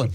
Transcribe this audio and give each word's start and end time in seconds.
rolling. 0.00 0.12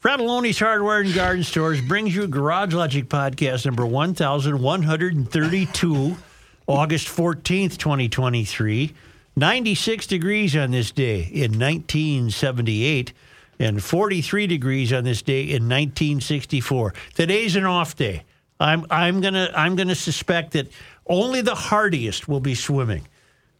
Fratallone's 0.00 0.58
Hardware 0.58 1.00
and 1.00 1.14
Garden 1.14 1.44
Stores 1.44 1.80
brings 1.80 2.14
you 2.14 2.28
Garage 2.28 2.72
Logic 2.72 3.08
Podcast 3.08 3.66
number 3.66 3.84
1132, 3.84 6.16
August 6.66 7.08
14th, 7.08 7.76
2023. 7.78 8.94
96 9.36 10.06
degrees 10.06 10.56
on 10.56 10.70
this 10.70 10.90
day 10.90 11.20
in 11.20 11.58
1978 11.58 13.12
and 13.60 13.82
43 13.82 14.46
degrees 14.46 14.92
on 14.92 15.04
this 15.04 15.22
day 15.22 15.42
in 15.42 15.68
1964. 15.68 16.94
Today's 17.14 17.56
an 17.56 17.64
off 17.64 17.96
day. 17.96 18.24
I'm 18.60 18.84
I'm 18.90 19.20
going 19.20 19.34
to 19.34 19.52
I'm 19.56 19.76
going 19.76 19.88
to 19.88 19.94
suspect 19.94 20.52
that 20.52 20.68
only 21.06 21.40
the 21.40 21.54
hardiest 21.54 22.28
will 22.28 22.40
be 22.40 22.56
swimming. 22.56 23.06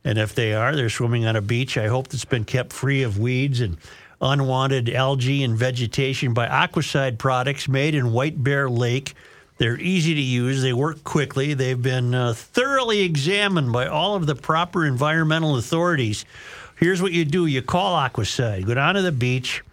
And 0.05 0.18
if 0.18 0.34
they 0.34 0.55
are, 0.55 0.75
they're 0.75 0.91
swimming 0.91 1.27
on 1.27 1.36
a 1.36 1.43
beach 1.43 1.79
I 1.79 1.86
hope 1.86 2.09
that's 2.09 2.25
been 2.25 2.45
kept 2.45 2.73
free 2.73 3.05
of 3.05 3.20
weeds 3.20 3.61
and 3.61 3.77
unwanted 4.21 4.91
algae 4.91 5.45
and 5.45 5.57
vegetation 5.57 6.35
by 6.35 6.46
Aquacide 6.46 7.18
products 7.18 7.68
made 7.68 7.95
in 7.95 8.13
White 8.13 8.43
Bear 8.43 8.68
Lake. 8.68 9.14
They're 9.58 9.79
easy 9.79 10.14
to 10.14 10.21
use. 10.21 10.63
They 10.63 10.72
work 10.72 11.03
quickly. 11.04 11.54
They've 11.54 11.81
been 11.81 12.14
uh, 12.14 12.32
thoroughly 12.32 13.00
examined 13.00 13.72
by 13.72 13.86
all 13.86 14.14
of 14.14 14.27
the 14.27 14.35
proper 14.35 14.86
environmental 14.86 15.57
authorities. 15.57 16.25
Here's 16.77 17.03
what 17.03 17.13
you 17.13 17.25
do 17.25 17.46
you 17.46 17.61
call 17.61 17.96
Aquacide, 17.96 18.64
go 18.64 18.75
down 18.75 18.94
to 18.94 19.03
the 19.03 19.11
beach, 19.11 19.64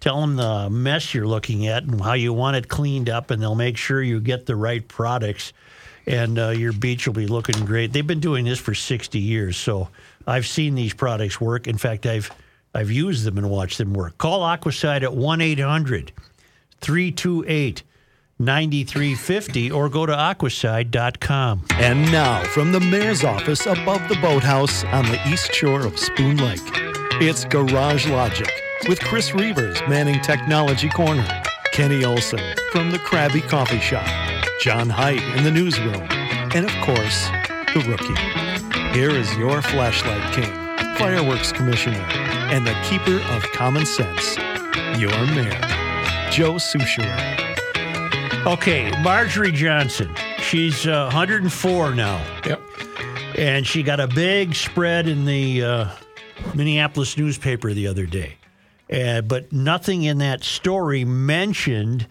tell 0.00 0.22
them 0.22 0.36
the 0.36 0.70
mess 0.70 1.12
you're 1.12 1.26
looking 1.26 1.66
at 1.66 1.82
and 1.82 2.00
how 2.00 2.14
you 2.14 2.32
want 2.32 2.56
it 2.56 2.68
cleaned 2.68 3.10
up, 3.10 3.30
and 3.30 3.42
they'll 3.42 3.54
make 3.54 3.76
sure 3.76 4.02
you 4.02 4.18
get 4.18 4.46
the 4.46 4.56
right 4.56 4.86
products. 4.88 5.52
And 6.06 6.38
uh, 6.38 6.48
your 6.48 6.72
beach 6.72 7.06
will 7.06 7.12
be 7.12 7.26
looking 7.26 7.66
great. 7.66 7.92
They've 7.92 8.06
been 8.06 8.20
doing 8.20 8.46
this 8.46 8.58
for 8.58 8.74
60 8.74 9.18
years, 9.18 9.58
so 9.58 9.88
I've 10.26 10.46
seen 10.46 10.74
these 10.74 10.94
products 10.94 11.38
work. 11.38 11.66
In 11.66 11.76
fact, 11.76 12.06
I've 12.06 12.30
I've 12.74 12.90
used 12.90 13.24
them 13.24 13.38
and 13.38 13.50
watched 13.50 13.78
them 13.78 13.92
work. 13.92 14.18
Call 14.18 14.40
Aquacide 14.40 15.02
at 15.02 15.14
1 15.14 15.40
800 15.40 16.12
328 16.80 17.82
9350 18.38 19.70
or 19.72 19.88
go 19.88 20.06
to 20.06 20.12
aquacide.com. 20.12 21.64
And 21.72 22.12
now, 22.12 22.44
from 22.44 22.70
the 22.72 22.80
mayor's 22.80 23.24
office 23.24 23.66
above 23.66 24.08
the 24.08 24.16
boathouse 24.22 24.84
on 24.84 25.04
the 25.06 25.20
east 25.28 25.52
shore 25.52 25.84
of 25.84 25.98
Spoon 25.98 26.36
Lake, 26.36 26.60
it's 27.20 27.44
Garage 27.44 28.06
Logic 28.06 28.48
with 28.88 29.00
Chris 29.00 29.34
Reuvers 29.34 29.80
manning 29.88 30.20
Technology 30.20 30.88
Corner, 30.88 31.26
Kenny 31.72 32.04
Olson 32.04 32.40
from 32.70 32.92
the 32.92 32.98
Krabby 32.98 33.42
Coffee 33.48 33.80
Shop, 33.80 34.06
John 34.60 34.88
Heidt 34.88 35.22
in 35.36 35.42
the 35.42 35.50
newsroom, 35.50 36.06
and 36.54 36.64
of 36.64 36.72
course, 36.84 37.28
the 37.74 37.84
rookie. 37.88 38.96
Here 38.96 39.10
is 39.10 39.36
your 39.36 39.62
flashlight 39.62 40.32
king, 40.32 40.67
fireworks 40.98 41.52
commissioner, 41.52 42.04
and 42.50 42.66
the 42.66 42.74
keeper 42.88 43.20
of 43.34 43.42
common 43.52 43.86
sense, 43.86 44.36
your 44.98 45.10
mayor, 45.34 45.60
Joe 46.30 46.54
Soucheray. 46.54 47.46
Okay, 48.46 48.90
Marjorie 49.02 49.52
Johnson. 49.52 50.12
She's 50.40 50.86
uh, 50.86 51.04
104 51.04 51.94
now. 51.94 52.16
Yep. 52.46 52.60
And 53.36 53.66
she 53.66 53.82
got 53.82 54.00
a 54.00 54.08
big 54.08 54.54
spread 54.54 55.06
in 55.06 55.24
the 55.24 55.62
uh, 55.62 55.88
Minneapolis 56.54 57.16
newspaper 57.16 57.72
the 57.72 57.86
other 57.86 58.06
day. 58.06 58.36
Uh, 58.92 59.20
but 59.20 59.52
nothing 59.52 60.02
in 60.04 60.18
that 60.18 60.42
story 60.42 61.04
mentioned 61.04 62.06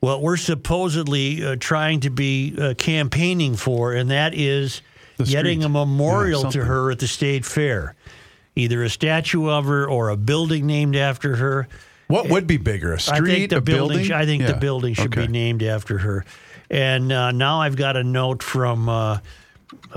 what 0.00 0.22
we're 0.22 0.36
supposedly 0.36 1.44
uh, 1.44 1.56
trying 1.58 2.00
to 2.00 2.10
be 2.10 2.54
uh, 2.58 2.74
campaigning 2.74 3.56
for, 3.56 3.92
and 3.92 4.10
that 4.10 4.32
is 4.34 4.80
The 5.16 5.24
getting 5.24 5.60
street. 5.62 5.66
a 5.66 5.68
memorial 5.70 6.44
Yeah, 6.44 6.50
to 6.50 6.64
her 6.64 6.90
at 6.92 7.00
the 7.00 7.08
state 7.08 7.44
fair. 7.44 7.95
Either 8.56 8.82
a 8.82 8.88
statue 8.90 9.48
of 9.50 9.66
her 9.66 9.88
or 9.88 10.08
a 10.08 10.16
building 10.16 10.66
named 10.66 10.96
after 10.96 11.36
her. 11.36 11.68
What 12.08 12.28
would 12.30 12.46
be 12.46 12.56
bigger, 12.56 12.94
a 12.94 13.00
street, 13.00 13.16
I 13.16 13.24
think 13.26 13.50
the 13.50 13.56
a 13.58 13.60
building. 13.60 13.98
building? 13.98 14.12
I 14.12 14.24
think 14.26 14.46
the 14.46 14.54
building 14.54 14.94
should 14.94 15.06
Okay. 15.16 15.26
be 15.26 15.32
named 15.32 15.62
after 15.62 15.98
her. 15.98 16.24
And 16.70 17.12
uh, 17.12 17.32
now 17.32 17.60
I've 17.60 17.76
got 17.76 17.96
a 17.96 18.02
note 18.04 18.42
from 18.42 18.88
uh, 18.88 19.18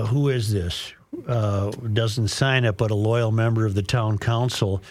who 0.08 0.28
is 0.28 0.52
this? 0.52 0.92
Uh, 1.26 1.70
doesn't 1.70 2.28
sign 2.28 2.64
it, 2.64 2.76
but 2.76 2.90
a 2.90 2.94
loyal 2.94 3.32
member 3.32 3.64
of 3.64 3.74
the 3.74 3.82
town 3.82 4.18
council. 4.18 4.82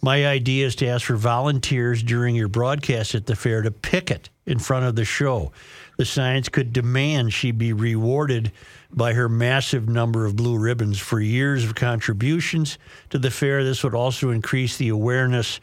My 0.00 0.26
idea 0.26 0.66
is 0.66 0.76
to 0.76 0.86
ask 0.86 1.06
for 1.06 1.16
volunteers 1.16 2.02
during 2.02 2.34
your 2.36 2.48
broadcast 2.48 3.14
at 3.14 3.26
the 3.26 3.34
fair 3.36 3.62
to 3.62 3.70
picket 3.70 4.30
in 4.46 4.58
front 4.58 4.86
of 4.86 4.94
the 4.96 5.04
show. 5.04 5.52
The 5.98 6.04
science 6.04 6.48
could 6.48 6.72
demand 6.72 7.32
she 7.32 7.50
be 7.50 7.72
rewarded 7.72 8.52
by 8.92 9.14
her 9.14 9.28
massive 9.28 9.88
number 9.88 10.26
of 10.26 10.36
blue 10.36 10.56
ribbons 10.56 11.00
for 11.00 11.20
years 11.20 11.64
of 11.64 11.74
contributions 11.74 12.78
to 13.10 13.18
the 13.18 13.32
fair. 13.32 13.64
This 13.64 13.82
would 13.82 13.96
also 13.96 14.30
increase 14.30 14.76
the 14.76 14.90
awareness 14.90 15.58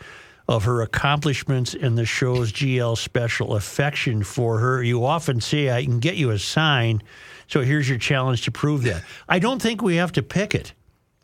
of 0.50 0.66
her 0.66 0.81
accomplishments 0.81 1.73
and 1.73 1.97
the 1.97 2.06
show's 2.06 2.51
GL 2.51 2.97
special 2.97 3.56
affection 3.56 4.25
for 4.25 4.59
her. 4.59 4.84
You 4.84 5.06
often 5.06 5.40
say, 5.40 5.72
I 5.72 5.85
can 5.85 6.00
get 6.01 6.16
you 6.16 6.31
a 6.31 6.38
sign. 6.38 7.02
So 7.47 7.62
here's 7.62 7.88
your 7.88 7.97
challenge 7.97 8.44
to 8.44 8.52
prove 8.52 8.84
that. 8.84 9.03
I 9.29 9.40
don't 9.40 9.62
think 9.62 9.81
we 9.81 9.96
have 9.96 10.12
to 10.12 10.22
pick 10.22 10.53
it. 10.53 10.73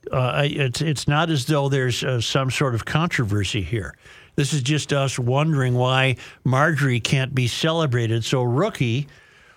Uh, 0.09 0.43
it's, 0.45 0.81
it's 0.81 1.07
not 1.09 1.29
as 1.29 1.45
though 1.47 1.67
there's 1.67 2.01
uh, 2.01 2.21
some 2.21 2.49
sort 2.49 2.75
of 2.75 2.85
controversy 2.85 3.61
here. 3.61 3.93
This 4.35 4.53
is 4.53 4.61
just 4.61 4.93
us 4.93 5.19
wondering 5.19 5.75
why 5.75 6.15
Marjorie 6.43 6.99
can't 6.99 7.35
be 7.35 7.47
celebrated. 7.47 8.23
So, 8.23 8.43
rookie, 8.43 9.07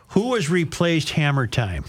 who 0.09 0.35
has 0.35 0.51
replaced 0.51 1.11
Hammer 1.11 1.47
Time? 1.47 1.85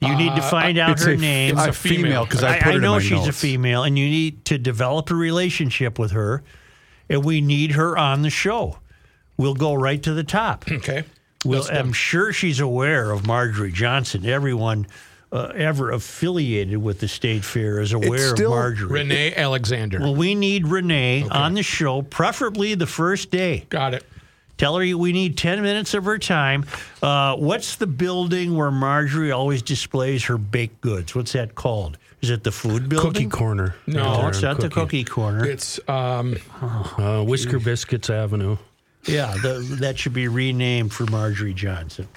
You 0.00 0.16
need 0.16 0.34
to 0.36 0.42
uh, 0.42 0.50
find 0.50 0.78
out 0.78 0.90
It's 0.90 1.04
her 1.04 1.12
a, 1.12 1.16
name. 1.16 1.56
It's 1.56 1.66
a 1.66 1.70
a 1.70 1.72
female 1.72 2.24
because 2.24 2.42
I, 2.42 2.56
I, 2.56 2.60
I 2.64 2.68
it 2.70 2.74
in 2.76 2.82
know 2.82 2.94
my 2.94 3.00
she's 3.00 3.26
a 3.26 3.32
female, 3.32 3.84
and 3.84 3.98
you 3.98 4.06
need 4.06 4.44
to 4.46 4.58
develop 4.58 5.10
a 5.10 5.14
relationship 5.14 5.98
with 5.98 6.12
her, 6.12 6.42
and 7.08 7.24
we 7.24 7.40
need 7.40 7.72
her 7.72 7.96
on 7.96 8.22
the 8.22 8.30
show. 8.30 8.78
We'll 9.36 9.54
go 9.54 9.74
right 9.74 10.02
to 10.02 10.12
the 10.12 10.24
top. 10.24 10.64
Okay. 10.70 11.04
Well, 11.44 11.60
Let's. 11.60 11.70
I'm 11.70 11.92
sure 11.92 12.32
she's 12.32 12.60
aware 12.60 13.10
of 13.10 13.26
Marjorie 13.26 13.72
Johnson. 13.72 14.26
Everyone 14.26 14.86
uh, 15.34 15.52
ever 15.56 15.90
affiliated 15.90 16.78
with 16.78 17.00
the 17.00 17.08
state 17.08 17.44
fair 17.44 17.80
is 17.80 17.92
aware 17.92 18.34
still 18.34 18.52
of 18.52 18.58
Marjorie. 18.58 18.88
Renee 18.88 19.34
Alexander. 19.34 19.98
Well, 19.98 20.14
we 20.14 20.34
need 20.36 20.68
Renee 20.68 21.26
on 21.28 21.54
the 21.54 21.62
show, 21.64 22.02
preferably 22.02 22.74
the 22.76 22.86
first 22.86 23.32
day. 23.32 23.66
Got 23.68 23.94
it. 23.94 24.04
Tell 24.56 24.78
her 24.78 24.96
we 24.96 25.12
need 25.12 25.36
10 25.36 25.62
minutes 25.62 25.94
of 25.94 26.04
her 26.04 26.16
time. 26.18 26.64
Uh, 27.02 27.34
what's 27.34 27.74
the 27.74 27.88
building 27.88 28.56
where 28.56 28.70
Marjorie 28.70 29.32
always 29.32 29.62
displays 29.62 30.24
her 30.26 30.38
baked 30.38 30.80
goods? 30.80 31.12
What's 31.16 31.32
that 31.32 31.56
called? 31.56 31.98
Is 32.22 32.30
it 32.30 32.44
the 32.44 32.52
food 32.52 32.88
building? 32.88 33.12
Cookie 33.12 33.26
Corner. 33.28 33.74
No, 33.88 34.02
Right 34.04 34.20
there 34.20 34.28
it's 34.28 34.38
in 34.38 34.44
not 34.44 34.60
the 34.60 34.68
cookie 34.70 35.04
corner. 35.04 35.44
It's 35.44 35.80
um, 35.88 36.36
Uh, 36.62 37.24
Whisker 37.24 37.58
Biscuits 37.58 38.08
Avenue. 38.08 38.56
Yeah, 39.06 39.34
the, 39.42 39.58
that 39.80 39.98
should 39.98 40.14
be 40.14 40.28
renamed 40.28 40.92
for 40.92 41.04
Marjorie 41.06 41.52
Johnson. 41.52 42.08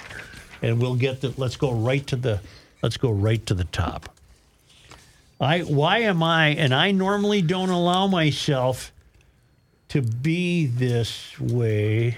And 0.62 0.80
we'll 0.80 0.96
get 0.96 1.22
the 1.22 1.34
let's 1.38 1.56
go 1.58 1.74
right 1.74 2.06
to 2.08 2.16
the 2.16 2.40
let's 2.82 2.98
go 2.98 3.10
right 3.12 3.46
to 3.46 3.54
the 3.54 3.64
top. 3.66 4.10
I 5.40 5.60
why 5.60 6.00
am 6.00 6.24
I 6.24 6.48
and 6.50 6.74
I 6.74 6.92
normally 6.92 7.42
don't 7.42 7.70
allow 7.70 8.08
myself 8.08 8.92
to 9.90 10.02
be 10.02 10.66
this 10.66 11.40
way. 11.40 12.18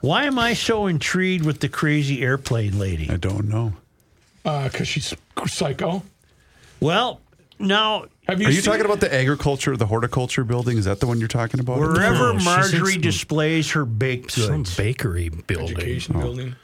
Why 0.00 0.24
am 0.24 0.38
I 0.38 0.54
so 0.54 0.86
intrigued 0.86 1.44
with 1.44 1.60
the 1.60 1.68
crazy 1.68 2.22
airplane 2.22 2.78
lady? 2.78 3.08
I 3.10 3.16
don't 3.16 3.48
know. 3.48 3.72
because 4.42 4.80
uh, 4.80 4.84
she's 4.84 5.14
psycho. 5.46 6.02
Well, 6.80 7.20
now 7.58 8.06
Have 8.28 8.40
you? 8.40 8.46
Are 8.48 8.50
you 8.50 8.56
seen- 8.60 8.64
talking 8.72 8.84
about 8.86 9.00
the 9.00 9.12
agriculture, 9.12 9.76
the 9.76 9.86
horticulture 9.86 10.44
building? 10.44 10.78
Is 10.78 10.86
that 10.86 11.00
the 11.00 11.06
one 11.06 11.18
you're 11.18 11.28
talking 11.28 11.60
about? 11.60 11.78
wherever 11.78 12.32
No, 12.34 12.44
Marjorie 12.44 12.96
displays 12.98 13.70
her 13.72 13.84
baked 13.84 14.34
goods, 14.34 14.46
Some 14.46 14.64
bakery 14.82 15.28
building. 15.28 15.76
education 15.76 16.18
building? 16.18 16.54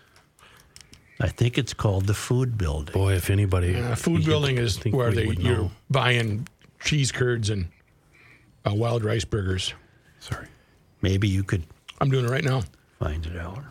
I 1.21 1.28
think 1.28 1.56
it's 1.59 1.72
called 1.72 2.06
the 2.06 2.15
food 2.15 2.59
building. 2.59 2.93
Boy, 2.93 3.15
if 3.15 3.31
anybody. 3.31 3.75
Uh, 3.75 3.94
food 3.94 4.21
you 4.21 4.27
building 4.27 4.59
is 4.59 4.77
think 4.78 4.94
where 4.94 5.09
we 5.10 5.15
they 5.15 5.43
you're 5.43 5.56
know. 5.56 5.71
buying 5.91 6.47
cheese 6.81 7.10
curds 7.10 7.49
and 7.50 7.69
uh, 8.69 8.75
wild 8.75 9.04
rice 9.04 9.25
burgers. 9.25 9.72
Sorry. 10.21 10.47
Maybe 11.01 11.28
you 11.28 11.42
could 11.42 11.63
I'm 12.01 12.10
doing 12.10 12.27
it 12.27 12.30
right 12.30 12.45
now. 12.45 12.63
find 12.98 13.24
it 13.24 13.36
out. 13.39 13.63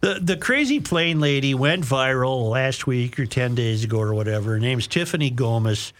The 0.00 0.18
the 0.20 0.36
crazy 0.36 0.80
plane 0.80 1.20
lady 1.20 1.54
went 1.54 1.84
viral 1.84 2.50
last 2.50 2.86
week 2.86 3.18
or 3.18 3.26
ten 3.26 3.54
days 3.54 3.84
ago 3.84 4.00
or 4.00 4.14
whatever. 4.14 4.52
Her 4.52 4.58
name's 4.60 4.86
Tiffany 4.86 5.30
Gomas, 5.30 5.92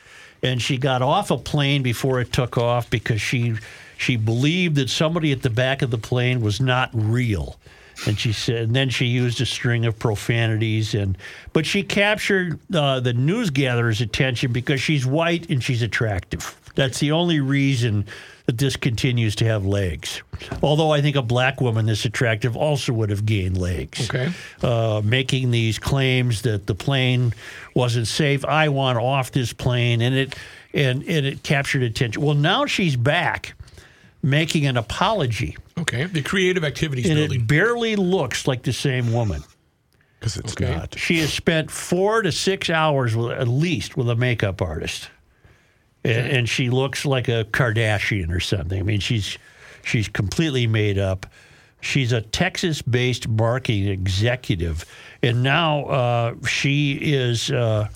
and 0.42 0.60
she 0.60 0.76
got 0.76 1.00
off 1.02 1.30
a 1.30 1.38
plane 1.38 1.82
before 1.82 2.20
it 2.20 2.32
took 2.32 2.58
off 2.58 2.90
because 2.90 3.20
she 3.20 3.54
she 3.96 4.16
believed 4.16 4.74
that 4.76 4.90
somebody 4.90 5.32
at 5.32 5.42
the 5.42 5.50
back 5.50 5.80
of 5.82 5.90
the 5.90 5.98
plane 5.98 6.40
was 6.40 6.60
not 6.60 6.90
real. 6.92 7.58
And 8.06 8.18
she 8.18 8.32
said, 8.32 8.64
and 8.64 8.76
then 8.76 8.90
she 8.90 9.06
used 9.06 9.40
a 9.40 9.46
string 9.46 9.86
of 9.86 9.98
profanities, 9.98 10.94
and 10.94 11.16
but 11.52 11.66
she 11.66 11.82
captured 11.82 12.58
uh, 12.74 13.00
the 13.00 13.12
news 13.12 13.50
gatherer's 13.50 14.00
attention 14.00 14.52
because 14.52 14.80
she's 14.80 15.06
white 15.06 15.48
and 15.50 15.62
she's 15.62 15.82
attractive. 15.82 16.58
That's 16.74 16.98
the 16.98 17.12
only 17.12 17.40
reason 17.40 18.06
that 18.46 18.58
this 18.58 18.76
continues 18.76 19.36
to 19.36 19.44
have 19.46 19.64
legs. 19.64 20.22
Although 20.62 20.90
I 20.90 21.00
think 21.00 21.16
a 21.16 21.22
black 21.22 21.60
woman 21.60 21.86
this 21.86 22.04
attractive 22.04 22.56
also 22.56 22.92
would 22.92 23.10
have 23.10 23.24
gained 23.24 23.56
legs. 23.56 24.10
Okay. 24.10 24.32
Uh, 24.62 25.00
making 25.02 25.50
these 25.50 25.78
claims 25.78 26.42
that 26.42 26.66
the 26.66 26.74
plane 26.74 27.32
wasn't 27.74 28.06
safe. 28.06 28.44
I 28.44 28.68
want 28.68 28.98
off 28.98 29.30
this 29.30 29.52
plane, 29.52 30.02
and 30.02 30.14
it 30.14 30.36
and 30.74 31.02
and 31.04 31.24
it 31.26 31.42
captured 31.42 31.82
attention. 31.82 32.22
Well, 32.22 32.34
now 32.34 32.66
she's 32.66 32.96
back, 32.96 33.54
making 34.22 34.66
an 34.66 34.76
apology, 34.76 35.56
Okay. 35.78 36.04
The 36.04 36.22
creative 36.22 36.62
activities 36.64 37.06
and 37.08 37.16
building. 37.16 37.40
it 37.40 37.46
barely 37.46 37.96
looks 37.96 38.46
like 38.46 38.62
the 38.62 38.72
same 38.72 39.12
woman. 39.12 39.42
Because 40.20 40.36
it's 40.36 40.52
Okay. 40.52 40.74
not. 40.74 40.96
She 40.98 41.18
has 41.18 41.32
spent 41.32 41.70
four 41.70 42.22
to 42.22 42.30
six 42.32 42.70
hours 42.70 43.14
with 43.16 43.32
at 43.32 43.48
least 43.48 43.96
with 43.96 44.08
a 44.08 44.14
makeup 44.16 44.62
artist, 44.62 45.10
and, 46.04 46.26
and 46.30 46.48
she 46.48 46.70
looks 46.70 47.04
like 47.04 47.28
a 47.28 47.44
Kardashian 47.44 48.30
or 48.30 48.40
something. 48.40 48.78
I 48.78 48.82
mean, 48.82 49.00
she's 49.00 49.36
she's 49.82 50.08
completely 50.08 50.66
made 50.66 50.96
up. 50.98 51.26
She's 51.82 52.12
a 52.12 52.22
Texas-based 52.22 53.28
marketing 53.28 53.88
executive, 53.88 54.86
and 55.22 55.42
now 55.42 55.84
uh, 55.84 56.34
she 56.46 56.92
is 56.94 57.50
uh, 57.50 57.88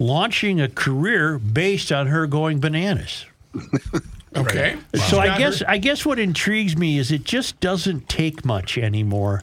launching 0.00 0.60
a 0.60 0.68
career 0.68 1.38
based 1.38 1.92
on 1.92 2.08
her 2.08 2.26
going 2.26 2.58
bananas. 2.58 3.26
okay. 4.36 4.76
So 5.08 5.18
I 5.18 5.38
guess 5.38 5.62
I 5.66 5.78
guess 5.78 6.04
what 6.06 6.18
intrigues 6.18 6.76
me 6.76 6.98
is 6.98 7.10
it 7.12 7.24
just 7.24 7.58
doesn't 7.60 8.08
take 8.08 8.44
much 8.44 8.78
anymore 8.78 9.42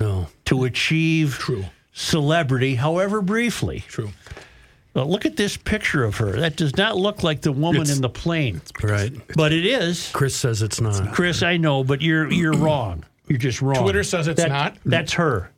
No. 0.00 0.28
to 0.46 0.64
achieve 0.64 1.34
True. 1.38 1.64
celebrity, 1.92 2.74
however 2.76 3.22
briefly. 3.22 3.84
True. 3.88 4.10
Well, 4.94 5.08
look 5.10 5.26
at 5.26 5.36
this 5.36 5.56
picture 5.56 6.04
of 6.04 6.16
her. 6.18 6.32
That 6.40 6.54
does 6.56 6.76
not 6.76 6.96
look 6.96 7.22
like 7.24 7.40
the 7.40 7.50
woman 7.50 7.82
It's- 7.82 7.96
in 7.96 8.02
the 8.02 8.08
plane, 8.08 8.60
Right. 8.82 9.12
but 9.34 9.52
it 9.52 9.66
is. 9.66 10.08
Chris 10.12 10.36
says 10.36 10.62
it's 10.62 10.80
not. 10.80 11.12
Chris, 11.12 11.42
I 11.42 11.56
know, 11.56 11.82
but 11.82 12.00
you're 12.00 12.30
you're 12.32 12.52
wrong. 12.56 13.04
You're 13.28 13.38
just 13.38 13.60
wrong. 13.62 13.82
Twitter 13.82 14.04
says 14.04 14.28
it's 14.28 14.40
That- 14.40 14.50
not? 14.50 14.76
That's 14.84 15.14
her. 15.14 15.50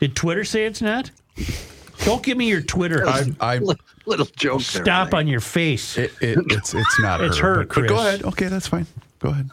Did 0.00 0.14
Twitter 0.14 0.44
say 0.44 0.64
it's 0.66 0.82
not? 0.82 1.10
Don't 2.04 2.22
give 2.22 2.36
me 2.38 2.48
your 2.48 2.62
Twitter. 2.62 3.06
I, 3.06 3.24
I, 3.40 3.58
Little 4.06 4.26
joke 4.36 4.62
there. 4.62 4.82
Stop 4.84 5.12
Ray. 5.12 5.18
on 5.20 5.26
your 5.28 5.40
face. 5.40 5.98
it, 5.98 6.12
it, 6.20 6.38
it's 6.48 6.74
it's 6.74 7.00
not 7.00 7.20
It's 7.22 7.36
her. 7.38 7.56
her, 7.56 7.64
but- 7.66 7.74
but 7.74 7.88
go 7.88 7.96
ahead. 7.98 8.22
Okay, 8.24 8.46
that's 8.46 8.66
fine. 8.68 8.86
Go 9.18 9.30
ahead. 9.30 9.50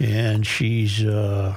and 0.00 0.46
she's 0.46 1.02
uh, 1.04 1.56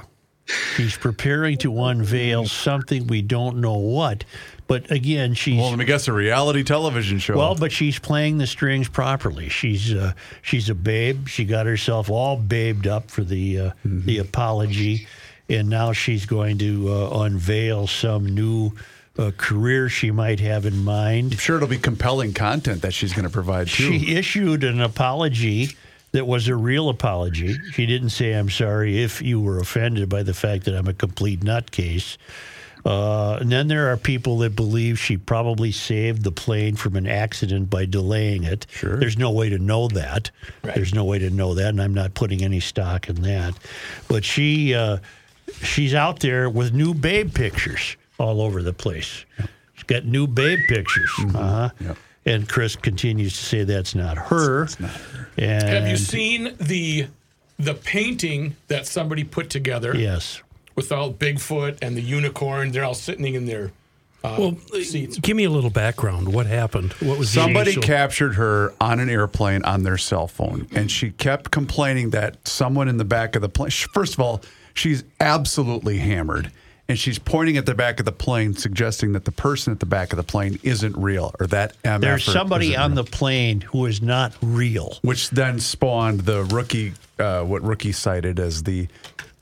she's 0.76 0.96
preparing 0.96 1.58
to 1.58 1.82
unveil 1.84 2.46
something 2.46 3.06
we 3.06 3.22
don't 3.22 3.58
know 3.60 3.76
what. 3.76 4.24
But 4.68 4.90
again, 4.90 5.34
she's 5.34 5.58
Well, 5.58 5.70
let 5.70 5.78
me 5.78 5.84
guess. 5.84 6.08
A 6.08 6.12
reality 6.12 6.62
television 6.62 7.18
show. 7.18 7.36
Well, 7.36 7.54
but 7.56 7.72
she's 7.72 7.98
playing 7.98 8.38
the 8.38 8.46
strings 8.46 8.88
properly. 8.88 9.48
She's 9.50 9.92
uh, 9.92 10.12
she's 10.40 10.70
a 10.70 10.74
babe. 10.74 11.28
She 11.28 11.44
got 11.44 11.66
herself 11.66 12.08
all 12.08 12.36
babed 12.38 12.86
up 12.86 13.10
for 13.10 13.22
the 13.24 13.58
uh, 13.58 13.70
Mm-hmm. 13.84 14.06
the 14.06 14.18
apology, 14.18 15.06
and 15.50 15.68
now 15.68 15.92
she's 15.92 16.24
going 16.24 16.56
to 16.58 16.88
uh, 16.90 17.24
unveil 17.24 17.86
some 17.86 18.24
new 18.34 18.72
uh, 19.18 19.30
career 19.36 19.88
she 19.88 20.10
might 20.10 20.40
have 20.40 20.66
in 20.66 20.84
mind. 20.84 21.32
I'm 21.32 21.38
sure 21.38 21.56
it'll 21.56 21.68
be 21.68 21.78
compelling 21.78 22.32
content 22.32 22.82
that 22.82 22.94
she's 22.94 23.12
going 23.12 23.24
to 23.24 23.30
provide 23.30 23.68
too. 23.68 23.98
She 23.98 24.14
issued 24.16 24.64
an 24.64 24.80
apology 24.80 25.76
that 26.12 26.26
was 26.26 26.48
a 26.48 26.56
real 26.56 26.88
apology. 26.88 27.56
She 27.72 27.86
didn't 27.86 28.10
say, 28.10 28.32
I'm 28.32 28.50
sorry 28.50 29.02
if 29.02 29.22
you 29.22 29.40
were 29.40 29.58
offended 29.58 30.08
by 30.08 30.22
the 30.22 30.34
fact 30.34 30.64
that 30.64 30.74
I'm 30.74 30.88
a 30.88 30.94
complete 30.94 31.40
nutcase. 31.40 32.16
Uh, 32.84 33.38
and 33.40 33.50
then 33.52 33.68
there 33.68 33.92
are 33.92 33.96
people 33.96 34.38
that 34.38 34.56
believe 34.56 34.98
she 34.98 35.16
probably 35.16 35.70
saved 35.70 36.24
the 36.24 36.32
plane 36.32 36.74
from 36.74 36.96
an 36.96 37.06
accident 37.06 37.70
by 37.70 37.84
delaying 37.84 38.42
it. 38.42 38.66
Sure. 38.70 38.96
There's 38.96 39.16
no 39.16 39.30
way 39.30 39.48
to 39.50 39.58
know 39.58 39.86
that. 39.88 40.30
There's 40.62 40.92
no 40.92 41.04
way 41.04 41.20
to 41.20 41.30
know 41.30 41.54
that, 41.54 41.68
and 41.68 41.80
I'm 41.80 41.94
not 41.94 42.14
putting 42.14 42.42
any 42.42 42.58
stock 42.58 43.08
in 43.08 43.22
that. 43.22 43.54
But 44.08 44.24
she 44.24 44.74
uh, 44.74 44.98
she's 45.62 45.94
out 45.94 46.20
there 46.20 46.50
with 46.50 46.72
new 46.72 46.92
babe 46.92 47.32
pictures 47.32 47.96
all 48.22 48.40
over 48.40 48.62
the 48.62 48.72
place. 48.72 49.24
She's 49.74 49.82
got 49.84 50.04
new 50.04 50.26
babe 50.26 50.60
pictures. 50.68 51.10
Uh-huh. 51.18 51.70
Yep. 51.80 51.96
And 52.24 52.48
Chris 52.48 52.76
continues 52.76 53.32
to 53.36 53.44
say 53.44 53.64
that's 53.64 53.94
not 53.96 54.16
her. 54.16 54.62
It's 54.64 54.78
not 54.78 54.90
her. 54.90 55.28
And 55.36 55.68
Have 55.68 55.88
you 55.88 55.96
seen 55.96 56.54
the 56.60 57.08
the 57.58 57.74
painting 57.74 58.56
that 58.68 58.86
somebody 58.86 59.24
put 59.24 59.50
together 59.50 59.94
Yes. 59.96 60.40
with 60.76 60.90
all 60.92 61.12
Bigfoot 61.12 61.78
and 61.82 61.96
the 61.96 62.00
unicorn? 62.00 62.70
They're 62.70 62.84
all 62.84 62.94
sitting 62.94 63.34
in 63.34 63.46
their 63.46 63.72
uh, 64.24 64.36
Well, 64.38 64.56
seats. 64.84 65.18
give 65.18 65.36
me 65.36 65.44
a 65.44 65.50
little 65.50 65.70
background. 65.70 66.32
What 66.32 66.46
happened? 66.46 66.92
What 66.94 67.18
was 67.18 67.30
Somebody 67.30 67.72
initial- 67.72 67.82
captured 67.82 68.34
her 68.36 68.72
on 68.80 69.00
an 69.00 69.10
airplane 69.10 69.64
on 69.64 69.82
their 69.82 69.98
cell 69.98 70.28
phone, 70.28 70.68
and 70.72 70.90
she 70.92 71.10
kept 71.10 71.50
complaining 71.50 72.10
that 72.10 72.46
someone 72.46 72.86
in 72.88 72.98
the 72.98 73.04
back 73.04 73.34
of 73.34 73.42
the 73.42 73.48
plane. 73.48 73.70
First 73.92 74.14
of 74.14 74.20
all, 74.20 74.40
she's 74.74 75.02
absolutely 75.18 75.98
hammered, 75.98 76.52
and 76.92 76.98
she's 76.98 77.18
pointing 77.18 77.56
at 77.56 77.64
the 77.64 77.74
back 77.74 78.00
of 78.00 78.04
the 78.04 78.12
plane, 78.12 78.54
suggesting 78.54 79.12
that 79.12 79.24
the 79.24 79.32
person 79.32 79.72
at 79.72 79.80
the 79.80 79.86
back 79.86 80.12
of 80.12 80.18
the 80.18 80.22
plane 80.22 80.58
isn't 80.62 80.94
real, 80.94 81.34
or 81.40 81.46
that 81.46 81.74
MF 81.84 82.00
There's 82.02 82.24
somebody 82.24 82.72
isn't 82.72 82.80
on 82.82 82.90
real. 82.94 83.02
the 83.04 83.10
plane 83.10 83.60
who 83.62 83.86
is 83.86 84.02
not 84.02 84.34
real. 84.42 84.98
which 85.00 85.30
then 85.30 85.58
spawned 85.58 86.20
the 86.20 86.44
rookie, 86.44 86.92
uh, 87.18 87.44
what 87.44 87.62
rookie 87.62 87.92
cited 87.92 88.38
as 88.38 88.62
the, 88.64 88.88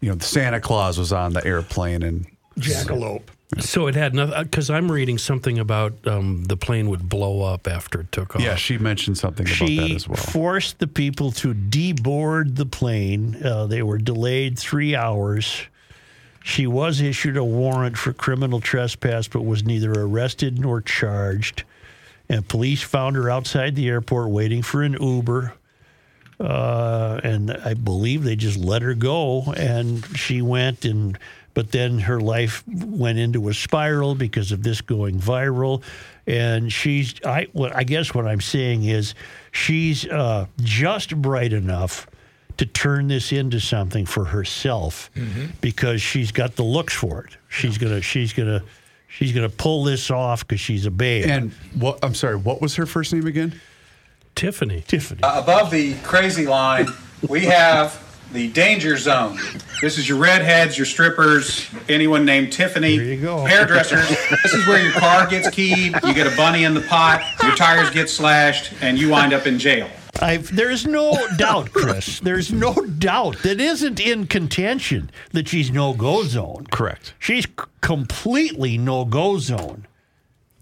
you 0.01 0.13
know, 0.13 0.19
Santa 0.21 0.61
Claus 0.61 0.97
was 0.97 1.13
on 1.13 1.33
the 1.33 1.45
airplane, 1.45 2.05
and 2.05 2.27
Jackalope. 2.57 3.23
So 3.59 3.89
it 3.89 3.97
had 3.97 4.15
nothing 4.15 4.45
because 4.45 4.71
I'm 4.71 4.93
reading 4.93 5.19
something 5.19 5.59
about 5.59 6.07
um, 6.07 6.45
the 6.45 6.57
plane 6.57 6.89
would 6.89 7.09
blow 7.09 7.43
up 7.43 7.67
after 7.67 8.03
it 8.03 8.13
took 8.13 8.37
off. 8.37 8.43
yeah, 8.43 8.55
she 8.55 8.79
mentioned 8.79 9.19
something 9.19 9.45
about 9.45 9.67
that 9.67 9.91
as 9.91 10.07
well. 10.07 10.17
forced 10.17 10.79
the 10.79 10.87
people 10.87 11.33
to 11.33 11.53
deboard 11.53 12.55
the 12.55 12.67
plane. 12.67 13.45
Uh, 13.45 13.67
they 13.67 13.83
were 13.83 13.99
delayed 13.99 14.57
three 14.57 14.95
hours. 14.95 15.63
She 16.51 16.67
was 16.67 17.01
issued 17.01 17.37
a 17.37 17.45
warrant 17.45 17.97
for 17.97 18.13
criminal 18.13 18.59
trespass, 18.59 19.29
but 19.29 19.43
was 19.43 19.63
neither 19.63 19.93
arrested 19.93 20.59
nor 20.59 20.81
charged. 20.81 21.63
And 22.29 22.47
police 22.47 22.83
found 22.83 23.15
her 23.15 23.31
outside 23.31 23.77
the 23.77 23.89
airport 23.89 24.31
waiting 24.31 24.61
for 24.63 24.83
an 24.83 24.97
Uber. 25.01 25.55
Uh, 26.41 27.21
and 27.23 27.53
I 27.53 27.75
believe 27.75 28.25
they 28.25 28.35
just 28.35 28.59
let 28.59 28.83
her 28.83 28.95
go, 28.95 29.53
and 29.57 30.05
she 30.19 30.43
went 30.43 30.85
and. 30.85 31.17
But 31.55 31.71
then 31.73 31.99
her 32.01 32.21
life 32.21 32.65
went 32.67 33.19
into 33.19 33.49
a 33.49 33.55
spiral 33.55 34.15
because 34.17 34.51
of 34.51 34.65
this 34.65 34.81
going 34.81 35.21
viral, 35.21 35.85
and 36.27 36.73
she's. 36.73 37.15
I. 37.25 37.47
What 37.53 37.77
I 37.77 37.85
guess 37.85 38.13
what 38.13 38.27
I'm 38.27 38.41
saying 38.41 38.85
is, 38.85 39.15
she's 39.53 40.05
uh, 40.07 40.47
just 40.59 41.15
bright 41.15 41.53
enough 41.53 42.09
to 42.61 42.67
turn 42.67 43.09
this 43.09 43.33
into 43.33 43.59
something 43.59 44.05
for 44.05 44.27
herself 44.27 45.11
mm-hmm. 45.17 45.47
because 45.63 46.03
she's 46.03 46.31
got 46.31 46.57
the 46.57 46.63
looks 46.63 46.93
for 46.93 47.25
it. 47.25 47.39
She's 47.49 47.79
gonna. 47.79 48.03
She's 48.03 48.35
gonna. 48.35 48.63
She's 49.09 49.33
gonna 49.33 49.49
pull 49.49 49.83
this 49.83 50.11
off 50.11 50.47
because 50.47 50.61
she's 50.61 50.85
a 50.85 50.91
babe. 50.91 51.25
and 51.25 51.53
what? 51.75 51.99
I'm 52.03 52.15
sorry, 52.15 52.37
what 52.37 52.61
was 52.61 52.77
her 52.77 52.85
first 52.85 53.15
name 53.15 53.27
again? 53.27 53.59
Tiffany. 54.35 54.83
Tiffany. 54.87 55.23
Uh, 55.23 55.41
above 55.41 55.71
the 55.71 55.95
crazy 56.03 56.47
line, 56.47 56.87
we 57.27 57.47
have 57.47 57.99
the 58.31 58.51
danger 58.51 58.99
zone. 58.99 59.39
This 59.81 59.97
is 59.97 60.07
your 60.07 60.19
redheads, 60.19 60.77
your 60.77 60.85
strippers, 60.85 61.67
anyone 61.89 62.27
named 62.27 62.53
Tiffany. 62.53 62.99
There 62.99 63.07
you 63.07 63.23
go. 63.23 63.39
Hairdressers. 63.39 64.07
this 64.43 64.53
is 64.53 64.67
where 64.67 64.83
your 64.83 64.93
car 64.93 65.27
gets 65.27 65.49
keyed, 65.49 65.95
you 66.05 66.13
get 66.13 66.31
a 66.31 66.37
bunny 66.37 66.65
in 66.65 66.75
the 66.75 66.83
pot, 66.83 67.23
your 67.43 67.57
tires 67.57 67.89
get 67.89 68.11
slashed, 68.11 68.75
and 68.83 68.99
you 68.99 69.09
wind 69.09 69.33
up 69.33 69.47
in 69.47 69.59
jail. 69.59 69.89
I've, 70.21 70.55
there's 70.55 70.87
no 70.87 71.17
doubt, 71.37 71.73
Chris. 71.73 72.21
There's 72.21 72.53
no 72.53 72.75
doubt 72.75 73.39
that 73.43 73.61
isn't 73.61 73.99
in 74.01 74.27
contention 74.27 75.11
that 75.33 75.49
she's 75.49 75.71
no 75.71 75.95
go 75.95 76.25
zone. 76.25 76.67
Correct. 76.71 77.15
She's 77.19 77.45
c- 77.45 77.51
completely 77.81 78.77
no 78.79 79.05
go 79.05 79.39
zone. 79.39 79.87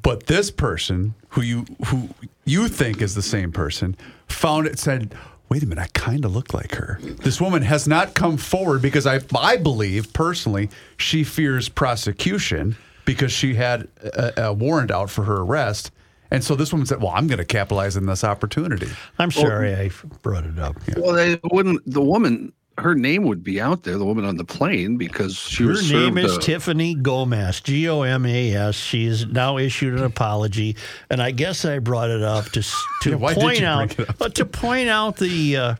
But 0.02 0.26
this 0.26 0.50
person, 0.50 1.14
who 1.30 1.42
you 1.42 1.66
who 1.86 2.08
you 2.44 2.68
think 2.68 3.02
is 3.02 3.14
the 3.14 3.22
same 3.22 3.52
person, 3.52 3.96
found 4.28 4.66
it 4.66 4.78
said, 4.78 5.14
"Wait 5.48 5.62
a 5.62 5.66
minute, 5.66 5.82
I 5.82 5.88
kind 5.88 6.24
of 6.24 6.34
look 6.34 6.54
like 6.54 6.76
her." 6.76 6.98
This 7.02 7.40
woman 7.40 7.62
has 7.62 7.88
not 7.88 8.14
come 8.14 8.36
forward 8.36 8.80
because 8.80 9.06
I 9.06 9.20
I 9.36 9.56
believe 9.56 10.12
personally 10.12 10.70
she 10.96 11.24
fears 11.24 11.68
prosecution 11.68 12.76
because 13.04 13.32
she 13.32 13.54
had 13.54 13.88
a, 14.02 14.44
a 14.44 14.52
warrant 14.52 14.90
out 14.90 15.10
for 15.10 15.24
her 15.24 15.38
arrest, 15.38 15.90
and 16.30 16.42
so 16.44 16.54
this 16.54 16.72
woman 16.72 16.86
said, 16.86 17.00
"Well, 17.00 17.12
I'm 17.14 17.26
going 17.26 17.38
to 17.38 17.44
capitalize 17.44 17.96
on 17.96 18.06
this 18.06 18.24
opportunity." 18.24 18.88
I'm 19.18 19.30
sorry 19.30 19.74
I 19.74 19.90
brought 20.22 20.44
it 20.44 20.58
up. 20.58 20.76
Well, 20.96 21.14
they 21.14 21.40
wouldn't. 21.44 21.82
The 21.90 22.02
woman, 22.02 22.52
her 22.78 22.94
name 22.94 23.24
would 23.24 23.42
be 23.42 23.60
out 23.60 23.82
there. 23.82 23.96
The 23.98 24.04
woman 24.04 24.24
on 24.24 24.36
the 24.36 24.44
plane 24.44 24.96
because 24.98 25.36
she 25.36 25.64
Her 25.64 25.70
was 25.70 25.90
name 25.90 26.18
is 26.18 26.36
a- 26.36 26.40
Tiffany 26.40 26.94
Gomas, 26.94 27.62
G 27.62 27.88
O 27.88 28.02
M 28.02 28.24
A 28.26 28.54
S. 28.54 28.74
She 28.76 29.06
has 29.06 29.26
now 29.26 29.56
issued 29.58 29.94
an 29.98 30.04
apology, 30.04 30.76
and 31.10 31.22
I 31.22 31.30
guess 31.30 31.64
I 31.64 31.78
brought 31.78 32.10
it 32.10 32.22
up 32.22 32.44
to 32.52 32.62
to 33.02 33.10
Yeah, 33.10 33.16
why 33.16 33.34
did 33.34 33.40
point 33.40 33.60
you 33.60 33.66
out, 33.66 33.96
bring 33.96 34.08
it 34.08 34.18
but 34.18 34.34
to 34.36 34.44
point 34.44 34.88
out 34.88 35.16
the. 35.16 35.56
Uh, 35.56 35.74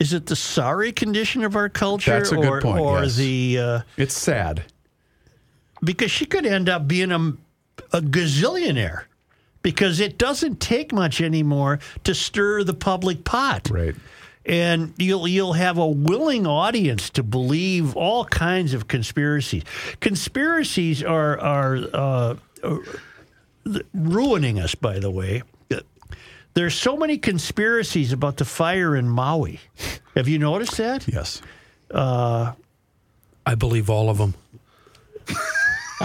is 0.00 0.12
it 0.12 0.26
the 0.26 0.36
sorry 0.36 0.92
condition 0.92 1.42
of 1.42 1.56
our 1.56 1.68
culture, 1.68 2.12
That's 2.12 2.30
a 2.30 2.36
good 2.36 2.44
or, 2.46 2.60
point, 2.60 2.78
or 2.78 3.02
yes. 3.02 3.16
the 3.16 3.58
uh, 3.58 3.80
It's 3.96 4.16
sad. 4.16 4.62
because 5.82 6.10
she 6.12 6.24
could 6.24 6.46
end 6.46 6.68
up 6.68 6.86
being 6.86 7.10
a, 7.10 7.16
a 7.92 8.00
gazillionaire 8.00 9.02
because 9.68 10.00
it 10.00 10.16
doesn't 10.16 10.60
take 10.60 10.94
much 10.94 11.20
anymore 11.20 11.78
to 12.02 12.14
stir 12.14 12.64
the 12.64 12.72
public 12.72 13.22
pot. 13.22 13.68
Right. 13.70 13.94
And 14.46 14.94
you'll 14.96 15.28
you'll 15.28 15.52
have 15.52 15.76
a 15.76 15.86
willing 15.86 16.46
audience 16.46 17.10
to 17.10 17.22
believe 17.22 17.94
all 17.94 18.24
kinds 18.24 18.72
of 18.72 18.88
conspiracies. 18.88 19.64
Conspiracies 20.00 21.02
are 21.02 21.38
are 21.38 21.76
uh, 21.92 22.36
uh, 22.64 22.78
ruining 23.92 24.58
us, 24.58 24.74
by 24.74 24.98
the 25.00 25.10
way. 25.10 25.42
The 25.68 25.84
There's 26.54 26.74
so 26.74 26.96
many 26.96 27.18
conspiracies 27.18 28.10
about 28.10 28.38
the 28.38 28.46
fire 28.46 28.96
in 28.96 29.06
Maui. 29.06 29.60
Have 30.14 30.28
you 30.28 30.38
noticed 30.38 30.78
that? 30.78 31.06
Yes. 31.06 31.42
I 33.44 33.54
believe 33.54 33.90
all 33.90 34.08
of 34.08 34.16
them. 34.16 34.32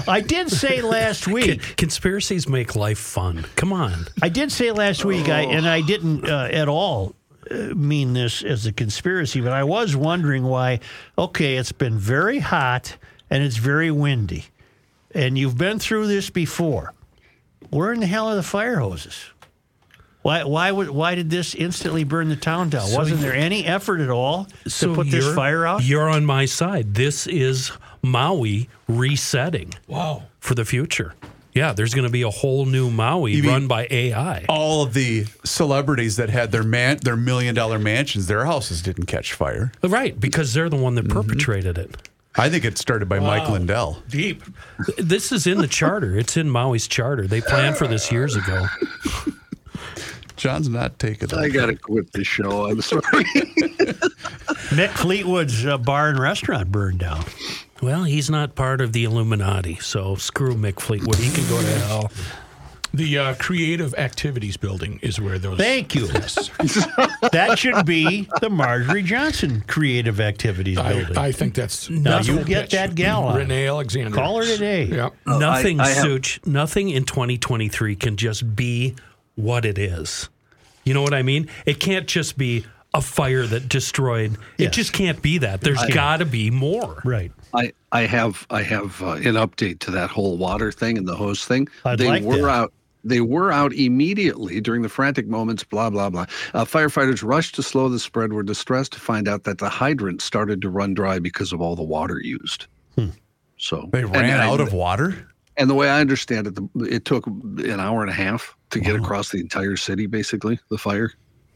I 0.08 0.22
did 0.22 0.50
say 0.50 0.82
last 0.82 1.28
week. 1.28 1.76
Conspiracies 1.78 2.48
make 2.48 2.76
life 2.76 3.00
fun. 3.00 3.46
Come 3.56 3.72
on. 3.72 4.08
I 4.22 4.30
did 4.30 4.52
say 4.52 4.72
last 4.72 5.06
week, 5.06 5.30
I, 5.30 5.42
and 5.42 5.68
I 5.68 5.82
didn't 5.82 6.28
uh, 6.30 6.50
at 6.52 6.68
all 6.68 7.16
uh, 7.50 7.56
mean 7.76 8.14
this 8.14 8.44
as 8.44 8.66
a 8.66 8.72
conspiracy, 8.74 9.42
but 9.42 9.52
I 9.52 9.64
was 9.64 9.96
wondering 9.96 10.44
why. 10.44 10.80
Okay, 11.18 11.58
it's 11.58 11.72
been 11.72 11.98
very 11.98 12.40
hot 12.40 12.98
and 13.30 13.44
it's 13.44 13.58
very 13.58 13.92
windy, 13.92 14.46
and 15.14 15.38
you've 15.38 15.58
been 15.58 15.80
through 15.80 16.08
this 16.08 16.30
before. 16.30 16.94
Where 17.70 17.92
in 17.94 18.00
the 18.00 18.06
hell 18.06 18.30
are 18.30 18.36
the 18.36 18.44
fire 18.44 18.78
hoses? 18.80 19.26
Why? 20.22 20.44
Why 20.44 20.72
would? 20.72 20.90
Why 20.90 21.16
did 21.16 21.30
this 21.30 21.54
instantly 21.54 22.04
burn 22.04 22.30
the 22.30 22.36
town 22.36 22.70
down? 22.70 22.94
Wasn't 22.94 23.20
there 23.20 23.34
any 23.34 23.66
effort 23.66 24.00
at 24.00 24.10
all 24.10 24.48
to 24.78 24.96
put 24.96 25.12
this 25.12 25.34
fire 25.36 25.66
out? 25.66 25.84
You're 25.84 26.10
on 26.10 26.26
my 26.26 26.46
side. 26.46 26.94
This 26.94 27.28
is 27.28 27.72
Maui 28.04 28.70
resetting 28.88 29.74
Wow. 29.88 30.24
for 30.40 30.54
the 30.54 30.66
future. 30.66 31.16
Yeah, 31.54 31.72
there's 31.74 31.94
going 31.94 32.06
to 32.08 32.12
be 32.12 32.24
a 32.24 32.30
whole 32.32 32.66
new 32.66 32.90
Maui 32.90 33.40
mean- 33.40 33.46
run 33.50 33.68
by 33.68 33.88
AI. 33.90 34.46
All 34.50 34.82
of 34.84 34.94
the 34.94 35.26
celebrities 35.44 36.16
that 36.18 36.30
had 36.30 36.52
their 36.52 36.64
man 36.64 36.98
their 36.98 37.16
million 37.16 37.54
dollar 37.56 37.78
mansions, 37.80 38.28
their 38.28 38.46
houses 38.46 38.82
didn't 38.82 39.06
catch 39.06 39.34
fire. 39.34 39.72
Right, 39.84 40.20
because 40.20 40.54
they're 40.54 40.70
the 40.70 40.76
one 40.78 40.96
that 40.96 41.08
perpetrated 41.10 41.78
it. 41.78 41.96
I 42.36 42.50
think 42.50 42.66
it 42.66 42.80
started 42.80 43.08
by 43.08 43.20
Mike 43.20 43.48
Lindell. 43.48 44.02
Deep. 44.10 44.42
This 44.98 45.32
is 45.32 45.46
in 45.46 45.60
the 45.60 45.68
charter. 45.68 46.18
It's 46.18 46.36
in 46.36 46.50
Maui's 46.50 46.88
charter. 46.88 47.28
They 47.28 47.42
planned 47.42 47.78
for 47.78 47.86
this 47.86 48.12
years 48.12 48.36
ago. 48.36 48.66
John's 50.36 50.68
not 50.68 50.98
taking 50.98 51.32
I 51.36 51.50
got 51.50 51.68
to 51.68 51.76
quit 51.76 52.12
the 52.12 52.24
show. 52.24 52.66
I'm 52.66 52.82
sorry. 52.82 53.02
Mick 54.74 54.90
Fleetwood's 54.90 55.64
uh, 55.66 55.78
bar 55.78 56.10
and 56.10 56.18
restaurant 56.18 56.72
burned 56.72 56.98
down. 57.00 57.24
Well, 57.82 58.04
he's 58.04 58.30
not 58.30 58.56
part 58.56 58.82
of 58.82 58.94
the 58.94 59.04
Illuminati, 59.04 59.76
so 59.76 60.16
screw 60.16 60.56
Mick 60.56 60.80
Fleetwood. 60.80 61.18
He 61.18 61.32
can 61.32 61.48
go 61.50 61.60
to 61.62 61.68
hell. 61.80 62.12
The 62.94 63.18
uh, 63.18 63.34
creative 63.40 63.96
activities 63.96 64.56
building 64.56 65.00
is 65.02 65.20
where 65.20 65.40
those. 65.40 65.58
Thank 65.58 65.96
you. 65.96 66.06
that 66.08 67.56
should 67.58 67.88
be 67.88 68.30
the 68.40 68.52
Marjorie 68.52 69.02
Johnson 69.02 69.64
Creative 69.68 70.20
Activities 70.22 70.78
I, 70.78 70.94
Building. 70.94 71.18
I 71.18 71.32
think 71.32 71.56
that's. 71.56 71.90
Now 71.90 72.18
that's 72.18 72.28
you 72.28 72.38
her 72.38 72.44
get 72.44 72.62
pitch. 72.64 72.72
that 72.74 72.94
gal 72.94 73.24
on. 73.24 73.38
Renee 73.38 73.68
Alexander. 73.68 74.16
Call 74.16 74.38
her 74.38 74.46
today. 74.46 74.84
Yeah. 74.86 75.10
nothing, 75.26 75.80
I 75.80 75.88
have- 75.90 76.04
Such, 76.04 76.40
nothing 76.46 76.90
in 76.92 77.04
2023 77.04 77.96
can 77.96 78.16
just 78.16 78.56
be 78.56 78.96
what 79.34 79.66
it 79.66 79.80
is. 79.80 80.30
You 80.84 80.94
know 80.94 81.02
what 81.02 81.16
I 81.16 81.24
mean? 81.24 81.48
It 81.66 81.80
can't 81.80 82.08
just 82.08 82.38
be 82.38 82.64
a 82.94 83.02
fire 83.02 83.46
that 83.48 83.68
destroyed. 83.70 84.38
It 84.58 84.72
just 84.72 84.94
can't 84.94 85.22
be 85.22 85.40
that. 85.40 85.62
There's 85.62 85.84
got 85.88 86.18
to 86.18 86.26
be 86.26 86.52
more. 86.52 87.02
Right. 87.04 87.32
I, 87.54 87.74
I 87.92 88.02
have 88.02 88.46
I 88.50 88.62
have 88.64 89.02
uh, 89.02 89.14
an 89.14 89.36
update 89.36 89.80
to 89.80 89.92
that 89.92 90.10
whole 90.10 90.38
water 90.38 90.72
thing 90.72 90.98
and 90.98 91.08
the 91.08 91.16
hose 91.16 91.46
thing. 91.46 91.68
I'd 91.86 92.00
they 92.00 92.08
like 92.08 92.24
were 92.24 92.38
that. 92.38 92.50
out. 92.50 92.74
They 93.06 93.20
were 93.20 93.52
out 93.52 93.74
immediately 93.74 94.62
during 94.62 94.82
the 94.82 94.90
frantic 94.90 95.28
moments. 95.28 95.64
Blah 95.64 95.90
blah 95.90 96.10
blah. 96.10 96.26
Uh, 96.54 96.66
firefighters 96.66 97.24
rushed 97.24 97.56
to 97.56 97.64
slow 97.64 97.90
the 97.90 98.00
spread. 98.00 98.32
Were 98.32 98.44
distressed 98.44 98.94
to 98.94 99.00
find 99.00 99.28
out 99.28 99.44
that 99.44 99.58
the 99.58 99.70
hydrant 99.70 100.22
started 100.22 100.62
to 100.62 100.70
run 100.70 100.94
dry 100.94 101.20
because 101.20 101.52
of 101.52 101.62
all 101.62 101.76
the 101.76 101.84
water 101.84 102.20
used. 102.22 102.68
So 103.58 103.90
They 103.94 104.02
and 104.02 104.12
ran 104.12 104.40
I- 104.40 104.46
out 104.48 104.60
of 104.60 104.74
water. 104.74 105.30
And 105.56 105.70
the 105.70 105.76
way 105.76 105.88
I 105.88 106.02
understand 106.02 106.48
it, 106.48 106.56
the, 106.56 106.68
it 106.86 107.06
took 107.06 107.28
an 107.28 107.80
hour 107.80 108.02
and 108.02 108.10
a 108.10 108.14
half 108.14 108.58
to 108.72 108.80
get 108.80 108.96
across 108.96 109.30
the 109.30 109.38
entire 109.40 109.76
city, 109.78 110.08
basically 110.08 110.60
the 110.70 110.80
fire. 110.80 111.12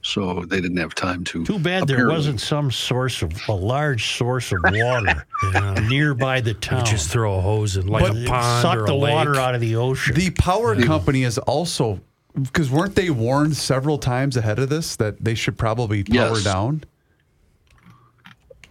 So 0.08 0.46
they 0.46 0.62
didn't 0.62 0.78
have 0.78 0.96
time 0.96 1.26
to. 1.26 1.44
Too 1.46 1.60
bad 1.60 1.86
there 1.86 2.08
wasn't 2.08 2.40
some 2.40 2.72
source 2.72 3.22
of 3.22 3.34
a 3.50 3.54
large 3.54 4.16
source 4.16 4.54
of 4.54 4.60
water 4.64 5.26
nearby 5.90 6.40
the 6.40 6.54
town. 6.54 6.86
You 6.86 6.92
Just 6.92 7.10
throw 7.10 7.38
a 7.38 7.42
hose 7.42 7.76
in 7.76 7.88
like 7.88 8.04
But 8.04 8.16
a 8.16 8.26
pond 8.26 8.62
suck 8.62 8.78
or 8.78 8.84
a 8.84 8.88
the 8.88 8.96
lake. 8.96 9.14
water 9.14 9.36
out 9.36 9.54
of 9.54 9.60
the 9.60 9.76
ocean. 9.76 10.16
The 10.16 10.30
power 10.30 10.82
company 10.82 11.24
is 11.24 11.38
also 11.40 12.00
because 12.42 12.72
weren't 12.72 12.96
they 12.96 13.10
warned 13.10 13.58
several 13.58 13.98
times 13.98 14.38
ahead 14.38 14.60
of 14.60 14.70
this 14.70 14.96
that 14.96 15.22
they 15.22 15.36
should 15.36 15.58
probably 15.58 16.06
power 16.06 16.36
Yes. 16.36 16.44
down? 16.46 16.86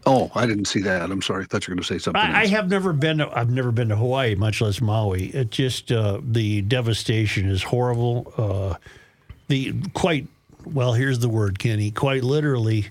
Oh, 0.07 0.31
I 0.35 0.47
didn't 0.47 0.67
see 0.67 0.81
that. 0.83 1.11
I'm 1.11 1.21
sorry. 1.21 1.43
I 1.43 1.47
thought 1.47 1.67
you 1.67 1.73
were 1.73 1.75
going 1.75 1.83
to 1.83 1.89
say 1.95 1.99
something. 1.99 2.23
I, 2.23 2.43
I 2.43 2.47
have 2.47 2.71
never 2.71 2.93
been. 2.95 3.19
To, 3.19 3.29
I've 3.37 3.51
never 3.51 3.73
been 3.73 3.89
to 3.91 3.97
Hawaii, 3.97 4.37
much 4.37 4.61
less 4.63 4.81
Maui. 4.81 5.27
It 5.35 5.51
just 5.51 5.91
uh, 5.93 6.21
the 6.23 6.63
devastation 6.63 7.51
is 7.51 7.63
horrible. 7.63 8.33
Uh, 8.39 8.77
the 9.49 9.75
quite 9.95 10.29
well. 10.67 10.93
Here's 10.93 11.19
the 11.19 11.29
word, 11.29 11.59
Kenny. 11.59 11.91
Quite 11.91 12.25
literally, 12.25 12.89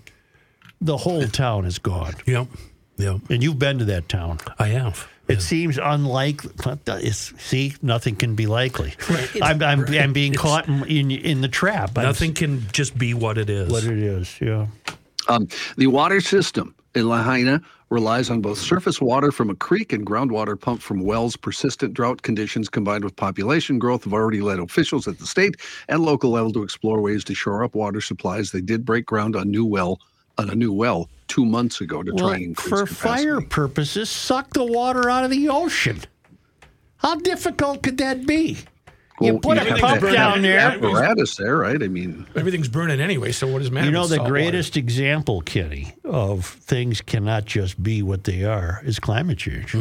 the 0.82 0.98
whole 0.98 1.28
town 1.28 1.66
is 1.66 1.80
gone. 1.80 2.14
Yep. 2.26 2.48
Yep. 2.98 3.18
And 3.30 3.44
you've 3.44 3.60
been 3.60 3.80
to 3.80 3.86
that 3.86 4.08
town. 4.08 4.40
I 4.58 4.68
have. 4.68 5.08
It 5.28 5.42
seems 5.42 5.78
unlikely. 5.78 6.52
It's, 6.88 7.34
see, 7.44 7.74
nothing 7.82 8.16
can 8.16 8.36
be 8.36 8.46
likely. 8.48 8.94
I'm, 9.42 9.62
I'm, 9.62 9.86
I'm 9.94 10.14
being 10.14 10.34
caught 10.34 10.68
in, 10.70 10.84
in 10.86 11.12
in 11.12 11.42
the 11.42 11.48
trap. 11.50 11.98
I'm- 11.98 12.06
Nothing 12.08 12.34
can 12.34 12.66
just 12.72 12.98
be 12.98 13.14
what 13.14 13.38
it 13.38 13.50
is. 13.50 13.70
What 13.70 13.84
it 13.84 13.98
is, 13.98 14.40
yeah. 14.40 14.68
Um, 15.28 15.48
the 15.76 15.88
water 15.88 16.22
system 16.22 16.74
in 16.94 17.10
Lahaina 17.10 17.62
relies 17.90 18.30
on 18.30 18.42
both 18.42 18.58
surface 18.58 19.00
water 19.02 19.32
from 19.32 19.50
a 19.50 19.56
creek 19.56 19.94
and 19.94 20.06
groundwater 20.06 20.60
pumped 20.60 20.84
from 20.84 21.02
wells. 21.02 21.36
Persistent 21.36 21.94
drought 21.94 22.22
conditions 22.22 22.70
combined 22.70 23.04
with 23.04 23.16
population 23.16 23.78
growth 23.80 24.04
have 24.06 24.14
already 24.14 24.42
led 24.42 24.60
officials 24.60 25.08
at 25.08 25.20
the 25.20 25.28
state 25.28 25.56
and 25.88 26.02
local 26.04 26.32
level 26.32 26.52
to 26.54 26.64
explore 26.64 27.02
ways 27.02 27.24
to 27.26 27.36
shore 27.36 27.64
up 27.64 27.76
water 27.76 28.02
supplies. 28.02 28.52
They 28.52 28.62
did 28.62 28.86
break 28.86 29.06
ground 29.06 29.36
on 29.36 29.52
new 29.52 29.66
well 29.66 30.00
on 30.38 30.50
a 30.50 30.56
new 30.56 30.74
well 30.74 31.10
two 31.28 31.46
months 31.46 31.80
ago 31.82 32.04
to 32.04 32.12
Well, 32.14 32.28
try 32.30 32.36
and 32.36 32.44
increase 32.46 32.70
for 32.70 32.86
capacity. 32.86 33.24
fire 33.26 33.42
purposes, 33.42 34.10
suck 34.10 34.52
the 34.54 34.66
water 34.66 35.10
out 35.10 35.24
of 35.24 35.32
the 35.32 35.48
ocean. 35.50 36.02
How 36.98 37.16
difficult 37.16 37.84
could 37.84 37.98
that 38.00 38.26
be? 38.26 38.58
You 39.22 39.34
Well, 39.34 39.40
put 39.40 39.66
you 39.66 39.76
a 39.76 39.80
pump 39.80 40.02
down 40.02 40.42
there. 40.42 40.60
Apparatus 40.60 41.36
there, 41.38 41.58
right? 41.58 41.82
I 41.82 41.88
mean, 41.88 42.28
Everything's 42.36 42.68
burning 42.68 43.00
anyway, 43.00 43.32
so 43.32 43.48
what 43.48 43.60
does 43.60 43.72
matter? 43.72 43.86
You 43.86 43.92
know, 43.92 44.04
the 44.04 44.16
salt 44.16 44.22
water. 44.22 44.32
greatest 44.32 44.76
example, 44.78 45.42
Kenny, 45.42 45.94
of 46.04 46.46
things 46.46 47.02
cannot 47.02 47.46
just 47.46 47.82
be 47.82 48.02
what 48.04 48.26
they 48.26 48.44
are 48.44 48.82
is 48.84 49.00
climate 49.00 49.38
change. 49.38 49.74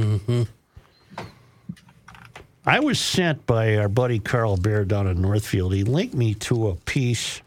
I 2.67 2.81
was 2.81 2.99
sent 2.99 3.45
by 3.47 3.77
our 3.77 3.89
buddy 3.89 4.19
Carl 4.19 4.57
Bear 4.57 4.85
down 4.85 5.07
in 5.07 5.21
Northfield. 5.21 5.75
He 5.75 5.85
linked 5.85 6.15
me 6.15 6.35
to 6.35 6.69
a 6.69 6.77
piece 6.77 7.43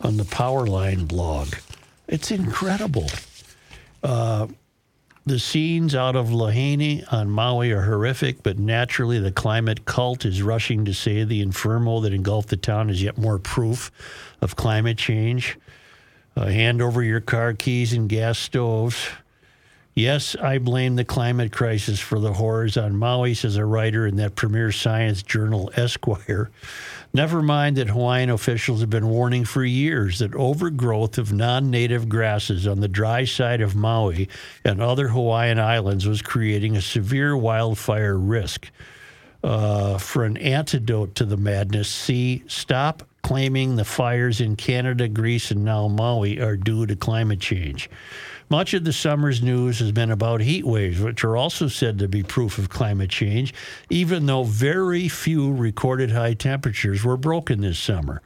on 0.00 0.16
the 0.16 0.24
Powerline 0.24 1.06
blog. 1.06 1.54
It's 2.08 2.30
incredible. 2.30 3.08
Uh, 4.02 4.48
the 5.26 5.38
scenes 5.38 5.94
out 5.94 6.16
of 6.16 6.32
Lahaina 6.32 7.02
on 7.10 7.30
Maui 7.30 7.72
are 7.72 7.82
horrific, 7.82 8.42
but 8.42 8.58
naturally 8.58 9.18
the 9.18 9.32
climate 9.32 9.86
cult 9.86 10.24
is 10.24 10.42
rushing 10.42 10.84
to 10.84 10.92
say 10.92 11.24
the 11.24 11.40
inferno 11.40 12.00
that 12.00 12.12
engulfed 12.12 12.50
the 12.50 12.56
town 12.56 12.90
is 12.90 13.02
yet 13.02 13.16
more 13.16 13.38
proof 13.38 13.90
of 14.42 14.56
climate 14.56 14.98
change. 14.98 15.58
Uh, 16.36 16.46
hand 16.46 16.82
over 16.82 17.02
your 17.02 17.20
car 17.20 17.54
keys 17.54 17.92
and 17.92 18.08
gas 18.08 18.38
stoves. 18.38 19.08
Yes, 19.94 20.34
I 20.34 20.58
blame 20.58 20.96
the 20.96 21.04
climate 21.04 21.52
crisis 21.52 22.00
for 22.00 22.18
the 22.18 22.32
horrors 22.32 22.76
on 22.76 22.96
Maui, 22.96 23.32
says 23.32 23.56
a 23.56 23.64
writer 23.64 24.06
in 24.06 24.16
that 24.16 24.34
premier 24.34 24.72
science 24.72 25.22
journal, 25.22 25.70
Esquire. 25.76 26.50
Never 27.16 27.42
mind 27.42 27.76
that 27.76 27.90
Hawaiian 27.90 28.28
officials 28.28 28.80
have 28.80 28.90
been 28.90 29.08
warning 29.08 29.44
for 29.44 29.64
years 29.64 30.18
that 30.18 30.34
overgrowth 30.34 31.16
of 31.16 31.32
non 31.32 31.70
native 31.70 32.08
grasses 32.08 32.66
on 32.66 32.80
the 32.80 32.88
dry 32.88 33.24
side 33.24 33.60
of 33.60 33.76
Maui 33.76 34.28
and 34.64 34.82
other 34.82 35.06
Hawaiian 35.06 35.60
islands 35.60 36.08
was 36.08 36.20
creating 36.22 36.76
a 36.76 36.82
severe 36.82 37.36
wildfire 37.36 38.18
risk. 38.18 38.68
Uh, 39.44 39.96
for 39.98 40.24
an 40.24 40.38
antidote 40.38 41.14
to 41.14 41.24
the 41.24 41.36
madness, 41.36 41.88
see, 41.88 42.42
stop 42.48 43.04
claiming 43.22 43.76
the 43.76 43.84
fires 43.84 44.40
in 44.40 44.56
Canada, 44.56 45.06
Greece, 45.06 45.52
and 45.52 45.64
now 45.64 45.86
Maui 45.86 46.40
are 46.40 46.56
due 46.56 46.84
to 46.84 46.96
climate 46.96 47.40
change. 47.40 47.88
Much 48.50 48.74
of 48.74 48.84
the 48.84 48.92
summer's 48.92 49.42
news 49.42 49.78
has 49.78 49.90
been 49.90 50.10
about 50.10 50.40
heat 50.40 50.64
waves, 50.64 51.00
which 51.00 51.24
are 51.24 51.36
also 51.36 51.66
said 51.66 51.98
to 51.98 52.06
be 52.06 52.22
proof 52.22 52.58
of 52.58 52.68
climate 52.68 53.10
change, 53.10 53.54
even 53.88 54.26
though 54.26 54.44
very 54.44 55.08
few 55.08 55.52
recorded 55.52 56.10
high 56.10 56.34
temperatures 56.34 57.02
were 57.02 57.16
broken 57.16 57.62
this 57.62 57.78
summer. 57.78 58.20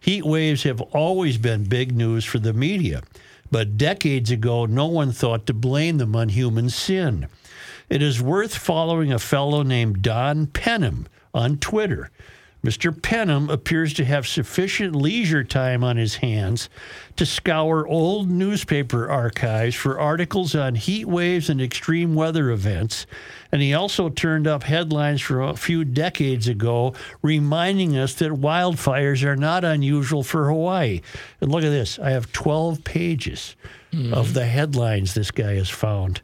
Heat 0.00 0.24
waves 0.24 0.64
have 0.64 0.80
always 0.80 1.38
been 1.38 1.64
big 1.64 1.92
news 1.92 2.24
for 2.24 2.38
the 2.38 2.52
media, 2.52 3.02
but 3.50 3.76
decades 3.76 4.30
ago, 4.30 4.66
no 4.66 4.86
one 4.86 5.12
thought 5.12 5.46
to 5.46 5.54
blame 5.54 5.98
them 5.98 6.16
on 6.16 6.30
human 6.30 6.70
sin. 6.70 7.28
It 7.88 8.02
is 8.02 8.22
worth 8.22 8.56
following 8.56 9.12
a 9.12 9.18
fellow 9.18 9.62
named 9.62 10.02
Don 10.02 10.46
Penham 10.46 11.06
on 11.34 11.58
Twitter. 11.58 12.10
Mr. 12.64 12.92
Penham 12.92 13.50
appears 13.50 13.94
to 13.94 14.04
have 14.04 14.26
sufficient 14.26 14.94
leisure 14.94 15.42
time 15.42 15.82
on 15.82 15.96
his 15.96 16.16
hands 16.16 16.68
to 17.16 17.24
scour 17.24 17.86
old 17.86 18.30
newspaper 18.30 19.08
archives 19.10 19.74
for 19.74 19.98
articles 19.98 20.54
on 20.54 20.74
heat 20.74 21.06
waves 21.06 21.48
and 21.48 21.60
extreme 21.60 22.14
weather 22.14 22.50
events. 22.50 23.06
And 23.50 23.62
he 23.62 23.72
also 23.72 24.10
turned 24.10 24.46
up 24.46 24.64
headlines 24.64 25.22
from 25.22 25.40
a 25.40 25.56
few 25.56 25.84
decades 25.84 26.48
ago 26.48 26.94
reminding 27.22 27.96
us 27.96 28.14
that 28.14 28.32
wildfires 28.32 29.24
are 29.24 29.36
not 29.36 29.64
unusual 29.64 30.22
for 30.22 30.48
Hawaii. 30.48 31.00
And 31.40 31.50
look 31.50 31.64
at 31.64 31.70
this 31.70 31.98
I 31.98 32.10
have 32.10 32.30
12 32.32 32.84
pages 32.84 33.56
hmm. 33.90 34.12
of 34.12 34.34
the 34.34 34.44
headlines 34.44 35.14
this 35.14 35.30
guy 35.30 35.54
has 35.54 35.70
found 35.70 36.20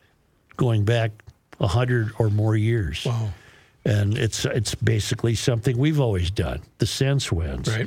going 0.59 0.85
back 0.85 1.13
100 1.59 2.13
or 2.19 2.29
more 2.29 2.57
years. 2.57 3.07
Wow. 3.07 3.31
And 3.87 4.19
it's 4.19 4.45
it's 4.45 4.75
basically 4.75 5.35
something 5.37 5.79
we've 5.79 6.01
always 6.01 6.31
done. 6.31 6.61
The 6.79 6.87
sense 6.87 7.31
wins. 7.31 7.69
Right. 7.69 7.87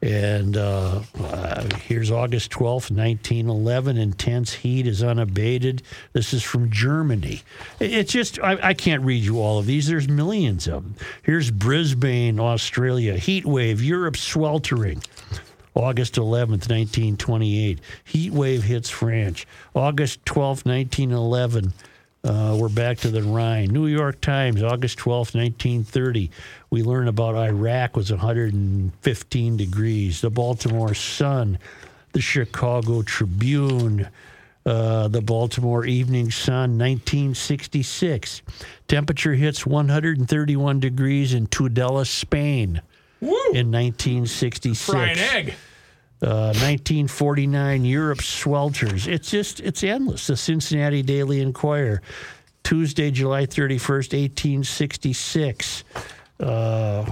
And 0.00 0.56
uh, 0.56 1.02
uh, 1.18 1.68
here's 1.76 2.10
August 2.12 2.52
12th, 2.52 2.90
1911. 2.92 3.96
Intense 3.96 4.52
heat 4.52 4.86
is 4.86 5.02
unabated. 5.02 5.82
This 6.12 6.32
is 6.32 6.42
from 6.44 6.70
Germany. 6.70 7.42
It- 7.80 7.92
It's 7.92 8.12
just, 8.12 8.38
I, 8.38 8.58
I 8.62 8.74
can't 8.74 9.02
read 9.04 9.24
you 9.24 9.40
all 9.40 9.58
of 9.58 9.66
these. 9.66 9.88
There's 9.88 10.08
millions 10.08 10.68
of 10.68 10.84
them. 10.84 10.94
Here's 11.24 11.50
Brisbane, 11.50 12.38
Australia. 12.38 13.16
Heat 13.16 13.44
wave, 13.44 13.82
Europe 13.82 14.16
sweltering. 14.16 15.02
August 15.74 16.14
11th, 16.14 16.68
1928. 16.70 17.80
Heat 18.04 18.32
wave 18.32 18.62
hits 18.62 18.90
France. 18.90 19.46
August 19.74 20.24
12th, 20.24 20.64
1911. 20.64 21.72
Uh, 22.24 22.56
we're 22.60 22.68
back 22.68 22.98
to 22.98 23.10
the 23.10 23.22
Rhine. 23.22 23.68
New 23.68 23.86
York 23.86 24.20
Times, 24.20 24.62
August 24.62 24.98
12th, 24.98 25.34
1930. 25.34 26.30
We 26.68 26.82
learn 26.82 27.06
about 27.06 27.36
Iraq 27.36 27.96
was 27.96 28.10
115 28.10 29.56
degrees. 29.56 30.20
The 30.20 30.30
Baltimore 30.30 30.94
Sun, 30.94 31.58
the 32.12 32.20
Chicago 32.20 33.02
Tribune, 33.02 34.08
uh, 34.66 35.08
the 35.08 35.22
Baltimore 35.22 35.84
Evening 35.86 36.30
Sun, 36.32 36.76
1966. 36.76 38.42
Temperature 38.88 39.34
hits 39.34 39.64
131 39.64 40.80
degrees 40.80 41.34
in 41.34 41.46
Tudela, 41.46 42.04
Spain 42.04 42.82
Woo! 43.20 43.30
in 43.52 43.70
1966. 43.70 44.84
Fry 44.84 45.10
an 45.10 45.18
egg. 45.18 45.54
Uh, 46.20 46.50
1949, 46.50 47.84
Europe 47.84 48.18
swelters. 48.18 49.06
It's 49.06 49.30
just, 49.30 49.60
it's 49.60 49.84
endless. 49.84 50.26
The 50.26 50.36
Cincinnati 50.36 51.00
Daily 51.02 51.40
Enquirer, 51.40 52.02
Tuesday, 52.64 53.12
July 53.12 53.46
31st, 53.46 54.18
1866. 54.18 55.84
Uh, 56.40 57.06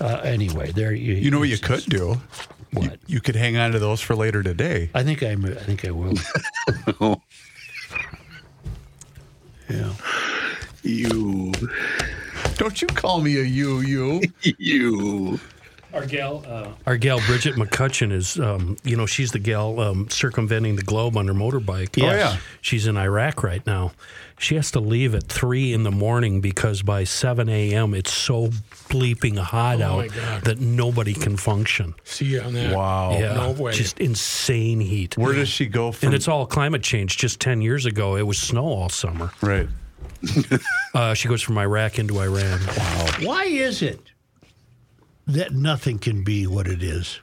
uh, 0.00 0.06
anyway, 0.24 0.72
there 0.72 0.92
you. 0.92 1.12
You 1.14 1.30
know 1.30 1.38
what 1.40 1.50
you 1.50 1.58
could 1.58 1.84
do? 1.84 2.20
What? 2.72 2.98
You 3.06 3.20
could 3.20 3.36
hang 3.36 3.58
on 3.58 3.72
to 3.72 3.78
those 3.78 4.00
for 4.00 4.16
later 4.16 4.42
today. 4.42 4.90
I 4.94 5.02
think 5.02 5.22
I'm. 5.22 5.44
I 5.44 5.54
think 5.54 5.84
I 5.84 5.90
will. 5.90 6.14
yeah. 9.68 9.92
You, 10.84 11.52
Don't 12.56 12.82
you 12.82 12.88
call 12.88 13.20
me 13.20 13.38
a 13.38 13.42
you, 13.44 13.80
you. 13.82 14.20
you. 14.58 15.38
Our 15.94 16.06
gal, 16.06 16.42
uh, 16.48 16.68
our 16.86 16.96
gal 16.96 17.20
Bridget 17.26 17.56
McCutcheon 17.56 18.12
is, 18.12 18.38
um, 18.40 18.76
you 18.82 18.96
know, 18.96 19.04
she's 19.06 19.32
the 19.32 19.38
gal 19.38 19.78
um, 19.78 20.08
circumventing 20.08 20.76
the 20.76 20.82
globe 20.82 21.16
on 21.18 21.26
her 21.28 21.34
motorbike. 21.34 21.96
Yes. 21.96 22.12
Oh, 22.14 22.16
yeah. 22.16 22.36
She's 22.62 22.86
in 22.86 22.96
Iraq 22.96 23.42
right 23.42 23.64
now. 23.66 23.92
She 24.38 24.54
has 24.56 24.70
to 24.72 24.80
leave 24.80 25.14
at 25.14 25.24
three 25.24 25.72
in 25.72 25.82
the 25.82 25.90
morning 25.90 26.40
because 26.40 26.82
by 26.82 27.04
seven 27.04 27.48
a.m. 27.48 27.94
it's 27.94 28.12
so 28.12 28.48
bleeping 28.88 29.38
hot 29.38 29.80
Oh, 29.82 30.00
out 30.00 30.08
that 30.44 30.58
nobody 30.60 31.12
can 31.14 31.36
function. 31.36 31.94
See 32.04 32.24
you 32.24 32.40
on 32.40 32.52
that. 32.54 32.74
Wow. 32.74 33.12
yeah, 33.12 33.34
no 33.34 33.50
way. 33.52 33.72
just 33.72 34.00
insane 34.00 34.80
heat. 34.80 35.16
Where 35.16 35.32
does 35.34 35.48
she 35.48 35.66
go 35.66 35.92
from? 35.92 36.08
and 36.08 36.14
it's 36.14 36.26
all 36.26 36.46
climate 36.46 36.82
change. 36.82 37.18
Just 37.18 37.38
ten 37.38 37.60
years 37.62 37.86
ago, 37.86 38.16
it 38.16 38.26
was 38.26 38.38
snow 38.38 38.64
all 38.66 38.88
summer. 38.88 39.30
right. 39.42 39.68
Uh, 40.94 41.14
she 41.14 41.26
goes 41.26 41.40
from 41.40 41.56
Iraq 41.56 41.98
into 41.98 42.18
Iran. 42.20 42.60
Wow. 42.76 43.06
Why 43.22 43.44
is 43.44 43.80
it 43.80 44.11
that 45.26 45.52
nothing 45.52 45.98
can 45.98 46.22
be 46.24 46.46
what 46.46 46.66
it 46.66 46.82
is? 46.82 47.20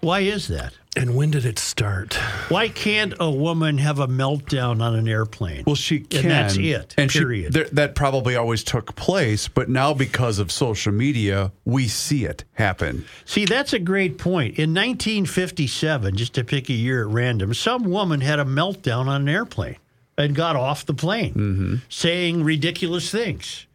Why 0.00 0.20
is 0.20 0.46
that? 0.48 0.74
And 0.96 1.16
when 1.16 1.30
did 1.32 1.44
it 1.44 1.58
start? 1.58 2.14
Why 2.48 2.68
can't 2.68 3.14
a 3.20 3.30
woman 3.30 3.78
have 3.78 3.98
a 3.98 4.06
meltdown 4.06 4.80
on 4.80 4.94
an 4.94 5.08
airplane? 5.08 5.64
Well, 5.66 5.74
she 5.76 6.00
can. 6.00 6.20
And 6.22 6.30
that's 6.30 6.56
it, 6.56 6.94
And 6.96 7.10
she- 7.10 7.18
period. 7.18 7.52
there- 7.52 7.68
that 7.72 7.94
probably 7.96 8.36
always 8.36 8.62
took 8.64 8.94
place, 8.96 9.48
but 9.48 9.68
now 9.68 9.94
because 9.94 10.38
of 10.38 10.50
social 10.52 10.92
media, 10.92 11.52
we 11.64 11.88
see 11.88 12.24
it 12.24 12.44
happen. 12.54 13.04
See, 13.24 13.44
that's 13.44 13.72
a 13.72 13.78
great 13.80 14.18
point. 14.18 14.56
In 14.58 14.72
1957, 14.72 16.16
just 16.16 16.32
to 16.34 16.44
pick 16.44 16.68
a 16.68 16.72
year 16.74 17.02
at 17.02 17.12
random, 17.12 17.52
some 17.54 17.82
woman 17.84 18.20
had 18.20 18.38
a 18.40 18.44
meltdown 18.44 19.06
on 19.06 19.22
an 19.22 19.28
airplane 19.28 19.76
and 20.16 20.34
got 20.34 20.54
off 20.56 20.86
the 20.86 20.94
plane 20.94 21.34
Mm-hmm. 21.34 21.74
saying 21.88 22.42
ridiculous 22.44 23.10
things. 23.10 23.66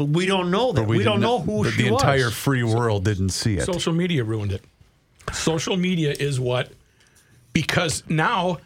But 0.00 0.16
we 0.16 0.24
don't 0.24 0.50
know 0.50 0.72
that. 0.72 0.80
But 0.80 0.88
We, 0.88 1.04
don't 1.04 1.20
know 1.20 1.40
who 1.40 1.62
but 1.62 1.74
she 1.74 1.82
the 1.82 1.88
entire 1.88 2.30
free 2.30 2.62
world 2.62 3.04
didn't 3.04 3.28
see 3.28 3.58
it. 3.58 3.66
Social 3.66 3.92
media 3.92 4.24
ruined 4.24 4.50
it. 4.50 4.64
Social 5.30 5.76
media 5.76 6.14
is 6.18 6.40
what 6.40 6.72
because 7.52 8.02
now 8.08 8.60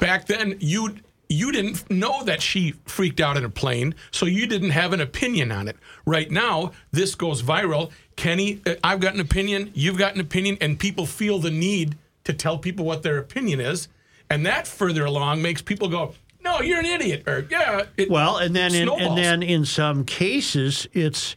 back 0.00 0.26
then 0.26 0.56
you 0.58 0.96
you 1.28 1.52
didn't 1.52 1.88
know 1.88 2.24
that 2.24 2.42
she 2.42 2.72
freaked 2.86 3.20
out 3.20 3.36
in 3.36 3.44
a 3.44 3.48
plane, 3.48 3.94
so 4.10 4.26
you 4.26 4.48
didn't 4.48 4.70
have 4.70 4.92
an 4.92 5.00
opinion 5.00 5.52
on 5.52 5.68
it. 5.68 5.76
Right 6.04 6.28
now, 6.28 6.72
this 6.90 7.14
goes 7.14 7.40
viral. 7.40 7.92
Kenny, 8.16 8.60
uh, 8.66 8.74
I've 8.82 8.98
got 8.98 9.14
an 9.14 9.20
opinion, 9.20 9.70
you've 9.72 9.96
got 9.96 10.16
an 10.16 10.20
opinion, 10.20 10.58
and 10.60 10.76
people 10.76 11.06
feel 11.06 11.38
the 11.38 11.52
need 11.52 11.96
to 12.24 12.32
tell 12.32 12.58
people 12.58 12.84
what 12.84 13.04
their 13.04 13.18
opinion 13.18 13.60
is, 13.60 13.86
and 14.28 14.44
that 14.44 14.66
further 14.66 15.04
along 15.04 15.40
makes 15.40 15.62
people 15.62 15.86
go, 15.86 16.14
"No, 16.44 16.60
you're 16.60 16.80
an 16.80 16.86
idiot," 16.86 17.24
or 17.26 17.46
"Yeah." 17.50 17.84
It 17.96 18.10
Well, 18.10 18.38
and 18.38 18.54
then 18.54 18.74
in, 18.74 18.88
and 18.88 19.16
then 19.16 19.42
in 19.42 19.64
some 19.64 20.04
cases, 20.04 20.86
it's 20.92 21.36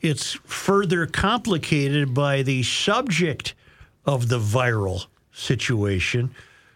it's 0.00 0.32
further 0.44 1.06
complicated 1.06 2.12
by 2.12 2.42
the 2.42 2.62
subject 2.62 3.54
of 4.04 4.28
the 4.28 4.38
viral 4.38 5.06
situation. 5.32 6.34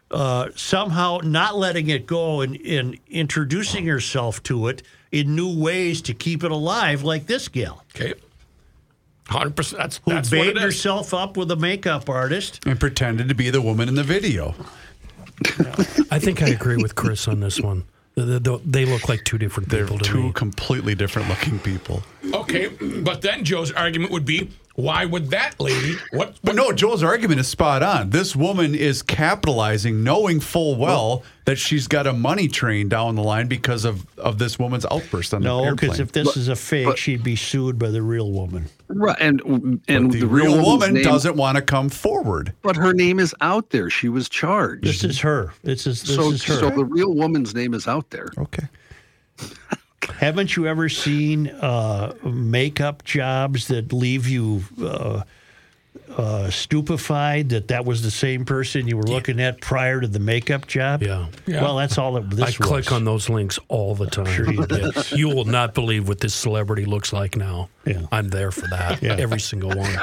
Uh, 0.08 0.50
somehow 0.54 1.18
not 1.24 1.56
letting 1.56 1.88
it 1.88 2.06
go 2.06 2.40
and, 2.40 2.56
and 2.60 2.96
introducing 3.08 3.86
herself 3.86 4.40
to 4.44 4.68
it 4.68 4.80
in 5.10 5.34
new 5.34 5.60
ways 5.60 6.00
to 6.02 6.14
keep 6.14 6.44
it 6.44 6.52
alive, 6.52 7.02
like 7.02 7.26
this 7.26 7.48
gal 7.48 7.84
okay, 7.94 8.14
hundred 9.28 9.56
percent. 9.56 9.80
That's 9.80 10.00
who 10.04 10.12
that's 10.12 10.30
what 10.30 10.38
baited 10.38 10.56
it 10.56 10.58
is. 10.58 10.62
herself 10.62 11.12
up 11.12 11.36
with 11.36 11.50
a 11.50 11.56
makeup 11.56 12.08
artist. 12.08 12.60
and 12.66 12.78
pretended 12.78 13.28
to 13.28 13.34
be 13.34 13.50
the 13.50 13.60
woman 13.60 13.88
in 13.88 13.96
the 13.96 14.04
video. 14.04 14.54
I 16.10 16.18
think 16.18 16.42
I 16.42 16.48
agree 16.48 16.76
with 16.76 16.94
Chris 16.94 17.28
on 17.28 17.40
this 17.40 17.60
one. 17.60 17.84
The- 18.14 18.40
the- 18.40 18.60
They 18.64 18.84
look 18.86 19.08
like 19.08 19.24
two 19.24 19.36
different 19.38 19.68
people. 19.70 19.86
They're 19.88 19.98
to 19.98 20.04
two 20.04 20.22
me. 20.24 20.32
completely 20.32 20.94
different 20.94 21.28
looking 21.28 21.58
people. 21.58 22.02
Okay, 22.32 22.68
but 23.02 23.20
then 23.22 23.44
Joe's 23.44 23.72
argument 23.72 24.10
would 24.12 24.24
be, 24.24 24.50
why 24.76 25.06
would 25.06 25.30
that 25.30 25.58
lady? 25.58 25.96
What? 26.12 26.36
But 26.44 26.54
no, 26.54 26.70
Joel's 26.70 27.02
argument 27.02 27.40
is 27.40 27.48
spot 27.48 27.82
on. 27.82 28.10
This 28.10 28.36
woman 28.36 28.74
is 28.74 29.02
capitalizing, 29.02 30.04
knowing 30.04 30.38
full 30.38 30.76
well 30.76 31.22
that 31.46 31.56
she's 31.56 31.88
got 31.88 32.06
a 32.06 32.12
money 32.12 32.46
train 32.46 32.88
down 32.88 33.14
the 33.14 33.22
line 33.22 33.48
because 33.48 33.84
of, 33.84 34.04
of 34.18 34.38
this 34.38 34.58
woman's 34.58 34.84
outburst 34.90 35.32
on 35.32 35.40
the 35.42 35.48
No, 35.48 35.60
airplane. 35.64 35.76
because 35.76 36.00
if 36.00 36.12
this 36.12 36.36
is 36.36 36.48
a 36.48 36.56
fake, 36.56 36.96
she'd 36.98 37.22
be 37.22 37.36
sued 37.36 37.78
by 37.78 37.88
the 37.88 38.02
real 38.02 38.30
woman. 38.30 38.66
Right, 38.88 39.16
and 39.18 39.40
and 39.88 40.12
the, 40.12 40.20
the, 40.20 40.26
real, 40.26 40.50
woman's 40.52 40.66
woman 40.66 40.94
name- 40.94 41.04
doesn't 41.04 41.36
want 41.36 41.56
to 41.56 41.62
come 41.62 41.88
forward. 41.88 42.52
But 42.62 42.76
her 42.76 42.92
name 42.92 43.18
is 43.18 43.34
out 43.40 43.70
there. 43.70 43.88
She 43.88 44.08
was 44.08 44.28
charged. 44.28 44.84
This 44.84 45.02
is 45.04 45.20
her. 45.20 45.54
This 45.62 45.86
is 45.86 46.02
this 46.02 46.16
so, 46.16 46.30
is 46.30 46.44
her. 46.44 46.54
so 46.54 46.70
the 46.70 46.84
real 46.84 47.14
woman's 47.14 47.54
name 47.54 47.72
is 47.74 47.88
out 47.88 48.10
there. 48.10 48.28
Okay. 48.36 48.68
Haven't 50.14 50.56
you 50.56 50.66
ever 50.66 50.88
seen 50.88 51.48
uh, 51.48 52.14
makeup 52.24 53.04
jobs 53.04 53.68
that 53.68 53.92
leave 53.92 54.28
you 54.28 54.62
uh, 54.80 55.22
uh, 56.16 56.50
stupefied 56.50 57.50
that 57.50 57.68
that 57.68 57.84
was 57.84 58.02
the 58.02 58.10
same 58.10 58.44
person 58.44 58.86
you 58.88 58.96
were 58.96 59.02
looking 59.02 59.40
at 59.40 59.60
prior 59.60 60.00
to 60.00 60.06
the 60.06 60.20
makeup 60.20 60.66
job? 60.66 61.02
Yeah. 61.02 61.26
Yeah. 61.46 61.62
Well, 61.62 61.76
that's 61.76 61.98
all 61.98 62.16
it, 62.16 62.30
this 62.30 62.58
I 62.60 62.64
click 62.64 62.92
on 62.92 63.04
those 63.04 63.28
links 63.28 63.58
all 63.68 63.94
the 63.94 64.06
time. 64.06 64.26
Sure 64.26 64.50
you 64.50 64.66
did. 64.66 64.94
You 65.12 65.28
will 65.28 65.44
not 65.44 65.74
believe 65.74 66.08
what 66.08 66.20
this 66.20 66.34
celebrity 66.34 66.84
looks 66.84 67.12
like 67.12 67.36
now. 67.36 67.68
Yeah. 67.84 68.06
I'm 68.12 68.28
there 68.28 68.50
for 68.50 68.68
that. 68.68 69.02
Yeah. 69.02 69.16
Every 69.18 69.40
single 69.40 69.70
one. 69.70 69.98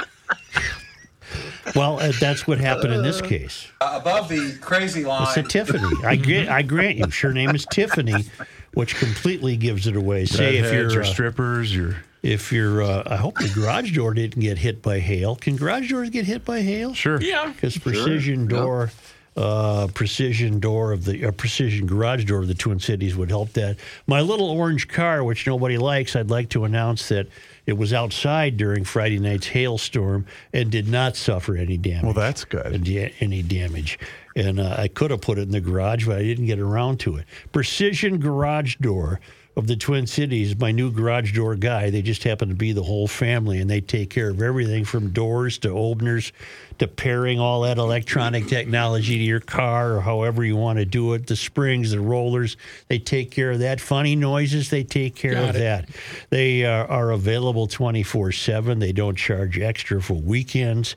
Well, 1.75 1.99
uh, 1.99 2.11
that's 2.19 2.45
what 2.45 2.59
happened 2.59 2.93
in 2.93 3.01
this 3.01 3.21
case. 3.21 3.67
Above 3.81 4.29
the 4.29 4.57
crazy 4.61 5.05
line. 5.05 5.23
It's 5.23 5.37
a 5.37 5.43
Tiffany. 5.43 5.89
I 6.03 6.17
grant, 6.17 6.49
I 6.49 6.61
grant 6.61 6.97
you. 6.97 7.05
Her 7.07 7.33
name 7.33 7.55
is 7.55 7.65
Tiffany, 7.65 8.25
which 8.73 8.95
completely 8.95 9.55
gives 9.57 9.87
it 9.87 9.95
away. 9.95 10.25
Say 10.25 10.57
if 10.57 10.65
Redheads 10.65 10.93
you're 10.93 11.01
or 11.03 11.05
uh, 11.05 11.07
strippers, 11.07 11.75
you're 11.75 11.95
if 12.21 12.51
you're. 12.51 12.81
Uh, 12.81 13.03
I 13.05 13.15
hope 13.15 13.37
the 13.37 13.49
garage 13.53 13.93
door 13.95 14.13
didn't 14.13 14.39
get 14.41 14.57
hit 14.57 14.81
by 14.81 14.99
hail. 14.99 15.35
Can 15.35 15.55
garage 15.55 15.89
doors 15.89 16.09
get 16.09 16.25
hit 16.25 16.45
by 16.45 16.61
hail? 16.61 16.93
sure. 16.93 17.21
Yeah. 17.21 17.51
Because 17.51 17.77
precision 17.77 18.47
door 18.47 18.91
uh, 19.35 19.87
precision 19.93 20.59
door 20.59 20.91
of 20.91 21.05
the 21.05 21.25
uh, 21.25 21.31
precision 21.31 21.87
garage 21.87 22.25
door 22.25 22.39
of 22.39 22.47
the 22.47 22.53
Twin 22.53 22.79
Cities 22.79 23.15
would 23.15 23.29
help 23.29 23.53
that. 23.53 23.77
My 24.07 24.21
little 24.21 24.49
orange 24.49 24.87
car, 24.87 25.23
which 25.23 25.47
nobody 25.47 25.77
likes, 25.77 26.15
I'd 26.15 26.29
like 26.29 26.49
to 26.49 26.65
announce 26.65 27.09
that 27.09 27.27
it 27.65 27.73
was 27.73 27.93
outside 27.93 28.57
during 28.57 28.83
Friday 28.83 29.17
night's 29.19 29.47
hailstorm 29.47 30.25
and 30.53 30.69
did 30.69 30.87
not 30.87 31.15
suffer 31.15 31.55
any 31.55 31.77
damage. 31.77 32.03
Well, 32.03 32.13
that's 32.13 32.45
good. 32.45 32.73
Any- 32.73 33.13
Any 33.19 33.41
damage. 33.41 33.97
And 34.35 34.59
uh, 34.59 34.75
I 34.77 34.87
could 34.87 35.11
have 35.11 35.21
put 35.21 35.37
it 35.37 35.43
in 35.43 35.51
the 35.51 35.61
garage, 35.61 36.07
but 36.07 36.17
I 36.17 36.23
didn't 36.23 36.47
get 36.47 36.59
around 36.59 36.99
to 37.01 37.17
it. 37.17 37.25
Precision 37.51 38.19
garage 38.19 38.77
door 38.77 39.19
of 39.55 39.67
the 39.67 39.75
Twin 39.75 40.07
Cities, 40.07 40.57
my 40.57 40.71
new 40.71 40.91
garage 40.91 41.33
door 41.33 41.55
guy. 41.55 41.91
They 41.91 42.01
just 42.01 42.23
happen 42.23 42.49
to 42.49 42.55
be 42.55 42.71
the 42.71 42.81
whole 42.81 43.07
family, 43.07 43.59
and 43.59 43.69
they 43.69 43.81
take 43.81 44.09
care 44.09 44.29
of 44.29 44.41
everything 44.41 44.83
from 44.83 45.11
doors 45.11 45.59
to 45.59 45.69
openers 45.69 46.31
to 46.79 46.87
pairing 46.87 47.39
all 47.39 47.61
that 47.61 47.77
electronic 47.77 48.47
technology 48.47 49.17
to 49.17 49.23
your 49.23 49.39
car 49.39 49.93
or 49.93 50.01
however 50.01 50.43
you 50.43 50.55
want 50.55 50.79
to 50.79 50.85
do 50.85 51.13
it. 51.13 51.27
The 51.27 51.35
springs, 51.35 51.91
the 51.91 51.99
rollers, 51.99 52.57
they 52.87 52.97
take 52.97 53.29
care 53.29 53.51
of 53.51 53.59
that. 53.59 53.79
Funny 53.79 54.15
noises, 54.15 54.71
they 54.71 54.83
take 54.83 55.15
care 55.15 55.33
Got 55.33 55.49
of 55.49 55.55
it. 55.55 55.59
that. 55.59 55.89
They 56.31 56.65
uh, 56.65 56.87
are 56.87 57.11
available 57.11 57.67
24 57.67 58.31
7. 58.31 58.79
They 58.79 58.91
don't 58.91 59.15
charge 59.15 59.59
extra 59.59 60.01
for 60.01 60.15
weekends. 60.15 60.95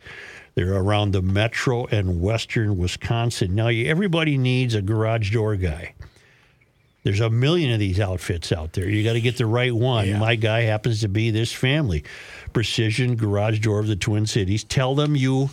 They're 0.57 0.75
around 0.75 1.13
the 1.13 1.23
metro 1.23 1.87
and 1.87 2.21
western 2.21 2.77
Wisconsin. 2.79 3.55
Now, 3.55 3.69
you- 3.69 3.87
everybody 3.87 4.37
needs 4.39 4.75
a 4.75 4.83
garage 4.83 5.31
door 5.33 5.55
guy. 5.55 5.93
There's 7.05 7.21
a 7.21 7.31
million 7.31 7.71
of 7.73 7.79
these 7.79 8.01
outfits 8.01 8.51
out 8.51 8.73
there. 8.73 8.89
You 8.89 9.05
got 9.05 9.13
to 9.13 9.21
get 9.21 9.37
the 9.37 9.47
right 9.47 9.73
one. 9.73 10.19
My 10.19 10.35
guy 10.35 10.63
happens 10.63 11.03
to 11.03 11.09
be 11.09 11.31
this 11.31 11.53
family. 11.53 12.03
Precision 12.53 13.15
Garage 13.17 13.61
Door 13.61 13.79
of 13.81 13.87
the 13.87 13.95
Twin 13.97 14.27
Cities. 14.27 14.65
Tell 14.65 14.95
them 14.97 15.15
you 15.15 15.51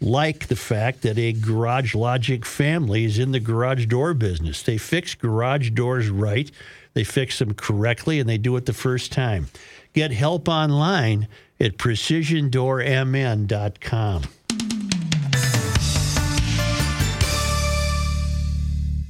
like 0.00 0.46
the 0.48 0.56
fact 0.56 1.02
that 1.02 1.18
a 1.18 1.32
Garage 1.34 1.94
Logic 1.94 2.44
family 2.44 3.04
is 3.04 3.18
in 3.18 3.30
the 3.32 3.40
garage 3.40 3.84
door 3.86 4.14
business. 4.14 4.62
They 4.62 4.78
fix 4.78 5.14
garage 5.14 5.70
doors 5.70 6.08
right, 6.08 6.50
they 6.94 7.04
fix 7.04 7.38
them 7.38 7.52
correctly, 7.54 8.18
and 8.18 8.28
they 8.28 8.38
do 8.38 8.56
it 8.56 8.66
the 8.66 8.72
first 8.72 9.12
time. 9.12 9.48
Get 9.92 10.10
help 10.10 10.48
online 10.48 11.28
at 11.60 11.76
precisiondoormn.com. 11.76 14.22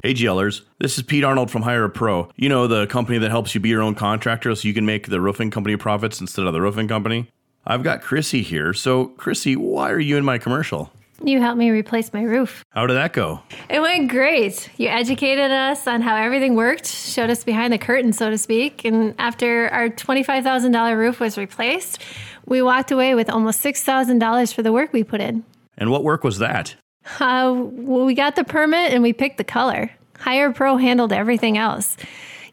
Hey 0.09 0.15
GLers, 0.15 0.63
this 0.79 0.97
is 0.97 1.05
Pete 1.05 1.23
Arnold 1.23 1.51
from 1.51 1.61
Hire 1.61 1.85
a 1.85 1.91
Pro. 1.91 2.31
You 2.35 2.49
know, 2.49 2.67
the 2.67 2.87
company 2.87 3.19
that 3.19 3.31
helps 3.31 3.55
you 3.55 3.61
be 3.61 3.69
your 3.69 3.83
own 3.83 3.95
contractor 3.95 4.55
so 4.55 4.67
you 4.67 4.73
can 4.73 4.87
make 4.87 5.09
the 5.09 5.21
roofing 5.21 5.51
company 5.51 5.77
profits 5.77 6.19
instead 6.19 6.47
of 6.47 6.55
the 6.55 6.63
roofing 6.63 6.89
company? 6.89 7.29
I've 7.67 7.83
got 7.83 8.01
Chrissy 8.01 8.41
here. 8.41 8.73
So, 8.73 9.09
Chrissy, 9.09 9.55
why 9.55 9.91
are 9.91 10.01
you 10.01 10.17
in 10.17 10.25
my 10.25 10.39
commercial? 10.39 10.91
You 11.23 11.43
helped 11.43 11.59
me 11.59 11.69
replace 11.69 12.11
my 12.15 12.23
roof. 12.23 12.65
How 12.71 12.87
did 12.87 12.95
that 12.95 13.13
go? 13.13 13.41
It 13.69 13.81
went 13.81 14.09
great. 14.09 14.71
You 14.79 14.89
educated 14.89 15.51
us 15.51 15.87
on 15.87 16.01
how 16.01 16.17
everything 16.17 16.55
worked, 16.55 16.87
showed 16.87 17.29
us 17.29 17.45
behind 17.45 17.75
the 17.75 17.79
curtain, 17.79 18.15
so 18.15 18.31
to 18.31 18.39
speak. 18.39 18.87
And 18.87 19.15
after 19.19 19.69
our 19.69 19.91
$25,000 19.91 20.97
roof 20.97 21.21
was 21.21 21.37
replaced, 21.37 22.03
we 22.47 22.63
walked 22.63 22.91
away 22.91 23.15
with 23.15 23.29
almost 23.29 23.63
$6,000 23.63 24.55
for 24.55 24.63
the 24.63 24.73
work 24.73 24.91
we 24.95 25.05
put 25.05 25.21
in. 25.21 25.45
And 25.77 25.91
what 25.91 26.03
work 26.03 26.25
was 26.25 26.39
that? 26.39 26.77
Uh, 27.21 27.55
well, 27.55 28.07
we 28.07 28.15
got 28.15 28.37
the 28.37 28.45
permit 28.45 28.93
and 28.93 29.03
we 29.03 29.13
picked 29.13 29.37
the 29.37 29.45
color. 29.45 29.91
Hire 30.19 30.53
Pro 30.53 30.77
handled 30.77 31.13
everything 31.13 31.57
else. 31.57 31.97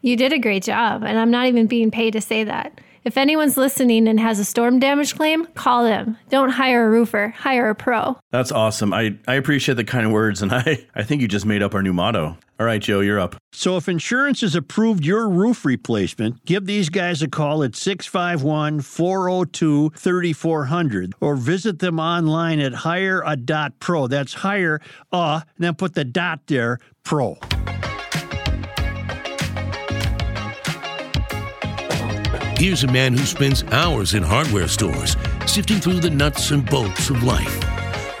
You 0.02 0.16
did 0.16 0.32
a 0.32 0.38
great 0.38 0.62
job, 0.62 1.02
and 1.02 1.18
I'm 1.18 1.30
not 1.30 1.46
even 1.46 1.66
being 1.66 1.90
paid 1.90 2.12
to 2.12 2.20
say 2.20 2.44
that. 2.44 2.80
If 3.06 3.16
anyone's 3.16 3.56
listening 3.56 4.08
and 4.08 4.18
has 4.18 4.40
a 4.40 4.44
storm 4.44 4.80
damage 4.80 5.14
claim, 5.14 5.46
call 5.54 5.84
them. 5.84 6.18
Don't 6.28 6.50
hire 6.50 6.88
a 6.88 6.90
roofer, 6.90 7.28
hire 7.28 7.70
a 7.70 7.74
pro. 7.76 8.18
That's 8.32 8.50
awesome. 8.50 8.92
I, 8.92 9.16
I 9.28 9.34
appreciate 9.34 9.76
the 9.76 9.84
kind 9.84 10.12
words, 10.12 10.42
and 10.42 10.52
I, 10.52 10.84
I 10.92 11.04
think 11.04 11.22
you 11.22 11.28
just 11.28 11.46
made 11.46 11.62
up 11.62 11.72
our 11.72 11.84
new 11.84 11.92
motto. 11.92 12.36
All 12.58 12.66
right, 12.66 12.82
Joe, 12.82 12.98
you're 12.98 13.20
up. 13.20 13.36
So 13.52 13.76
if 13.76 13.88
insurance 13.88 14.40
has 14.40 14.56
approved 14.56 15.04
your 15.04 15.28
roof 15.28 15.64
replacement, 15.64 16.44
give 16.46 16.66
these 16.66 16.88
guys 16.88 17.22
a 17.22 17.28
call 17.28 17.62
at 17.62 17.76
651 17.76 18.80
402 18.80 19.90
3400 19.90 21.14
or 21.20 21.36
visit 21.36 21.78
them 21.78 22.00
online 22.00 22.58
at 22.58 22.72
hireA.pro. 22.72 24.08
That's 24.08 24.34
hire 24.34 24.80
a, 25.12 25.44
and 25.56 25.64
then 25.64 25.76
put 25.76 25.94
the 25.94 26.04
dot 26.04 26.40
there, 26.48 26.80
pro. 27.04 27.38
Here's 32.58 32.84
a 32.84 32.86
man 32.86 33.12
who 33.12 33.26
spends 33.26 33.64
hours 33.64 34.14
in 34.14 34.22
hardware 34.22 34.66
stores 34.66 35.14
sifting 35.46 35.78
through 35.78 36.00
the 36.00 36.08
nuts 36.08 36.52
and 36.52 36.64
bolts 36.64 37.10
of 37.10 37.22
life. 37.22 37.75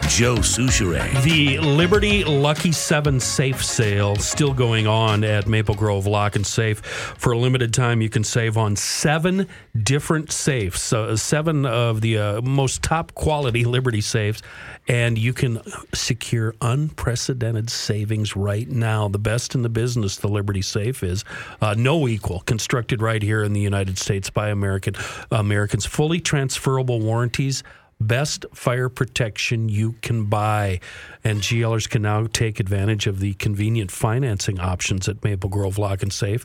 Joe 0.08 0.36
Soucheray. 0.36 1.22
The 1.24 1.58
Liberty 1.58 2.22
Lucky 2.22 2.70
7 2.70 3.18
safe 3.18 3.62
sale 3.62 4.14
still 4.16 4.54
going 4.54 4.86
on 4.86 5.24
at 5.24 5.48
Maple 5.48 5.74
Grove 5.74 6.06
Lock 6.06 6.36
and 6.36 6.46
Safe. 6.46 6.78
For 6.78 7.32
a 7.32 7.38
limited 7.38 7.74
time, 7.74 8.00
you 8.00 8.08
can 8.08 8.22
save 8.22 8.56
on 8.56 8.76
seven 8.76 9.48
different 9.82 10.30
safes, 10.30 10.92
uh, 10.92 11.16
seven 11.16 11.66
of 11.66 12.00
the 12.00 12.18
uh, 12.18 12.40
most 12.40 12.82
top 12.82 13.14
quality 13.14 13.64
Liberty 13.66 14.00
safes, 14.00 14.42
and 14.86 15.18
you 15.18 15.32
can 15.32 15.60
secure 15.92 16.54
unprecedented 16.60 17.68
savings 17.68 18.36
right 18.36 18.68
now. 18.68 19.08
The 19.08 19.18
best 19.18 19.54
in 19.54 19.62
the 19.62 19.68
business, 19.68 20.16
the 20.16 20.28
Liberty 20.28 20.62
safe 20.62 21.02
is 21.02 21.24
uh, 21.60 21.74
no 21.76 22.06
equal, 22.06 22.40
constructed 22.40 23.02
right 23.02 23.22
here 23.22 23.42
in 23.42 23.52
the 23.52 23.60
United 23.60 23.98
States 23.98 24.30
by 24.30 24.50
American 24.50 24.94
Americans, 25.30 25.84
fully 25.84 26.20
transferable 26.20 27.00
warranties 27.00 27.64
best 28.00 28.44
fire 28.52 28.88
protection 28.88 29.68
you 29.68 29.92
can 30.02 30.24
buy. 30.24 30.80
And 31.24 31.40
GLers 31.40 31.88
can 31.88 32.02
now 32.02 32.26
take 32.26 32.60
advantage 32.60 33.06
of 33.06 33.20
the 33.20 33.34
convenient 33.34 33.90
financing 33.90 34.60
options 34.60 35.08
at 35.08 35.22
Maple 35.24 35.50
Grove 35.50 35.78
Lock 35.78 36.02
and 36.02 36.12
Safe. 36.12 36.44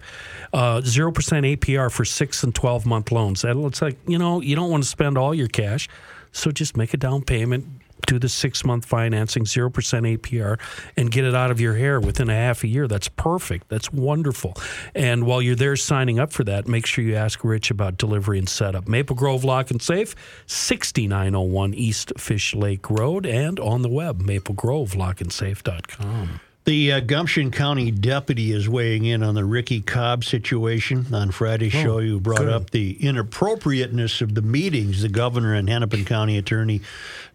Uh, 0.54 0.82
0% 0.82 1.14
APR 1.14 1.92
for 1.92 2.06
six 2.06 2.44
and 2.44 2.54
12 2.54 2.86
month 2.86 3.12
loans. 3.12 3.42
That 3.42 3.56
looks 3.58 3.82
like, 3.82 3.98
you 4.08 4.18
know, 4.18 4.42
you 4.42 4.56
don't 4.56 4.72
want 4.72 4.84
to 4.84 4.90
spend 4.90 5.18
all 5.18 5.34
your 5.34 5.48
cash. 5.48 5.88
So 6.32 6.52
just 6.52 6.78
make 6.78 6.94
a 6.94 6.98
down 6.98 7.24
payment, 7.24 7.81
do 8.06 8.20
the 8.20 8.30
six 8.30 8.64
month 8.66 8.86
financing, 8.86 9.46
0% 9.46 9.72
APR, 9.72 10.60
and 10.98 11.12
get 11.12 11.26
it 11.26 11.36
out 11.36 11.52
of 11.52 11.60
your 11.60 11.76
hair 11.76 12.00
within 12.00 12.30
a 12.30 12.36
half 12.36 12.64
a 12.64 12.68
year. 12.68 12.88
That's 12.88 13.08
perfect. 13.08 13.70
That's 13.70 13.92
wonderful. 13.92 14.56
And 14.96 15.26
while 15.26 15.42
you're 15.42 15.56
there 15.56 15.76
signing 15.76 16.20
up 16.20 16.32
for 16.32 16.44
that, 16.46 16.68
make 16.68 16.86
sure 16.86 17.04
you 17.04 17.16
ask 17.16 17.44
Rich 17.44 17.72
about 17.72 17.98
delivery 17.98 18.38
and 18.40 18.50
setup. 18.50 18.88
Maple 18.88 19.16
Grove 19.16 19.44
Lock 19.44 19.72
and 19.72 19.82
Safe, 19.82 20.16
6901 20.46 21.74
East 21.74 22.14
Fish 22.18 22.56
Lake 22.56 22.90
Road, 22.90 23.26
and 23.26 23.60
on 23.60 23.82
the 23.82 23.90
web, 23.90 24.22
maplegrovelockandsafe.com. 24.22 26.40
The 26.64 26.92
uh, 26.92 27.00
Gumption 27.00 27.50
County 27.50 27.90
deputy 27.90 28.52
is 28.52 28.70
weighing 28.70 29.06
in 29.06 29.24
on 29.24 29.34
the 29.34 29.44
Ricky 29.44 29.82
Cobb 29.82 30.24
situation. 30.24 31.08
On 31.12 31.32
Friday's 31.32 31.72
show, 31.72 31.98
you 31.98 32.20
brought 32.20 32.48
up 32.48 32.70
the 32.70 33.04
inappropriateness 33.04 34.22
of 34.22 34.36
the 34.36 34.44
meetings 34.44 35.02
the 35.02 35.10
governor 35.10 35.56
and 35.56 35.68
Hennepin 35.68 36.06
County 36.06 36.38
attorney 36.38 36.82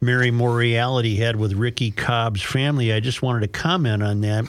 Mary 0.00 0.30
Moriarty 0.30 1.16
had 1.16 1.34
with 1.34 1.54
Ricky 1.54 1.90
Cobb's 1.90 2.40
family. 2.40 2.92
I 2.92 3.00
just 3.00 3.20
wanted 3.20 3.40
to 3.40 3.48
comment 3.48 4.00
on 4.04 4.20
that. 4.20 4.44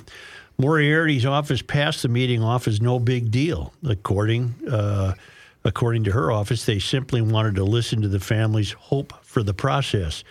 Moriarty's 0.59 1.25
office 1.25 1.63
passed 1.63 2.03
the 2.03 2.07
meeting 2.07 2.43
off 2.43 2.67
as 2.67 2.79
no 2.79 2.99
big 2.99 3.31
deal, 3.31 3.73
according 3.83 4.53
uh, 4.69 5.15
according 5.63 6.03
to 6.03 6.11
her 6.11 6.31
office. 6.31 6.65
They 6.65 6.77
simply 6.77 7.21
wanted 7.21 7.55
to 7.55 7.63
listen 7.63 8.03
to 8.03 8.07
the 8.07 8.19
family's 8.19 8.73
hope 8.73 9.13
for 9.23 9.41
the 9.41 9.55
process. 9.55 10.23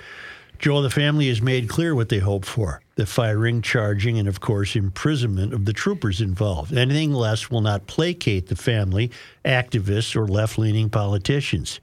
Joe, 0.59 0.83
the 0.83 0.91
family 0.91 1.29
has 1.29 1.43
made 1.43 1.69
clear 1.69 1.95
what 1.95 2.09
they 2.09 2.19
hope 2.19 2.45
for 2.45 2.81
the 2.97 3.07
firing, 3.07 3.61
charging, 3.61 4.19
and 4.19 4.27
of 4.27 4.41
course, 4.41 4.75
imprisonment 4.75 5.53
of 5.53 5.67
the 5.67 5.73
troopers 5.73 6.23
involved. 6.23 6.75
Anything 6.75 7.13
less 7.13 7.51
will 7.51 7.61
not 7.61 7.87
placate 7.87 8.49
the 8.49 8.57
family, 8.57 9.11
activists, 9.45 10.17
or 10.17 10.27
left 10.27 10.59
leaning 10.59 10.89
politicians. 10.89 11.79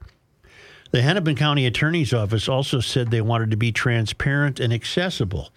The 0.90 1.02
Hennepin 1.02 1.36
County 1.36 1.66
Attorney's 1.66 2.12
Office 2.12 2.48
also 2.48 2.80
said 2.80 3.10
they 3.10 3.20
wanted 3.20 3.52
to 3.52 3.56
be 3.56 3.72
transparent 3.72 4.58
and 4.58 4.72
accessible. 4.72 5.50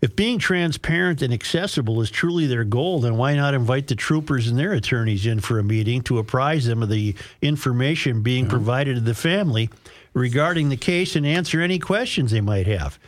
If 0.00 0.16
being 0.16 0.40
transparent 0.40 1.22
and 1.22 1.32
accessible 1.32 2.00
is 2.00 2.10
truly 2.10 2.48
their 2.48 2.64
goal, 2.64 3.00
then 3.00 3.16
why 3.16 3.36
not 3.36 3.54
invite 3.54 3.86
the 3.86 3.94
troopers 3.94 4.48
and 4.48 4.58
their 4.58 4.72
attorneys 4.72 5.26
in 5.26 5.38
for 5.38 5.60
a 5.60 5.64
meeting 5.64 6.02
to 6.02 6.18
apprise 6.18 6.66
them 6.66 6.82
of 6.82 6.88
the 6.88 7.14
information 7.40 8.22
being 8.22 8.48
provided 8.48 8.96
to 8.96 9.00
the 9.00 9.14
family 9.14 9.70
regarding 10.14 10.68
the 10.68 10.76
case 10.76 11.16
and 11.16 11.26
answer 11.26 11.60
any 11.60 11.78
questions 11.78 12.30
they 12.30 12.40
might 12.40 12.66
have? 12.66 12.98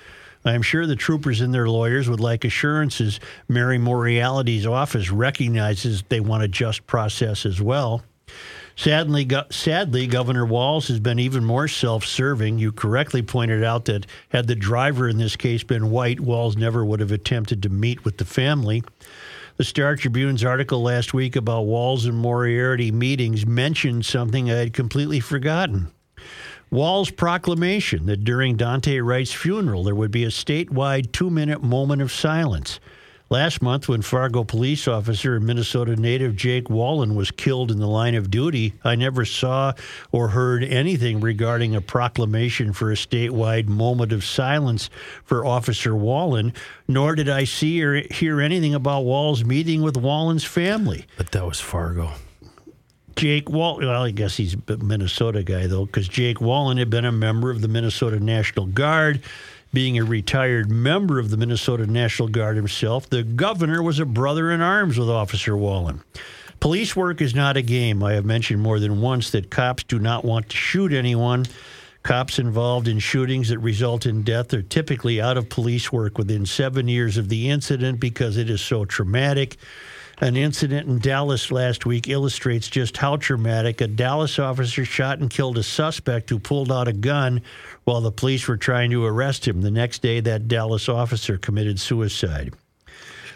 I'm 0.45 0.63
sure 0.63 0.87
the 0.87 0.97
troopers 0.97 1.41
and 1.41 1.55
their 1.55 1.69
lawyers 1.69 2.09
would 2.09 2.21
like 2.21 2.45
assurances 2.45 3.19
Mary 3.49 3.79
Moriarty's 3.79 4.67
office 4.67 5.11
recognizes 5.11 6.03
they 6.09 6.21
want 6.21 6.43
a 6.43 6.49
just 6.49 6.87
process 6.87 7.47
as 7.47 7.63
well. 7.63 8.03
Sadly, 8.77 9.25
go- 9.25 9.45
sadly, 9.51 10.07
Governor 10.07 10.45
Walz 10.45 10.89
has 10.89 10.99
been 11.01 11.19
even 11.19 11.45
more 11.45 11.69
self-serving. 11.69 12.59
You 12.59 12.73
correctly 12.73 13.23
pointed 13.23 13.63
out 13.63 13.85
that 13.87 14.07
had 14.31 14.47
the 14.47 14.57
driver 14.57 15.09
in 15.09 15.17
this 15.17 15.37
case 15.37 15.63
been 15.63 15.91
white, 15.91 16.21
Walz 16.21 16.57
never 16.57 16.85
would 16.85 17.01
have 17.01 17.13
attempted 17.13 17.63
to 17.63 17.69
meet 17.69 18.05
with 18.05 18.19
the 18.19 18.25
family. 18.25 18.83
The 19.57 19.65
Star 19.65 19.95
Tribune's 19.95 20.43
article 20.43 20.83
last 20.83 21.15
week 21.15 21.37
about 21.37 21.67
Walz 21.67 22.05
and 22.07 22.19
Moriarty 22.19 22.91
meetings 22.91 23.47
mentioned 23.47 24.05
something 24.05 24.51
I 24.51 24.57
had 24.57 24.73
completely 24.73 25.21
forgotten. 25.21 25.93
Walz's 26.75 27.13
proclamation 27.13 28.07
that 28.07 28.25
during 28.25 28.57
Daunte 28.57 29.01
Wright's 29.01 29.33
funeral 29.33 29.85
there 29.85 29.95
would 29.95 30.11
be 30.11 30.25
a 30.25 30.29
statewide 30.29 31.13
two 31.13 31.31
minute 31.31 31.63
moment 31.63 32.03
of 32.03 32.11
silence. 32.11 32.81
Last 33.31 33.63
month, 33.63 33.89
when 33.89 34.03
Fargo 34.03 34.43
police 34.43 34.89
officer 34.89 35.37
and 35.37 35.47
Minnesota 35.47 35.95
native 35.95 36.35
Jake 36.35 36.69
Wallin 36.69 37.15
was 37.15 37.31
killed 37.31 37.71
in 37.71 37.79
the 37.79 37.87
line 37.87 38.17
of 38.17 38.29
duty, 38.29 38.75
I 38.83 38.97
never 38.97 39.25
saw 39.25 39.75
or 40.11 40.29
heard 40.29 40.65
anything 40.65 41.21
regarding 41.21 41.77
a 41.77 41.81
proclamation 41.81 42.73
for 42.73 42.91
a 42.91 42.97
statewide 42.97 43.69
moment 43.69 44.11
of 44.13 44.25
silence 44.25 44.91
for 45.23 45.47
Officer 45.47 45.95
Wallin, 45.95 46.53
nor 46.89 47.15
did 47.15 47.29
I 47.29 47.45
see 47.45 47.85
or 47.85 48.03
hear 48.13 48.41
anything 48.41 48.75
about 48.75 49.05
Walz's 49.05 49.45
meeting 49.45 49.83
with 49.83 49.97
Wallin's 49.97 50.45
family. 50.45 51.07
But 51.17 51.31
that 51.31 51.47
was 51.47 51.61
Fargo. 51.61 52.15
Jake 53.17 53.49
Wall. 53.49 53.79
Well, 53.79 54.03
I 54.03 54.11
guess 54.11 54.37
he's 54.37 54.57
a 54.69 54.77
Minnesota 54.79 55.43
guy 55.43 55.67
though, 55.67 55.87
because 55.87 56.09
Jake 56.09 56.41
Wallin 56.41 56.79
had 56.79 56.91
been 56.91 57.05
a 57.05 57.13
member 57.13 57.51
of 57.51 57.61
the 57.61 57.69
Minnesota 57.69 58.21
National 58.21 58.67
Guard. 58.67 59.23
Being 59.73 59.99
a 59.99 60.05
retired 60.05 60.71
member 60.71 61.19
of 61.19 61.31
the 61.31 61.37
Minnesota 61.37 61.87
National 61.87 62.29
Guard 62.29 62.57
himself, 62.57 63.11
the 63.11 63.25
governor 63.25 63.83
was 63.83 63.99
a 63.99 64.07
brother 64.07 64.53
in 64.53 64.61
arms 64.61 64.99
with 64.99 65.11
Officer 65.11 65.57
Wallin. 65.57 66.01
Police 66.61 66.95
work 66.95 67.21
is 67.21 67.35
not 67.35 67.57
a 67.57 67.63
game. 67.63 68.03
I 68.03 68.13
have 68.13 68.25
mentioned 68.25 68.63
more 68.63 68.79
than 68.79 69.01
once 69.01 69.31
that 69.33 69.51
cops 69.51 69.83
do 69.83 69.99
not 69.99 70.25
want 70.25 70.49
to 70.51 70.57
shoot 70.57 70.93
anyone. 70.93 71.45
Cops 72.05 72.39
involved 72.39 72.87
in 72.87 72.99
shootings 72.99 73.49
that 73.49 73.59
result 73.59 74.07
in 74.07 74.23
death 74.23 74.55
are 74.55 74.63
typically 74.63 75.21
out 75.21 75.37
of 75.37 75.49
police 75.49 75.91
work 75.91 76.19
within 76.19 76.47
seven 76.47 76.87
years 76.87 77.17
of 77.17 77.29
the 77.29 77.51
incident 77.51 77.99
because 77.99 78.37
it 78.37 78.49
is 78.49 78.61
so 78.61 78.85
traumatic. 78.85 79.57
An 80.21 80.37
incident 80.37 80.89
in 80.89 81.01
Dallas 81.01 81.51
last 81.51 81.87
week 81.87 82.09
illustrates 82.09 82.69
just 82.69 82.97
how 82.97 83.17
traumatic. 83.17 83.81
A 83.81 83.89
Dallas 83.89 84.39
officer 84.39 84.85
shot 84.85 85.19
and 85.19 85.29
killed 85.29 85.59
a 85.59 85.63
suspect 85.63 86.31
who 86.31 86.39
pulled 86.39 86.71
out 86.71 86.89
a 86.89 86.93
gun 86.93 87.43
while 87.85 88.01
the 88.01 88.13
police 88.13 88.47
were 88.47 88.57
trying 88.57 88.91
to 88.91 89.05
arrest 89.05 89.47
him. 89.47 89.61
The 89.61 89.71
next 89.71 90.03
day, 90.03 90.21
that 90.21 90.47
Dallas 90.47 90.89
officer 90.89 91.37
committed 91.37 91.81
suicide. 91.81 92.55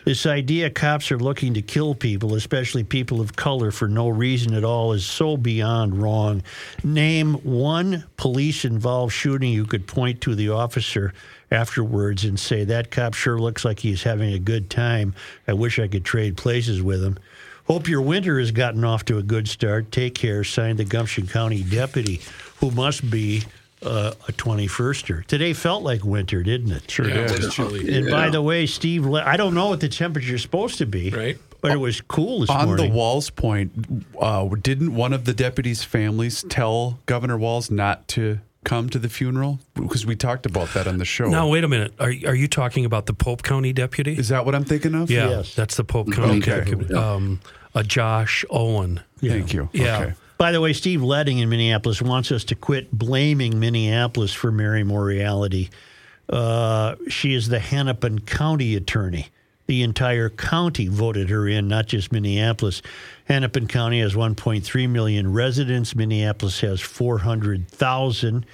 This 0.04 0.24
idea 0.24 0.70
cops 0.70 1.10
are 1.12 1.18
looking 1.18 1.52
to 1.54 1.60
kill 1.60 1.94
people, 1.94 2.34
especially 2.34 2.84
people 2.84 3.20
of 3.20 3.36
color, 3.36 3.70
for 3.70 3.88
no 3.88 4.08
reason 4.08 4.54
at 4.54 4.64
all 4.64 4.92
is 4.92 5.04
so 5.04 5.36
beyond 5.36 6.00
wrong. 6.00 6.42
Name 6.82 7.34
one 7.34 8.04
police 8.16 8.64
involved 8.64 9.12
shooting 9.12 9.52
you 9.52 9.66
could 9.66 9.86
point 9.86 10.20
to 10.22 10.34
the 10.34 10.48
officer 10.48 11.12
afterwards 11.50 12.24
and 12.24 12.38
say, 12.38 12.64
That 12.64 12.90
cop 12.90 13.14
sure 13.14 13.38
looks 13.38 13.64
like 13.64 13.80
he's 13.80 14.02
having 14.02 14.32
a 14.32 14.38
good 14.38 14.70
time. 14.70 15.14
I 15.46 15.52
wish 15.52 15.78
I 15.78 15.88
could 15.88 16.04
trade 16.04 16.37
places 16.37 16.82
with 16.82 17.02
him. 17.02 17.18
Hope 17.66 17.87
your 17.88 18.00
winter 18.00 18.38
has 18.38 18.50
gotten 18.50 18.82
off 18.84 19.04
to 19.06 19.18
a 19.18 19.22
good 19.22 19.46
start. 19.48 19.92
Take 19.92 20.14
care. 20.14 20.42
Signed 20.42 20.78
the 20.78 20.84
Gumption 20.84 21.26
County 21.26 21.62
deputy, 21.62 22.20
who 22.61 22.70
must 22.70 23.11
be 23.11 23.42
uh, 23.82 24.12
a 24.26 24.32
21ster. 24.32 25.24
Today 25.26 25.52
felt 25.52 25.82
like 25.82 26.02
winter, 26.02 26.42
didn't 26.42 26.72
it? 26.72 26.90
Sure 26.90 27.06
yeah, 27.08 27.26
it 27.26 27.30
was 27.30 27.54
chilly. 27.54 27.94
And 27.94 28.11
by 28.11 28.30
the 28.30 28.40
way, 28.42 28.66
Steve, 28.66 29.04
Le- 29.04 29.22
I 29.22 29.37
don't 29.37 29.54
know 29.54 29.68
what 29.68 29.80
the 29.80 29.88
temperature 29.88 30.34
is 30.34 30.42
supposed 30.42 30.78
to 30.78 30.87
be. 30.87 31.11
Right. 31.11 31.38
But 31.61 31.72
it 31.72 31.76
was 31.76 32.00
cool 32.00 32.40
this 32.40 32.50
On 32.50 32.66
morning. 32.66 32.88
the 32.90 32.96
Walz 32.96 33.30
point, 33.30 33.72
uh, 34.20 34.46
didn't 34.62 34.94
one 34.94 35.12
of 35.12 35.24
the 35.24 35.34
deputies' 35.34 35.82
families 35.82 36.44
tell 36.48 37.00
Governor 37.06 37.37
Walz 37.37 37.68
not 37.70 38.06
to 38.08 38.38
come 38.64 38.88
to 38.90 38.98
the 38.98 39.08
funeral? 39.08 39.60
Because 39.74 40.04
we 40.06 40.16
talked 40.16 40.46
about 40.46 40.72
that 40.74 40.86
on 40.86 40.98
the 40.98 41.04
show. 41.04 41.28
Now, 41.28 41.48
wait 41.48 41.64
a 41.64 41.68
minute. 41.68 41.94
Are, 41.98 42.08
are 42.26 42.34
you 42.34 42.48
talking 42.48 42.84
about 42.84 43.06
the 43.06 43.14
Pope 43.14 43.42
County 43.42 43.72
deputy? 43.72 44.18
Is 44.18 44.28
that 44.28 44.44
what 44.44 44.54
I'm 44.54 44.64
thinking 44.64 44.94
of? 44.94 45.10
yeah, 45.10 45.28
Yes. 45.28 45.54
that's 45.54 45.76
the 45.76 45.84
Pope 45.84 46.12
County 46.12 46.38
Okay. 46.38 46.58
deputy. 46.64 46.92
Um, 46.94 47.40
uh, 47.74 47.82
Josh 47.82 48.44
Owen. 48.50 49.00
Thank 49.20 49.52
you. 49.52 49.68
Yeah. 49.72 50.00
Okay. 50.00 50.12
By 50.38 50.52
the 50.52 50.60
way, 50.60 50.72
Steve 50.72 51.02
Letting 51.02 51.38
in 51.38 51.48
Minneapolis 51.48 52.00
wants 52.00 52.30
us 52.30 52.44
to 52.44 52.54
quit 52.54 52.92
blaming 52.92 53.58
Minneapolis 53.58 54.32
for 54.32 54.52
Mary 54.52 54.84
Moriarty. 54.84 55.70
Uh, 56.28 56.94
she 57.08 57.34
is 57.34 57.48
the 57.48 57.58
Hennepin 57.58 58.20
County 58.20 58.76
attorney. 58.76 59.28
The 59.68 59.83
entire 59.83 60.31
county 60.31 60.88
voted 60.88 61.28
her 61.28 61.46
in, 61.46 61.68
not 61.68 61.88
just 61.88 62.11
Minneapolis. 62.11 62.81
Hennepin 63.26 63.68
County 63.68 64.00
has 64.00 64.14
1.3 64.14 64.88
million 64.88 65.31
residents. 65.31 65.94
Minneapolis 65.94 66.61
has 66.61 66.81
400,000. 66.81 68.46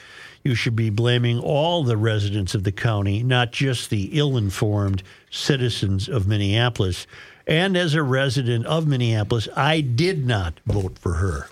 You 0.42 0.57
should 0.57 0.74
be 0.74 0.90
blaming 0.90 1.38
all 1.38 1.85
the 1.85 1.96
residents 1.96 2.57
of 2.57 2.64
the 2.64 2.72
county, 2.72 3.22
not 3.22 3.53
just 3.53 3.90
the 3.90 4.11
ill 4.18 4.37
informed 4.37 5.05
citizens 5.31 6.09
of 6.09 6.27
Minneapolis. 6.27 7.07
And 7.46 7.77
as 7.77 7.94
a 7.94 8.03
resident 8.03 8.66
of 8.66 8.88
Minneapolis, 8.88 9.48
I 9.55 9.83
did 9.83 10.27
not 10.27 10.59
vote 10.66 10.98
for 10.98 11.14
her. 11.14 11.46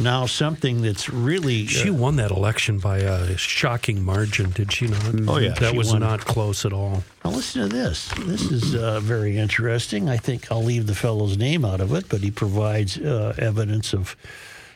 Now, 0.00 0.26
something 0.26 0.82
that's 0.82 1.08
really. 1.08 1.66
She 1.66 1.88
uh, 1.88 1.94
won 1.94 2.16
that 2.16 2.32
election 2.32 2.78
by 2.78 2.98
a 2.98 3.36
shocking 3.36 4.04
margin, 4.04 4.50
did 4.50 4.72
she 4.72 4.88
not? 4.88 5.02
Oh, 5.28 5.38
yeah, 5.38 5.54
That 5.54 5.70
she 5.72 5.78
was 5.78 5.92
won. 5.92 6.00
not 6.00 6.20
close 6.24 6.64
at 6.64 6.72
all. 6.72 7.04
Now, 7.24 7.30
listen 7.30 7.62
to 7.62 7.68
this. 7.68 8.08
This 8.26 8.42
is 8.50 8.74
uh, 8.74 8.98
very 9.00 9.38
interesting. 9.38 10.08
I 10.08 10.16
think 10.16 10.50
I'll 10.50 10.64
leave 10.64 10.88
the 10.88 10.94
fellow's 10.96 11.36
name 11.38 11.64
out 11.64 11.80
of 11.80 11.92
it, 11.94 12.08
but 12.08 12.20
he 12.22 12.30
provides 12.32 12.98
uh, 12.98 13.34
evidence 13.38 13.92
of 13.92 14.16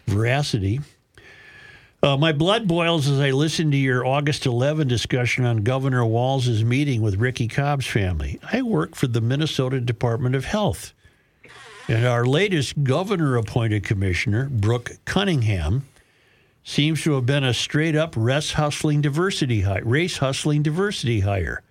veracity. 0.06 0.80
Uh, 2.00 2.16
my 2.16 2.30
blood 2.30 2.68
boils 2.68 3.08
as 3.08 3.18
I 3.18 3.32
listen 3.32 3.72
to 3.72 3.76
your 3.76 4.06
August 4.06 4.46
11 4.46 4.86
discussion 4.86 5.44
on 5.44 5.58
Governor 5.64 6.06
Walz's 6.06 6.64
meeting 6.64 7.02
with 7.02 7.16
Ricky 7.16 7.48
Cobb's 7.48 7.88
family. 7.88 8.38
I 8.52 8.62
work 8.62 8.94
for 8.94 9.08
the 9.08 9.20
Minnesota 9.20 9.80
Department 9.80 10.36
of 10.36 10.44
Health. 10.44 10.92
And 11.88 12.04
our 12.04 12.26
latest 12.26 12.84
governor 12.84 13.36
appointed 13.36 13.82
commissioner, 13.82 14.50
Brooke 14.50 14.98
Cunningham, 15.06 15.86
seems 16.62 17.02
to 17.04 17.12
have 17.12 17.24
been 17.24 17.44
a 17.44 17.54
straight 17.54 17.96
up 17.96 18.12
race 18.14 18.52
hustling 18.52 19.00
diversity 19.00 19.62
hi- 19.62 19.78
race 19.78 20.18
hustling 20.18 20.62
diversity 20.62 21.20
hire. 21.20 21.62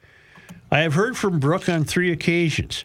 I 0.72 0.80
have 0.80 0.96
heard 0.96 1.16
from 1.16 1.40
Brooke 1.40 1.70
on 1.70 1.84
three 1.84 2.12
occasions. 2.12 2.84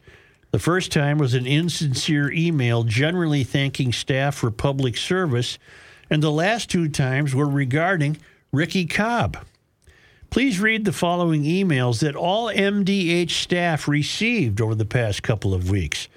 The 0.50 0.58
first 0.58 0.92
time 0.92 1.16
was 1.16 1.32
an 1.32 1.46
insincere 1.46 2.30
email 2.30 2.84
generally 2.84 3.44
thanking 3.44 3.94
staff 3.94 4.34
for 4.34 4.50
public 4.50 4.98
service, 4.98 5.58
and 6.10 6.22
the 6.22 6.30
last 6.30 6.68
two 6.68 6.90
times 6.90 7.34
were 7.34 7.48
regarding 7.48 8.18
Ricky 8.52 8.84
Cobb. 8.84 9.38
Please 10.28 10.60
read 10.60 10.84
the 10.84 10.92
following 10.92 11.44
emails 11.44 12.00
that 12.00 12.14
all 12.14 12.48
MDH 12.48 13.30
staff 13.30 13.88
received 13.88 14.60
over 14.60 14.74
the 14.74 14.84
past 14.84 15.22
couple 15.22 15.54
of 15.54 15.70
weeks. 15.70 16.08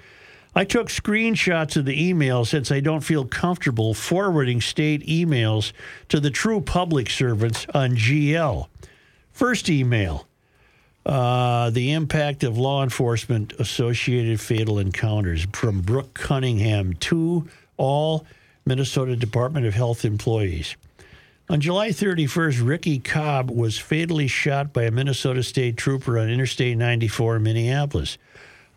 I 0.58 0.64
took 0.64 0.88
screenshots 0.88 1.76
of 1.76 1.84
the 1.84 2.12
emails 2.12 2.46
since 2.46 2.72
I 2.72 2.80
don't 2.80 3.02
feel 3.02 3.26
comfortable 3.26 3.92
forwarding 3.92 4.62
state 4.62 5.06
emails 5.06 5.72
to 6.08 6.18
the 6.18 6.30
true 6.30 6.62
public 6.62 7.10
servants 7.10 7.66
on 7.74 7.94
GL. 7.94 8.66
First 9.32 9.68
email 9.68 10.26
uh, 11.04 11.68
The 11.68 11.92
impact 11.92 12.42
of 12.42 12.56
law 12.56 12.82
enforcement 12.82 13.52
associated 13.58 14.40
fatal 14.40 14.78
encounters 14.78 15.46
from 15.52 15.82
Brooke 15.82 16.14
Cunningham 16.14 16.94
to 16.94 17.46
all 17.76 18.24
Minnesota 18.64 19.14
Department 19.14 19.66
of 19.66 19.74
Health 19.74 20.06
employees. 20.06 20.74
On 21.50 21.60
July 21.60 21.90
31st, 21.90 22.66
Ricky 22.66 22.98
Cobb 22.98 23.50
was 23.50 23.78
fatally 23.78 24.26
shot 24.26 24.72
by 24.72 24.84
a 24.84 24.90
Minnesota 24.90 25.42
state 25.42 25.76
trooper 25.76 26.18
on 26.18 26.30
Interstate 26.30 26.78
94 26.78 27.36
in 27.36 27.42
Minneapolis. 27.42 28.16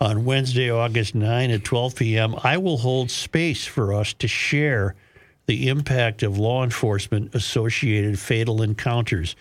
On 0.02 0.24
Wednesday, 0.24 0.72
August 0.72 1.14
9 1.14 1.52
at 1.52 1.66
12 1.66 1.96
p.m., 1.96 2.36
I 2.42 2.58
will 2.58 2.78
hold 2.78 3.12
space 3.12 3.66
for 3.66 3.94
us 3.94 4.14
to 4.14 4.30
share 4.30 4.96
the 5.46 5.68
impact 5.68 6.24
of 6.24 6.38
law 6.38 6.64
enforcement 6.64 7.36
associated 7.36 8.18
fatal 8.18 8.62
encounters 8.62 9.36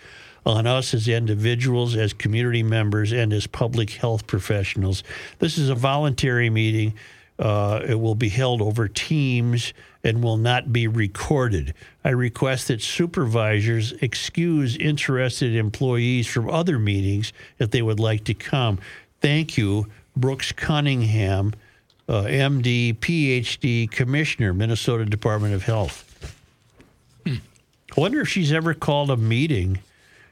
on 0.45 0.67
us 0.67 0.93
as 0.93 1.07
individuals, 1.07 1.95
as 1.95 2.11
community 2.11 2.63
members, 2.63 3.13
and 3.13 3.31
as 3.31 3.47
public 3.47 3.91
health 3.91 4.27
professionals. 4.27 5.03
This 5.37 5.57
is 5.57 5.69
a 5.69 5.75
voluntary 5.75 6.49
meeting. 6.49 6.93
Uh, 7.37 7.79
it 7.87 7.95
will 7.95 8.15
be 8.15 8.29
held 8.29 8.61
over 8.61 8.89
Teams 8.89 9.73
and 10.03 10.21
will 10.21 10.37
not 10.37 10.73
be 10.73 10.87
recorded. 10.87 11.73
I 12.03 12.09
request 12.09 12.67
that 12.67 12.81
supervisors 12.81 13.93
excuse 14.01 14.75
interested 14.75 15.55
employees 15.55 16.27
from 16.27 16.49
other 16.49 16.79
meetings 16.79 17.31
if 17.59 17.71
they 17.71 17.81
would 17.81 17.99
like 17.99 18.25
to 18.25 18.33
come. 18.33 18.79
Thank 19.21 19.57
you, 19.57 19.87
Brooks 20.15 20.51
Cunningham, 20.51 21.53
uh, 22.07 22.23
MD, 22.23 22.95
PhD, 22.97 23.89
Commissioner, 23.89 24.53
Minnesota 24.53 25.05
Department 25.05 25.53
of 25.53 25.63
Health. 25.63 26.05
I 27.25 27.39
wonder 28.01 28.21
if 28.21 28.27
she's 28.27 28.51
ever 28.51 28.73
called 28.73 29.09
a 29.09 29.17
meeting 29.17 29.79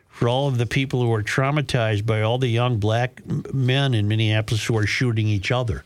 for 0.09 0.29
all 0.29 0.47
of 0.47 0.57
the 0.57 0.65
people 0.65 1.01
who 1.01 1.11
are 1.13 1.23
traumatized 1.23 2.05
by 2.05 2.21
all 2.21 2.37
the 2.37 2.47
young 2.47 2.77
black 2.79 3.21
men 3.53 3.93
in 3.93 4.07
Minneapolis 4.07 4.63
who 4.65 4.77
are 4.77 4.85
shooting 4.85 5.27
each 5.27 5.51
other. 5.51 5.83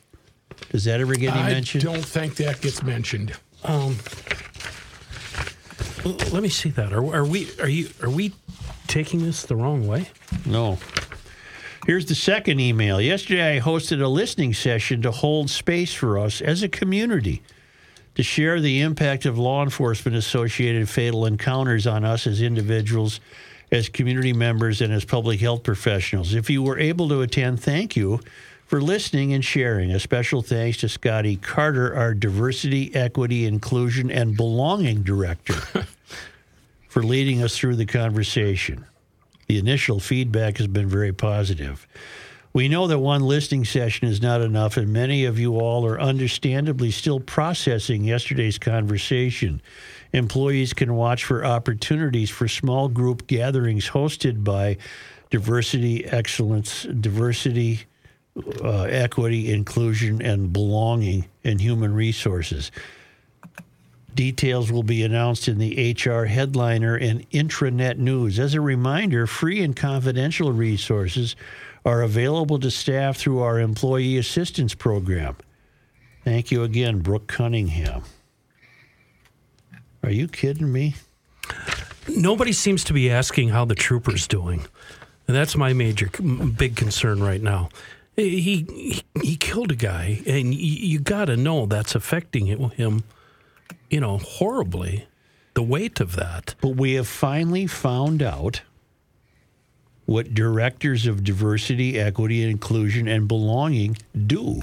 Does 0.70 0.84
that 0.86 1.00
ever 1.02 1.16
get 1.16 1.34
any 1.34 1.42
I 1.42 1.50
mention? 1.54 1.82
don't 1.82 2.04
think 2.06 2.36
that 2.36 2.62
gets 2.62 2.84
mentioned. 2.84 3.34
L- 3.64 3.94
Let 6.32 6.44
me 6.44 6.50
see 6.50 6.70
that. 6.72 6.94
Are, 6.94 7.16
are 7.16 7.26
we? 7.26 7.50
Are 7.60 7.70
you? 7.70 7.90
Are 8.02 8.10
we 8.10 8.34
taking 8.88 9.24
this 9.24 9.44
the 9.44 9.56
wrong 9.56 9.88
way? 9.88 10.10
No. 10.46 10.78
Here's 11.86 12.06
the 12.06 12.16
second 12.16 12.60
email. 12.60 13.02
Yesterday, 13.02 13.58
I 13.58 13.60
hosted 13.60 14.02
a 14.04 14.08
listening 14.08 14.54
session 14.54 15.02
to 15.02 15.12
hold 15.12 15.50
space 15.50 15.94
for 15.94 16.20
us 16.20 16.40
as 16.42 16.62
a 16.64 16.70
community. 16.70 17.42
to 18.16 18.24
share 18.24 18.60
the 18.60 18.82
impact 18.82 19.26
of 19.26 19.38
law 19.38 19.64
enforcement 19.64 20.18
associated 20.18 20.90
fatal 20.90 21.26
encounters 21.26 21.88
on 21.88 22.04
us 22.04 22.28
as 22.28 22.42
individuals, 22.42 23.22
as 23.72 23.88
community 23.88 24.34
members, 24.34 24.82
and 24.82 24.92
as 24.92 25.06
public 25.06 25.40
health 25.40 25.64
professionals. 25.64 26.34
If 26.34 26.50
you 26.50 26.62
were 26.62 26.78
able 26.78 27.08
to 27.08 27.22
attend, 27.22 27.62
thank 27.62 27.96
you 27.96 28.20
for 28.68 28.82
listening 28.82 29.34
and 29.34 29.44
sharing. 29.44 29.92
A 29.92 30.00
special 30.00 30.42
thanks 30.42 30.80
to 30.80 30.90
Scotty 30.90 31.38
Carter, 31.38 31.96
our 31.96 32.14
diversity, 32.14 32.94
equity, 32.94 33.46
inclusion, 33.46 34.12
and 34.12 34.36
belonging 34.36 35.04
director, 35.04 35.54
for 36.90 37.04
leading 37.04 37.42
us 37.42 37.58
through 37.58 37.78
the 37.78 37.86
conversation. 37.86 38.86
The 39.52 39.58
initial 39.58 40.00
feedback 40.00 40.60
has 40.60 40.68
been 40.68 40.88
very 40.88 41.12
positive. 41.12 41.86
We 42.54 42.70
know 42.70 42.88
that 42.88 43.00
one 43.00 43.22
listening 43.22 43.66
session 43.66 44.08
is 44.08 44.22
not 44.22 44.40
enough, 44.40 44.78
and 44.78 44.94
many 44.94 45.26
of 45.26 45.38
you 45.38 45.60
all 45.60 45.86
are 45.86 46.00
understandably 46.00 46.90
still 46.90 47.20
processing 47.20 48.06
yesterday's 48.06 48.58
conversation. 48.58 49.62
Employees 50.14 50.72
can 50.72 50.96
watch 50.96 51.26
for 51.26 51.44
opportunities 51.44 52.30
for 52.30 52.48
small 52.48 52.88
group 52.88 53.28
gatherings 53.28 53.90
hosted 53.90 54.46
by 54.46 54.78
Diversity 55.32 56.06
Excellence, 56.06 56.84
Diversity, 56.84 57.82
uh, 58.64 58.84
Equity, 58.84 59.52
Inclusion, 59.52 60.22
and 60.22 60.54
Belonging 60.54 61.26
in 61.44 61.60
Human 61.60 61.94
Resources. 61.94 62.72
Details 64.16 64.72
will 64.72 64.84
be 64.84 65.04
announced 65.04 65.48
in 65.48 65.58
the 65.58 65.94
HR 65.94 66.26
headliner 66.26 66.96
and 66.96 67.30
intranet 67.32 67.98
news. 67.98 68.40
As 68.40 68.54
a 68.54 68.62
reminder, 68.62 69.26
free 69.26 69.62
and 69.62 69.76
confidential 69.76 70.52
resources 70.52 71.36
are 71.86 72.02
available 72.02 72.60
to 72.60 72.70
staff 72.70 73.18
through 73.18 73.40
our 73.40 73.60
employee 73.60 74.18
assistance 74.18 74.76
program. 74.76 75.36
Thank 76.24 76.52
you 76.52 76.64
again, 76.64 77.00
Brooke 77.00 77.28
Cunningham. 77.28 78.04
Are 80.04 80.12
you 80.12 80.28
kidding 80.28 80.72
me? 80.72 80.96
Nobody 82.08 82.52
seems 82.52 82.84
to 82.86 82.94
be 82.94 83.10
asking 83.10 83.50
how 83.50 83.66
the 83.66 83.76
trooper's 83.76 84.28
doing. 84.28 84.66
And 85.28 85.36
that's 85.36 85.56
my 85.56 85.74
major, 85.74 86.10
big 86.58 86.76
concern 86.76 87.24
right 87.24 87.42
now. 87.42 87.70
He 88.16 88.42
he, 88.42 89.04
he 89.22 89.36
killed 89.38 89.72
a 89.72 89.76
guy, 89.76 90.22
and 90.28 90.54
you, 90.54 90.88
you 90.88 91.00
got 91.00 91.26
to 91.26 91.38
know 91.38 91.66
that's 91.66 91.96
affecting 91.96 92.48
him, 92.48 93.04
you 93.90 94.00
know, 94.00 94.18
horribly. 94.18 95.08
The 95.54 95.64
weight 95.64 96.00
of 96.00 96.16
that. 96.16 96.56
But 96.62 96.76
we 96.76 96.94
have 96.94 97.08
finally 97.08 97.68
found 97.68 98.22
out 98.22 98.62
what 100.06 100.34
directors 100.34 101.08
of 101.08 101.24
diversity, 101.24 102.00
equity, 102.00 102.42
and 102.42 102.52
inclusion, 102.52 103.08
and 103.08 103.28
belonging 103.28 103.98
do. 104.28 104.62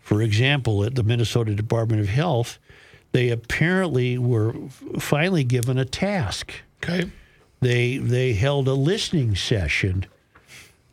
For 0.00 0.20
example, 0.20 0.84
at 0.84 0.94
the 0.94 1.02
Minnesota 1.02 1.54
Department 1.54 2.00
of 2.00 2.08
Health, 2.08 2.58
they 3.12 3.30
apparently 3.30 4.18
were 4.18 4.54
finally 4.98 5.44
given 5.44 5.78
a 5.78 5.84
task. 5.84 6.52
Okay. 6.82 7.10
They 7.60 7.98
they 7.98 8.32
held 8.32 8.66
a 8.68 8.74
listening 8.74 9.36
session 9.36 10.06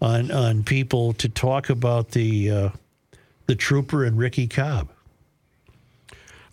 on 0.02 0.32
on 0.32 0.64
people 0.64 1.14
to 1.14 1.28
talk 1.28 1.70
about 1.70 2.12
the 2.12 2.52
uh, 2.52 2.70
the 3.48 3.56
trooper 3.56 4.06
and 4.06 4.18
Ricky 4.18 4.48
Cobb. 4.48 4.90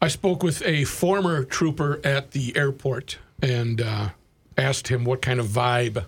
I 0.00 0.08
spoke 0.08 0.42
with 0.42 0.62
a 0.64 0.84
former 0.84 1.44
trooper 1.44 2.00
at 2.04 2.32
the 2.32 2.56
airport 2.56 3.18
and 3.42 3.80
uh, 3.80 4.08
asked 4.56 4.88
him 4.88 5.04
what 5.04 5.22
kind 5.22 5.40
of 5.40 5.46
vibe 5.46 6.04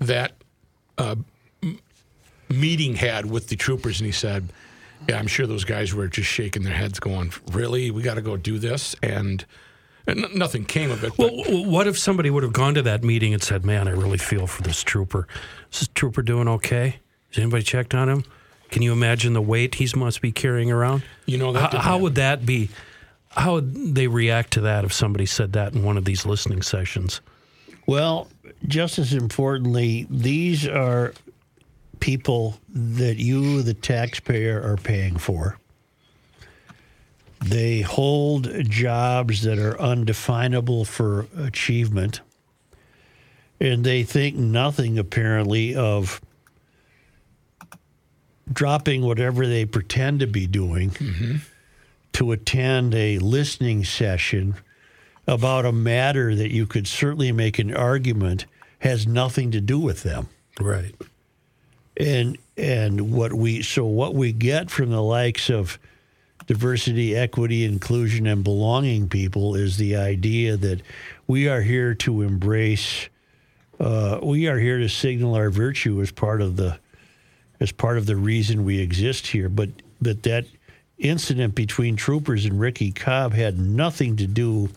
that 0.00 0.32
uh, 0.98 1.14
m- 1.62 1.78
meeting 2.48 2.96
had 2.96 3.26
with 3.26 3.48
the 3.48 3.56
troopers, 3.56 4.00
and 4.00 4.06
he 4.06 4.12
said, 4.12 4.48
"Yeah, 5.08 5.18
I'm 5.18 5.26
sure 5.26 5.46
those 5.46 5.64
guys 5.64 5.94
were 5.94 6.08
just 6.08 6.28
shaking 6.28 6.62
their 6.62 6.74
heads, 6.74 6.98
going, 6.98 7.32
"Really, 7.52 7.90
we 7.90 8.02
got 8.02 8.14
to 8.14 8.22
go 8.22 8.36
do 8.36 8.58
this?" 8.58 8.96
And, 9.02 9.44
and 10.06 10.24
n- 10.24 10.30
nothing 10.38 10.64
came 10.64 10.90
of 10.90 11.04
it. 11.04 11.16
Well, 11.16 11.30
But 11.30 11.66
what 11.66 11.86
if 11.86 11.98
somebody 11.98 12.30
would 12.30 12.42
have 12.42 12.52
gone 12.52 12.74
to 12.74 12.82
that 12.82 13.04
meeting 13.04 13.32
and 13.32 13.42
said, 13.42 13.64
"Man, 13.64 13.86
I 13.88 13.92
really 13.92 14.18
feel 14.18 14.46
for 14.46 14.62
this 14.62 14.82
trooper. 14.82 15.26
Is 15.72 15.80
this 15.80 15.88
trooper 15.94 16.22
doing 16.22 16.48
okay? 16.48 16.96
Has 17.30 17.38
anybody 17.38 17.62
checked 17.62 17.94
on 17.94 18.08
him? 18.08 18.24
Can 18.70 18.82
you 18.82 18.92
imagine 18.92 19.32
the 19.32 19.42
weight 19.42 19.76
he 19.76 19.88
must 19.96 20.20
be 20.20 20.32
carrying 20.32 20.70
around? 20.70 21.02
You 21.26 21.38
know, 21.38 21.52
that 21.52 21.60
how, 21.72 21.78
how 21.78 21.80
happen. 21.82 22.02
would 22.02 22.14
that 22.16 22.44
be? 22.44 22.70
How 23.40 23.54
would 23.54 23.94
they 23.94 24.06
react 24.06 24.52
to 24.52 24.60
that 24.60 24.84
if 24.84 24.92
somebody 24.92 25.24
said 25.24 25.54
that 25.54 25.72
in 25.72 25.82
one 25.82 25.96
of 25.96 26.04
these 26.04 26.26
listening 26.26 26.60
sessions? 26.60 27.22
Well, 27.86 28.28
just 28.66 28.98
as 28.98 29.14
importantly, 29.14 30.06
these 30.10 30.68
are 30.68 31.14
people 32.00 32.58
that 32.68 33.16
you, 33.16 33.62
the 33.62 33.72
taxpayer, 33.72 34.62
are 34.62 34.76
paying 34.76 35.16
for. 35.16 35.56
They 37.42 37.80
hold 37.80 38.68
jobs 38.68 39.40
that 39.44 39.58
are 39.58 39.80
undefinable 39.80 40.84
for 40.84 41.26
achievement. 41.38 42.20
And 43.58 43.84
they 43.84 44.02
think 44.02 44.36
nothing, 44.36 44.98
apparently, 44.98 45.74
of 45.74 46.20
dropping 48.52 49.00
whatever 49.00 49.46
they 49.46 49.64
pretend 49.64 50.20
to 50.20 50.26
be 50.26 50.46
doing 50.46 50.90
mm-hmm. 50.90 51.36
To 52.12 52.32
attend 52.32 52.94
a 52.94 53.18
listening 53.18 53.84
session 53.84 54.56
about 55.26 55.64
a 55.64 55.72
matter 55.72 56.34
that 56.34 56.52
you 56.52 56.66
could 56.66 56.86
certainly 56.86 57.32
make 57.32 57.58
an 57.58 57.74
argument 57.74 58.46
has 58.80 59.06
nothing 59.06 59.50
to 59.52 59.60
do 59.60 59.78
with 59.78 60.02
them. 60.02 60.28
Right. 60.58 60.94
And 61.96 62.38
and 62.56 63.12
what 63.12 63.32
we 63.32 63.62
so 63.62 63.84
what 63.84 64.14
we 64.14 64.32
get 64.32 64.70
from 64.70 64.90
the 64.90 65.02
likes 65.02 65.50
of 65.50 65.78
diversity, 66.46 67.14
equity, 67.14 67.64
inclusion, 67.64 68.26
and 68.26 68.42
belonging 68.42 69.08
people 69.08 69.54
is 69.54 69.76
the 69.76 69.96
idea 69.96 70.56
that 70.56 70.80
we 71.26 71.48
are 71.48 71.62
here 71.62 71.94
to 71.94 72.22
embrace. 72.22 73.08
Uh, 73.78 74.18
we 74.22 74.48
are 74.48 74.58
here 74.58 74.78
to 74.78 74.88
signal 74.88 75.34
our 75.34 75.50
virtue 75.50 76.00
as 76.00 76.10
part 76.10 76.42
of 76.42 76.56
the 76.56 76.78
as 77.60 77.70
part 77.70 77.98
of 77.98 78.06
the 78.06 78.16
reason 78.16 78.64
we 78.64 78.80
exist 78.80 79.28
here. 79.28 79.48
But 79.48 79.70
but 80.00 80.22
that 80.24 80.46
incident 81.00 81.54
between 81.54 81.96
troopers 81.96 82.44
and 82.44 82.60
Ricky 82.60 82.92
Cobb 82.92 83.32
had 83.32 83.58
nothing 83.58 84.16
to 84.16 84.26
do 84.26 84.70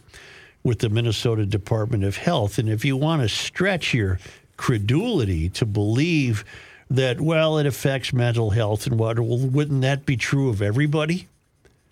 with 0.63 0.79
the 0.79 0.89
Minnesota 0.89 1.45
Department 1.45 2.03
of 2.03 2.17
Health. 2.17 2.57
And 2.57 2.69
if 2.69 2.85
you 2.85 2.95
want 2.95 3.21
to 3.21 3.29
stretch 3.29 3.93
your 3.93 4.19
credulity 4.57 5.49
to 5.49 5.65
believe 5.65 6.45
that, 6.89 7.19
well, 7.19 7.57
it 7.57 7.65
affects 7.65 8.13
mental 8.13 8.51
health 8.51 8.87
and 8.87 8.97
what, 8.97 9.19
well, 9.19 9.37
wouldn't 9.37 9.81
that 9.81 10.05
be 10.05 10.15
true 10.15 10.49
of 10.49 10.61
everybody? 10.61 11.27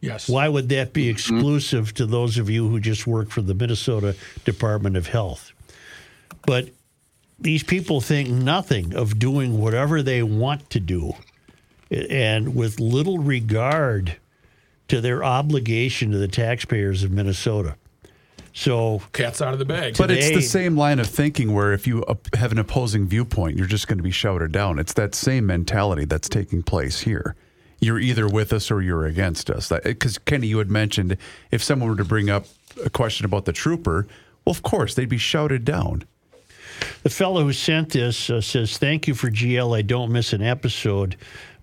yes, 0.02 0.28
Why 0.28 0.50
would 0.50 0.70
that 0.70 0.94
be 0.94 1.04
mm-hmm. 1.04 1.12
exclusive 1.12 1.94
to 1.94 2.06
those 2.06 2.38
of 2.38 2.50
you 2.50 2.67
who 2.67 2.80
just 2.80 3.08
work 3.08 3.30
for 3.30 3.41
the 3.41 3.54
Minnesota 3.54 4.15
Department 4.44 4.98
of 4.98 5.08
Health? 5.08 5.54
But 6.46 6.70
these 7.39 7.63
people 7.63 8.02
think 8.02 8.30
nothing 8.30 8.94
of 8.96 9.17
doing 9.17 9.60
whatever 9.60 10.02
they 10.02 10.22
want 10.24 10.70
to 10.72 10.80
do 10.80 11.13
and 11.89 12.56
with 12.56 12.80
little 12.80 13.20
regard 13.20 14.17
to 14.91 14.99
their 14.99 15.23
obligation 15.23 16.12
to 16.12 16.17
the 16.17 16.27
taxpayers 16.27 17.01
of 17.01 17.12
Minnesota. 17.12 17.77
So 18.51 19.01
cat's 19.13 19.41
out 19.41 19.54
of 19.54 19.60
the 19.60 19.63
bag. 19.63 19.95
But 19.97 20.12
it's 20.12 20.32
the 20.32 20.41
same 20.41 20.75
line 20.75 20.99
of 20.99 21.08
thinking 21.08 21.54
where 21.54 21.71
if 21.71 21.88
you 21.88 22.04
have 22.34 22.51
an 22.51 22.60
opposing 22.60 23.08
viewpoint, 23.08 23.58
you're 23.58 23.67
just 23.67 23.88
going 23.88 23.99
to 23.99 24.04
be 24.04 24.12
shouted 24.12 24.51
down. 24.51 24.80
It's 24.80 24.91
that 24.95 25.15
same 25.15 25.45
mentality 25.45 26.04
that's 26.04 26.27
taking 26.27 26.62
place 26.62 26.99
here. 26.99 27.38
You're 27.80 27.99
either 27.99 28.27
with 28.27 28.51
us 28.51 28.69
or 28.69 28.82
you're 28.82 29.06
against 29.06 29.49
us. 29.49 29.71
Because 29.82 30.17
Kenny, 30.17 30.47
you 30.47 30.58
had 30.58 30.69
mentioned 30.69 31.15
if 31.51 31.63
someone 31.63 31.89
were 31.89 31.95
to 31.95 32.04
bring 32.04 32.30
up 32.30 32.45
a 32.84 32.89
question 32.89 33.25
about 33.25 33.45
the 33.45 33.54
trooper, 33.54 34.08
well, 34.43 34.51
of 34.51 34.62
course 34.62 34.93
they'd 34.93 35.08
be 35.08 35.17
shouted 35.17 35.63
down. 35.63 36.04
The 37.04 37.10
fellow 37.10 37.43
who 37.43 37.54
sent 37.54 37.93
this 37.93 38.30
uh, 38.30 38.41
says, 38.41 38.77
Thank 38.77 39.08
you 39.08 39.13
for 39.13 39.30
GL. 39.30 39.77
I 39.77 39.84
don't 39.84 40.12
miss 40.12 40.34
an 40.34 40.41
episode. 40.41 41.15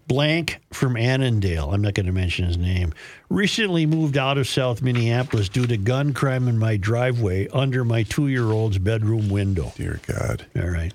Blank 0.09 0.61
from 0.73 0.97
Annandale, 0.97 1.71
I'm 1.71 1.83
not 1.83 1.93
going 1.93 2.07
to 2.07 2.13
mention 2.13 2.47
his 2.47 2.57
name, 2.57 2.95
recently 3.29 3.85
moved 3.85 4.17
out 4.17 4.39
of 4.39 4.49
South 4.49 4.81
Minneapolis 4.81 5.51
due 5.51 5.67
to 5.67 5.77
gun 5.77 6.15
crime 6.15 6.49
in 6.49 6.59
my 6.59 6.79
driveway 6.79 7.47
under 7.49 7.85
my 7.85 8.05
two 8.05 8.29
year 8.29 8.47
old's 8.47 8.79
bedroom 8.79 9.29
window. 9.29 9.71
Dear 9.77 10.01
God. 10.07 10.47
All 10.57 10.69
right. 10.69 10.95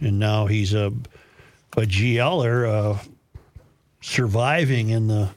And 0.00 0.18
now 0.18 0.46
he's 0.46 0.72
a, 0.72 0.86
a 1.76 1.82
GLer 1.82 2.66
uh, 2.66 2.98
surviving 4.00 4.88
in 4.88 5.06
the, 5.08 5.28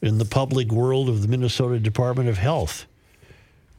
in 0.00 0.16
the 0.16 0.24
public 0.24 0.72
world 0.72 1.10
of 1.10 1.20
the 1.20 1.28
Minnesota 1.28 1.78
Department 1.78 2.30
of 2.30 2.38
Health. 2.38 2.86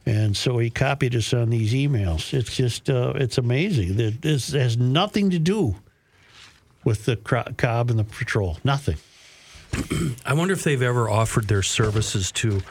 And 0.06 0.36
so 0.36 0.58
he 0.58 0.70
copied 0.70 1.14
us 1.16 1.34
on 1.34 1.50
these 1.50 1.74
emails. 1.74 2.32
It's 2.32 2.54
just, 2.54 2.88
uh, 2.88 3.14
it's 3.16 3.36
amazing. 3.36 3.96
that 3.96 4.22
This 4.22 4.52
has 4.52 4.78
nothing 4.78 5.30
to 5.30 5.40
do 5.40 5.74
with 6.84 7.04
the 7.04 7.16
Cobb 7.16 7.90
and 7.90 7.98
the 7.98 8.04
patrol. 8.04 8.58
Nothing. 8.64 8.96
I 10.24 10.32
wonder 10.34 10.54
if 10.54 10.64
they've 10.64 10.80
ever 10.82 11.08
offered 11.10 11.48
their 11.48 11.62
services 11.62 12.32
to 12.32 12.62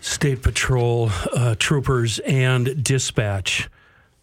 state 0.00 0.42
patrol 0.42 1.10
uh, 1.34 1.54
troopers 1.58 2.18
and 2.20 2.82
dispatch 2.84 3.68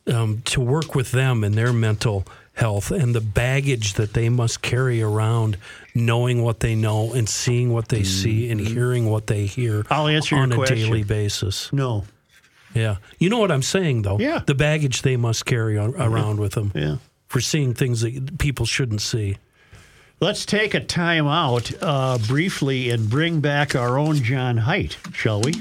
um, 0.07 0.41
to 0.45 0.61
work 0.61 0.95
with 0.95 1.11
them 1.11 1.43
in 1.43 1.53
their 1.53 1.73
mental 1.73 2.25
health 2.53 2.91
and 2.91 3.13
the 3.13 3.19
baggage 3.21 3.93
that 3.95 4.13
they 4.13 4.29
must 4.29 4.61
carry 4.61 5.01
around, 5.01 5.57
knowing 5.93 6.41
what 6.41 6.61
they 6.61 6.75
know 6.75 7.11
and 7.13 7.27
seeing 7.27 7.73
what 7.73 7.89
they 7.89 8.03
see 8.03 8.49
and 8.49 8.61
hearing 8.61 9.09
what 9.09 9.27
they 9.27 9.45
hear 9.45 9.83
Mm-hmm. 9.83 9.93
I'll 9.93 10.07
answer 10.07 10.35
your 10.35 10.43
on 10.43 10.51
a 10.53 10.55
question. 10.55 10.77
daily 10.77 11.03
basis. 11.03 11.73
No. 11.73 12.05
Yeah. 12.73 12.97
You 13.19 13.29
know 13.29 13.39
what 13.39 13.51
I'm 13.51 13.61
saying, 13.63 14.03
though? 14.03 14.19
Yeah. 14.19 14.41
The 14.45 14.55
baggage 14.55 15.01
they 15.01 15.17
must 15.17 15.45
carry 15.45 15.77
on, 15.77 15.95
around 15.95 16.39
with 16.39 16.53
them 16.53 16.71
Yeah. 16.75 16.97
For 17.35 17.41
seeing 17.41 17.73
things 17.73 17.99
that 17.99 18.37
people 18.37 18.65
shouldn't 18.65 19.01
see. 19.01 19.35
Let's 20.21 20.45
take 20.45 20.73
a 20.73 20.79
time 20.79 21.27
out 21.27 21.69
uh, 21.83 22.17
briefly 22.17 22.89
and 22.91 23.09
bring 23.09 23.41
back 23.41 23.75
our 23.75 23.99
own 23.99 24.23
John 24.23 24.55
Heidt, 24.55 24.97
shall 25.11 25.41
we? 25.41 25.51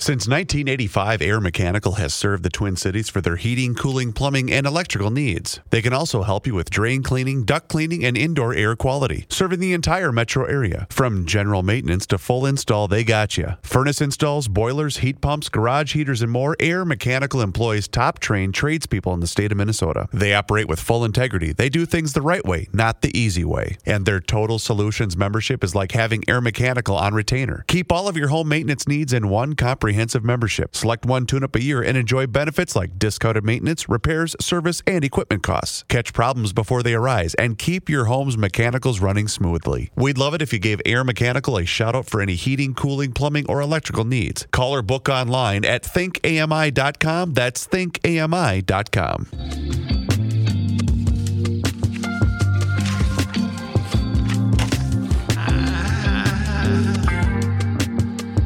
Since 0.00 0.26
1985, 0.28 1.20
Air 1.20 1.40
Mechanical 1.42 1.92
has 1.96 2.14
served 2.14 2.42
the 2.42 2.48
Twin 2.48 2.74
Cities 2.74 3.10
for 3.10 3.20
their 3.20 3.36
heating, 3.36 3.74
cooling, 3.74 4.14
plumbing, 4.14 4.50
and 4.50 4.66
electrical 4.66 5.10
needs. 5.10 5.60
They 5.68 5.82
can 5.82 5.92
also 5.92 6.22
help 6.22 6.46
you 6.46 6.54
with 6.54 6.70
drain 6.70 7.02
cleaning, 7.02 7.44
duct 7.44 7.68
cleaning, 7.68 8.02
and 8.06 8.16
indoor 8.16 8.54
air 8.54 8.76
quality, 8.76 9.26
serving 9.28 9.60
the 9.60 9.74
entire 9.74 10.10
metro 10.10 10.46
area. 10.46 10.86
From 10.88 11.26
general 11.26 11.62
maintenance 11.62 12.06
to 12.06 12.16
full 12.16 12.46
install, 12.46 12.88
they 12.88 13.04
got 13.04 13.36
you. 13.36 13.56
Furnace 13.60 14.00
installs, 14.00 14.48
boilers, 14.48 14.96
heat 14.96 15.20
pumps, 15.20 15.50
garage 15.50 15.92
heaters, 15.92 16.22
and 16.22 16.32
more, 16.32 16.56
Air 16.58 16.86
Mechanical 16.86 17.42
employs 17.42 17.86
top 17.86 18.20
trained 18.20 18.54
tradespeople 18.54 19.12
in 19.12 19.20
the 19.20 19.26
state 19.26 19.52
of 19.52 19.58
Minnesota. 19.58 20.08
They 20.14 20.32
operate 20.32 20.66
with 20.66 20.80
full 20.80 21.04
integrity. 21.04 21.52
They 21.52 21.68
do 21.68 21.84
things 21.84 22.14
the 22.14 22.22
right 22.22 22.44
way, 22.46 22.68
not 22.72 23.02
the 23.02 23.14
easy 23.16 23.44
way. 23.44 23.76
And 23.84 24.06
their 24.06 24.20
Total 24.20 24.58
Solutions 24.58 25.14
membership 25.14 25.62
is 25.62 25.74
like 25.74 25.92
having 25.92 26.24
Air 26.26 26.40
Mechanical 26.40 26.96
on 26.96 27.12
retainer. 27.12 27.66
Keep 27.68 27.92
all 27.92 28.08
of 28.08 28.16
your 28.16 28.28
home 28.28 28.48
maintenance 28.48 28.88
needs 28.88 29.12
in 29.12 29.28
one 29.28 29.52
comprehensive 29.52 29.89
membership. 30.24 30.74
Select 30.74 31.06
one 31.06 31.26
tune 31.26 31.44
up 31.44 31.56
a 31.56 31.62
year 31.62 31.82
and 31.82 31.96
enjoy 31.96 32.26
benefits 32.26 32.74
like 32.76 32.98
discounted 32.98 33.44
maintenance, 33.44 33.88
repairs, 33.88 34.36
service, 34.40 34.82
and 34.86 35.04
equipment 35.04 35.42
costs. 35.42 35.84
Catch 35.88 36.12
problems 36.12 36.52
before 36.52 36.82
they 36.82 36.94
arise 36.94 37.34
and 37.34 37.58
keep 37.58 37.88
your 37.88 38.06
home's 38.06 38.36
mechanicals 38.36 39.00
running 39.00 39.28
smoothly. 39.28 39.90
We'd 39.96 40.18
love 40.18 40.34
it 40.34 40.42
if 40.42 40.52
you 40.52 40.58
gave 40.58 40.80
Air 40.84 41.04
Mechanical 41.04 41.58
a 41.58 41.64
shout 41.64 41.94
out 41.94 42.06
for 42.06 42.20
any 42.20 42.34
heating, 42.34 42.74
cooling, 42.74 43.12
plumbing, 43.12 43.46
or 43.48 43.60
electrical 43.60 44.04
needs. 44.04 44.46
Call 44.50 44.74
or 44.74 44.82
book 44.82 45.08
online 45.08 45.64
at 45.64 45.82
thinkami.com. 45.82 47.34
That's 47.34 47.66
thinkami.com. 47.66 49.26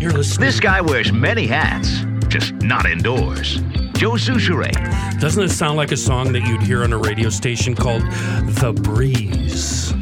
You're 0.04 0.12
listening. 0.12 0.44
This 0.46 0.60
guy 0.60 0.82
wears 0.82 1.10
many 1.14 1.46
hats, 1.46 2.04
just 2.28 2.52
not 2.56 2.84
indoors. 2.84 3.62
Joe 3.94 4.18
Soucheray. 4.18 4.70
Doesn't 5.18 5.42
it 5.42 5.48
sound 5.48 5.78
like 5.78 5.92
a 5.92 5.96
song 5.96 6.30
that 6.34 6.46
you'd 6.46 6.60
hear 6.60 6.84
on 6.84 6.92
a 6.92 6.98
radio 6.98 7.30
station 7.30 7.74
called 7.74 8.02
The 8.02 8.74
Breeze? 8.82 9.92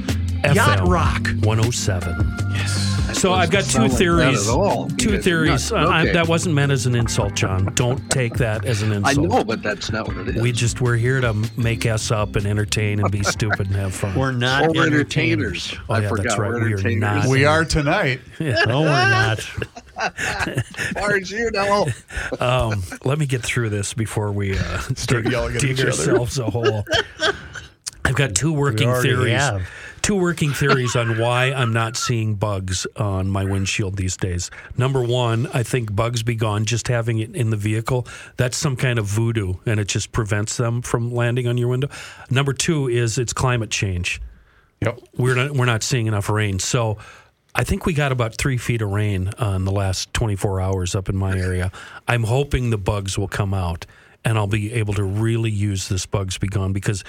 Yacht 0.42 0.80
FM 0.80 0.88
rock. 0.88 1.28
107. 1.44 2.16
Yes. 2.50 2.91
So 3.23 3.33
I've 3.33 3.53
got 3.53 3.62
two 3.62 3.70
sound 3.70 3.91
like 3.91 3.99
theories. 3.99 4.49
all. 4.49 4.89
Two 4.89 5.16
theories. 5.23 5.70
nuts. 5.70 5.73
Uh, 5.73 5.87
I, 5.89 6.11
that 6.11 6.27
wasn't 6.27 6.57
meant 6.57 6.73
as 6.73 6.87
an 6.87 6.97
insult, 6.97 7.35
John. 7.35 7.66
Don't 7.77 8.11
take 8.11 8.35
that 8.39 8.64
as 8.64 8.83
an 8.83 8.91
insult. 8.91 9.07
I 9.07 9.11
insult. 9.23 9.29
know, 9.29 9.45
but 9.45 9.62
that's 9.62 9.93
not 9.93 10.09
what 10.09 10.16
it 10.16 10.29
is. 10.31 10.43
We 10.43 10.51
just 10.51 10.81
we're 10.81 10.97
here 10.97 11.20
to 11.20 11.33
make 11.57 11.87
us 11.87 12.11
up 12.11 12.35
and 12.35 12.45
entertain 12.47 12.99
and 12.99 13.12
be 13.12 13.23
stupid 13.23 13.68
and 13.68 13.77
have 13.77 13.95
fun. 13.95 14.16
We're 14.18 14.33
not 14.33 14.64
Or 14.64 14.73
we're 14.75 14.87
entertainers. 14.89 15.70
entertainers. 15.70 15.79
Oh, 15.89 15.95
I 15.95 16.01
yeah, 16.01 16.09
forgot. 16.09 16.25
that's 16.25 16.39
right. 16.41 16.51
We're 16.51 16.77
We 16.83 16.97
are 16.97 16.99
not. 16.99 17.27
We 17.29 17.45
are 17.45 17.64
tonight. 17.64 18.23
No, 18.41 18.81
we're 18.81 18.87
not. 18.89 19.49
Aren't 20.97 21.31
you 21.31 21.49
know? 21.53 21.87
Um, 22.41 22.83
let 23.05 23.20
me 23.20 23.27
get 23.27 23.43
through 23.43 23.68
this 23.68 23.95
before 23.95 24.33
we 24.33 24.59
uh, 24.59 24.79
Start 24.97 25.23
dig, 25.23 25.33
yelling 25.33 25.55
at 25.55 25.61
dig 25.61 25.70
each 25.79 25.81
other. 25.83 25.91
ourselves 25.91 26.41
a 26.41 26.51
hole. 26.51 26.85
I've 28.05 28.16
got 28.16 28.35
two 28.35 28.53
working 28.53 28.93
theories. 29.01 29.33
have. 29.35 29.68
Two 30.03 30.16
working 30.16 30.53
theories 30.53 30.96
on 30.96 31.16
why 31.16 31.53
I'm 31.53 31.72
not 31.72 31.96
seeing 31.96 32.34
bugs 32.34 32.88
on 32.96 33.30
my 33.30 33.44
windshield 33.44 33.96
these 33.96 34.16
days. 34.16 34.50
Number 34.76 35.00
one, 35.00 35.46
I 35.55 35.62
think 35.62 35.94
bugs 35.94 36.24
be 36.24 36.34
gone 36.34 36.64
just 36.64 36.88
having 36.88 37.20
it 37.20 37.36
in 37.36 37.50
the 37.50 37.57
vehicle. 37.57 38.09
That's 38.36 38.57
some 38.57 38.74
kind 38.74 38.98
of 38.98 39.07
voodoo, 39.07 39.55
and 39.64 39.78
it 39.78 39.86
just 39.86 40.11
prevents 40.11 40.57
them 40.57 40.82
from 40.82 41.14
landing 41.14 41.46
on 41.46 41.57
your 41.57 41.68
window. 41.68 41.88
Number 42.30 42.53
two 42.53 42.88
is 42.88 43.16
it's 43.16 43.32
climate 43.32 43.70
change. 43.70 44.20
Yep. 44.80 44.98
We're 45.16 45.36
not 45.36 45.53
we're 45.53 45.66
not 45.66 45.84
seeing 45.84 46.09
enough 46.09 46.28
rain, 46.28 46.59
so 46.59 46.98
I 47.55 47.62
think 47.62 47.86
we 47.86 47.92
got 47.92 48.11
about 48.11 48.36
three 48.36 48.57
feet 48.57 48.82
of 48.82 48.90
rain 48.90 49.30
uh, 49.40 49.50
in 49.50 49.64
the 49.64 49.72
last 49.72 50.12
24 50.14 50.61
hours 50.61 50.94
up 50.96 51.09
in 51.09 51.16
my 51.16 51.38
area. 51.38 51.70
I'm 52.09 52.24
hoping 52.24 52.70
the 52.70 52.78
bugs 52.78 53.16
will 53.16 53.28
come 53.28 53.55
out, 53.55 53.86
and 54.24 54.36
I'll 54.36 54.48
be 54.48 54.72
able 54.72 54.94
to 54.94 55.05
really 55.05 55.50
use 55.50 55.88
this 55.88 56.07
bugs 56.07 56.38
be 56.38 56.48
gone 56.48 56.72
because. 56.72 57.05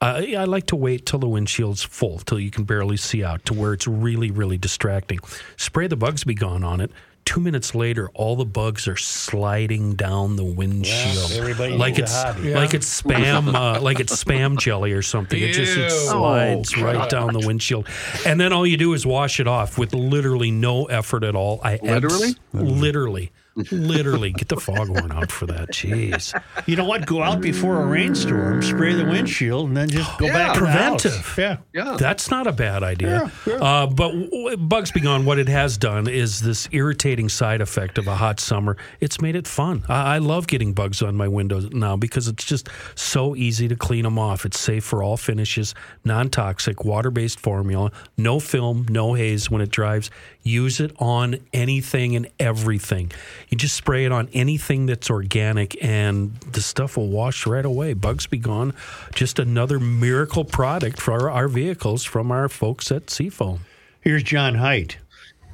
Uh, 0.00 0.22
I 0.36 0.44
like 0.44 0.66
to 0.66 0.76
wait 0.76 1.06
till 1.06 1.18
the 1.18 1.28
windshield's 1.28 1.82
full, 1.82 2.18
till 2.18 2.38
you 2.38 2.50
can 2.50 2.64
barely 2.64 2.98
see 2.98 3.24
out, 3.24 3.44
to 3.46 3.54
where 3.54 3.72
it's 3.72 3.86
really, 3.86 4.30
really 4.30 4.58
distracting. 4.58 5.20
Spray 5.56 5.86
the 5.86 5.96
bugs 5.96 6.24
be 6.24 6.34
gone 6.34 6.62
on 6.64 6.80
it. 6.80 6.90
Two 7.24 7.40
minutes 7.40 7.74
later, 7.74 8.08
all 8.14 8.36
the 8.36 8.44
bugs 8.44 8.86
are 8.86 8.96
sliding 8.96 9.94
down 9.96 10.36
the 10.36 10.44
windshield, 10.44 11.32
everybody 11.32 11.76
like 11.76 11.98
it's 11.98 12.14
a 12.14 12.32
hobby. 12.34 12.54
like 12.54 12.72
it's 12.72 13.02
spam, 13.02 13.52
uh, 13.52 13.80
like 13.80 13.98
it's 13.98 14.22
spam 14.22 14.56
jelly 14.56 14.92
or 14.92 15.02
something. 15.02 15.42
It 15.42 15.52
just 15.52 15.76
it 15.76 15.90
Ew. 15.90 15.90
slides 15.90 16.76
right 16.80 17.10
down 17.10 17.32
the 17.32 17.44
windshield, 17.44 17.88
and 18.24 18.38
then 18.40 18.52
all 18.52 18.64
you 18.64 18.76
do 18.76 18.92
is 18.92 19.04
wash 19.04 19.40
it 19.40 19.48
off 19.48 19.76
with 19.76 19.92
literally 19.92 20.52
no 20.52 20.84
effort 20.84 21.24
at 21.24 21.34
all. 21.34 21.58
I 21.64 21.80
Literally? 21.82 22.36
literally, 22.52 23.32
literally 23.70 24.32
get 24.32 24.48
the 24.48 24.56
foghorn 24.60 25.10
out 25.12 25.30
for 25.32 25.46
that. 25.46 25.70
Jeez, 25.70 26.38
You 26.66 26.76
know 26.76 26.84
what? 26.84 27.06
Go 27.06 27.22
out 27.22 27.40
before 27.40 27.82
a 27.82 27.86
rainstorm, 27.86 28.62
spray 28.62 28.94
the 28.94 29.04
windshield, 29.04 29.68
and 29.68 29.76
then 29.76 29.88
just 29.88 30.18
go 30.18 30.28
back 30.28 30.54
to 30.54 30.60
the 30.60 30.66
house. 30.66 31.02
preventive. 31.02 31.34
Yeah. 31.38 31.56
Yeah. 31.72 31.96
That's 31.98 32.30
not 32.30 32.46
a 32.46 32.52
bad 32.52 32.82
idea. 32.82 33.30
Uh, 33.46 33.86
but 33.86 34.12
w- 34.12 34.56
Bugs 34.56 34.90
Be 34.92 35.00
Gone, 35.00 35.24
what 35.24 35.38
it 35.38 35.48
has 35.48 35.76
done 35.78 36.06
is 36.08 36.40
this 36.40 36.68
irritating 36.72 37.28
side 37.28 37.60
effect 37.60 37.98
of 37.98 38.06
a 38.06 38.14
hot 38.16 38.40
summer. 38.40 38.76
It's 39.00 39.20
made 39.20 39.36
it 39.36 39.46
fun. 39.46 39.84
I, 39.88 40.16
I 40.16 40.18
love 40.18 40.46
getting 40.46 40.72
bugs 40.72 41.02
on 41.02 41.16
my 41.16 41.28
windows 41.28 41.70
now 41.72 41.96
because 41.96 42.28
it's 42.28 42.44
just 42.44 42.68
so 42.94 43.34
easy 43.36 43.68
to 43.68 43.76
clean 43.76 44.02
them 44.04 44.18
off. 44.18 44.44
It's 44.44 44.58
safe 44.60 44.84
for 44.84 45.02
all 45.02 45.16
finishes, 45.16 45.74
non 46.04 46.28
toxic, 46.30 46.84
water 46.84 47.10
based 47.10 47.40
formula, 47.40 47.90
no 48.16 48.40
film, 48.40 48.86
no 48.90 49.14
haze 49.14 49.50
when 49.50 49.60
it 49.62 49.70
drives. 49.70 50.10
Use 50.42 50.78
it 50.80 50.92
on 51.00 51.36
anything 51.52 52.14
and 52.14 52.28
everything. 52.38 53.10
You 53.48 53.56
just 53.56 53.76
spray 53.76 54.04
it 54.04 54.12
on 54.12 54.28
anything 54.32 54.86
that's 54.86 55.08
organic, 55.08 55.76
and 55.82 56.34
the 56.40 56.60
stuff 56.60 56.96
will 56.96 57.08
wash 57.08 57.46
right 57.46 57.64
away. 57.64 57.94
Bugs 57.94 58.26
Be 58.26 58.38
Gone, 58.38 58.74
just 59.14 59.38
another 59.38 59.78
miracle 59.78 60.44
product 60.44 61.00
for 61.00 61.12
our, 61.12 61.30
our 61.30 61.48
vehicles 61.48 62.02
from 62.04 62.32
our 62.32 62.48
folks 62.48 62.90
at 62.90 63.08
Seafoam. 63.08 63.60
Here's 64.00 64.22
John 64.24 64.56
Heidt. 64.56 64.98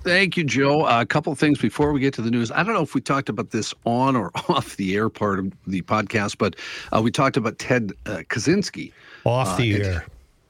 Thank 0.05 0.37
you, 0.37 0.43
Joe. 0.43 0.85
Uh, 0.85 1.01
a 1.03 1.07
couple 1.07 1.33
of 1.33 1.39
things 1.39 1.59
before 1.59 1.93
we 1.93 2.01
get 2.01 2.13
to 2.15 2.23
the 2.23 2.31
news. 2.31 2.51
I 2.51 2.65
don't 2.65 2.75
know 2.75 2.83
if 2.83 2.95
we 2.95 3.01
talked 3.01 3.29
about 3.29 3.51
this 3.51 3.73
on 3.85 4.17
or 4.17 4.31
off 4.49 4.77
the 4.77 4.97
air 4.97 5.09
part 5.09 5.39
of 5.39 5.53
the 5.67 5.83
podcast, 5.83 6.39
but 6.39 6.57
uh, 6.93 7.01
we 7.01 7.11
talked 7.13 7.37
about 7.37 7.59
Ted 7.59 7.93
uh, 8.07 8.23
Kaczynski. 8.29 8.93
Off 9.25 9.57
the 9.57 9.75
it- 9.75 9.83
air. 9.87 10.07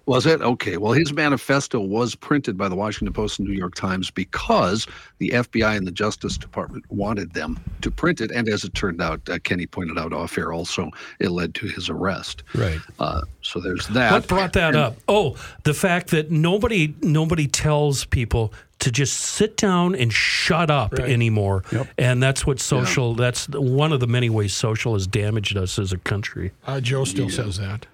Was 0.07 0.26
it? 0.26 0.40
Okay. 0.40 0.76
Well, 0.76 0.92
his 0.92 1.12
manifesto 1.12 1.80
was 1.80 2.14
printed 2.14 2.57
by 2.57 2.68
the 2.68 2.74
Washington 2.74 3.12
Post 3.12 3.38
and 3.38 3.48
New 3.48 3.55
York 3.55 3.74
Times 3.74 4.11
because 4.11 4.86
the 5.18 5.30
FBI 5.30 5.76
and 5.76 5.86
the 5.86 5.92
Justice 5.92 6.36
Department 6.36 6.84
wanted 6.90 7.32
them 7.34 7.61
to 7.82 7.90
print 7.90 8.20
it. 8.20 8.30
And 8.30 8.48
as 8.48 8.64
it 8.64 8.74
turned 8.74 9.00
out, 9.00 9.20
uh, 9.28 9.38
Kenny 9.44 9.66
pointed 9.66 9.98
out 9.98 10.12
off 10.12 10.36
air 10.36 10.53
also, 10.53 10.90
it 11.20 11.30
led 11.30 11.55
to 11.57 11.66
his 11.66 11.88
arrest. 11.88 12.42
Right. 12.55 12.80
Uh, 12.98 13.22
so 13.42 13.61
there's 13.61 13.86
that. 13.88 14.12
What 14.12 14.26
brought 14.26 14.53
that 14.55 14.74
up? 14.74 14.96
Oh, 15.09 15.36
the 15.64 15.74
fact 15.74 16.11
that 16.11 16.30
nobody 16.30 16.94
nobody 17.03 17.46
tells 17.46 18.05
people 18.05 18.53
to 18.80 18.90
just 18.90 19.16
sit 19.16 19.57
down 19.57 19.94
and 19.94 20.12
shut 20.12 20.68
up 20.68 20.94
anymore. 20.94 21.62
And 21.96 22.20
that's 22.20 22.44
what 22.44 22.59
social. 22.59 23.14
That's 23.14 23.48
one 23.48 23.92
of 23.92 24.00
the 24.00 24.09
many 24.09 24.28
ways 24.28 24.55
social 24.55 24.94
has 24.94 25.07
damaged 25.07 25.57
us 25.57 25.78
as 25.78 25.92
a 25.92 25.98
country. 25.98 26.50
Uh, 26.66 26.80
Joe 26.80 27.05
still 27.05 27.30
says 27.30 27.59
that. 27.59 27.86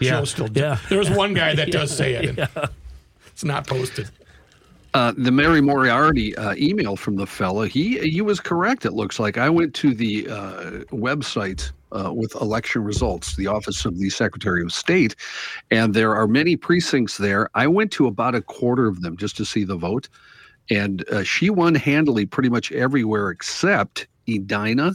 Yeah. 0.00 0.18
Joe 0.18 0.24
still 0.24 0.48
Yeah. 0.52 0.78
There 0.88 0.98
was 0.98 1.10
one 1.10 1.34
guy 1.34 1.54
that 1.54 1.70
does 1.70 1.94
say 1.96 2.14
it. 2.14 2.38
and 2.38 2.48
It's 3.26 3.44
not 3.44 3.66
posted. 3.66 4.10
Uh, 4.94 5.12
the 5.16 5.30
Mary 5.30 5.60
Moriarty 5.60 6.34
uh, 6.36 6.54
email 6.56 6.96
from 6.96 7.16
the 7.16 7.26
fella, 7.26 7.68
he 7.68 7.98
he 7.98 8.22
was 8.22 8.40
correct. 8.40 8.86
It 8.86 8.94
looks 8.94 9.20
like 9.20 9.36
I 9.36 9.50
went 9.50 9.74
to 9.74 9.94
the 9.94 10.26
uh, 10.28 10.60
website 10.90 11.70
uh, 11.92 12.10
with 12.12 12.34
election 12.36 12.82
results, 12.82 13.36
the 13.36 13.46
Office 13.46 13.84
of 13.84 13.98
the 13.98 14.08
Secretary 14.08 14.62
of 14.62 14.72
State, 14.72 15.14
and 15.70 15.92
there 15.92 16.14
are 16.16 16.26
many 16.26 16.56
precincts 16.56 17.18
there. 17.18 17.50
I 17.54 17.66
went 17.66 17.92
to 17.92 18.06
about 18.06 18.34
a 18.34 18.40
quarter 18.40 18.86
of 18.86 19.02
them 19.02 19.16
just 19.16 19.36
to 19.36 19.44
see 19.44 19.62
the 19.62 19.76
vote, 19.76 20.08
and 20.70 21.06
uh, 21.10 21.22
she 21.22 21.50
won 21.50 21.74
handily 21.74 22.24
pretty 22.24 22.48
much 22.48 22.72
everywhere 22.72 23.28
except 23.30 24.06
Edina, 24.26 24.92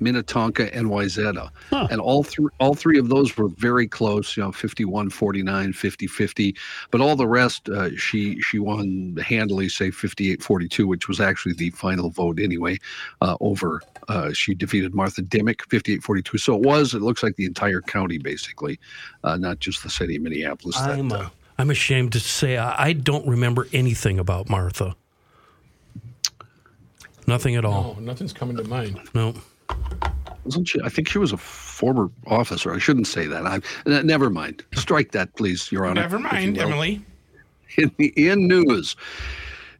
Minnetonka, 0.00 0.74
and 0.74 0.88
Wayzata. 0.88 1.50
And 1.90 2.00
all 2.00 2.22
three 2.22 2.48
all 2.60 2.74
three 2.74 2.98
of 2.98 3.08
those 3.08 3.36
were 3.36 3.48
very 3.48 3.86
close, 3.86 4.36
you 4.36 4.42
know, 4.42 4.52
51 4.52 5.10
49, 5.10 5.72
50 5.72 6.06
50. 6.06 6.56
But 6.90 7.00
all 7.00 7.16
the 7.16 7.26
rest, 7.28 7.68
uh, 7.68 7.96
she 7.96 8.40
she 8.40 8.58
won 8.58 9.16
handily, 9.16 9.68
say 9.68 9.90
58 9.90 10.42
42, 10.42 10.86
which 10.86 11.08
was 11.08 11.20
actually 11.20 11.54
the 11.54 11.70
final 11.70 12.10
vote 12.10 12.38
anyway, 12.40 12.78
uh, 13.20 13.36
over 13.40 13.82
Uh, 14.08 14.32
she 14.32 14.54
defeated 14.54 14.94
Martha 14.94 15.20
Dimick 15.20 15.62
58 15.68 16.02
42. 16.02 16.38
So 16.38 16.54
it 16.54 16.62
was, 16.62 16.94
it 16.94 17.02
looks 17.02 17.22
like 17.24 17.34
the 17.36 17.44
entire 17.44 17.80
county, 17.80 18.18
basically, 18.18 18.78
uh, 19.24 19.36
not 19.36 19.58
just 19.58 19.82
the 19.82 19.90
city 19.90 20.14
of 20.16 20.22
Minneapolis. 20.22 20.78
that, 20.78 20.90
I'm, 20.90 21.10
uh, 21.10 21.16
uh, 21.16 21.28
I'm 21.58 21.70
ashamed 21.70 22.12
to 22.12 22.20
say 22.20 22.56
I, 22.56 22.88
I 22.88 22.92
don't 22.92 23.26
remember 23.26 23.66
anything 23.72 24.18
about 24.20 24.48
Martha. 24.48 24.94
Nothing 27.26 27.56
at 27.56 27.64
all. 27.64 27.96
Oh, 27.98 28.00
nothing's 28.00 28.32
coming 28.32 28.56
to 28.56 28.64
mind. 28.64 29.00
No. 29.14 29.34
Wasn't 30.44 30.68
she? 30.68 30.80
I 30.84 30.88
think 30.88 31.08
she 31.08 31.18
was 31.18 31.32
a 31.32 31.36
former 31.36 32.10
officer. 32.26 32.72
I 32.72 32.78
shouldn't 32.78 33.08
say 33.08 33.26
that. 33.26 33.46
I, 33.46 33.60
never 33.84 34.30
mind. 34.30 34.64
Strike 34.74 35.12
that, 35.12 35.34
please, 35.36 35.70
Your 35.72 35.86
Honor. 35.86 36.02
Never 36.02 36.18
mind. 36.18 36.56
Emily. 36.58 37.04
In 37.76 37.90
the 37.98 38.28
in 38.28 38.46
news, 38.46 38.96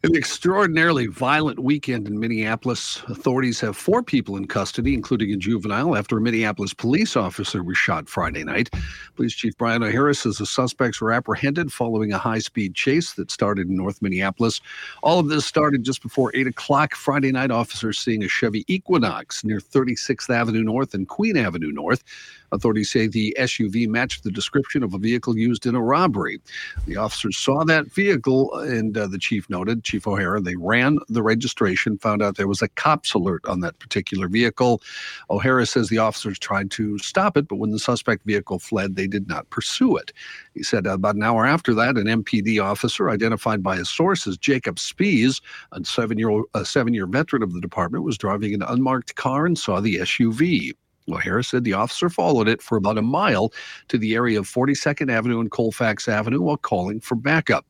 an 0.02 0.14
extraordinarily 0.14 1.06
violent 1.06 1.58
weekend 1.58 2.06
in 2.06 2.20
Minneapolis. 2.20 3.02
Authorities 3.08 3.60
have 3.60 3.76
four 3.76 4.02
people 4.02 4.36
in 4.36 4.46
custody, 4.46 4.94
including 4.94 5.32
a 5.32 5.36
juvenile, 5.36 5.96
after 5.96 6.18
a 6.18 6.20
Minneapolis 6.20 6.74
police 6.74 7.16
officer 7.16 7.62
was 7.62 7.78
shot 7.78 8.08
Friday 8.08 8.44
night. 8.44 8.70
Police 9.16 9.34
Chief 9.34 9.56
Brian 9.56 9.82
O'Hara 9.82 10.14
says 10.14 10.36
the 10.36 10.46
suspects 10.46 11.00
were 11.00 11.12
apprehended 11.12 11.72
following 11.72 12.12
a 12.12 12.18
high 12.18 12.38
speed 12.38 12.74
chase 12.74 13.14
that 13.14 13.30
started 13.30 13.68
in 13.68 13.76
North 13.76 14.02
Minneapolis. 14.02 14.60
All 15.02 15.18
of 15.18 15.28
this 15.28 15.46
started 15.46 15.82
just 15.84 16.02
before 16.02 16.30
8 16.34 16.46
o'clock 16.46 16.94
Friday 16.94 17.32
night. 17.32 17.50
Officers 17.50 17.98
seeing 17.98 18.22
a 18.22 18.28
Chevy 18.28 18.64
Equinox 18.68 19.44
near 19.44 19.58
36th 19.58 20.28
Avenue 20.30 20.62
North 20.62 20.94
and 20.94 21.08
Queen 21.08 21.36
Avenue 21.36 21.72
North. 21.72 22.04
Authorities 22.52 22.90
say 22.90 23.06
the 23.06 23.36
SUV 23.38 23.88
matched 23.88 24.24
the 24.24 24.30
description 24.30 24.82
of 24.82 24.94
a 24.94 24.98
vehicle 24.98 25.36
used 25.36 25.66
in 25.66 25.74
a 25.74 25.82
robbery. 25.82 26.40
The 26.86 26.96
officers 26.96 27.36
saw 27.36 27.64
that 27.64 27.86
vehicle, 27.92 28.52
and 28.54 28.96
uh, 28.96 29.06
the 29.06 29.18
chief 29.18 29.48
noted, 29.50 29.84
Chief 29.84 30.06
O'Hara, 30.06 30.40
they 30.40 30.56
ran 30.56 30.98
the 31.08 31.22
registration, 31.22 31.98
found 31.98 32.22
out 32.22 32.36
there 32.36 32.48
was 32.48 32.62
a 32.62 32.68
cops 32.68 33.14
alert 33.14 33.44
on 33.46 33.60
that 33.60 33.78
particular 33.78 34.28
vehicle. 34.28 34.82
O'Hara 35.30 35.66
says 35.66 35.88
the 35.88 35.98
officers 35.98 36.38
tried 36.38 36.70
to 36.72 36.98
stop 36.98 37.36
it, 37.36 37.48
but 37.48 37.56
when 37.56 37.70
the 37.70 37.78
suspect 37.78 38.24
vehicle 38.24 38.58
fled, 38.58 38.96
they 38.96 39.06
did 39.06 39.28
not 39.28 39.48
pursue 39.50 39.96
it. 39.96 40.12
He 40.54 40.62
said 40.62 40.86
about 40.86 41.16
an 41.16 41.22
hour 41.22 41.46
after 41.46 41.74
that, 41.74 41.96
an 41.96 42.06
MPD 42.06 42.62
officer 42.62 43.10
identified 43.10 43.62
by 43.62 43.76
his 43.76 43.88
source 43.88 44.26
as 44.26 44.38
Jacob 44.38 44.76
Spees, 44.76 45.40
a 45.72 45.84
seven-year 45.84 46.42
a 46.54 46.64
seven-year 46.64 47.06
veteran 47.06 47.42
of 47.42 47.52
the 47.52 47.60
department, 47.60 48.04
was 48.04 48.18
driving 48.18 48.54
an 48.54 48.62
unmarked 48.62 49.14
car 49.16 49.46
and 49.46 49.58
saw 49.58 49.80
the 49.80 49.96
SUV. 49.96 50.72
O'Hara 51.08 51.44
said 51.44 51.64
the 51.64 51.72
officer 51.72 52.08
followed 52.08 52.48
it 52.48 52.62
for 52.62 52.76
about 52.76 52.98
a 52.98 53.02
mile 53.02 53.52
to 53.88 53.98
the 53.98 54.14
area 54.14 54.38
of 54.38 54.48
42nd 54.48 55.10
Avenue 55.10 55.40
and 55.40 55.50
Colfax 55.50 56.08
Avenue 56.08 56.40
while 56.40 56.56
calling 56.56 57.00
for 57.00 57.14
backup. 57.14 57.66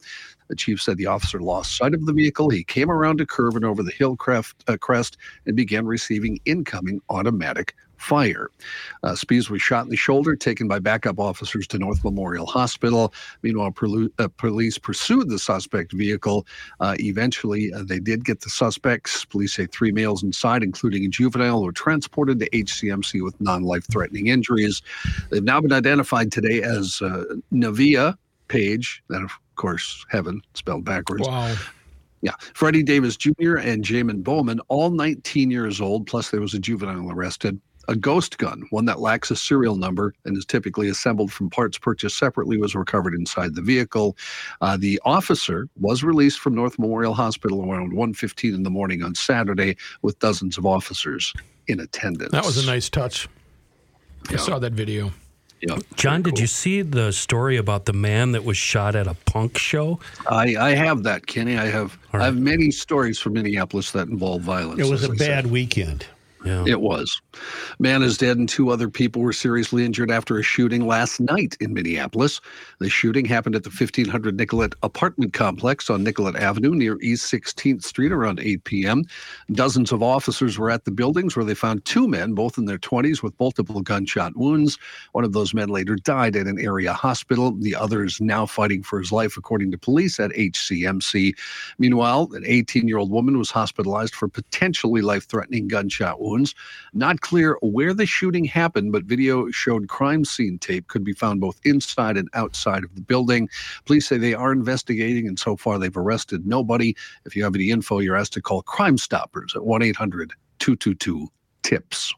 The 0.49 0.57
chief 0.57 0.81
said 0.81 0.97
the 0.97 1.07
officer 1.07 1.41
lost 1.41 1.77
sight 1.77 1.95
of 1.95 2.07
the 2.07 2.13
vehicle. 2.13 2.51
He 2.51 2.63
came 2.63 2.91
around 2.91 3.21
a 3.21 3.27
curve 3.27 3.57
and 3.57 3.65
over 3.65 3.83
the 3.83 3.93
hill 3.93 4.17
crest, 4.17 4.55
uh, 4.69 4.77
crest 4.77 5.17
and 5.45 5.57
began 5.57 5.87
receiving 5.87 6.39
incoming 6.45 7.01
automatic 7.09 7.75
fire. 7.99 8.51
Uh, 9.03 9.13
Spees 9.13 9.51
was 9.51 9.63
shot 9.63 9.85
in 9.85 9.91
the 9.91 9.97
shoulder, 9.97 10.37
taken 10.37 10.69
by 10.69 10.79
backup 10.79 11.19
officers 11.19 11.67
to 11.69 11.79
North 11.79 12.03
Memorial 12.05 12.47
Hospital. 12.47 13.13
Meanwhile, 13.43 13.73
perlu- 13.73 14.13
uh, 14.19 14.29
police 14.37 14.79
pursued 14.79 15.29
the 15.29 15.39
suspect 15.39 15.93
vehicle. 15.93 16.47
Uh, 16.81 16.97
eventually, 17.01 17.73
uh, 17.73 17.83
they 17.85 17.99
did 17.99 18.25
get 18.25 18.41
the 18.41 18.51
suspects. 18.51 19.25
Police 19.25 19.55
say 19.55 19.67
three 19.67 19.93
males 19.93 20.23
inside, 20.23 20.63
including 20.63 21.05
a 21.05 21.09
juvenile, 21.09 21.63
were 21.63 21.73
transported 21.73 22.39
to 22.41 22.51
HCMC 22.51 23.23
with 23.23 23.41
non 23.41 23.63
life 23.63 23.87
threatening 23.91 24.29
injuries. 24.29 24.83
They've 25.31 25.43
now 25.43 25.61
been 25.61 25.73
identified 25.73 26.33
today 26.33 26.63
as 26.63 27.01
uh, 27.03 27.25
Nevaeh 27.53 28.17
Page, 28.49 29.03
that 29.09 29.23
of 29.23 29.33
course, 29.57 30.05
heaven 30.09 30.41
spelled 30.55 30.85
backwards. 30.85 31.27
Wow. 31.27 31.55
Yeah. 32.23 32.33
Freddie 32.55 32.83
Davis 32.83 33.17
Jr. 33.17 33.57
and 33.57 33.85
Jamin 33.85 34.23
Bowman, 34.23 34.61
all 34.69 34.91
19 34.91 35.51
years 35.51 35.81
old, 35.81 36.07
plus 36.07 36.31
there 36.31 36.41
was 36.41 36.55
a 36.55 36.59
juvenile 36.59 37.11
arrested. 37.11 37.61
A 37.89 37.97
ghost 37.97 38.39
gun, 38.39 38.65
one 38.71 38.85
that 38.87 39.01
lacks 39.01 39.31
a 39.31 39.37
serial 39.37 39.77
number 39.77 40.15
and 40.25 40.37
is 40.37 40.45
typically 40.45 40.89
assembled 40.89 41.33
from 41.33 41.51
parts 41.51 41.79
purchased 41.79 42.19
separately, 42.19 42.57
was 42.57 42.75
recovered 42.75 43.15
inside 43.15 43.55
the 43.55 43.63
vehicle. 43.63 44.17
Uh, 44.61 44.77
the 44.77 45.01
officer 45.05 45.69
was 45.81 46.03
released 46.03 46.41
from 46.41 46.55
North 46.55 46.79
Memorial 46.79 47.15
Hospital 47.15 47.71
around 47.71 47.93
1.15 47.93 48.55
in 48.55 48.63
the 48.63 48.71
morning 48.71 49.03
on 49.03 49.15
Saturday 49.15 49.77
with 50.03 50.19
dozens 50.19 50.59
of 50.59 50.67
officers 50.67 51.33
in 51.69 51.81
attendance. 51.81 52.33
That 52.33 52.45
was 52.45 52.63
a 52.63 52.67
nice 52.67 52.89
touch. 52.89 53.29
I 54.31 54.37
saw 54.37 54.59
that 54.59 54.73
video. 54.73 55.13
Yeah. 55.61 55.79
John, 55.95 56.23
did 56.23 56.39
you 56.39 56.47
see 56.47 56.83
the 56.83 57.13
story 57.13 57.57
about 57.57 57.87
the 57.87 57.93
man 57.93 58.33
that 58.33 58.45
was 58.45 58.59
shot 58.59 58.95
at 58.95 59.07
a 59.07 59.15
punk 59.15 59.57
show? 59.57 60.01
I, 60.29 60.55
I 60.57 60.71
have 60.75 61.03
that, 61.05 61.27
Kenny. 61.27 61.57
I 61.57 61.67
have 61.67 61.99
All 62.13 62.21
I 62.21 62.27
have 62.27 62.37
many 62.37 62.71
stories 62.71 63.19
from 63.19 63.35
Minneapolis 63.35 63.91
that 63.93 64.09
involve 64.09 64.43
violence. 64.43 64.81
It 64.81 64.91
was 64.91 65.03
as 65.05 65.11
a 65.11 65.13
I 65.13 65.17
said. 65.17 65.29
bad 65.29 65.47
weekend. 65.47 66.07
Yeah. 66.47 66.65
It 66.67 66.81
was. 66.81 67.21
Man 67.79 68.03
is 68.03 68.17
dead 68.17 68.39
and 68.39 68.49
two 68.49 68.71
other 68.71 68.89
people 68.89 69.23
were 69.23 69.33
seriously 69.33 69.85
injured 69.85 70.11
after 70.11 70.39
a 70.39 70.43
shooting 70.43 70.87
last 70.87 71.21
night 71.21 71.57
in 71.61 71.75
Minneapolis. 71.75 72.41
The 72.79 72.89
shooting 72.89 73.25
happened 73.25 73.57
at 73.57 73.65
the 73.65 73.71
1500 73.71 74.37
Nicollet 74.37 74.75
apartment 74.83 75.33
complex 75.33 75.91
on 75.91 76.05
Nicollet 76.05 76.37
Avenue 76.37 76.75
near 76.75 76.99
East 77.01 77.33
16th 77.33 77.83
Street 77.83 78.13
around 78.13 78.39
8 78.41 78.65
p.m. 78.65 79.05
Dozens 79.53 79.91
of 79.93 80.03
officers 80.03 80.59
were 80.59 80.71
at 80.71 80.85
the 80.85 80.91
buildings 80.91 81.35
where 81.35 81.45
they 81.45 81.55
found 81.55 81.85
two 81.85 82.07
men, 82.07 82.35
both 82.35 82.59
in 82.59 82.67
their 82.67 82.79
20s, 82.79 83.23
with 83.23 83.39
multiple 83.41 83.81
gunshot 83.83 84.37
wounds. 84.37 84.79
One 85.13 85.25
of 85.25 85.33
those 85.33 85.53
men 85.53 85.69
later 85.69 85.97
died 85.97 86.37
at 86.37 86.47
an 86.47 86.61
area 86.61 86.93
hospital. 86.93 87.53
The 87.53 87.75
other 87.75 88.05
is 88.05 88.21
now 88.21 88.47
fighting 88.47 88.83
for 88.83 88.99
his 88.99 89.11
life, 89.11 89.37
according 89.37 89.73
to 89.73 89.79
police 89.79 90.21
at 90.21 90.31
HCMC. 90.31 91.35
Meanwhile, 91.79 92.29
an 92.33 92.45
18 92.47 92.87
year 92.87 92.99
old 92.99 93.11
woman 93.11 93.39
was 93.39 93.51
hospitalized 93.51 94.15
for 94.15 94.29
potentially 94.29 95.03
life 95.03 95.27
threatening 95.27 95.69
gunshot 95.69 96.21
wounds. 96.21 96.36
Not 96.93 97.21
clear 97.21 97.59
where 97.63 97.95
the 97.95 98.07
shooting 98.07 98.45
happened, 98.45 98.93
but 98.93 99.05
video 99.05 99.51
showed 99.51 99.89
crime 99.89 100.25
scene 100.25 100.59
tape 100.59 100.89
could 100.89 101.05
be 101.05 101.13
found 101.13 101.41
both 101.41 101.61
inside 101.65 102.17
and 102.17 102.29
outside 102.35 102.85
of 102.85 102.95
the 102.95 103.01
building. 103.01 103.49
Police 103.85 104.09
say 104.09 104.19
they 104.19 104.35
are 104.35 104.53
investigating, 104.53 105.27
and 105.27 105.39
so 105.39 105.57
far 105.57 105.79
they've 105.79 105.97
arrested 105.97 106.47
nobody. 106.47 106.95
If 107.25 107.37
you 107.37 107.45
have 107.45 107.55
any 107.55 107.71
info, 107.71 108.01
you're 108.01 108.17
asked 108.17 108.35
to 108.35 108.43
call 108.43 108.63
Crime 108.63 108.99
Stoppers 108.99 109.55
at 109.55 109.65
1 109.65 109.83
800 109.83 110.33
222 110.59 111.29
TIPS. 111.63 112.15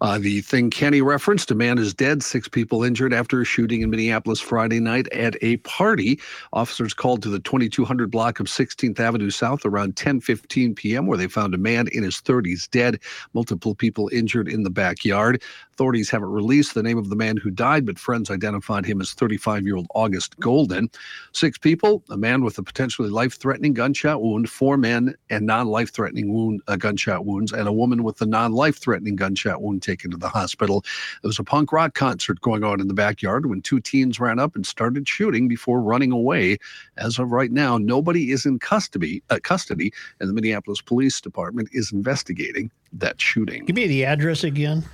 Uh, 0.00 0.18
the 0.18 0.40
thing 0.40 0.68
Kenny 0.68 1.00
referenced, 1.00 1.50
a 1.50 1.54
man 1.54 1.78
is 1.78 1.94
dead, 1.94 2.22
six 2.22 2.48
people 2.48 2.82
injured 2.82 3.12
after 3.12 3.40
a 3.40 3.44
shooting 3.44 3.82
in 3.82 3.90
Minneapolis 3.90 4.40
Friday 4.40 4.80
night 4.80 5.06
at 5.12 5.36
a 5.42 5.58
party. 5.58 6.20
Officers 6.52 6.92
called 6.92 7.22
to 7.22 7.28
the 7.28 7.38
2200 7.38 8.10
block 8.10 8.40
of 8.40 8.46
16th 8.46 8.98
Avenue 8.98 9.30
South 9.30 9.64
around 9.64 9.94
10:15 9.94 10.74
p.m., 10.74 11.06
where 11.06 11.18
they 11.18 11.28
found 11.28 11.54
a 11.54 11.58
man 11.58 11.88
in 11.92 12.02
his 12.02 12.16
30s 12.16 12.68
dead, 12.70 12.98
multiple 13.32 13.74
people 13.74 14.10
injured 14.12 14.48
in 14.48 14.64
the 14.64 14.70
backyard. 14.70 15.42
Authorities 15.72 16.10
haven't 16.10 16.30
released 16.30 16.74
the 16.74 16.82
name 16.82 16.98
of 16.98 17.08
the 17.08 17.16
man 17.16 17.36
who 17.36 17.50
died, 17.50 17.86
but 17.86 17.98
friends 17.98 18.30
identified 18.30 18.84
him 18.84 19.00
as 19.00 19.14
35-year-old 19.14 19.86
August 19.94 20.38
Golden. 20.38 20.90
Six 21.32 21.58
people, 21.58 22.02
a 22.10 22.16
man 22.16 22.44
with 22.44 22.58
a 22.58 22.62
potentially 22.62 23.08
life-threatening 23.08 23.72
gunshot 23.72 24.20
wound, 24.20 24.50
four 24.50 24.76
men 24.76 25.14
and 25.30 25.46
non-life-threatening 25.46 26.32
wound 26.32 26.60
uh, 26.68 26.76
gunshot 26.76 27.24
wounds, 27.24 27.52
and 27.52 27.68
a 27.68 27.72
woman 27.72 28.02
with 28.02 28.20
a 28.20 28.26
non-life-threatening 28.26 29.16
gunshot 29.16 29.31
wound 29.60 29.82
taken 29.82 30.10
to 30.10 30.16
the 30.16 30.28
hospital. 30.28 30.82
There 31.22 31.28
was 31.28 31.38
a 31.38 31.44
punk 31.44 31.72
rock 31.72 31.94
concert 31.94 32.40
going 32.40 32.64
on 32.64 32.80
in 32.80 32.88
the 32.88 32.94
backyard 32.94 33.46
when 33.46 33.62
two 33.62 33.80
teens 33.80 34.20
ran 34.20 34.38
up 34.38 34.54
and 34.56 34.66
started 34.66 35.08
shooting 35.08 35.48
before 35.48 35.80
running 35.80 36.12
away. 36.12 36.58
As 36.96 37.18
of 37.18 37.32
right 37.32 37.50
now, 37.50 37.78
nobody 37.78 38.32
is 38.32 38.46
in 38.46 38.58
custody, 38.58 39.22
uh, 39.30 39.38
custody, 39.42 39.92
and 40.20 40.28
the 40.28 40.32
Minneapolis 40.32 40.80
Police 40.80 41.20
Department 41.20 41.68
is 41.72 41.92
investigating 41.92 42.70
that 42.92 43.20
shooting. 43.20 43.64
Give 43.64 43.76
me 43.76 43.86
the 43.86 44.04
address 44.04 44.44
again. 44.44 44.84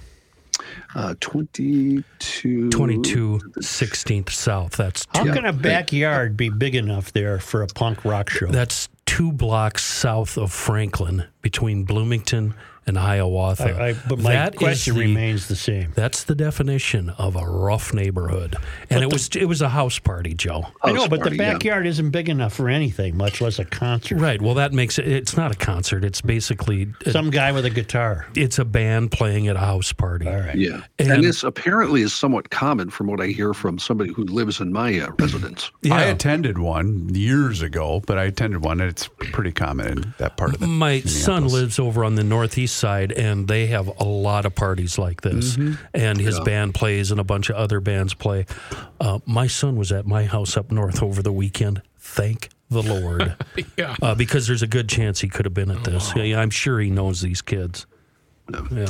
Uh, 0.95 1.15
22. 1.21 2.71
22 2.71 3.39
16th 3.59 4.31
South. 4.31 4.73
That's 4.73 5.07
How 5.15 5.25
can 5.25 5.45
a 5.45 5.53
backyard 5.53 6.37
be 6.37 6.49
big 6.49 6.75
enough 6.75 7.13
there 7.13 7.39
for 7.39 7.63
a 7.63 7.67
punk 7.69 8.05
rock 8.05 8.29
show? 8.31 8.47
that's 8.47 8.89
two 9.07 9.33
blocks 9.33 9.83
south 9.83 10.37
of 10.37 10.53
Franklin 10.53 11.25
between 11.43 11.85
Bloomington 11.85 12.55
and 12.89 12.97
Hiawatha. 12.99 13.77
I, 13.79 13.89
I, 13.89 13.93
but 14.09 14.19
my 14.19 14.33
That 14.33 14.55
is 14.55 14.59
question 14.59 14.95
the- 14.95 15.01
remains 15.01 15.49
the 15.49 15.57
same. 15.57 15.93
That's 15.95 16.25
the 16.25 16.35
definition 16.35 17.11
of 17.11 17.37
a 17.37 17.45
rough 17.47 17.93
neighborhood, 17.95 18.57
and 18.91 19.03
it 19.03 19.13
was 19.13 19.29
it 19.37 19.45
was 19.47 19.63
a 19.63 19.69
house 19.69 19.99
party, 19.99 20.35
Joe. 20.35 20.67
I 20.83 20.93
know, 20.93 21.09
but 21.09 21.21
party, 21.21 21.37
the 21.37 21.43
yeah. 21.45 21.53
backyard 21.55 21.87
isn't 21.87 22.11
big 22.11 22.29
enough 22.29 22.55
for 22.55 22.69
anything, 22.69 23.17
much 23.17 23.41
less 23.41 23.59
a 23.59 23.65
concert. 23.65 24.19
Right. 24.19 24.41
Well, 24.41 24.55
that 24.55 24.73
makes 24.73 24.99
it. 24.99 25.07
It's 25.09 25.37
not 25.37 25.53
a 25.53 25.57
concert. 25.57 26.05
It's 26.05 26.21
basically 26.21 26.93
Some 27.11 27.31
guy 27.31 27.53
with 27.53 27.65
a 27.65 27.71
guitar. 27.71 28.27
it's 28.35 28.59
a 28.59 28.65
band 28.65 29.13
playing 29.13 29.49
at 29.49 29.57
a 29.57 29.61
house 29.61 29.93
party. 29.93 30.27
All 30.29 30.37
right. 30.41 30.57
Yeah. 30.57 30.83
And, 30.99 31.11
And- 31.13 31.25
this 31.25 31.43
apparently 31.45 32.03
is 32.03 32.13
somewhat 32.13 32.51
common 32.51 32.91
from 32.91 33.07
what 33.07 33.21
I 33.21 33.27
hear 33.27 33.53
from 33.55 33.79
somebody 33.79 34.13
who 34.13 34.25
lives 34.25 34.61
in 34.61 34.73
my 34.73 34.99
uh, 35.01 35.11
residence. 35.19 35.71
I 35.91 36.05
attended 36.05 36.59
one 36.59 37.15
years 37.15 37.63
ago, 37.63 38.03
but 38.07 38.19
I 38.19 38.25
attended 38.25 38.65
one, 38.65 38.81
and 38.81 38.89
it's 38.89 39.09
pretty 39.33 39.53
common 39.53 39.87
in 39.89 40.15
that 40.19 40.37
part 40.37 40.55
of 40.55 40.61
the. 40.61 40.67
My 40.67 41.01
son 41.01 41.49
lives 41.49 41.79
over 41.79 42.05
on 42.05 42.15
the 42.15 42.25
northeast 42.25 42.77
side, 42.79 43.13
and 43.13 43.49
they 43.49 43.67
have 43.67 43.89
a 43.99 44.05
lot 44.05 44.47
of 44.47 44.55
parties 44.55 44.99
like 44.99 45.21
this. 45.21 45.57
Mm-hmm. 45.57 45.75
And 45.95 46.19
his 46.19 46.39
band 46.41 46.75
plays, 46.75 47.11
and 47.11 47.21
a 47.21 47.25
bunch 47.25 47.51
of 47.51 47.57
other 47.57 47.81
bands 47.81 48.15
play. 48.15 48.47
Uh, 49.01 49.19
my 49.27 49.47
son 49.47 49.77
was 49.77 49.93
at 49.93 50.07
my 50.07 50.25
house 50.25 50.57
up 50.57 50.71
north 50.71 51.03
over 51.03 51.23
the 51.23 51.33
weekend. 51.33 51.83
Thank 51.99 52.49
the 52.71 52.83
Lord, 52.83 53.35
Yeah. 53.77 53.97
uh, 54.03 54.15
because 54.15 54.47
there's 54.47 54.63
a 54.63 54.67
good 54.67 54.89
chance 54.89 55.21
he 55.21 55.29
could 55.29 55.45
have 55.47 55.55
been 55.55 55.71
at 55.71 55.85
this. 55.85 56.13
Yeah, 56.15 56.41
I'm 56.41 56.51
sure 56.51 56.81
he 56.81 56.91
knows 56.91 57.21
these 57.21 57.43
kids. 57.43 57.87
Yeah. 58.73 58.87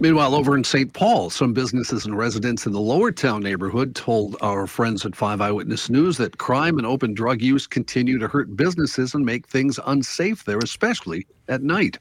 Meanwhile, 0.00 0.34
over 0.34 0.56
in 0.56 0.64
St. 0.64 0.92
Paul, 0.92 1.30
some 1.30 1.52
businesses 1.54 2.04
and 2.04 2.18
residents 2.18 2.66
in 2.66 2.72
the 2.72 2.80
Lower 2.80 3.12
Town 3.12 3.42
neighborhood 3.42 3.94
told 3.94 4.36
our 4.42 4.66
friends 4.66 5.06
at 5.06 5.14
5 5.16 5.40
Eyewitness 5.40 5.88
News 5.88 6.18
that 6.18 6.36
crime 6.36 6.76
and 6.78 6.86
open 6.86 7.14
drug 7.14 7.40
use 7.40 7.66
continue 7.66 8.18
to 8.18 8.28
hurt 8.28 8.56
businesses 8.56 9.14
and 9.14 9.24
make 9.24 9.46
things 9.46 9.78
unsafe 9.86 10.44
there, 10.44 10.58
especially 10.58 11.26
at 11.48 11.62
night. 11.62 11.98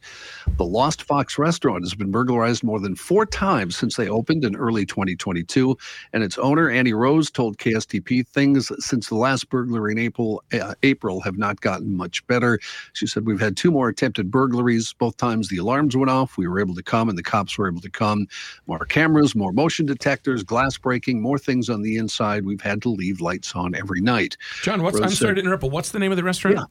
The 0.57 0.65
Lost 0.65 1.03
Fox 1.03 1.37
restaurant 1.37 1.83
has 1.83 1.93
been 1.93 2.11
burglarized 2.11 2.63
more 2.63 2.79
than 2.79 2.95
four 2.95 3.25
times 3.25 3.75
since 3.75 3.95
they 3.95 4.07
opened 4.07 4.43
in 4.43 4.55
early 4.55 4.85
2022, 4.85 5.77
and 6.13 6.23
its 6.23 6.37
owner, 6.37 6.69
Annie 6.69 6.93
Rose, 6.93 7.29
told 7.31 7.57
KSTP 7.57 8.27
things 8.27 8.71
since 8.79 9.09
the 9.09 9.15
last 9.15 9.49
burglary 9.49 9.91
in 9.93 9.99
April, 9.99 10.43
uh, 10.53 10.75
April 10.83 11.21
have 11.21 11.37
not 11.37 11.61
gotten 11.61 11.95
much 11.95 12.25
better. 12.27 12.59
She 12.93 13.07
said, 13.07 13.25
We've 13.25 13.39
had 13.39 13.57
two 13.57 13.71
more 13.71 13.89
attempted 13.89 14.31
burglaries. 14.31 14.93
Both 14.93 15.17
times 15.17 15.49
the 15.49 15.57
alarms 15.57 15.95
went 15.95 16.09
off. 16.09 16.37
We 16.37 16.47
were 16.47 16.59
able 16.59 16.75
to 16.75 16.83
come, 16.83 17.09
and 17.09 17.17
the 17.17 17.23
cops 17.23 17.57
were 17.57 17.67
able 17.67 17.81
to 17.81 17.89
come. 17.89 18.27
More 18.67 18.85
cameras, 18.85 19.35
more 19.35 19.51
motion 19.51 19.85
detectors, 19.85 20.43
glass 20.43 20.77
breaking, 20.77 21.21
more 21.21 21.37
things 21.37 21.69
on 21.69 21.81
the 21.81 21.97
inside. 21.97 22.45
We've 22.45 22.61
had 22.61 22.81
to 22.83 22.89
leave 22.89 23.21
lights 23.21 23.55
on 23.55 23.75
every 23.75 24.01
night. 24.01 24.37
John, 24.61 24.81
what's, 24.83 24.95
Rose 24.95 25.03
I'm 25.03 25.09
sorry 25.15 25.29
said- 25.29 25.35
to 25.35 25.41
interrupt, 25.41 25.61
but 25.61 25.71
what's 25.71 25.91
the 25.91 25.99
name 25.99 26.11
of 26.11 26.17
the 26.17 26.23
restaurant? 26.23 26.57
Yeah. 26.57 26.63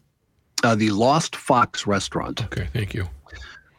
Uh, 0.62 0.74
the 0.74 0.90
Lost 0.90 1.36
Fox 1.36 1.86
restaurant. 1.86 2.44
Okay, 2.44 2.68
thank 2.72 2.94
you. 2.94 3.08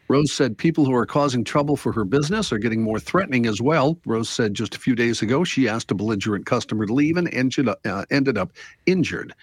Rose 0.08 0.32
said 0.32 0.58
people 0.58 0.84
who 0.84 0.94
are 0.94 1.06
causing 1.06 1.44
trouble 1.44 1.76
for 1.76 1.90
her 1.92 2.04
business 2.04 2.52
are 2.52 2.58
getting 2.58 2.82
more 2.82 3.00
threatening 3.00 3.46
as 3.46 3.62
well. 3.62 3.98
Rose 4.04 4.28
said 4.28 4.52
just 4.52 4.74
a 4.74 4.78
few 4.78 4.94
days 4.94 5.22
ago 5.22 5.44
she 5.44 5.66
asked 5.66 5.90
a 5.90 5.94
belligerent 5.94 6.44
customer 6.44 6.84
to 6.84 6.92
leave 6.92 7.16
and 7.16 7.32
ended 7.32 7.68
up, 7.68 7.80
uh, 7.86 8.04
ended 8.10 8.36
up 8.36 8.52
injured. 8.84 9.34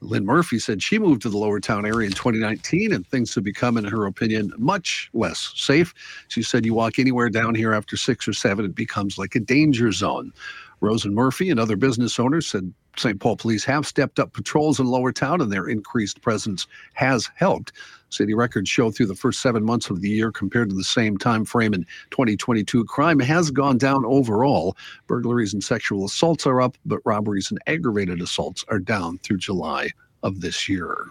Lynn 0.00 0.24
Murphy 0.24 0.58
said 0.58 0.82
she 0.82 0.98
moved 0.98 1.20
to 1.22 1.28
the 1.28 1.36
Lower 1.36 1.60
Town 1.60 1.84
area 1.84 2.06
in 2.06 2.14
2019 2.14 2.92
and 2.92 3.06
things 3.06 3.34
have 3.34 3.44
become, 3.44 3.76
in 3.76 3.84
her 3.84 4.06
opinion, 4.06 4.52
much 4.56 5.10
less 5.12 5.52
safe. 5.54 5.92
She 6.28 6.42
said 6.42 6.64
you 6.64 6.72
walk 6.72 6.98
anywhere 6.98 7.28
down 7.28 7.54
here 7.54 7.74
after 7.74 7.98
six 7.98 8.26
or 8.26 8.32
seven, 8.32 8.64
it 8.64 8.74
becomes 8.74 9.18
like 9.18 9.34
a 9.34 9.40
danger 9.40 9.92
zone. 9.92 10.32
Rose 10.80 11.04
and 11.04 11.14
Murphy 11.14 11.50
and 11.50 11.60
other 11.60 11.76
business 11.76 12.18
owners 12.18 12.46
said 12.46 12.72
St. 12.96 13.20
Paul 13.20 13.36
police 13.36 13.64
have 13.64 13.86
stepped 13.86 14.18
up 14.18 14.32
patrols 14.32 14.80
in 14.80 14.86
Lower 14.86 15.12
Town 15.12 15.40
and 15.40 15.52
their 15.52 15.68
increased 15.68 16.20
presence 16.20 16.66
has 16.94 17.30
helped. 17.36 17.72
City 18.10 18.34
records 18.34 18.68
show 18.68 18.90
through 18.90 19.06
the 19.06 19.14
first 19.14 19.40
seven 19.40 19.64
months 19.64 19.88
of 19.88 20.00
the 20.00 20.08
year 20.08 20.32
compared 20.32 20.68
to 20.68 20.74
the 20.74 20.84
same 20.84 21.16
time 21.16 21.44
frame 21.44 21.72
in 21.72 21.86
2022, 22.10 22.84
crime 22.84 23.20
has 23.20 23.50
gone 23.50 23.78
down 23.78 24.04
overall. 24.04 24.76
Burglaries 25.06 25.54
and 25.54 25.62
sexual 25.62 26.04
assaults 26.04 26.46
are 26.46 26.60
up, 26.60 26.76
but 26.84 27.00
robberies 27.04 27.50
and 27.50 27.60
aggravated 27.66 28.20
assaults 28.20 28.64
are 28.68 28.80
down 28.80 29.18
through 29.18 29.38
July 29.38 29.90
of 30.22 30.40
this 30.40 30.68
year. 30.68 31.06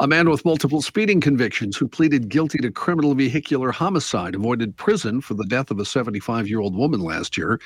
A 0.00 0.06
man 0.06 0.28
with 0.28 0.44
multiple 0.44 0.82
speeding 0.82 1.20
convictions 1.20 1.76
who 1.76 1.88
pleaded 1.88 2.28
guilty 2.28 2.58
to 2.58 2.70
criminal 2.70 3.14
vehicular 3.14 3.72
homicide 3.72 4.34
avoided 4.34 4.76
prison 4.76 5.20
for 5.20 5.34
the 5.34 5.44
death 5.44 5.70
of 5.70 5.78
a 5.78 5.84
75 5.84 6.48
year 6.48 6.60
old 6.60 6.76
woman 6.76 7.00
last 7.00 7.36
year. 7.36 7.60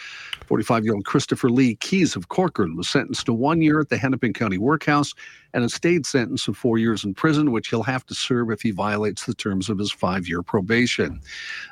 45 0.46 0.84
year 0.84 0.94
old 0.94 1.04
Christopher 1.04 1.50
Lee 1.50 1.76
Keys 1.76 2.16
of 2.16 2.28
Corcoran 2.28 2.76
was 2.76 2.88
sentenced 2.88 3.26
to 3.26 3.32
one 3.32 3.62
year 3.62 3.80
at 3.80 3.88
the 3.88 3.98
Hennepin 3.98 4.32
County 4.32 4.58
Workhouse 4.58 5.14
and 5.54 5.64
a 5.64 5.68
stayed 5.68 6.04
sentence 6.04 6.46
of 6.48 6.56
four 6.56 6.78
years 6.78 7.04
in 7.04 7.14
prison, 7.14 7.52
which 7.52 7.68
he'll 7.68 7.82
have 7.82 8.04
to 8.06 8.14
serve 8.14 8.50
if 8.50 8.60
he 8.60 8.70
violates 8.70 9.24
the 9.24 9.34
terms 9.34 9.68
of 9.68 9.78
his 9.78 9.90
five 9.90 10.28
year 10.28 10.42
probation. 10.42 11.20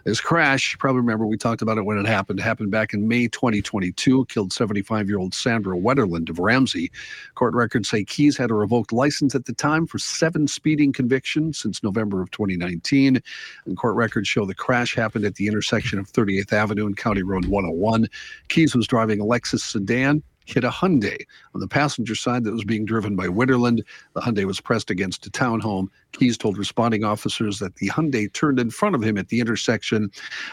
This 0.04 0.20
crash, 0.20 0.72
you 0.72 0.78
probably 0.78 1.00
remember 1.00 1.26
we 1.26 1.36
talked 1.36 1.62
about 1.62 1.78
it 1.78 1.84
when 1.84 1.98
it 1.98 2.06
happened, 2.06 2.40
happened 2.40 2.70
back 2.70 2.94
in 2.94 3.06
May 3.06 3.28
2022, 3.28 4.26
killed 4.26 4.52
75 4.52 5.08
year 5.08 5.18
old 5.18 5.34
Sandra 5.34 5.76
Wetterland 5.76 6.30
of 6.30 6.38
Ramsey. 6.38 6.90
Court 7.34 7.54
records 7.54 7.88
say 7.88 8.04
Keys 8.04 8.36
had 8.36 8.50
a 8.50 8.54
revoked 8.54 8.92
license 8.92 9.34
at 9.34 9.44
the 9.44 9.52
time 9.52 9.86
for 9.86 9.98
seven 9.98 10.48
speeding 10.48 10.92
convictions 10.92 11.58
since 11.58 11.82
November 11.82 12.22
of 12.22 12.30
2019. 12.30 13.20
And 13.66 13.76
court 13.76 13.94
records 13.94 14.28
show 14.28 14.46
the 14.46 14.54
crash 14.54 14.94
happened 14.94 15.24
at 15.24 15.34
the 15.34 15.46
intersection 15.46 15.98
of 15.98 16.10
38th 16.10 16.52
Avenue 16.52 16.86
and 16.86 16.96
County 16.96 17.22
Road 17.22 17.46
101. 17.46 18.08
Keys 18.48 18.74
was 18.74 18.86
driving 18.86 19.20
a 19.20 19.24
Lexus 19.24 19.60
sedan. 19.60 20.22
Hit 20.46 20.64
a 20.64 20.70
Hyundai 20.70 21.18
on 21.54 21.60
the 21.60 21.68
passenger 21.68 22.14
side 22.14 22.44
that 22.44 22.52
was 22.52 22.64
being 22.64 22.84
driven 22.84 23.16
by 23.16 23.26
Witterland. 23.26 23.82
The 24.14 24.20
Hyundai 24.20 24.44
was 24.44 24.60
pressed 24.60 24.90
against 24.90 25.26
a 25.26 25.30
townhome. 25.30 25.88
Keys 26.12 26.38
told 26.38 26.56
responding 26.56 27.04
officers 27.04 27.58
that 27.58 27.74
the 27.76 27.88
Hyundai 27.88 28.32
turned 28.32 28.58
in 28.58 28.70
front 28.70 28.94
of 28.94 29.02
him 29.02 29.18
at 29.18 29.28
the 29.28 29.40
intersection. 29.40 30.10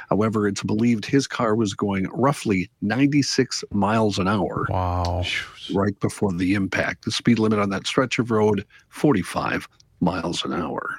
However, 0.10 0.48
it's 0.48 0.64
believed 0.64 1.06
his 1.06 1.28
car 1.28 1.56
was 1.56 1.74
going 1.74 2.08
roughly 2.14 2.70
96 2.82 3.64
miles 3.72 4.20
an 4.20 4.28
hour. 4.28 4.68
Wow. 4.70 5.24
Right 5.74 5.98
before 6.00 6.34
the 6.34 6.56
impact. 6.56 7.06
The 7.06 7.12
speed 7.12 7.40
limit 7.40 7.60
on 7.60 7.70
that 7.70 7.88
stretch 7.88 8.20
of 8.20 8.32
road, 8.32 8.66
45 8.90 9.68
miles 10.02 10.44
an 10.44 10.54
hour. 10.54 10.90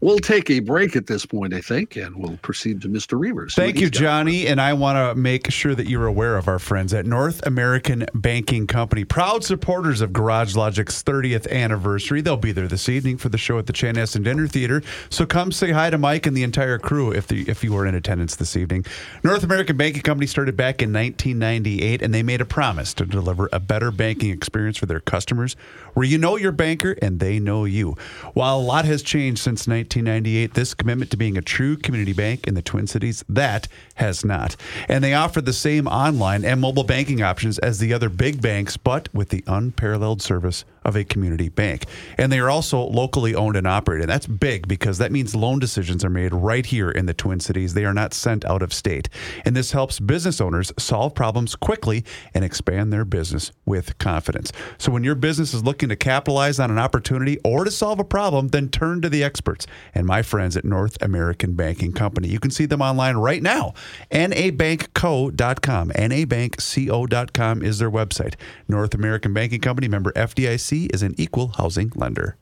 We'll 0.00 0.18
take 0.18 0.50
a 0.50 0.60
break 0.60 0.96
at 0.96 1.06
this 1.06 1.24
point, 1.24 1.54
I 1.54 1.60
think, 1.60 1.96
and 1.96 2.16
we'll 2.16 2.38
proceed 2.38 2.82
to 2.82 2.88
Mr. 2.88 3.18
Reuvers. 3.18 3.54
Thank 3.54 3.80
you. 3.80 3.90
Johnny. 3.90 4.46
And 4.46 4.60
I 4.60 4.72
want 4.72 4.96
to 4.96 5.20
make 5.20 5.50
sure 5.50 5.74
that 5.74 5.88
you're 5.88 6.06
aware 6.06 6.36
of 6.36 6.48
our 6.48 6.58
friends 6.58 6.92
at 6.92 7.06
North 7.06 7.46
American 7.46 8.06
Banking 8.14 8.66
Company, 8.66 9.04
proud 9.04 9.44
supporters 9.44 10.00
of 10.00 10.12
Garage 10.12 10.56
Logic's 10.56 11.02
30th 11.02 11.50
anniversary. 11.50 12.20
They'll 12.20 12.36
be 12.36 12.52
there 12.52 12.68
this 12.68 12.88
evening 12.88 13.16
for 13.18 13.28
the 13.28 13.38
show 13.38 13.58
at 13.58 13.66
the 13.66 13.72
Chanhassen 13.72 14.24
Dinner 14.24 14.46
Theater. 14.46 14.82
So 15.10 15.26
come 15.26 15.52
say 15.52 15.70
hi 15.70 15.90
to 15.90 15.98
Mike 15.98 16.26
and 16.26 16.36
the 16.36 16.42
entire 16.42 16.78
crew 16.78 17.12
if 17.12 17.28
the, 17.28 17.48
if 17.48 17.62
you 17.62 17.72
were 17.72 17.86
in 17.86 17.94
attendance 17.94 18.36
this 18.36 18.56
evening. 18.56 18.84
North 19.22 19.42
American 19.44 19.76
Banking 19.76 20.02
Company 20.02 20.26
started 20.26 20.56
back 20.56 20.82
in 20.82 20.92
1998, 20.92 22.02
and 22.02 22.12
they 22.12 22.22
made 22.22 22.40
a 22.40 22.46
promise 22.46 22.92
to 22.94 23.06
deliver 23.06 23.48
a 23.52 23.60
better 23.60 23.90
banking 23.90 24.30
experience 24.30 24.76
for 24.76 24.86
their 24.86 25.00
customers, 25.00 25.56
where 25.94 26.06
you 26.06 26.18
know 26.18 26.36
your 26.36 26.52
banker 26.52 26.96
and 27.00 27.20
they 27.20 27.38
know 27.38 27.64
you. 27.64 27.96
While 28.34 28.58
a 28.58 28.62
lot 28.62 28.84
has 28.84 29.02
changed 29.02 29.33
since 29.36 29.66
1998, 29.66 30.54
this 30.54 30.74
commitment 30.74 31.10
to 31.10 31.16
being 31.16 31.36
a 31.36 31.42
true 31.42 31.76
community 31.76 32.12
bank 32.12 32.46
in 32.46 32.54
the 32.54 32.62
Twin 32.62 32.86
Cities, 32.86 33.24
that 33.28 33.68
has 33.94 34.24
not. 34.24 34.56
And 34.88 35.02
they 35.02 35.14
offer 35.14 35.40
the 35.40 35.52
same 35.52 35.86
online 35.86 36.44
and 36.44 36.60
mobile 36.60 36.84
banking 36.84 37.22
options 37.22 37.58
as 37.58 37.78
the 37.78 37.92
other 37.92 38.08
big 38.08 38.40
banks, 38.40 38.76
but 38.76 39.08
with 39.14 39.30
the 39.30 39.44
unparalleled 39.46 40.22
service 40.22 40.64
of 40.84 40.96
a 40.96 41.04
community 41.04 41.48
bank. 41.48 41.86
And 42.18 42.30
they 42.30 42.38
are 42.38 42.50
also 42.50 42.80
locally 42.80 43.34
owned 43.34 43.56
and 43.56 43.66
operated. 43.66 44.08
That's 44.08 44.26
big 44.26 44.68
because 44.68 44.98
that 44.98 45.12
means 45.12 45.34
loan 45.34 45.58
decisions 45.58 46.04
are 46.04 46.10
made 46.10 46.34
right 46.34 46.64
here 46.64 46.90
in 46.90 47.06
the 47.06 47.14
Twin 47.14 47.40
Cities. 47.40 47.74
They 47.74 47.84
are 47.84 47.94
not 47.94 48.14
sent 48.14 48.44
out 48.44 48.62
of 48.62 48.72
state. 48.72 49.08
And 49.44 49.56
this 49.56 49.72
helps 49.72 50.00
business 50.00 50.40
owners 50.40 50.72
solve 50.78 51.14
problems 51.14 51.56
quickly 51.56 52.04
and 52.34 52.44
expand 52.44 52.92
their 52.92 53.04
business 53.04 53.52
with 53.64 53.96
confidence. 53.98 54.52
So 54.78 54.92
when 54.92 55.04
your 55.04 55.14
business 55.14 55.54
is 55.54 55.64
looking 55.64 55.88
to 55.88 55.96
capitalize 55.96 56.58
on 56.60 56.70
an 56.70 56.78
opportunity 56.78 57.38
or 57.44 57.64
to 57.64 57.70
solve 57.70 57.98
a 57.98 58.04
problem, 58.04 58.48
then 58.48 58.68
turn 58.68 59.00
to 59.02 59.08
the 59.08 59.24
experts 59.24 59.66
and 59.94 60.06
my 60.06 60.22
friends 60.22 60.56
at 60.56 60.64
North 60.64 61.00
American 61.02 61.54
Banking 61.54 61.92
Company. 61.92 62.28
You 62.28 62.40
can 62.40 62.50
see 62.50 62.66
them 62.66 62.82
online 62.82 63.16
right 63.16 63.42
now. 63.42 63.74
nabankco.com. 64.10 65.90
nabankco.com 65.90 67.62
is 67.62 67.78
their 67.78 67.90
website. 67.90 68.34
North 68.68 68.94
American 68.94 69.32
Banking 69.32 69.60
Company, 69.60 69.88
member 69.88 70.12
FDIC, 70.12 70.73
is 70.82 71.02
an 71.02 71.14
equal 71.16 71.48
housing 71.56 71.90
lender. 71.94 72.36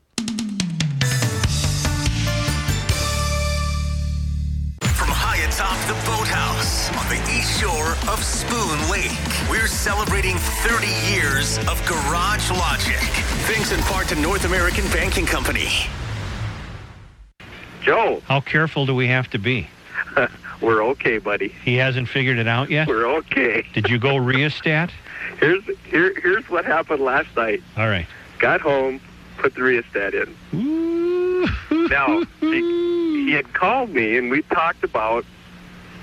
From 4.80 5.08
high 5.08 5.38
atop 5.46 5.78
the 5.86 5.94
boathouse 6.08 6.90
on 6.96 7.08
the 7.08 7.20
east 7.32 7.60
shore 7.60 7.92
of 8.12 8.22
Spoon 8.22 8.90
Lake, 8.90 9.12
we're 9.50 9.66
celebrating 9.66 10.36
30 10.36 10.86
years 11.12 11.58
of 11.68 11.80
Garage 11.86 12.50
Logic. 12.50 12.98
Thanks 13.46 13.72
in 13.72 13.80
part 13.80 14.08
to 14.08 14.14
North 14.16 14.44
American 14.44 14.84
Banking 14.90 15.26
Company. 15.26 15.68
Joe, 17.82 18.22
How 18.28 18.40
careful 18.40 18.86
do 18.86 18.94
we 18.94 19.08
have 19.08 19.28
to 19.30 19.38
be? 19.38 19.68
we're 20.60 20.84
okay, 20.84 21.18
buddy. 21.18 21.48
He 21.64 21.76
hasn't 21.76 22.08
figured 22.08 22.38
it 22.38 22.46
out 22.46 22.70
yet? 22.70 22.86
We're 22.86 23.06
okay. 23.18 23.66
Did 23.74 23.88
you 23.90 23.98
go 23.98 24.16
rheostat? 24.16 24.90
Here's 25.40 25.64
here 25.84 26.14
here's 26.20 26.48
what 26.48 26.64
happened 26.64 27.02
last 27.02 27.34
night. 27.36 27.60
All 27.76 27.88
right. 27.88 28.06
Got 28.42 28.60
home, 28.60 29.00
put 29.38 29.54
the 29.54 29.62
rheostat 29.62 30.14
in. 30.14 30.34
now 31.88 32.22
he, 32.40 32.60
he 33.26 33.30
had 33.32 33.54
called 33.54 33.90
me 33.90 34.18
and 34.18 34.32
we 34.32 34.42
talked 34.42 34.82
about 34.82 35.24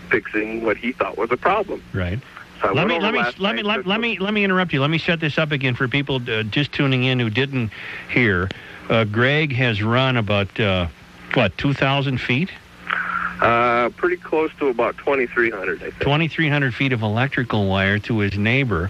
fixing 0.09 0.63
what 0.63 0.77
he 0.77 0.93
thought 0.93 1.17
was 1.17 1.29
a 1.31 1.37
problem. 1.37 1.83
Right. 1.93 2.17
So 2.61 2.71
let 2.73 2.87
me 2.87 2.97
let 2.97 3.13
me 3.13 3.21
let 3.39 3.55
me 3.55 3.61
let, 3.61 3.85
let 3.85 3.99
me 3.99 4.17
let 4.19 4.33
me 4.33 4.43
interrupt 4.45 4.71
you. 4.71 4.79
Let 4.79 4.89
me 4.89 4.97
set 4.99 5.19
this 5.19 5.37
up 5.37 5.51
again 5.51 5.75
for 5.75 5.89
people 5.89 6.21
uh, 6.29 6.43
just 6.43 6.71
tuning 6.71 7.03
in 7.03 7.19
who 7.19 7.29
didn't 7.29 7.71
hear. 8.09 8.49
Uh, 8.89 9.03
Greg 9.03 9.53
has 9.53 9.83
run 9.83 10.15
about 10.15 10.57
uh, 10.59 10.87
what 11.33 11.57
two 11.57 11.73
thousand 11.73 12.19
feet, 12.19 12.49
Uh, 13.41 13.89
pretty 13.97 14.17
close 14.17 14.51
to 14.59 14.67
about 14.67 14.97
2,300, 14.97 15.77
I 15.77 15.89
think. 15.91 15.99
twenty 15.99 16.27
three 16.29 16.49
hundred 16.49 16.73
feet 16.73 16.91
of 16.93 17.01
electrical 17.01 17.67
wire 17.67 17.99
to 17.99 18.19
his 18.19 18.37
neighbor, 18.37 18.89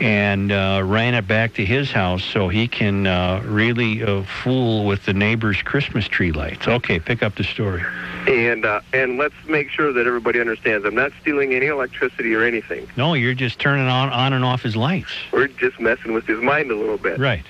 and 0.00 0.50
uh, 0.50 0.82
ran 0.84 1.14
it 1.14 1.26
back 1.26 1.54
to 1.54 1.64
his 1.64 1.90
house 1.92 2.24
so 2.24 2.48
he 2.48 2.66
can 2.66 3.06
uh, 3.06 3.42
really 3.44 4.02
uh, 4.02 4.22
fool 4.22 4.86
with 4.86 5.04
the 5.04 5.12
neighbor's 5.12 5.60
Christmas 5.62 6.08
tree 6.08 6.32
lights. 6.32 6.66
Okay, 6.66 6.98
pick 6.98 7.22
up 7.22 7.34
the 7.36 7.44
story. 7.44 7.82
And 8.26 8.64
uh, 8.64 8.80
and 8.92 9.18
let's 9.18 9.34
make 9.46 9.70
sure 9.70 9.92
that 9.92 10.06
everybody 10.06 10.40
understands. 10.40 10.84
I'm 10.86 10.94
not 10.94 11.12
stealing 11.20 11.54
any 11.54 11.66
electricity 11.66 12.34
or 12.34 12.42
anything. 12.44 12.88
No, 12.96 13.14
you're 13.14 13.34
just 13.34 13.58
turning 13.58 13.86
on 13.88 14.10
on 14.10 14.32
and 14.32 14.44
off 14.44 14.62
his 14.62 14.76
lights. 14.76 15.12
We're 15.32 15.48
just 15.48 15.78
messing 15.80 16.12
with 16.12 16.26
his 16.26 16.40
mind 16.40 16.70
a 16.70 16.76
little 16.76 16.98
bit. 16.98 17.18
Right. 17.18 17.44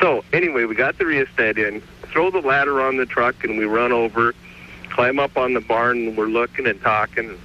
So 0.00 0.24
anyway, 0.32 0.64
we 0.64 0.74
got 0.74 0.98
the 0.98 1.06
rheostat 1.06 1.58
in, 1.58 1.80
throw 2.04 2.30
the 2.30 2.40
ladder 2.40 2.80
on 2.80 2.96
the 2.96 3.06
truck, 3.06 3.42
and 3.44 3.58
we 3.58 3.64
run 3.64 3.92
over. 3.92 4.34
climb 4.90 5.18
up 5.18 5.36
on 5.36 5.54
the 5.54 5.60
barn 5.60 6.08
and 6.08 6.16
we're 6.16 6.26
looking 6.26 6.66
and 6.66 6.80
talking. 6.82 7.38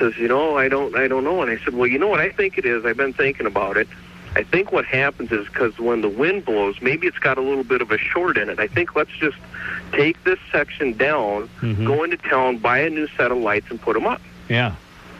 Says, 0.00 0.16
you 0.16 0.26
know, 0.28 0.56
I 0.56 0.68
don't, 0.68 0.96
I 0.96 1.06
don't 1.08 1.24
know. 1.24 1.42
And 1.42 1.50
I 1.50 1.62
said, 1.62 1.74
well, 1.74 1.86
you 1.86 1.98
know 1.98 2.08
what 2.08 2.20
I 2.20 2.30
think 2.30 2.56
it 2.58 2.64
is. 2.64 2.84
I've 2.86 2.96
been 2.96 3.12
thinking 3.12 3.44
about 3.46 3.76
it. 3.76 3.86
I 4.34 4.42
think 4.44 4.72
what 4.72 4.84
happens 4.86 5.30
is 5.30 5.46
because 5.46 5.78
when 5.78 6.00
the 6.00 6.08
wind 6.08 6.44
blows, 6.46 6.80
maybe 6.80 7.06
it's 7.06 7.18
got 7.18 7.36
a 7.36 7.40
little 7.42 7.64
bit 7.64 7.82
of 7.82 7.90
a 7.90 7.98
short 7.98 8.38
in 8.38 8.48
it. 8.48 8.58
I 8.58 8.66
think 8.66 8.96
let's 8.96 9.10
just 9.18 9.36
take 9.92 10.22
this 10.24 10.38
section 10.50 10.96
down, 10.96 11.48
Mhm. 11.60 11.84
go 11.86 12.02
into 12.04 12.16
town, 12.16 12.56
buy 12.58 12.78
a 12.78 12.88
new 12.90 13.08
set 13.16 13.30
of 13.30 13.38
lights, 13.38 13.66
and 13.70 13.80
put 13.80 13.92
them 13.94 14.06
up. 14.06 14.22
Yeah. 14.48 14.72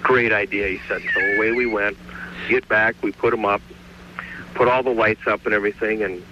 Great 0.03 0.33
idea, 0.33 0.69
he 0.69 0.81
said. 0.89 1.03
So 1.13 1.21
away 1.37 1.53
we 1.53 1.67
went. 1.67 1.99
Get 2.49 2.67
back, 2.69 2.95
we 3.03 3.13
put 3.13 3.33
them 3.33 3.45
up, 3.45 3.61
put 4.55 4.67
all 4.69 4.83
the 4.83 4.91
lights 4.95 5.27
up 5.27 5.45
and 5.45 5.55
everything, 5.55 6.03
and 6.03 6.23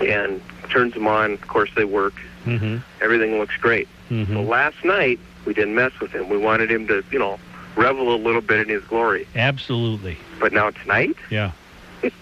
and 0.00 0.42
turns 0.68 0.92
them 0.92 1.06
on. 1.06 1.32
Of 1.34 1.46
course, 1.48 1.70
they 1.76 1.84
work. 1.86 2.12
Mm-hmm. 2.46 2.76
Everything 3.00 3.38
looks 3.38 3.56
great. 3.58 3.88
So 4.08 4.42
last 4.42 4.84
night 4.84 5.18
we 5.46 5.54
didn't 5.54 5.74
mess 5.74 5.92
with 6.00 6.12
him. 6.12 6.28
We 6.28 6.36
wanted 6.38 6.70
him 6.70 6.86
to, 6.88 7.02
you 7.10 7.18
know, 7.18 7.38
revel 7.76 8.14
a 8.14 8.16
little 8.16 8.40
bit 8.40 8.60
in 8.60 8.68
his 8.68 8.82
glory. 8.84 9.26
Absolutely. 9.36 10.16
But 10.40 10.52
now 10.52 10.70
tonight, 10.70 11.14
Yeah. 11.30 11.52
as 12.02 12.12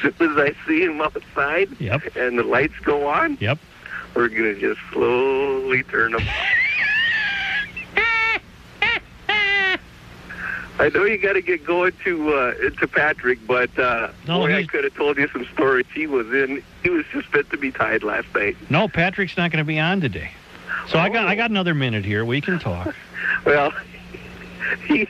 soon 0.00 0.12
as 0.20 0.36
I 0.36 0.54
see 0.66 0.82
him 0.84 1.00
outside 1.00 1.68
Yep. 1.80 2.16
and 2.16 2.38
the 2.38 2.42
lights 2.42 2.78
go 2.82 3.06
on, 3.08 3.36
Yep. 3.40 3.58
we're 4.14 4.28
gonna 4.28 4.54
just 4.54 4.80
slowly 4.92 5.82
turn 5.84 6.12
them. 6.12 6.22
I 10.78 10.88
know 10.88 11.04
you 11.04 11.18
got 11.18 11.34
to 11.34 11.42
get 11.42 11.64
going 11.64 11.92
to 12.04 12.34
uh, 12.34 12.54
to 12.80 12.88
Patrick, 12.88 13.38
but 13.46 13.76
uh, 13.78 14.08
No, 14.26 14.40
boy, 14.40 14.56
I 14.56 14.64
could 14.64 14.82
have 14.84 14.94
told 14.94 15.16
you 15.16 15.28
some 15.28 15.46
stories. 15.52 15.86
He 15.94 16.06
was 16.08 16.26
in. 16.32 16.62
He 16.82 16.90
was 16.90 17.04
just 17.12 17.28
fit 17.28 17.48
to 17.50 17.56
be 17.56 17.70
tied 17.70 18.02
last 18.02 18.26
night. 18.34 18.56
No, 18.68 18.88
Patrick's 18.88 19.36
not 19.36 19.52
going 19.52 19.58
to 19.64 19.66
be 19.66 19.78
on 19.78 20.00
today. 20.00 20.30
So 20.88 20.98
I 20.98 21.08
got 21.08 21.26
I 21.26 21.34
oh. 21.34 21.36
got 21.36 21.50
another 21.50 21.74
minute 21.74 22.04
here. 22.04 22.24
We 22.24 22.40
can 22.40 22.58
talk. 22.58 22.94
Well, 23.44 23.72
he 24.86 25.08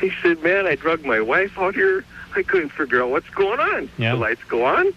he 0.00 0.10
said, 0.22 0.42
"Man, 0.42 0.66
I 0.66 0.76
drug 0.76 1.04
my 1.04 1.20
wife 1.20 1.58
out 1.58 1.74
here. 1.74 2.04
I 2.34 2.42
couldn't 2.42 2.70
figure 2.70 3.02
out 3.02 3.10
what's 3.10 3.28
going 3.30 3.60
on. 3.60 3.90
Yeah. 3.98 4.12
The 4.12 4.20
lights 4.20 4.44
go 4.44 4.64
on, 4.64 4.92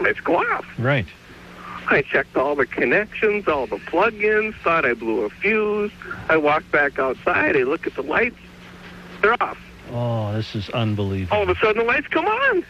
lights 0.00 0.20
go 0.20 0.36
off. 0.36 0.66
Right. 0.78 1.06
I 1.90 2.02
checked 2.02 2.36
all 2.36 2.54
the 2.54 2.66
connections, 2.66 3.48
all 3.48 3.66
the 3.66 3.78
plug-ins. 3.78 4.54
Thought 4.56 4.84
I 4.84 4.94
blew 4.94 5.24
a 5.24 5.30
fuse. 5.30 5.90
I 6.28 6.36
walked 6.36 6.70
back 6.70 6.98
outside. 6.98 7.56
I 7.56 7.62
look 7.62 7.86
at 7.86 7.94
the 7.94 8.02
lights. 8.02 8.36
They're 9.22 9.42
off. 9.42 9.58
Oh, 9.90 10.32
this 10.34 10.54
is 10.54 10.68
unbelievable. 10.70 11.36
All 11.36 11.42
of 11.44 11.48
a 11.48 11.54
sudden, 11.58 11.78
the 11.78 11.84
lights 11.84 12.08
come 12.08 12.26
on. 12.26 12.64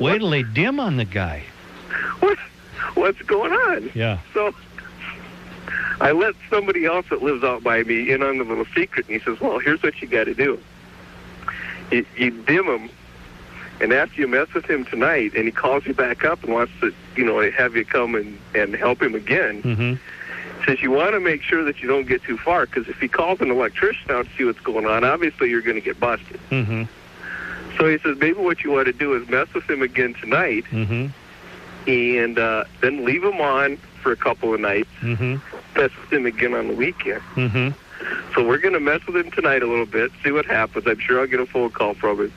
Wait 0.00 0.18
till 0.18 0.30
they 0.30 0.42
dim 0.42 0.80
on 0.80 0.96
the 0.96 1.04
guy. 1.04 1.44
What? 2.18 2.38
What's 2.94 3.22
going 3.22 3.52
on? 3.52 3.90
Yeah. 3.94 4.18
So 4.34 4.52
I 6.02 6.10
let 6.12 6.34
somebody 6.50 6.84
else 6.84 7.06
that 7.10 7.22
lives 7.22 7.44
out 7.44 7.62
by 7.62 7.82
me 7.84 8.10
in 8.10 8.22
on 8.22 8.38
the 8.38 8.44
little 8.44 8.66
secret, 8.74 9.06
and 9.08 9.18
he 9.18 9.24
says, 9.24 9.40
"Well, 9.40 9.58
here's 9.60 9.82
what 9.82 10.02
you 10.02 10.08
got 10.08 10.24
to 10.24 10.34
do. 10.34 10.60
You, 11.90 12.04
you 12.16 12.30
dim 12.30 12.66
him, 12.66 12.90
and 13.80 13.92
after 13.92 14.20
you 14.20 14.26
mess 14.26 14.52
with 14.52 14.64
him 14.68 14.84
tonight, 14.84 15.32
and 15.34 15.44
he 15.44 15.52
calls 15.52 15.86
you 15.86 15.94
back 15.94 16.24
up 16.24 16.42
and 16.42 16.52
wants 16.52 16.72
to, 16.80 16.92
you 17.16 17.24
know, 17.24 17.48
have 17.52 17.76
you 17.76 17.84
come 17.84 18.14
and 18.16 18.38
and 18.54 18.74
help 18.74 19.00
him 19.00 19.14
again." 19.14 19.62
Mm-hmm. 19.62 19.94
Says 20.66 20.80
you 20.80 20.90
want 20.92 21.12
to 21.14 21.20
make 21.20 21.42
sure 21.42 21.64
that 21.64 21.80
you 21.82 21.88
don't 21.88 22.06
get 22.06 22.22
too 22.22 22.36
far, 22.38 22.66
because 22.66 22.88
if 22.88 22.98
he 23.00 23.08
calls 23.08 23.40
an 23.40 23.50
electrician 23.50 24.10
out 24.10 24.26
to 24.26 24.36
see 24.36 24.44
what's 24.44 24.60
going 24.60 24.86
on, 24.86 25.02
obviously 25.04 25.50
you're 25.50 25.62
going 25.62 25.74
to 25.76 25.80
get 25.80 25.98
busted. 25.98 26.40
Mm-hmm. 26.50 26.84
So 27.78 27.88
he 27.88 27.98
says 27.98 28.16
maybe 28.20 28.38
what 28.38 28.62
you 28.62 28.70
want 28.70 28.86
to 28.86 28.92
do 28.92 29.14
is 29.14 29.28
mess 29.28 29.52
with 29.54 29.68
him 29.70 29.82
again 29.82 30.14
tonight, 30.14 30.64
Mm-hmm. 30.66 31.06
and 31.90 32.38
uh, 32.38 32.64
then 32.80 33.04
leave 33.04 33.24
him 33.24 33.40
on 33.40 33.76
for 34.02 34.12
a 34.12 34.16
couple 34.16 34.52
of 34.54 34.60
nights. 34.60 34.90
Mm-hmm. 35.00 35.36
Mess 35.76 35.90
with 36.00 36.12
him 36.12 36.26
again 36.26 36.54
on 36.54 36.68
the 36.68 36.74
weekend. 36.74 37.22
Mm-hmm. 37.34 37.70
So 38.34 38.46
we're 38.46 38.58
going 38.58 38.74
to 38.74 38.80
mess 38.80 39.04
with 39.06 39.16
him 39.16 39.30
tonight 39.30 39.62
a 39.62 39.66
little 39.66 39.86
bit, 39.86 40.10
see 40.24 40.32
what 40.32 40.44
happens. 40.46 40.86
I'm 40.86 40.98
sure 40.98 41.20
I'll 41.20 41.26
get 41.26 41.40
a 41.40 41.46
phone 41.46 41.70
call 41.70 41.94
from 41.94 42.20
him. 42.20 42.32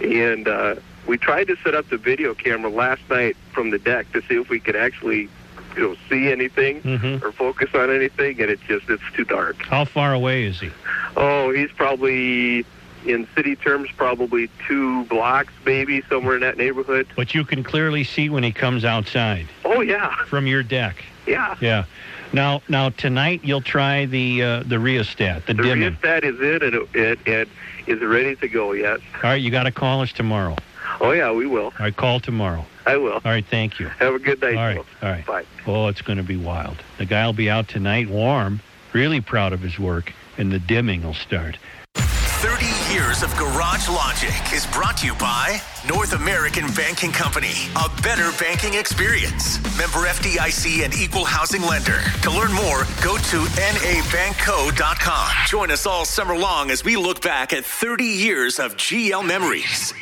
And 0.00 0.46
uh, 0.48 0.76
we 1.06 1.18
tried 1.18 1.48
to 1.48 1.56
set 1.64 1.74
up 1.74 1.88
the 1.88 1.96
video 1.98 2.34
camera 2.34 2.70
last 2.70 3.02
night 3.10 3.36
from 3.52 3.70
the 3.70 3.78
deck 3.78 4.10
to 4.12 4.22
see 4.22 4.36
if 4.36 4.48
we 4.48 4.60
could 4.60 4.76
actually, 4.76 5.28
you 5.76 5.82
know, 5.82 5.96
see 6.08 6.30
anything 6.30 6.80
Mhm. 6.82 7.22
or 7.22 7.32
focus 7.32 7.70
on 7.74 7.90
anything, 7.90 8.40
and 8.40 8.50
it 8.50 8.60
just 8.68 8.88
it's 8.88 9.02
too 9.14 9.24
dark. 9.24 9.56
How 9.66 9.84
far 9.84 10.12
away 10.14 10.44
is 10.44 10.60
he? 10.60 10.70
Oh, 11.16 11.50
he's 11.50 11.70
probably 11.72 12.64
in 13.06 13.26
city 13.34 13.56
terms 13.56 13.88
probably 13.96 14.50
two 14.66 15.04
blocks, 15.04 15.52
maybe 15.64 16.02
somewhere 16.08 16.34
in 16.36 16.40
that 16.42 16.58
neighborhood. 16.58 17.06
But 17.16 17.34
you 17.34 17.44
can 17.44 17.64
clearly 17.64 18.04
see 18.04 18.28
when 18.28 18.42
he 18.42 18.52
comes 18.52 18.84
outside 18.84 19.46
Oh 19.64 19.80
yeah, 19.80 20.14
from 20.26 20.46
your 20.46 20.62
deck. 20.62 21.04
yeah. 21.26 21.56
Yeah. 21.60 21.84
Now, 22.32 22.62
now 22.68 22.90
tonight 22.90 23.40
you'll 23.42 23.60
try 23.62 24.04
the 24.06 24.42
uh, 24.42 24.62
the 24.64 24.78
rheostat, 24.78 25.46
the, 25.46 25.54
The 25.54 25.62
dimming. 25.62 25.90
rheostat 25.90 26.24
is 26.24 26.38
in 26.40 26.62
and 26.62 26.74
it, 26.74 26.88
it, 26.94 27.18
it 27.26 27.48
is 27.86 28.00
ready 28.00 28.36
to 28.36 28.48
go. 28.48 28.72
Yes. 28.72 29.00
All 29.16 29.20
right, 29.30 29.34
you 29.40 29.50
got 29.50 29.62
to 29.64 29.70
call 29.72 30.02
us 30.02 30.12
tomorrow. 30.12 30.56
Oh 31.00 31.12
yeah, 31.12 31.32
we 31.32 31.46
will. 31.46 31.64
All 31.66 31.72
right, 31.80 31.96
call 31.96 32.20
tomorrow. 32.20 32.64
I 32.86 32.96
will. 32.96 33.14
All 33.14 33.20
right, 33.24 33.44
thank 33.46 33.78
you. 33.80 33.88
Have 33.88 34.14
a 34.14 34.18
good 34.18 34.40
night. 34.40 34.56
All 34.56 34.64
right, 34.64 34.76
folks. 34.76 34.88
all 35.02 35.10
right. 35.10 35.26
Bye. 35.26 35.44
Oh, 35.66 35.86
it's 35.88 36.02
going 36.02 36.16
to 36.18 36.22
be 36.22 36.36
wild. 36.36 36.76
The 36.98 37.04
guy 37.06 37.24
will 37.26 37.32
be 37.34 37.48
out 37.50 37.68
tonight, 37.68 38.08
warm, 38.08 38.60
really 38.92 39.20
proud 39.20 39.52
of 39.52 39.60
his 39.60 39.78
work, 39.78 40.12
and 40.38 40.50
the 40.52 40.58
dimming 40.58 41.02
will 41.02 41.14
start. 41.14 41.58
30 41.94 42.66
years 42.92 43.22
of 43.22 43.34
Garage 43.36 43.88
Logic 43.88 44.52
is 44.52 44.66
brought 44.66 44.96
to 44.98 45.06
you 45.06 45.14
by 45.16 45.60
North 45.86 46.14
American 46.14 46.66
Banking 46.74 47.12
Company. 47.12 47.52
A 47.76 47.90
better 48.02 48.30
banking 48.38 48.74
experience. 48.74 49.58
Member 49.76 50.06
FDIC 50.06 50.84
and 50.84 50.94
equal 50.94 51.24
housing 51.24 51.62
lender. 51.62 52.00
To 52.22 52.30
learn 52.30 52.52
more, 52.52 52.84
go 53.02 53.16
to 53.16 53.38
nabankco.com. 53.56 55.28
Join 55.46 55.70
us 55.70 55.86
all 55.86 56.04
summer 56.04 56.36
long 56.36 56.70
as 56.70 56.84
we 56.84 56.96
look 56.96 57.20
back 57.20 57.52
at 57.52 57.64
30 57.64 58.04
years 58.04 58.58
of 58.58 58.76
GL 58.76 59.26
memories. 59.26 59.92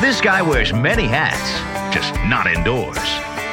This 0.00 0.20
guy 0.20 0.42
wears 0.42 0.72
many 0.72 1.06
hats, 1.06 1.94
just 1.94 2.14
not 2.26 2.46
indoors. 2.46 2.96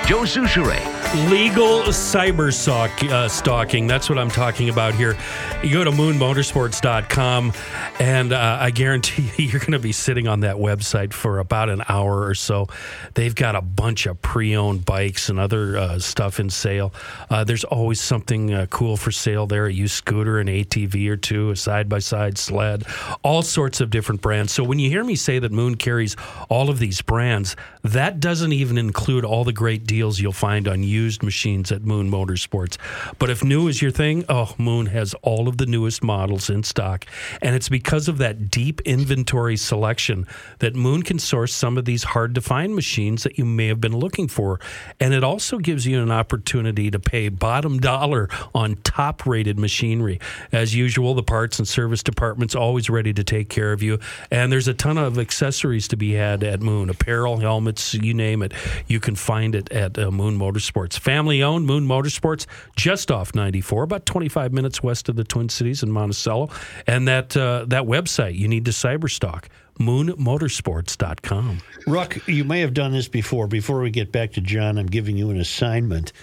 Joe 0.05 0.23
Soucheray. 0.23 1.02
Legal 1.13 1.81
cyber 1.91 2.51
stalk, 2.51 2.89
uh, 3.03 3.27
stalking. 3.27 3.85
That's 3.85 4.09
what 4.09 4.17
I'm 4.17 4.31
talking 4.31 4.69
about 4.69 4.95
here. 4.95 5.15
You 5.63 5.71
go 5.71 5.83
to 5.83 5.91
moonmotorsports.com, 5.91 7.53
and 7.99 8.33
uh, 8.33 8.57
I 8.59 8.71
guarantee 8.71 9.29
you, 9.37 9.45
you're 9.51 9.59
going 9.59 9.73
to 9.73 9.79
be 9.79 9.91
sitting 9.91 10.27
on 10.27 10.39
that 10.39 10.55
website 10.55 11.13
for 11.13 11.37
about 11.37 11.69
an 11.69 11.83
hour 11.87 12.25
or 12.25 12.33
so. 12.33 12.67
They've 13.13 13.35
got 13.35 13.55
a 13.55 13.61
bunch 13.61 14.07
of 14.07 14.23
pre 14.23 14.55
owned 14.55 14.85
bikes 14.85 15.29
and 15.29 15.39
other 15.39 15.77
uh, 15.77 15.99
stuff 15.99 16.39
in 16.39 16.49
sale. 16.49 16.91
Uh, 17.29 17.43
there's 17.43 17.63
always 17.63 18.01
something 18.01 18.51
uh, 18.51 18.65
cool 18.71 18.97
for 18.97 19.11
sale 19.11 19.45
there 19.45 19.67
a 19.67 19.71
used 19.71 19.93
scooter, 19.93 20.39
an 20.39 20.47
ATV 20.47 21.09
or 21.09 21.17
two, 21.17 21.51
a 21.51 21.55
side 21.55 21.87
by 21.87 21.99
side 21.99 22.39
sled, 22.39 22.85
all 23.21 23.43
sorts 23.43 23.81
of 23.81 23.91
different 23.91 24.21
brands. 24.21 24.51
So 24.51 24.63
when 24.63 24.79
you 24.79 24.89
hear 24.89 25.03
me 25.03 25.13
say 25.13 25.37
that 25.37 25.51
Moon 25.51 25.75
carries 25.75 26.15
all 26.49 26.71
of 26.71 26.79
these 26.79 27.03
brands, 27.03 27.55
that 27.83 28.19
doesn't 28.19 28.51
even 28.51 28.79
include 28.79 29.25
all 29.25 29.43
the 29.43 29.53
great 29.53 29.85
deals 29.85 30.19
you'll 30.19 30.31
find 30.31 30.67
on 30.67 30.81
used 31.03 31.21
machines 31.21 31.69
at 31.71 31.83
Moon 31.83 32.09
Motorsports. 32.09 32.77
But 33.19 33.29
if 33.29 33.43
new 33.43 33.67
is 33.67 33.81
your 33.81 33.91
thing, 33.91 34.23
oh, 34.29 34.55
Moon 34.57 34.85
has 34.87 35.13
all 35.21 35.49
of 35.49 35.57
the 35.57 35.65
newest 35.65 36.01
models 36.01 36.49
in 36.49 36.63
stock. 36.63 37.05
And 37.41 37.55
it's 37.55 37.67
because 37.67 38.07
of 38.07 38.19
that 38.19 38.49
deep 38.49 38.79
inventory 38.81 39.57
selection 39.57 40.25
that 40.59 40.75
Moon 40.75 41.03
can 41.03 41.19
source 41.19 41.53
some 41.53 41.77
of 41.77 41.83
these 41.83 42.03
hard 42.03 42.35
to 42.35 42.41
find 42.41 42.73
machines 42.73 43.23
that 43.23 43.37
you 43.37 43.43
may 43.43 43.67
have 43.67 43.81
been 43.81 43.97
looking 43.97 44.29
for. 44.29 44.61
And 44.99 45.13
it 45.13 45.23
also 45.23 45.57
gives 45.57 45.85
you 45.85 46.01
an 46.01 46.11
opportunity 46.11 46.89
to 46.89 46.99
pay 46.99 47.27
bottom 47.27 47.79
dollar 47.79 48.29
on 48.55 48.77
top 48.83 49.25
rated 49.25 49.59
machinery. 49.59 50.19
As 50.53 50.73
usual, 50.73 51.13
the 51.15 51.23
parts 51.23 51.59
and 51.59 51.67
service 51.67 52.01
department's 52.01 52.55
always 52.55 52.89
ready 52.89 53.13
to 53.13 53.23
take 53.25 53.49
care 53.49 53.73
of 53.73 53.83
you. 53.83 53.99
And 54.31 54.51
there's 54.51 54.69
a 54.69 54.73
ton 54.73 54.97
of 54.97 55.19
accessories 55.19 55.89
to 55.89 55.97
be 55.97 56.13
had 56.13 56.43
at 56.43 56.61
Moon 56.61 56.89
apparel, 56.89 57.37
helmets, 57.37 57.93
you 57.93 58.13
name 58.13 58.41
it. 58.41 58.53
You 58.87 59.01
can 59.01 59.15
find 59.15 59.53
it 59.53 59.69
at 59.71 59.97
uh, 59.97 60.11
Moon 60.11 60.37
Motorsports. 60.37 60.92
Family 60.97 61.43
owned 61.43 61.65
Moon 61.65 61.87
Motorsports, 61.87 62.45
just 62.75 63.11
off 63.11 63.35
94, 63.35 63.83
about 63.83 64.05
25 64.05 64.53
minutes 64.53 64.81
west 64.83 65.09
of 65.09 65.15
the 65.15 65.23
Twin 65.23 65.49
Cities 65.49 65.83
in 65.83 65.91
Monticello. 65.91 66.49
And 66.87 67.07
that, 67.07 67.35
uh, 67.35 67.65
that 67.67 67.83
website, 67.83 68.35
you 68.35 68.47
need 68.47 68.65
to 68.65 68.71
cyberstock, 68.71 69.45
moonmotorsports.com. 69.79 71.59
Ruck, 71.87 72.27
you 72.27 72.43
may 72.43 72.61
have 72.61 72.73
done 72.73 72.91
this 72.91 73.07
before. 73.07 73.47
Before 73.47 73.79
we 73.81 73.89
get 73.89 74.11
back 74.11 74.33
to 74.33 74.41
John, 74.41 74.77
I'm 74.77 74.87
giving 74.87 75.17
you 75.17 75.29
an 75.29 75.39
assignment. 75.39 76.13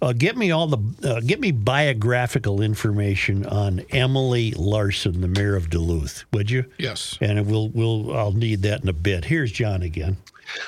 Uh, 0.00 0.12
get 0.12 0.36
me 0.36 0.52
all 0.52 0.68
the 0.68 0.78
uh, 1.08 1.20
get 1.20 1.40
me 1.40 1.50
biographical 1.50 2.62
information 2.62 3.44
on 3.46 3.80
Emily 3.90 4.52
Larson, 4.52 5.20
the 5.20 5.26
mayor 5.26 5.56
of 5.56 5.70
Duluth, 5.70 6.24
would 6.32 6.50
you? 6.50 6.64
Yes. 6.78 7.18
And 7.20 7.44
we'll 7.48 7.68
we'll 7.70 8.16
I'll 8.16 8.32
need 8.32 8.62
that 8.62 8.82
in 8.82 8.88
a 8.88 8.92
bit. 8.92 9.24
Here's 9.24 9.50
John 9.50 9.82
again. 9.82 10.16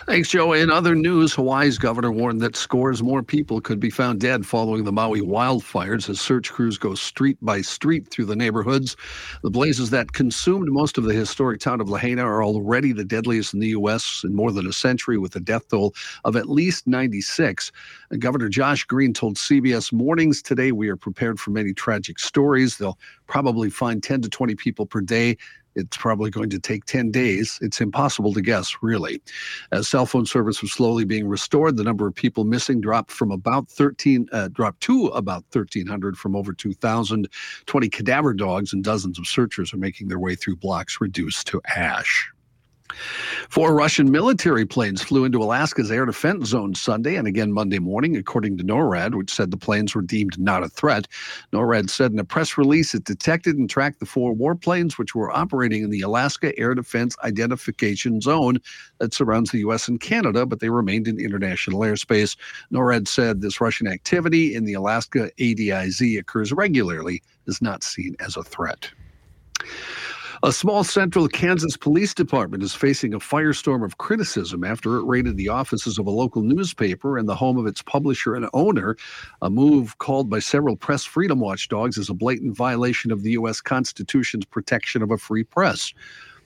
Thanks, 0.06 0.28
Joe. 0.28 0.52
In 0.52 0.70
other 0.70 0.94
news, 0.94 1.32
Hawaii's 1.32 1.78
governor 1.78 2.12
warned 2.12 2.40
that 2.42 2.54
scores 2.54 3.02
more 3.02 3.22
people 3.22 3.60
could 3.60 3.80
be 3.80 3.88
found 3.88 4.20
dead 4.20 4.44
following 4.44 4.84
the 4.84 4.92
Maui 4.92 5.22
wildfires 5.22 6.08
as 6.10 6.20
search 6.20 6.50
crews 6.50 6.76
go 6.76 6.94
street 6.94 7.38
by 7.40 7.62
street 7.62 8.08
through 8.08 8.26
the 8.26 8.36
neighborhoods. 8.36 8.96
The 9.42 9.50
blazes 9.50 9.88
that 9.90 10.12
consumed 10.12 10.68
most 10.70 10.98
of 10.98 11.04
the 11.04 11.14
historic 11.14 11.60
town 11.60 11.80
of 11.80 11.88
Lahaina 11.88 12.22
are 12.22 12.44
already 12.44 12.92
the 12.92 13.04
deadliest 13.04 13.54
in 13.54 13.60
the 13.60 13.68
U.S. 13.68 14.22
in 14.24 14.34
more 14.34 14.52
than 14.52 14.66
a 14.66 14.72
century, 14.72 15.16
with 15.16 15.34
a 15.36 15.40
death 15.40 15.68
toll 15.68 15.94
of 16.24 16.36
at 16.36 16.50
least 16.50 16.86
96. 16.86 17.72
And 18.10 18.20
Governor 18.20 18.50
Josh 18.50 18.84
Green 18.84 19.14
told 19.14 19.36
CBS 19.36 19.92
Mornings 19.92 20.42
today, 20.42 20.72
We 20.72 20.88
are 20.88 20.96
prepared 20.96 21.40
for 21.40 21.52
many 21.52 21.72
tragic 21.72 22.18
stories. 22.18 22.76
They'll 22.76 22.98
probably 23.26 23.70
find 23.70 24.02
10 24.02 24.22
to 24.22 24.28
20 24.28 24.56
people 24.56 24.84
per 24.84 25.00
day 25.00 25.38
it's 25.80 25.96
probably 25.96 26.30
going 26.30 26.50
to 26.50 26.58
take 26.58 26.84
10 26.84 27.10
days. 27.10 27.58
It's 27.62 27.80
impossible 27.80 28.32
to 28.34 28.40
guess, 28.40 28.76
really. 28.82 29.20
As 29.72 29.88
cell 29.88 30.06
phone 30.06 30.26
service 30.26 30.62
was 30.62 30.72
slowly 30.72 31.04
being 31.04 31.26
restored, 31.26 31.76
the 31.76 31.84
number 31.84 32.06
of 32.06 32.14
people 32.14 32.44
missing 32.44 32.80
dropped 32.80 33.10
from 33.10 33.30
about 33.30 33.68
13, 33.68 34.28
uh, 34.32 34.48
dropped 34.48 34.80
to 34.82 35.06
about 35.08 35.44
1,300 35.52 36.16
from 36.16 36.36
over 36.36 36.52
2,000. 36.52 37.28
20 37.66 37.88
cadaver 37.88 38.34
dogs 38.34 38.72
and 38.72 38.84
dozens 38.84 39.18
of 39.18 39.26
searchers 39.26 39.72
are 39.74 39.78
making 39.78 40.08
their 40.08 40.18
way 40.18 40.34
through 40.34 40.56
blocks 40.56 41.00
reduced 41.00 41.46
to 41.48 41.60
ash. 41.74 42.30
Four 43.48 43.74
Russian 43.74 44.10
military 44.10 44.66
planes 44.66 45.02
flew 45.02 45.24
into 45.24 45.42
Alaska's 45.42 45.90
air 45.90 46.06
defense 46.06 46.48
zone 46.48 46.74
Sunday 46.74 47.16
and 47.16 47.26
again 47.26 47.52
Monday 47.52 47.78
morning, 47.78 48.16
according 48.16 48.58
to 48.58 48.64
NORAD, 48.64 49.14
which 49.14 49.32
said 49.32 49.50
the 49.50 49.56
planes 49.56 49.94
were 49.94 50.02
deemed 50.02 50.38
not 50.38 50.62
a 50.62 50.68
threat. 50.68 51.08
NORAD 51.52 51.90
said 51.90 52.12
in 52.12 52.18
a 52.18 52.24
press 52.24 52.56
release 52.56 52.94
it 52.94 53.04
detected 53.04 53.56
and 53.56 53.68
tracked 53.68 54.00
the 54.00 54.06
four 54.06 54.34
warplanes 54.34 54.98
which 54.98 55.14
were 55.14 55.30
operating 55.30 55.82
in 55.82 55.90
the 55.90 56.02
Alaska 56.02 56.56
Air 56.58 56.74
Defense 56.74 57.16
Identification 57.24 58.20
Zone 58.20 58.58
that 58.98 59.14
surrounds 59.14 59.50
the 59.50 59.58
U.S. 59.60 59.88
and 59.88 60.00
Canada, 60.00 60.46
but 60.46 60.60
they 60.60 60.70
remained 60.70 61.08
in 61.08 61.18
international 61.18 61.80
airspace. 61.80 62.36
NORAD 62.72 63.08
said 63.08 63.40
this 63.40 63.60
Russian 63.60 63.86
activity 63.86 64.54
in 64.54 64.64
the 64.64 64.74
Alaska 64.74 65.30
ADIZ 65.38 66.18
occurs 66.18 66.52
regularly, 66.52 67.22
is 67.46 67.60
not 67.60 67.82
seen 67.82 68.16
as 68.20 68.36
a 68.36 68.42
threat. 68.42 68.90
A 70.42 70.52
small 70.52 70.84
central 70.84 71.28
Kansas 71.28 71.76
police 71.76 72.14
department 72.14 72.62
is 72.62 72.74
facing 72.74 73.12
a 73.12 73.18
firestorm 73.18 73.84
of 73.84 73.98
criticism 73.98 74.64
after 74.64 74.96
it 74.96 75.04
raided 75.04 75.36
the 75.36 75.50
offices 75.50 75.98
of 75.98 76.06
a 76.06 76.10
local 76.10 76.40
newspaper 76.40 77.18
and 77.18 77.28
the 77.28 77.34
home 77.34 77.58
of 77.58 77.66
its 77.66 77.82
publisher 77.82 78.34
and 78.34 78.48
owner, 78.54 78.96
a 79.42 79.50
move 79.50 79.98
called 79.98 80.30
by 80.30 80.38
several 80.38 80.76
press 80.76 81.04
freedom 81.04 81.40
watchdogs 81.40 81.98
as 81.98 82.08
a 82.08 82.14
blatant 82.14 82.56
violation 82.56 83.12
of 83.12 83.22
the 83.22 83.32
U.S. 83.32 83.60
Constitution's 83.60 84.46
protection 84.46 85.02
of 85.02 85.10
a 85.10 85.18
free 85.18 85.44
press. 85.44 85.92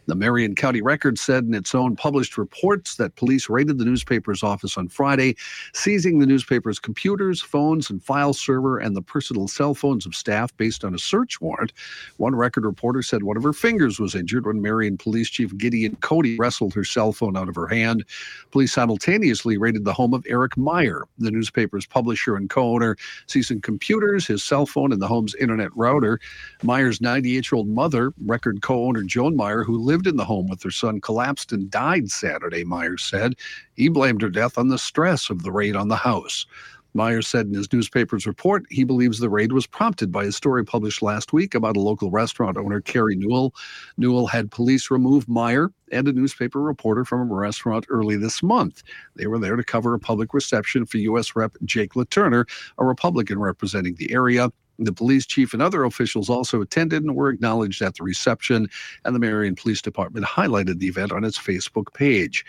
The 0.06 0.14
Marion 0.14 0.54
County 0.54 0.82
Record 0.82 1.18
said 1.18 1.44
in 1.44 1.54
its 1.54 1.74
own 1.74 1.96
published 1.96 2.36
reports 2.36 2.96
that 2.96 3.16
police 3.16 3.48
raided 3.48 3.78
the 3.78 3.86
newspaper's 3.86 4.42
office 4.42 4.76
on 4.76 4.88
Friday, 4.88 5.36
seizing 5.72 6.18
the 6.18 6.26
newspaper's 6.26 6.78
computers, 6.78 7.40
phones, 7.40 7.88
and 7.88 8.02
file 8.02 8.34
server 8.34 8.78
and 8.78 8.94
the 8.94 9.02
personal 9.02 9.48
cell 9.48 9.74
phones 9.74 10.04
of 10.04 10.14
staff 10.14 10.54
based 10.58 10.84
on 10.84 10.94
a 10.94 10.98
search 10.98 11.40
warrant. 11.40 11.72
One 12.18 12.34
record 12.34 12.64
reporter 12.64 13.02
said 13.02 13.22
one 13.22 13.38
of 13.38 13.42
her 13.42 13.54
fingers 13.54 13.98
was 13.98 14.14
injured 14.14 14.46
when 14.46 14.60
Marion 14.60 14.98
Police 14.98 15.30
Chief 15.30 15.56
Gideon 15.56 15.96
Cody 15.96 16.36
wrestled 16.38 16.74
her 16.74 16.84
cell 16.84 17.12
phone 17.12 17.36
out 17.36 17.48
of 17.48 17.54
her 17.54 17.66
hand. 17.66 18.04
Police 18.50 18.72
simultaneously 18.72 19.56
raided 19.56 19.84
the 19.84 19.94
home 19.94 20.12
of 20.12 20.26
Eric 20.28 20.56
Meyer, 20.58 21.04
the 21.18 21.30
newspaper's 21.30 21.86
publisher 21.86 22.36
and 22.36 22.50
co 22.50 22.74
owner, 22.74 22.96
seizing 23.26 23.60
computers, 23.60 24.26
his 24.26 24.44
cell 24.44 24.66
phone, 24.66 24.92
and 24.92 25.00
the 25.00 25.08
home's 25.08 25.34
internet 25.36 25.74
router. 25.74 26.20
Meyer's 26.62 27.00
98 27.00 27.50
year 27.50 27.56
old 27.56 27.68
mother, 27.68 28.12
record 28.24 28.60
co 28.60 28.84
owner 28.84 29.02
Joan 29.02 29.34
Meyer, 29.34 29.64
who 29.64 29.78
lived 29.78 29.93
lived 29.94 30.08
in 30.08 30.16
the 30.16 30.24
home 30.24 30.48
with 30.48 30.60
her 30.60 30.72
son 30.72 31.00
collapsed 31.00 31.52
and 31.52 31.70
died 31.70 32.10
Saturday, 32.10 32.64
Myers 32.64 33.04
said. 33.04 33.36
He 33.74 33.88
blamed 33.88 34.22
her 34.22 34.28
death 34.28 34.58
on 34.58 34.66
the 34.66 34.76
stress 34.76 35.30
of 35.30 35.44
the 35.44 35.52
raid 35.52 35.76
on 35.76 35.86
the 35.86 35.94
house. 35.94 36.46
Myers 36.94 37.28
said 37.28 37.46
in 37.46 37.54
his 37.54 37.72
newspaper's 37.72 38.26
report 38.26 38.66
he 38.70 38.82
believes 38.82 39.20
the 39.20 39.30
raid 39.30 39.52
was 39.52 39.68
prompted 39.68 40.10
by 40.10 40.24
a 40.24 40.32
story 40.32 40.64
published 40.64 41.00
last 41.00 41.32
week 41.32 41.54
about 41.54 41.76
a 41.76 41.80
local 41.80 42.10
restaurant 42.10 42.56
owner, 42.56 42.80
Carrie 42.80 43.14
Newell. 43.14 43.54
Newell 43.96 44.26
had 44.26 44.50
police 44.50 44.90
remove 44.90 45.28
Meyer 45.28 45.70
and 45.92 46.08
a 46.08 46.12
newspaper 46.12 46.60
reporter 46.60 47.04
from 47.04 47.30
a 47.30 47.34
restaurant 47.34 47.86
early 47.88 48.16
this 48.16 48.42
month. 48.42 48.82
They 49.14 49.28
were 49.28 49.38
there 49.38 49.54
to 49.54 49.62
cover 49.62 49.94
a 49.94 50.00
public 50.00 50.34
reception 50.34 50.86
for 50.86 50.98
U.S. 50.98 51.36
Rep. 51.36 51.52
Jake 51.64 51.94
LaTurner, 51.94 52.48
a 52.78 52.84
Republican 52.84 53.38
representing 53.38 53.94
the 53.94 54.12
area. 54.12 54.50
The 54.78 54.92
police 54.92 55.26
chief 55.26 55.52
and 55.52 55.62
other 55.62 55.84
officials 55.84 56.28
also 56.28 56.60
attended 56.60 57.02
and 57.02 57.14
were 57.14 57.30
acknowledged 57.30 57.82
at 57.82 57.94
the 57.94 58.02
reception, 58.02 58.68
and 59.04 59.14
the 59.14 59.20
Marion 59.20 59.54
Police 59.54 59.80
Department 59.82 60.26
highlighted 60.26 60.78
the 60.78 60.88
event 60.88 61.12
on 61.12 61.24
its 61.24 61.38
Facebook 61.38 61.92
page. 61.94 62.44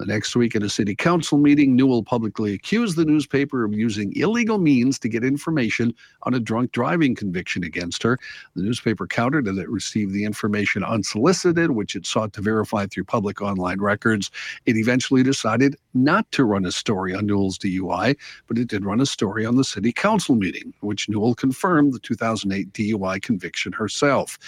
The 0.00 0.06
next 0.06 0.34
week 0.34 0.56
at 0.56 0.62
a 0.62 0.70
city 0.70 0.94
council 0.94 1.36
meeting, 1.36 1.76
Newell 1.76 2.02
publicly 2.02 2.54
accused 2.54 2.96
the 2.96 3.04
newspaper 3.04 3.66
of 3.66 3.74
using 3.74 4.16
illegal 4.16 4.56
means 4.56 4.98
to 5.00 5.10
get 5.10 5.22
information 5.22 5.92
on 6.22 6.32
a 6.32 6.40
drunk 6.40 6.72
driving 6.72 7.14
conviction 7.14 7.62
against 7.64 8.02
her. 8.04 8.18
The 8.56 8.62
newspaper 8.62 9.06
countered 9.06 9.44
that 9.44 9.58
it 9.58 9.68
received 9.68 10.14
the 10.14 10.24
information 10.24 10.82
unsolicited, 10.82 11.72
which 11.72 11.94
it 11.94 12.06
sought 12.06 12.32
to 12.32 12.40
verify 12.40 12.86
through 12.86 13.04
public 13.04 13.42
online 13.42 13.78
records. 13.78 14.30
It 14.64 14.78
eventually 14.78 15.22
decided 15.22 15.76
not 15.92 16.32
to 16.32 16.44
run 16.44 16.64
a 16.64 16.72
story 16.72 17.14
on 17.14 17.26
Newell's 17.26 17.58
DUI, 17.58 18.16
but 18.46 18.56
it 18.56 18.68
did 18.68 18.86
run 18.86 19.02
a 19.02 19.06
story 19.06 19.44
on 19.44 19.56
the 19.56 19.64
city 19.64 19.92
council 19.92 20.34
meeting, 20.34 20.72
which 20.80 21.10
Newell 21.10 21.34
confirmed 21.34 21.92
the 21.92 21.98
2008 21.98 22.72
DUI 22.72 23.20
conviction 23.20 23.72
herself. 23.72 24.38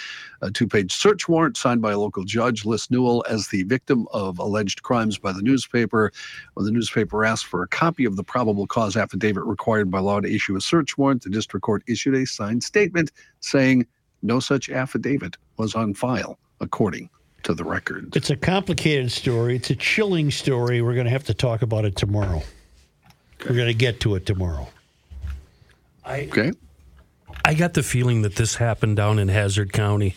A 0.41 0.49
two 0.49 0.67
page 0.67 0.93
search 0.93 1.29
warrant 1.29 1.57
signed 1.57 1.83
by 1.83 1.91
a 1.91 1.99
local 1.99 2.23
judge 2.23 2.65
lists 2.65 2.89
Newell 2.89 3.23
as 3.29 3.49
the 3.49 3.61
victim 3.63 4.07
of 4.13 4.39
alleged 4.39 4.81
crimes 4.81 5.19
by 5.19 5.31
the 5.31 5.42
newspaper. 5.43 6.11
When 6.53 6.65
the 6.65 6.71
newspaper 6.71 7.25
asked 7.25 7.45
for 7.45 7.63
a 7.63 7.67
copy 7.67 8.05
of 8.05 8.15
the 8.15 8.23
probable 8.23 8.65
cause 8.67 8.97
affidavit 8.97 9.43
required 9.43 9.91
by 9.91 9.99
law 9.99 10.19
to 10.19 10.33
issue 10.33 10.55
a 10.55 10.61
search 10.61 10.97
warrant, 10.97 11.23
the 11.23 11.29
district 11.29 11.63
court 11.63 11.83
issued 11.87 12.15
a 12.15 12.25
signed 12.25 12.63
statement 12.63 13.11
saying 13.39 13.85
no 14.21 14.39
such 14.39 14.69
affidavit 14.69 15.37
was 15.57 15.75
on 15.75 15.93
file, 15.93 16.39
according 16.61 17.09
to 17.43 17.53
the 17.53 17.63
record. 17.63 18.15
It's 18.15 18.29
a 18.29 18.37
complicated 18.37 19.11
story. 19.11 19.57
It's 19.57 19.69
a 19.69 19.75
chilling 19.75 20.31
story. 20.31 20.81
We're 20.81 20.93
going 20.93 21.05
to 21.05 21.11
have 21.11 21.25
to 21.25 21.33
talk 21.33 21.61
about 21.61 21.85
it 21.85 21.95
tomorrow. 21.95 22.41
We're 23.41 23.55
going 23.55 23.67
to 23.67 23.73
get 23.73 23.99
to 24.01 24.15
it 24.15 24.25
tomorrow. 24.25 24.69
I, 26.05 26.21
okay. 26.23 26.53
I 27.43 27.53
got 27.53 27.73
the 27.73 27.83
feeling 27.83 28.21
that 28.21 28.35
this 28.35 28.55
happened 28.55 28.95
down 28.95 29.19
in 29.19 29.27
Hazard 29.27 29.73
County. 29.73 30.15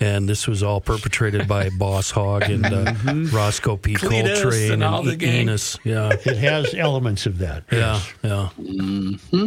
And 0.00 0.28
this 0.28 0.46
was 0.46 0.62
all 0.62 0.80
perpetrated 0.80 1.46
by 1.46 1.70
Boss 1.78 2.10
Hog 2.10 2.42
and 2.44 2.66
uh, 2.66 2.94
Roscoe 3.36 3.76
P. 3.76 3.94
Cletus 3.94 4.42
Coltrane 4.42 4.72
and 4.72 4.84
all 4.84 5.00
and, 5.00 5.08
the 5.08 5.16
gang. 5.16 5.42
Enos. 5.42 5.78
Yeah. 5.84 6.12
It 6.24 6.36
has 6.38 6.74
elements 6.74 7.26
of 7.26 7.38
that. 7.38 7.64
Yeah. 7.70 8.00
Yeah. 8.22 8.48
hmm 8.48 9.46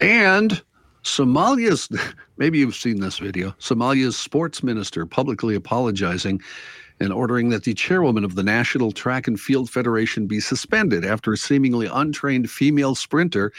And 0.00 0.62
Somalia's, 1.04 1.88
maybe 2.36 2.58
you've 2.58 2.74
seen 2.74 3.00
this 3.00 3.18
video, 3.18 3.50
Somalia's 3.58 4.16
sports 4.16 4.62
minister 4.62 5.06
publicly 5.06 5.54
apologizing 5.54 6.40
and 7.00 7.12
ordering 7.12 7.48
that 7.48 7.64
the 7.64 7.74
chairwoman 7.74 8.24
of 8.24 8.36
the 8.36 8.42
National 8.44 8.92
Track 8.92 9.26
and 9.26 9.38
Field 9.38 9.68
Federation 9.68 10.26
be 10.26 10.40
suspended 10.40 11.04
after 11.04 11.32
a 11.32 11.36
seemingly 11.36 11.88
untrained 11.92 12.48
female 12.50 12.94
sprinter 12.94 13.52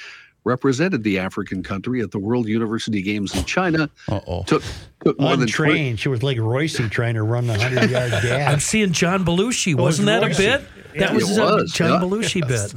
represented 0.44 1.04
the 1.04 1.20
African 1.20 1.64
country 1.64 2.02
at 2.02 2.12
the 2.12 2.20
World 2.20 2.48
University 2.48 3.02
Games 3.02 3.36
in 3.36 3.44
China. 3.46 3.90
Uh-oh. 4.10 4.44
Took, 4.44 4.64
took 5.04 5.20
more 5.20 5.36
than 5.38 5.48
20, 5.48 5.72
Untrained. 5.72 6.00
She 6.00 6.10
was 6.10 6.24
like 6.24 6.38
Royce 6.38 6.78
trying 6.90 7.16
to 7.16 7.24
run 7.24 7.48
the 7.48 7.54
100 7.58 7.90
yard 7.90 8.12
dash. 8.12 8.54
I'm 8.54 8.60
seeing 8.60 8.92
John 8.92 9.24
Belushi. 9.26 9.76
Wasn't 9.76 10.06
that 10.08 10.24
a 10.24 10.28
bit? 10.28 10.62
That 10.94 10.96
Yeah, 10.96 11.14
was, 11.14 11.38
it 11.38 11.42
a 11.44 11.66
John 11.74 11.90
yeah. 12.02 12.08
Belushi 12.08 12.48
bit. 12.48 12.74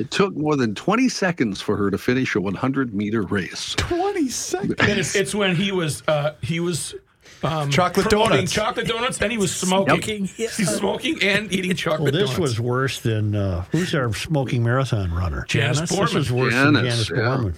it 0.00 0.10
took 0.10 0.34
more 0.36 0.56
than 0.56 0.74
20 0.74 1.08
seconds 1.08 1.60
for 1.60 1.76
her 1.76 1.90
to 1.90 1.98
finish 1.98 2.34
a 2.34 2.40
100 2.40 2.94
meter 2.94 3.22
race. 3.22 3.74
20 3.76 4.28
seconds. 4.28 4.74
And 4.80 4.98
it's, 4.98 5.14
it's 5.14 5.34
when 5.34 5.54
he 5.54 5.70
was 5.72 6.02
uh, 6.08 6.34
he 6.42 6.58
was 6.58 6.94
um, 7.42 7.70
Chocolate 7.70 8.08
promoting 8.08 8.30
donuts. 8.36 8.52
chocolate 8.52 8.86
donuts, 8.86 9.20
and 9.22 9.32
he 9.32 9.38
was 9.38 9.54
smoking. 9.54 10.26
He's 10.26 10.52
smoking 10.76 11.22
and 11.22 11.52
eating 11.52 11.70
Well, 11.70 11.76
chocolate 11.76 12.12
this 12.12 12.30
donuts. 12.30 12.38
was 12.38 12.60
worse 12.60 13.00
than 13.00 13.34
uh, 13.34 13.64
who's 13.72 13.94
our 13.94 14.12
smoking 14.14 14.62
marathon 14.64 15.12
runner? 15.12 15.44
Janice 15.48 15.80
This 15.80 15.92
Borman. 15.92 16.14
was 16.14 16.32
worse 16.32 16.54
than 16.54 16.74
Janice, 16.74 17.06
Janice 17.06 17.10
yeah. 17.10 17.16
Borman. 17.16 17.54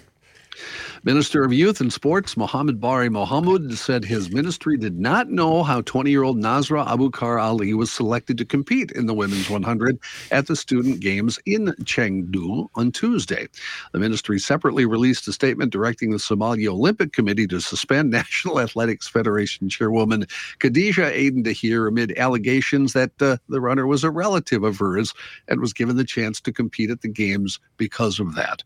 Minister 1.05 1.43
of 1.43 1.53
Youth 1.53 1.81
and 1.81 1.93
Sports 1.93 2.37
Mohammed 2.37 2.81
Bari 2.81 3.09
Mohammed 3.09 3.77
said 3.77 4.05
his 4.05 4.31
ministry 4.31 4.77
did 4.77 5.01
not 5.01 5.31
know 5.31 5.65
how 5.65 5.81
20 5.81 6.13
year 6.13 6.23
old 6.23 6.39
Nasra 6.39 6.87
Abukar 6.87 7.43
Ali 7.43 7.75
was 7.75 7.91
selected 7.91 8.39
to 8.39 8.45
compete 8.45 8.93
in 8.93 9.07
the 9.07 9.15
women's 9.15 9.51
100 9.51 9.99
at 10.31 10.47
the 10.47 10.55
Student 10.55 11.01
Games 11.01 11.41
in 11.45 11.75
Chengdu 11.83 12.69
on 12.77 12.93
Tuesday. 12.93 13.49
The 13.91 13.99
ministry 13.99 14.39
separately 14.39 14.87
released 14.87 15.27
a 15.27 15.33
statement 15.33 15.73
directing 15.73 16.13
the 16.13 16.21
Somali 16.21 16.69
Olympic 16.69 17.13
Committee 17.13 17.49
to 17.49 17.61
suspend 17.61 18.11
National 18.13 18.61
Athletics 18.61 19.09
Federation 19.09 19.69
chairwoman 19.69 20.27
Khadija 20.61 21.11
Aden 21.11 21.43
Dahir 21.43 21.89
amid 21.89 22.17
allegations 22.17 22.93
that 22.93 23.11
uh, 23.21 23.39
the 23.49 23.61
runner 23.61 23.89
was 23.89 24.05
a 24.05 24.11
relative 24.13 24.63
of 24.63 24.79
hers 24.79 25.15
and 25.49 25.61
was 25.61 25.73
given 25.73 25.97
the 25.97 26.05
chance 26.05 26.41
to 26.43 26.53
compete 26.53 26.91
at 26.91 27.01
the 27.01 27.09
Games 27.09 27.59
because 27.77 28.21
of 28.21 28.37
that. 28.37 28.63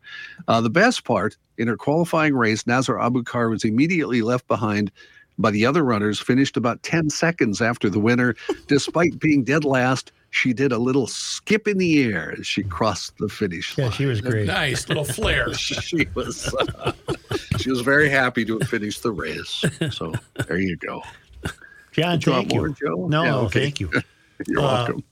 Uh, 0.47 0.61
the 0.61 0.69
best 0.69 1.03
part, 1.03 1.35
in 1.57 1.67
her 1.67 1.77
qualifying 1.77 2.35
race, 2.35 2.63
Nasra 2.63 2.99
Abukar 2.99 3.49
was 3.49 3.63
immediately 3.63 4.21
left 4.21 4.47
behind 4.47 4.91
by 5.39 5.51
the 5.51 5.65
other 5.65 5.83
runners, 5.83 6.19
finished 6.19 6.57
about 6.57 6.81
10 6.83 7.09
seconds 7.11 7.61
after 7.61 7.89
the 7.89 7.99
winner. 7.99 8.35
Despite 8.67 9.19
being 9.19 9.43
dead 9.43 9.63
last, 9.65 10.11
she 10.31 10.51
did 10.51 10.71
a 10.71 10.77
little 10.79 11.05
skip 11.07 11.67
in 11.67 11.77
the 11.77 12.03
air 12.03 12.35
as 12.39 12.47
she 12.47 12.63
crossed 12.63 13.17
the 13.19 13.29
finish 13.29 13.77
line. 13.77 13.87
Yeah, 13.87 13.91
she 13.93 14.05
was 14.05 14.19
great. 14.21 14.47
Nice 14.47 14.87
little 14.89 15.05
flair. 15.19 15.53
she 15.53 16.07
was 16.15 16.53
uh, 16.55 16.91
she 17.57 17.69
was 17.69 17.81
very 17.81 18.09
happy 18.09 18.43
to 18.45 18.57
have 18.59 18.67
finished 18.67 19.03
the 19.03 19.11
race. 19.11 19.63
So 19.91 20.13
there 20.47 20.59
you 20.59 20.75
go. 20.77 21.03
John, 21.91 22.19
you 22.19 22.31
thank 22.31 22.53
you. 22.53 22.59
more, 22.59 22.69
Joe? 22.69 23.07
No, 23.07 23.23
Yeah, 23.23 23.35
okay. 23.37 23.59
thank 23.63 23.79
you. 23.79 23.89
You're 24.47 24.59
Uh, 24.59 24.63
welcome. 24.63 25.03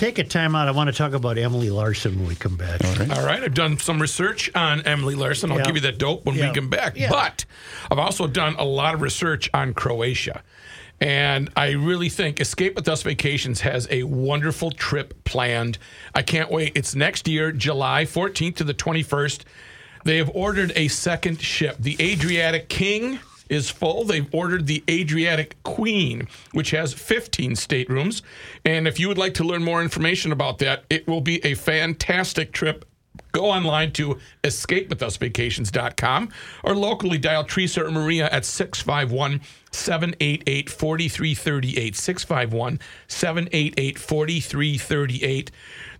Take 0.00 0.18
a 0.18 0.24
time 0.24 0.54
out. 0.56 0.66
I 0.66 0.70
want 0.70 0.88
to 0.88 0.96
talk 0.96 1.12
about 1.12 1.36
Emily 1.36 1.68
Larson 1.68 2.18
when 2.18 2.26
we 2.28 2.34
come 2.34 2.56
back. 2.56 2.82
All 2.82 3.18
All 3.18 3.26
right, 3.26 3.44
I've 3.44 3.52
done 3.52 3.76
some 3.76 4.00
research 4.00 4.50
on 4.54 4.80
Emily 4.86 5.14
Larson. 5.14 5.52
I'll 5.52 5.58
Yeah. 5.58 5.64
give 5.64 5.74
you 5.74 5.82
that 5.82 5.98
dope 5.98 6.24
when 6.24 6.36
Yeah. 6.36 6.48
we 6.48 6.54
come 6.54 6.70
back. 6.70 6.96
Yeah. 6.96 7.10
But 7.10 7.44
I've 7.90 7.98
also 7.98 8.26
done 8.26 8.54
a 8.58 8.64
lot 8.64 8.94
of 8.94 9.02
research 9.02 9.50
on 9.52 9.74
Croatia. 9.74 10.42
And 11.02 11.50
I 11.54 11.72
really 11.72 12.08
think 12.08 12.40
Escape 12.40 12.76
with 12.76 12.88
Us 12.88 13.02
Vacations 13.02 13.60
has 13.60 13.86
a 13.90 14.04
wonderful 14.04 14.70
trip 14.70 15.22
planned. 15.24 15.76
I 16.14 16.22
can't 16.22 16.50
wait. 16.50 16.72
It's 16.74 16.94
next 16.94 17.28
year, 17.28 17.52
July 17.52 18.06
14th 18.06 18.56
to 18.56 18.64
the 18.64 18.72
21st. 18.72 19.44
They 20.06 20.16
have 20.16 20.30
ordered 20.32 20.72
a 20.76 20.88
second 20.88 21.42
ship. 21.42 21.76
The 21.78 21.98
Adriatic 22.00 22.70
King 22.70 23.18
is 23.50 23.68
full. 23.68 24.04
They've 24.04 24.32
ordered 24.32 24.66
the 24.66 24.82
Adriatic 24.88 25.62
Queen, 25.62 26.28
which 26.52 26.70
has 26.70 26.94
15 26.94 27.56
staterooms. 27.56 28.22
And 28.64 28.88
if 28.88 28.98
you 28.98 29.08
would 29.08 29.18
like 29.18 29.34
to 29.34 29.44
learn 29.44 29.62
more 29.62 29.82
information 29.82 30.32
about 30.32 30.58
that, 30.58 30.84
it 30.88 31.06
will 31.06 31.20
be 31.20 31.44
a 31.44 31.54
fantastic 31.54 32.52
trip. 32.52 32.84
Go 33.32 33.46
online 33.46 33.92
to 33.92 34.18
escapewithusvacations.com 34.42 36.30
or 36.64 36.74
locally 36.74 37.18
dial 37.18 37.44
Teresa 37.44 37.84
or 37.84 37.90
Maria 37.90 38.28
at 38.30 38.44
651 38.44 39.40
788 39.70 40.68
4338. 40.70 41.96
651 41.96 42.80
788 43.06 43.98
4338. 43.98 45.50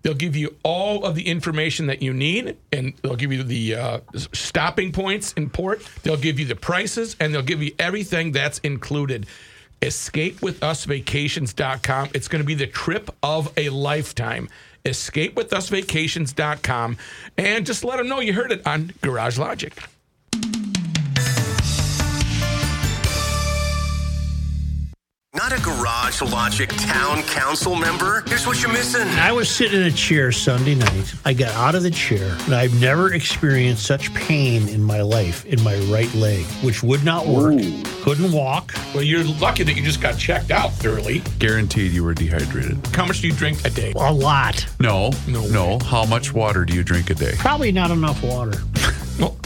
They'll 0.03 0.13
give 0.13 0.35
you 0.35 0.55
all 0.63 1.05
of 1.05 1.15
the 1.15 1.27
information 1.27 1.87
that 1.87 2.01
you 2.01 2.13
need, 2.13 2.57
and 2.71 2.93
they'll 3.01 3.15
give 3.15 3.31
you 3.31 3.43
the 3.43 3.75
uh, 3.75 3.99
stopping 4.33 4.91
points 4.91 5.33
in 5.33 5.49
port. 5.49 5.87
They'll 6.03 6.17
give 6.17 6.39
you 6.39 6.45
the 6.45 6.55
prices, 6.55 7.15
and 7.19 7.33
they'll 7.33 7.41
give 7.41 7.61
you 7.61 7.73
everything 7.77 8.31
that's 8.31 8.59
included. 8.59 9.27
EscapeWithUsVacations.com. 9.81 12.09
It's 12.13 12.27
going 12.27 12.41
to 12.41 12.45
be 12.45 12.55
the 12.55 12.67
trip 12.67 13.09
of 13.23 13.51
a 13.57 13.69
lifetime. 13.69 14.49
EscapeWithUsVacations.com. 14.85 16.97
And 17.37 17.65
just 17.65 17.83
let 17.83 17.97
them 17.97 18.07
know 18.07 18.19
you 18.19 18.33
heard 18.33 18.51
it 18.51 18.65
on 18.65 18.91
Garage 19.01 19.37
Logic. 19.37 19.73
Not 25.33 25.57
a 25.57 25.61
Garage 25.61 26.21
Logic 26.21 26.67
Town 26.67 27.23
Council 27.23 27.73
member? 27.77 28.21
Here's 28.27 28.45
what 28.45 28.61
you're 28.61 28.71
missing. 28.73 29.07
I 29.17 29.31
was 29.31 29.49
sitting 29.49 29.79
in 29.79 29.87
a 29.87 29.91
chair 29.91 30.29
Sunday 30.33 30.75
night. 30.75 31.13
I 31.23 31.31
got 31.31 31.53
out 31.53 31.73
of 31.73 31.83
the 31.83 31.89
chair, 31.89 32.35
and 32.41 32.53
I've 32.53 32.77
never 32.81 33.13
experienced 33.13 33.85
such 33.85 34.13
pain 34.13 34.67
in 34.67 34.83
my 34.83 34.99
life 34.99 35.45
in 35.45 35.61
my 35.63 35.77
right 35.83 36.13
leg, 36.15 36.43
which 36.65 36.83
would 36.83 37.05
not 37.05 37.27
work. 37.27 37.61
Couldn't 38.01 38.33
walk. 38.33 38.73
Well, 38.93 39.03
you're 39.03 39.23
lucky 39.23 39.63
that 39.63 39.73
you 39.73 39.81
just 39.81 40.01
got 40.01 40.17
checked 40.17 40.51
out 40.51 40.73
thoroughly. 40.73 41.23
Guaranteed 41.39 41.93
you 41.93 42.03
were 42.03 42.13
dehydrated. 42.13 42.85
How 42.87 43.05
much 43.05 43.21
do 43.21 43.27
you 43.27 43.33
drink 43.33 43.63
a 43.63 43.69
day? 43.69 43.93
A 43.95 44.11
lot. 44.11 44.67
No, 44.81 45.11
no, 45.29 45.79
How 45.79 46.03
much 46.03 46.33
water 46.33 46.65
do 46.65 46.73
you 46.73 46.83
drink 46.83 47.09
a 47.09 47.15
day? 47.15 47.35
Probably 47.37 47.71
not 47.71 47.89
enough 47.89 48.21
water. 48.21 48.61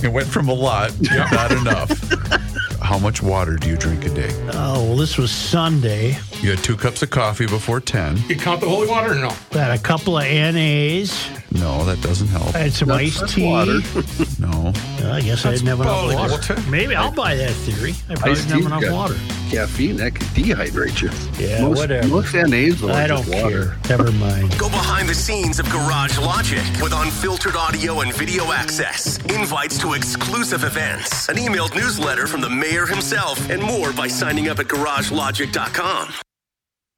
It 0.04 0.10
went 0.10 0.28
from 0.28 0.48
a 0.48 0.54
lot 0.54 0.92
to 0.92 1.16
not 1.32 1.52
enough. 1.52 2.62
How 2.86 3.00
much 3.00 3.24
water 3.24 3.56
do 3.56 3.68
you 3.68 3.78
drink 3.78 4.06
a 4.06 4.10
day? 4.10 4.30
Oh, 4.54 4.84
well, 4.84 4.96
this 4.96 5.18
was 5.18 5.32
Sunday. 5.32 6.20
You 6.42 6.52
had 6.52 6.64
two 6.64 6.78
cups 6.78 7.02
of 7.02 7.10
coffee 7.10 7.48
before 7.48 7.80
10. 7.80 8.16
You 8.30 8.36
count 8.36 8.62
the 8.62 8.70
holy 8.70 8.88
water 8.88 9.14
or 9.14 9.16
no? 9.16 9.30
Had 9.52 9.72
a 9.72 9.80
couple 9.82 10.20
of 10.20 10.24
NAs. 10.24 11.28
No, 11.52 11.84
that 11.86 12.00
doesn't 12.02 12.28
help. 12.28 12.54
I 12.54 12.60
had 12.60 12.74
some 12.74 12.92
iced 12.92 13.28
tea. 13.30 13.44
No. 14.40 14.55
Uh, 14.68 15.12
I 15.12 15.22
guess 15.22 15.46
I 15.46 15.52
didn't 15.52 15.68
have 15.68 15.82
enough 15.82 16.06
about 16.06 16.16
water. 16.16 16.54
water. 16.56 16.70
Maybe 16.70 16.96
I'll 16.96 17.12
buy 17.12 17.36
that 17.36 17.52
theory. 17.52 17.94
I 18.10 18.16
probably 18.16 18.32
Iced 18.32 18.48
didn't 18.48 18.50
have 18.50 18.58
tea's 18.58 18.66
enough 18.66 18.82
got 18.82 18.94
water. 18.94 19.16
Caffeine 19.50 19.98
that 19.98 20.16
could 20.16 20.28
dehydrate 20.28 21.02
you. 21.02 21.10
Yeah, 21.46 21.62
most, 21.62 21.78
whatever. 21.78 22.08
Most 22.08 22.34
NAs 22.34 22.82
though, 22.82 22.90
I 22.92 23.08
don't 23.08 23.28
water. 23.28 23.78
care. 23.84 23.98
Never 23.98 24.12
mind. 24.14 24.58
Go 24.58 24.70
behind 24.70 25.08
the 25.10 25.14
scenes 25.14 25.60
of 25.60 25.70
Garage 25.70 26.18
Logic 26.18 26.64
with 26.82 26.94
unfiltered 26.94 27.56
audio 27.56 28.02
and 28.02 28.14
video 28.14 28.52
access, 28.52 29.18
invites 29.26 29.78
to 29.80 29.94
exclusive 29.94 30.64
events, 30.64 31.30
an 31.30 31.36
emailed 31.36 31.76
newsletter 31.76 32.28
from 32.28 32.42
the 32.42 32.50
mayor 32.50 32.86
himself, 32.86 33.50
and 33.50 33.62
more 33.62 33.92
by 33.94 34.08
signing 34.08 34.48
up 34.48 34.60
at 34.60 34.68
garagelogic.com. 34.68 36.14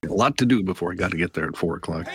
A 0.08 0.14
lot 0.14 0.38
to 0.38 0.46
do 0.46 0.64
before 0.64 0.92
I 0.92 0.96
got 0.96 1.12
to 1.12 1.18
get 1.18 1.34
there 1.34 1.48
at 1.48 1.58
four 1.58 1.76
o'clock. 1.76 2.08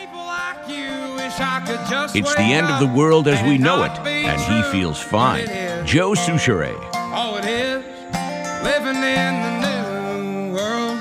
It's 1.39 2.35
the 2.35 2.43
end 2.43 2.67
of 2.67 2.79
the 2.81 2.87
world 2.95 3.27
as 3.27 3.43
we 3.49 3.57
know 3.57 3.85
it, 3.85 3.93
and 4.07 4.39
he 4.41 4.63
feels 4.71 5.01
fine. 5.01 5.47
Joe 5.87 6.11
Soucheray. 6.13 6.77
Oh, 6.95 7.37
it 7.39 7.47
is 7.47 7.83
living 8.63 8.97
in 8.97 9.35
the 9.43 9.53
new 9.65 10.53
world 10.55 10.99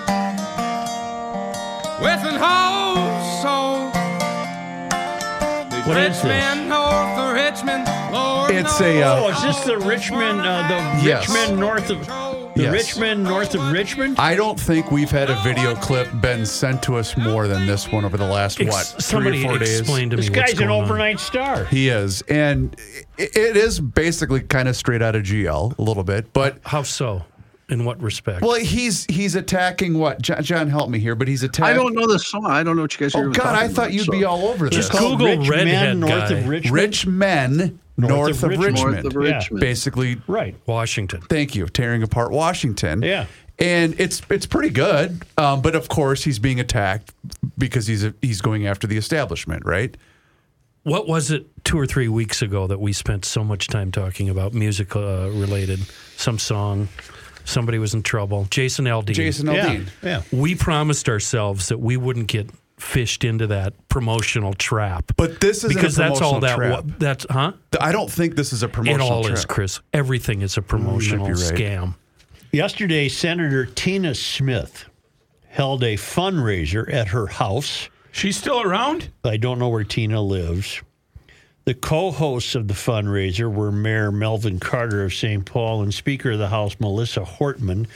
with 2.00 2.24
an 2.24 2.40
whole 2.40 3.42
soul. 3.42 3.92
These 5.70 5.86
What 5.86 5.98
is 5.98 6.24
rich 6.24 6.24
this? 6.24 6.68
north 6.70 7.18
of 7.20 7.34
Richmond, 7.34 7.90
Lord 8.14 8.52
It's 8.52 8.80
knows. 8.80 8.82
a, 8.82 9.02
uh, 9.04 9.20
Oh, 9.20 9.28
is 9.30 9.42
this 9.44 9.60
the 9.66 9.78
Richmond, 9.80 10.40
uh, 10.42 10.68
the 10.70 11.06
Yes. 11.06 11.28
Richmond 11.28 11.60
north 11.60 11.90
of 11.90 12.08
the 12.56 12.64
Yes. 12.64 12.72
Richmond 12.74 13.24
north 13.24 13.56
of 13.56 13.72
Richmond? 13.72 14.18
I 14.20 14.36
don't 14.36 14.60
think 14.60 14.92
we've 14.92 15.10
had 15.12 15.30
a 15.30 15.36
video 15.44 15.76
clip 15.76 16.08
been 16.22 16.46
sent 16.46 16.84
to 16.84 16.96
us 16.98 17.16
more 17.18 17.48
than 17.48 17.66
this 17.66 17.92
one 17.92 18.06
over 18.06 18.18
the 18.18 18.26
last, 18.26 18.60
Ex- 18.60 18.70
what, 18.72 18.86
somebody 19.02 19.40
three 19.40 19.46
or 19.48 19.50
four 19.52 19.60
days? 19.60 19.80
explain 19.80 20.10
to 20.10 20.18
me 20.18 20.22
This 20.24 20.30
what's 20.30 20.52
guy's 20.52 20.60
an 20.60 20.68
going 20.68 20.80
on. 20.80 20.84
overnight 20.86 21.20
star. 21.20 21.66
He 21.66 21.90
is. 21.90 22.22
And 22.24 22.76
i- 23.20 23.24
it 23.34 23.56
is 23.58 23.80
basically 23.80 24.42
kind 24.42 24.68
of 24.68 24.76
straight 24.76 25.02
out 25.02 25.16
of 25.16 25.24
GL 25.24 25.74
a 25.78 25.82
little 25.82 26.04
bit. 26.04 26.34
But 26.34 26.58
How 26.66 26.84
so? 26.84 27.24
In 27.70 27.86
what 27.86 28.02
respect? 28.02 28.42
Well, 28.42 28.56
he's 28.56 29.06
he's 29.06 29.34
attacking 29.36 29.98
what? 29.98 30.22
John, 30.22 30.44
John 30.44 30.68
help 30.70 30.90
me 30.90 31.00
here, 31.00 31.16
but 31.16 31.30
he's 31.30 31.42
attacking. 31.42 31.74
I 31.74 31.82
don't 31.82 31.94
know 31.96 32.06
the 32.06 32.20
song. 32.20 32.46
I 32.46 32.64
don't 32.64 32.76
know 32.76 32.82
what 32.82 32.94
you 33.00 33.06
guys 33.06 33.16
are 33.16 33.30
Oh 33.30 33.32
God, 33.32 33.56
I 33.56 33.70
thought 33.70 33.86
about, 33.86 33.94
you'd 33.94 34.08
so- 34.08 34.12
be 34.12 34.26
all 34.26 34.50
over 34.50 34.68
this. 34.68 34.76
Just 34.76 34.92
Google 34.92 35.38
Rich 35.38 35.48
redhead 35.48 35.98
Men 35.98 36.00
north 36.02 36.30
guy. 36.30 36.36
of 36.36 36.48
Richmond. 36.50 36.74
Rich 36.76 37.08
men 37.08 37.80
north, 38.08 38.44
of, 38.44 38.50
Richmond. 38.50 38.76
North 38.76 39.06
of 39.06 39.14
Yeah. 39.14 39.36
Richmond. 39.38 39.60
Basically, 39.62 40.22
Right. 40.28 40.56
Washington. 40.66 41.22
thank 41.30 41.56
you, 41.56 41.68
tearing 41.68 42.04
apart 42.04 42.32
Washington. 42.32 43.02
Yeah. 43.02 43.26
And 43.60 43.94
it's 44.00 44.22
it's 44.30 44.46
pretty 44.48 44.70
good, 44.72 45.22
um, 45.38 45.62
but 45.62 45.76
of 45.76 45.88
course 45.88 46.24
he's 46.24 46.40
being 46.40 46.60
attacked 46.60 47.14
because 47.58 47.86
he's 47.86 48.04
a, 48.04 48.14
he's 48.22 48.42
going 48.42 48.66
after 48.66 48.88
the 48.88 48.98
establishment, 48.98 49.66
right? 49.66 49.96
What 50.84 51.08
was 51.08 51.30
it 51.30 51.46
two 51.64 51.78
or 51.78 51.86
three 51.86 52.08
weeks 52.08 52.42
ago 52.42 52.66
that 52.66 52.80
we 52.80 52.92
spent 52.92 53.24
so 53.24 53.44
much 53.44 53.68
time 53.68 53.92
talking 53.92 54.30
about 54.30 54.56
music 54.56 54.96
uh, 54.96 55.30
related? 55.32 55.80
Some 56.18 56.40
song, 56.40 56.88
somebody 57.46 57.78
was 57.78 57.94
in 57.94 58.02
trouble. 58.02 58.48
Jason 58.50 58.86
Aldean. 58.86 59.14
Jason 59.14 59.46
Yeah. 59.52 59.82
Yeah. 60.02 60.22
We 60.32 60.56
promised 60.56 61.08
ourselves 61.08 61.68
that 61.68 61.78
we 61.78 61.98
wouldn't 61.98 62.28
get 62.30 62.50
fished 62.82 63.24
into 63.24 63.48
that 63.48 63.74
promotional 63.90 64.54
trap. 64.54 65.12
But 65.16 65.40
this 65.40 65.60
isn't 65.60 65.72
a 65.72 65.76
because 65.76 65.96
that's 65.96 66.22
all 66.22 66.40
that. 66.40 66.58
promotional 66.58 66.84
wa- 66.88 66.96
that's 66.98 67.26
huh? 67.30 67.54
I 67.80 67.92
don't 67.92 68.12
think 68.12 68.36
this 68.36 68.52
is 68.52 68.64
a 68.64 68.68
promotional. 68.68 68.96
It 68.96 69.10
promotional 69.10 69.18
all 69.18 69.24
trap. 69.24 69.38
is, 69.38 69.46
Chris. 69.46 69.80
Everything 69.94 70.42
is 70.42 70.58
a 70.58 70.62
promotional 70.62 71.28
right. 71.28 71.36
scam. 71.36 71.96
Yesterday, 72.52 73.08
Senator 73.08 73.66
Tina 73.66 74.16
Smith 74.16 74.86
held 75.48 75.84
a 75.84 75.96
fundraiser 75.96 76.92
at 76.92 77.10
her 77.10 77.28
house. 77.28 77.88
She's 78.12 78.36
still 78.36 78.62
around? 78.62 79.10
I 79.24 79.38
don't 79.38 79.60
know 79.60 79.70
where 79.70 79.84
Tina 79.84 80.22
lives. 80.22 80.82
The 81.66 81.76
co 81.76 82.12
hosts 82.12 82.56
of 82.56 82.68
the 82.68 82.74
fundraiser 82.74 83.54
were 83.54 83.72
Mayor 83.72 84.12
Melvin 84.12 84.60
Carter 84.60 85.04
of 85.04 85.14
St. 85.14 85.46
Paul 85.46 85.84
and 85.84 85.94
Speaker 85.94 86.32
of 86.32 86.40
the 86.40 86.50
House 86.50 86.76
Melissa 86.80 87.22
Hortman. 87.22 87.88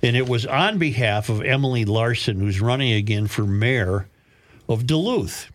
And 0.00 0.16
it 0.16 0.28
was 0.28 0.46
on 0.46 0.78
behalf 0.78 1.28
of 1.28 1.42
Emily 1.42 1.84
Larson, 1.84 2.38
who's 2.38 2.60
running 2.60 2.92
again 2.92 3.26
for 3.26 3.42
mayor 3.42 4.06
of 4.68 4.86
Duluth. 4.86 5.50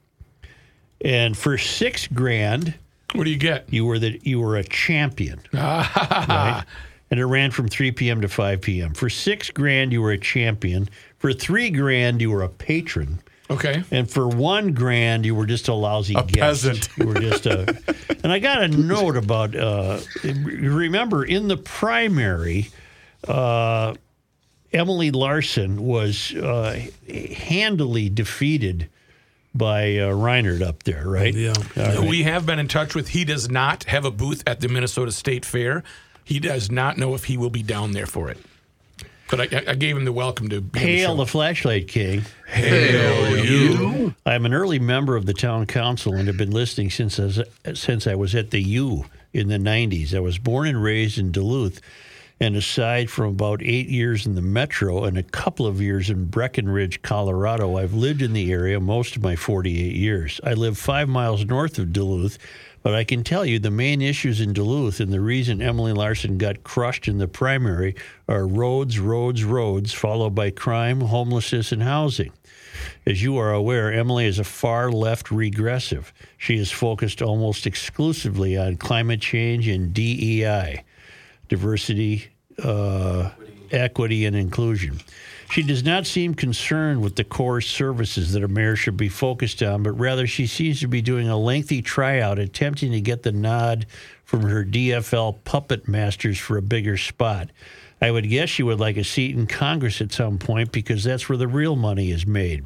And 1.03 1.37
for 1.37 1.57
six 1.57 2.07
grand, 2.07 2.73
What 3.13 3.25
do 3.25 3.29
you 3.29 3.37
get? 3.37 3.71
you 3.71 3.85
were 3.85 3.99
the 3.99 4.19
you 4.23 4.39
were 4.39 4.55
a 4.57 4.63
champion. 4.63 5.39
right? 5.53 6.63
And 7.11 7.19
it 7.19 7.25
ran 7.25 7.51
from 7.51 7.67
3 7.67 7.91
p.m. 7.91 8.21
to 8.21 8.27
5 8.27 8.61
p.m. 8.61 8.93
For 8.95 9.07
six 9.09 9.51
grand, 9.51 9.91
you 9.93 10.01
were 10.01 10.11
a 10.11 10.17
champion. 10.17 10.89
For 11.19 11.31
three 11.31 11.69
grand, 11.69 12.21
you 12.21 12.31
were 12.31 12.41
a 12.41 12.49
patron. 12.49 13.19
Okay. 13.51 13.83
And 13.91 14.09
for 14.09 14.27
one 14.27 14.73
grand, 14.73 15.23
you 15.25 15.35
were 15.35 15.45
just 15.45 15.67
a 15.67 15.73
lousy 15.75 16.15
A 16.15 16.23
guest. 16.23 16.63
peasant. 16.63 16.89
You 16.97 17.05
were 17.07 17.19
just 17.19 17.45
a. 17.45 17.77
and 18.23 18.31
I 18.31 18.39
got 18.39 18.63
a 18.63 18.67
note 18.67 19.15
about. 19.17 19.55
Uh, 19.55 19.99
remember, 20.23 21.23
in 21.23 21.49
the 21.49 21.57
primary, 21.57 22.69
uh, 23.27 23.93
Emily 24.71 25.11
Larson 25.11 25.83
was 25.85 26.33
uh, 26.33 26.79
handily 27.35 28.09
defeated 28.09 28.89
by 29.55 29.97
uh, 29.97 30.09
Reinert 30.11 30.61
up 30.61 30.83
there, 30.83 31.07
right? 31.07 31.33
Yeah. 31.33 31.53
All 31.77 32.07
We 32.07 32.23
have 32.23 32.45
been 32.45 32.59
in 32.59 32.67
touch 32.67 32.95
with. 32.95 33.09
He 33.09 33.23
does 33.25 33.49
not 33.49 33.83
have 33.85 34.05
a 34.05 34.11
booth 34.11 34.43
at 34.47 34.59
the 34.61 34.67
Minnesota 34.67 35.11
State 35.11 35.45
Fair. 35.45 35.83
He 36.23 36.39
does 36.39 36.71
not 36.71 36.97
know 36.97 37.13
if 37.15 37.25
he 37.25 37.37
will 37.37 37.49
be 37.49 37.63
down 37.63 37.91
there 37.91 38.05
for 38.05 38.29
it. 38.29 38.37
But 39.29 39.53
I, 39.53 39.71
I 39.71 39.75
gave 39.75 39.97
him 39.97 40.05
the 40.05 40.11
welcome 40.11 40.49
to 40.49 40.61
be 40.61 40.79
on 40.79 40.85
the 40.85 40.91
Hail 40.91 41.09
show. 41.11 41.15
the 41.17 41.25
Flashlight 41.25 41.87
King. 41.87 42.23
Hail 42.47 43.43
you. 43.43 44.13
I'm 44.25 44.45
an 44.45 44.53
early 44.53 44.79
member 44.79 45.15
of 45.15 45.25
the 45.25 45.33
town 45.33 45.65
council 45.65 46.13
and 46.13 46.27
have 46.27 46.37
been 46.37 46.51
listening 46.51 46.89
since 46.91 47.19
I 47.19 47.23
was, 47.23 47.41
since 47.73 48.05
I 48.05 48.15
was 48.15 48.35
at 48.35 48.51
the 48.51 48.61
U 48.61 49.05
in 49.33 49.47
the 49.47 49.57
90s. 49.57 50.13
I 50.13 50.19
was 50.19 50.37
born 50.37 50.67
and 50.67 50.83
raised 50.83 51.17
in 51.17 51.31
Duluth, 51.31 51.81
and 52.43 52.57
aside 52.57 53.09
from 53.09 53.29
about 53.29 53.63
eight 53.63 53.87
years 53.87 54.25
in 54.25 54.35
the 54.35 54.41
metro 54.41 55.05
and 55.05 55.17
a 55.17 55.23
couple 55.23 55.65
of 55.65 55.81
years 55.81 56.09
in 56.09 56.25
Breckenridge, 56.25 57.01
Colorado, 57.01 57.77
I've 57.77 57.93
lived 57.93 58.21
in 58.21 58.33
the 58.33 58.51
area 58.51 58.81
most 58.81 59.15
of 59.15 59.23
my 59.23 59.37
48 59.37 59.95
years. 59.95 60.41
I 60.43 60.53
live 60.53 60.77
five 60.77 61.07
miles 61.07 61.45
north 61.45 61.79
of 61.79 61.93
Duluth. 61.93 62.37
But 62.81 62.95
I 62.95 63.05
can 63.05 63.23
tell 63.23 63.45
you 63.45 63.59
the 63.59 63.71
main 63.71 64.01
issues 64.01 64.41
in 64.41 64.51
Duluth 64.51 64.99
and 64.99 65.13
the 65.13 65.21
reason 65.21 65.61
Emily 65.61 65.93
Larson 65.93 66.37
got 66.37 66.65
crushed 66.65 67.07
in 67.07 67.17
the 67.17 67.29
primary 67.29 67.95
are 68.27 68.45
roads, 68.45 68.99
roads, 68.99 69.45
roads, 69.45 69.93
followed 69.93 70.35
by 70.35 70.49
crime, 70.49 70.99
homelessness, 70.99 71.71
and 71.71 71.81
housing. 71.81 72.33
As 73.05 73.23
you 73.23 73.37
are 73.37 73.53
aware, 73.53 73.93
Emily 73.93 74.25
is 74.25 74.37
a 74.37 74.43
far 74.43 74.91
left 74.91 75.31
regressive. 75.31 76.11
She 76.37 76.57
is 76.57 76.71
focused 76.71 77.21
almost 77.21 77.65
exclusively 77.65 78.57
on 78.57 78.75
climate 78.75 79.21
change 79.21 79.69
and 79.69 79.93
DEI, 79.93 80.83
diversity, 81.47 82.32
uh, 82.61 83.31
equity, 83.71 84.25
and 84.25 84.35
inclusion. 84.35 84.99
She 85.49 85.61
does 85.61 85.83
not 85.83 86.07
seem 86.07 86.33
concerned 86.33 87.01
with 87.01 87.15
the 87.15 87.23
core 87.23 87.61
services 87.61 88.33
that 88.33 88.43
a 88.43 88.47
mayor 88.47 88.75
should 88.75 88.97
be 88.97 89.09
focused 89.09 89.61
on, 89.61 89.83
but 89.83 89.91
rather 89.91 90.25
she 90.25 90.47
seems 90.47 90.79
to 90.79 90.87
be 90.87 91.01
doing 91.01 91.29
a 91.29 91.37
lengthy 91.37 91.81
tryout, 91.81 92.39
attempting 92.39 92.91
to 92.91 93.01
get 93.01 93.23
the 93.23 93.31
nod 93.31 93.85
from 94.23 94.41
her 94.41 94.65
DFL 94.65 95.43
puppet 95.43 95.87
masters 95.87 96.39
for 96.39 96.57
a 96.57 96.61
bigger 96.61 96.97
spot. 96.97 97.49
I 98.01 98.11
would 98.11 98.27
guess 98.29 98.49
she 98.49 98.63
would 98.63 98.79
like 98.79 98.97
a 98.97 99.03
seat 99.03 99.35
in 99.35 99.47
Congress 99.47 100.01
at 100.01 100.11
some 100.11 100.37
point 100.37 100.71
because 100.71 101.03
that's 101.03 101.29
where 101.29 101.37
the 101.37 101.47
real 101.47 101.75
money 101.75 102.11
is 102.11 102.25
made. 102.25 102.65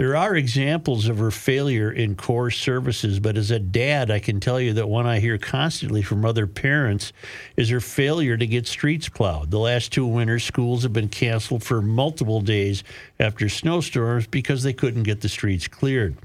There 0.00 0.16
are 0.16 0.34
examples 0.34 1.08
of 1.08 1.18
her 1.18 1.30
failure 1.30 1.92
in 1.92 2.14
core 2.14 2.50
services, 2.50 3.20
but 3.20 3.36
as 3.36 3.50
a 3.50 3.58
dad, 3.58 4.10
I 4.10 4.18
can 4.18 4.40
tell 4.40 4.58
you 4.58 4.72
that 4.72 4.88
one 4.88 5.06
I 5.06 5.20
hear 5.20 5.36
constantly 5.36 6.00
from 6.00 6.24
other 6.24 6.46
parents 6.46 7.12
is 7.54 7.68
her 7.68 7.80
failure 7.80 8.38
to 8.38 8.46
get 8.46 8.66
streets 8.66 9.10
plowed. 9.10 9.50
The 9.50 9.58
last 9.58 9.92
two 9.92 10.06
winters, 10.06 10.42
schools 10.42 10.84
have 10.84 10.94
been 10.94 11.10
canceled 11.10 11.62
for 11.62 11.82
multiple 11.82 12.40
days 12.40 12.82
after 13.18 13.50
snowstorms 13.50 14.26
because 14.26 14.62
they 14.62 14.72
couldn't 14.72 15.02
get 15.02 15.20
the 15.20 15.28
streets 15.28 15.68
cleared. 15.68 16.16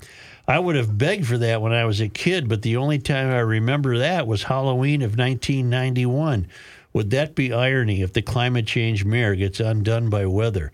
I 0.48 0.58
would 0.58 0.78
have 0.78 0.98
begged 0.98 1.28
for 1.28 1.38
that 1.40 1.62
when 1.62 1.74
I 1.74 1.84
was 1.84 2.00
a 2.00 2.08
kid, 2.08 2.48
but 2.48 2.62
the 2.62 2.78
only 2.78 3.00
time 3.00 3.28
I 3.28 3.40
remember 3.40 3.98
that 3.98 4.26
was 4.26 4.44
Halloween 4.44 5.02
of 5.02 5.18
1991. 5.18 6.48
Would 6.94 7.10
that 7.10 7.36
be 7.36 7.52
irony 7.52 8.02
if 8.02 8.14
the 8.14 8.22
climate 8.22 8.68
change 8.68 9.04
mayor 9.04 9.36
gets 9.36 9.60
undone 9.60 10.10
by 10.10 10.28
weather? 10.28 10.72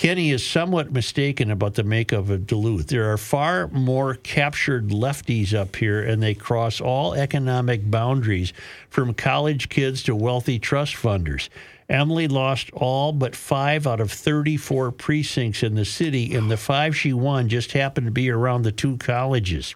Kenny 0.00 0.30
is 0.30 0.42
somewhat 0.42 0.90
mistaken 0.90 1.50
about 1.50 1.74
the 1.74 1.84
makeup 1.84 2.30
of 2.30 2.46
Duluth. 2.46 2.86
There 2.86 3.12
are 3.12 3.18
far 3.18 3.68
more 3.68 4.14
captured 4.14 4.88
lefties 4.88 5.52
up 5.52 5.76
here, 5.76 6.00
and 6.02 6.22
they 6.22 6.32
cross 6.32 6.80
all 6.80 7.12
economic 7.12 7.90
boundaries 7.90 8.54
from 8.88 9.12
college 9.12 9.68
kids 9.68 10.02
to 10.04 10.16
wealthy 10.16 10.58
trust 10.58 10.94
funders. 10.94 11.50
Emily 11.90 12.28
lost 12.28 12.70
all 12.72 13.12
but 13.12 13.36
five 13.36 13.86
out 13.86 14.00
of 14.00 14.10
34 14.10 14.90
precincts 14.92 15.62
in 15.62 15.74
the 15.74 15.84
city, 15.84 16.34
and 16.34 16.50
the 16.50 16.56
five 16.56 16.96
she 16.96 17.12
won 17.12 17.50
just 17.50 17.72
happened 17.72 18.06
to 18.06 18.10
be 18.10 18.30
around 18.30 18.62
the 18.62 18.72
two 18.72 18.96
colleges. 18.96 19.74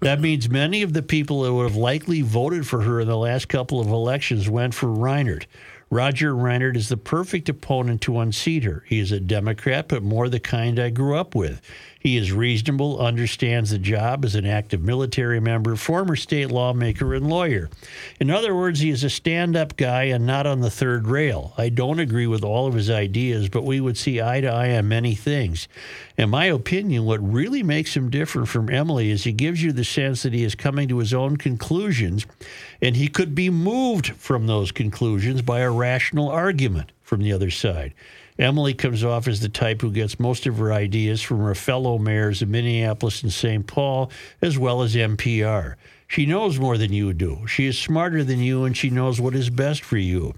That 0.00 0.20
means 0.20 0.50
many 0.50 0.82
of 0.82 0.92
the 0.92 1.02
people 1.02 1.40
that 1.42 1.54
would 1.54 1.70
have 1.70 1.74
likely 1.74 2.20
voted 2.20 2.66
for 2.66 2.82
her 2.82 3.00
in 3.00 3.08
the 3.08 3.16
last 3.16 3.48
couple 3.48 3.80
of 3.80 3.88
elections 3.88 4.46
went 4.46 4.74
for 4.74 4.88
Reinert. 4.88 5.46
Roger 5.90 6.34
Reinert 6.34 6.76
is 6.76 6.90
the 6.90 6.98
perfect 6.98 7.48
opponent 7.48 8.02
to 8.02 8.20
unseat 8.20 8.64
her. 8.64 8.84
He 8.86 8.98
is 8.98 9.10
a 9.10 9.20
Democrat, 9.20 9.88
but 9.88 10.02
more 10.02 10.28
the 10.28 10.40
kind 10.40 10.78
I 10.78 10.90
grew 10.90 11.16
up 11.16 11.34
with. 11.34 11.62
He 12.00 12.16
is 12.16 12.32
reasonable, 12.32 13.00
understands 13.00 13.70
the 13.70 13.78
job 13.78 14.24
as 14.24 14.36
an 14.36 14.46
active 14.46 14.80
military 14.80 15.40
member, 15.40 15.74
former 15.74 16.14
state 16.14 16.50
lawmaker, 16.50 17.12
and 17.12 17.28
lawyer. 17.28 17.68
In 18.20 18.30
other 18.30 18.54
words, 18.54 18.80
he 18.80 18.90
is 18.90 19.02
a 19.02 19.10
stand 19.10 19.56
up 19.56 19.76
guy 19.76 20.04
and 20.04 20.24
not 20.24 20.46
on 20.46 20.60
the 20.60 20.70
third 20.70 21.08
rail. 21.08 21.54
I 21.58 21.70
don't 21.70 21.98
agree 21.98 22.28
with 22.28 22.44
all 22.44 22.68
of 22.68 22.74
his 22.74 22.88
ideas, 22.88 23.48
but 23.48 23.64
we 23.64 23.80
would 23.80 23.96
see 23.96 24.22
eye 24.22 24.40
to 24.40 24.48
eye 24.48 24.76
on 24.76 24.88
many 24.88 25.16
things. 25.16 25.66
In 26.16 26.30
my 26.30 26.46
opinion, 26.46 27.04
what 27.04 27.20
really 27.20 27.64
makes 27.64 27.96
him 27.96 28.10
different 28.10 28.48
from 28.48 28.70
Emily 28.70 29.10
is 29.10 29.24
he 29.24 29.32
gives 29.32 29.62
you 29.62 29.72
the 29.72 29.84
sense 29.84 30.22
that 30.22 30.32
he 30.32 30.44
is 30.44 30.54
coming 30.54 30.88
to 30.88 30.98
his 30.98 31.12
own 31.12 31.36
conclusions 31.36 32.26
and 32.80 32.96
he 32.96 33.08
could 33.08 33.34
be 33.34 33.50
moved 33.50 34.08
from 34.12 34.46
those 34.46 34.70
conclusions 34.70 35.42
by 35.42 35.60
a 35.60 35.70
rational 35.70 36.28
argument 36.28 36.92
from 37.02 37.22
the 37.22 37.32
other 37.32 37.50
side. 37.50 37.92
Emily 38.38 38.72
comes 38.72 39.02
off 39.02 39.26
as 39.26 39.40
the 39.40 39.48
type 39.48 39.82
who 39.82 39.90
gets 39.90 40.20
most 40.20 40.46
of 40.46 40.58
her 40.58 40.72
ideas 40.72 41.20
from 41.20 41.40
her 41.40 41.54
fellow 41.54 41.98
mayors 41.98 42.40
of 42.40 42.48
Minneapolis 42.48 43.22
and 43.22 43.32
St. 43.32 43.66
Paul, 43.66 44.10
as 44.40 44.56
well 44.56 44.82
as 44.82 44.94
NPR. 44.94 45.74
She 46.06 46.24
knows 46.24 46.58
more 46.58 46.78
than 46.78 46.92
you 46.92 47.12
do. 47.12 47.46
She 47.46 47.66
is 47.66 47.76
smarter 47.76 48.22
than 48.22 48.40
you, 48.40 48.64
and 48.64 48.76
she 48.76 48.90
knows 48.90 49.20
what 49.20 49.34
is 49.34 49.50
best 49.50 49.82
for 49.82 49.98
you. 49.98 50.34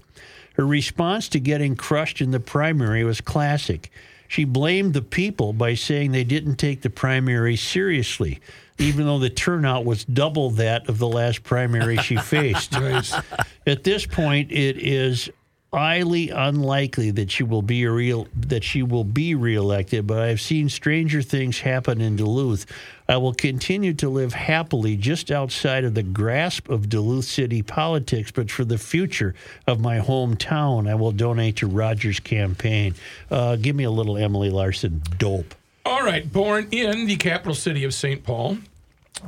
Her 0.55 0.65
response 0.65 1.29
to 1.29 1.39
getting 1.39 1.75
crushed 1.75 2.21
in 2.21 2.31
the 2.31 2.39
primary 2.39 3.03
was 3.03 3.21
classic. 3.21 3.91
She 4.27 4.45
blamed 4.45 4.93
the 4.93 5.01
people 5.01 5.53
by 5.53 5.75
saying 5.75 6.11
they 6.11 6.23
didn't 6.23 6.55
take 6.55 6.81
the 6.81 6.89
primary 6.89 7.55
seriously, 7.55 8.39
even 8.77 9.05
though 9.05 9.19
the 9.19 9.29
turnout 9.29 9.85
was 9.85 10.05
double 10.05 10.49
that 10.51 10.89
of 10.89 10.97
the 10.97 11.07
last 11.07 11.43
primary 11.43 11.97
she 11.97 12.15
faced. 12.17 12.73
At 12.73 13.83
this 13.83 14.05
point, 14.05 14.51
it 14.51 14.77
is 14.77 15.29
highly 15.73 16.29
unlikely 16.29 17.11
that 17.11 17.31
she 17.31 17.43
will 17.43 17.61
be 17.61 17.87
real 17.87 18.27
that 18.35 18.61
she 18.61 18.83
will 18.83 19.05
be 19.05 19.33
reelected, 19.35 20.05
but 20.05 20.19
I've 20.19 20.41
seen 20.41 20.67
stranger 20.67 21.21
things 21.21 21.61
happen 21.61 22.01
in 22.01 22.17
Duluth. 22.17 22.65
I 23.07 23.15
will 23.15 23.33
continue 23.33 23.93
to 23.93 24.09
live 24.09 24.33
happily 24.33 24.97
just 24.97 25.31
outside 25.31 25.85
of 25.85 25.93
the 25.93 26.03
grasp 26.03 26.69
of 26.69 26.89
Duluth 26.89 27.23
city 27.23 27.61
politics, 27.61 28.31
but 28.31 28.51
for 28.51 28.65
the 28.65 28.77
future 28.77 29.33
of 29.65 29.79
my 29.79 29.99
hometown, 29.99 30.89
I 30.89 30.95
will 30.95 31.13
donate 31.13 31.57
to 31.57 31.67
Rogers' 31.67 32.19
campaign. 32.19 32.93
Uh, 33.29 33.55
give 33.55 33.75
me 33.75 33.85
a 33.85 33.91
little 33.91 34.17
Emily 34.17 34.49
Larson 34.49 35.01
dope. 35.17 35.55
All 35.85 36.03
right, 36.03 36.31
born 36.31 36.67
in 36.71 37.07
the 37.07 37.15
capital 37.15 37.55
city 37.55 37.85
of 37.85 37.93
St. 37.93 38.25
Paul, 38.25 38.57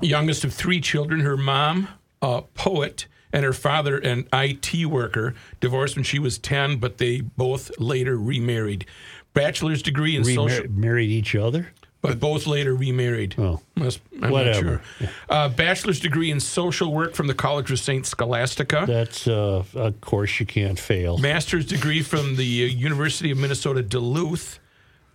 youngest 0.02 0.44
of 0.44 0.54
three 0.54 0.82
children, 0.82 1.22
her 1.22 1.38
mom, 1.38 1.88
a 2.22 2.42
poet, 2.54 3.06
and 3.34 3.44
her 3.44 3.52
father, 3.52 3.98
an 3.98 4.28
IT 4.32 4.86
worker, 4.86 5.34
divorced 5.60 5.96
when 5.98 6.04
she 6.06 6.20
was 6.20 6.38
10, 6.38 6.78
but 6.78 7.00
they 7.00 7.20
both 7.22 7.72
later 7.80 8.16
remarried. 8.16 8.86
Bachelor's 9.34 9.82
degree 9.82 10.16
in 10.16 10.22
Remar- 10.22 10.36
social. 10.36 10.66
married 10.72 11.10
each 11.10 11.36
other? 11.36 11.72
But 12.02 12.20
both 12.20 12.46
later 12.46 12.76
remarried. 12.76 13.34
Oh, 13.38 13.62
Must- 13.76 14.02
I'm 14.22 14.30
whatever. 14.30 14.82
Sure. 15.00 15.10
Uh, 15.30 15.48
bachelor's 15.48 16.02
degree 16.02 16.32
in 16.32 16.42
social 16.42 16.92
work 16.94 17.16
from 17.16 17.28
the 17.28 17.34
College 17.34 17.72
of 17.72 17.80
St. 17.80 18.06
Scholastica. 18.06 18.84
That's 18.86 19.26
uh, 19.26 19.64
a 19.74 19.94
course 19.94 20.38
you 20.40 20.46
can't 20.46 20.78
fail. 20.78 21.18
Master's 21.18 21.66
degree 21.66 22.02
from 22.02 22.36
the 22.36 22.66
uh, 22.66 22.68
University 22.68 23.32
of 23.32 23.38
Minnesota 23.38 23.82
Duluth. 23.82 24.60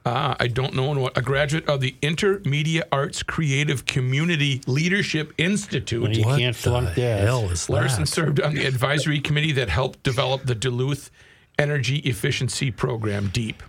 Uh, 0.08 0.34
I 0.40 0.46
don't 0.46 0.72
know 0.74 0.90
what 0.98 1.18
a 1.18 1.20
graduate 1.20 1.68
of 1.68 1.82
the 1.82 1.94
Intermedia 2.00 2.80
Arts 2.90 3.22
Creative 3.22 3.84
Community 3.84 4.62
Leadership 4.66 5.34
Institute. 5.36 6.02
Well, 6.02 6.12
you 6.12 6.24
What 6.24 6.38
can't 6.38 6.56
flunk 6.56 6.94
that. 6.94 7.20
hell 7.20 7.50
is 7.50 7.68
Larson 7.68 8.04
that? 8.04 8.06
served 8.06 8.40
on 8.40 8.54
the 8.54 8.64
advisory 8.64 9.20
committee 9.20 9.52
that 9.52 9.68
helped 9.68 10.02
develop 10.02 10.46
the 10.46 10.54
Duluth 10.54 11.10
Energy 11.58 11.96
Efficiency 11.98 12.70
Program, 12.70 13.28
DEEP. 13.28 13.62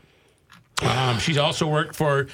Um, 0.81 1.19
she's 1.19 1.37
also 1.37 1.67
worked 1.67 1.93
for 1.93 2.27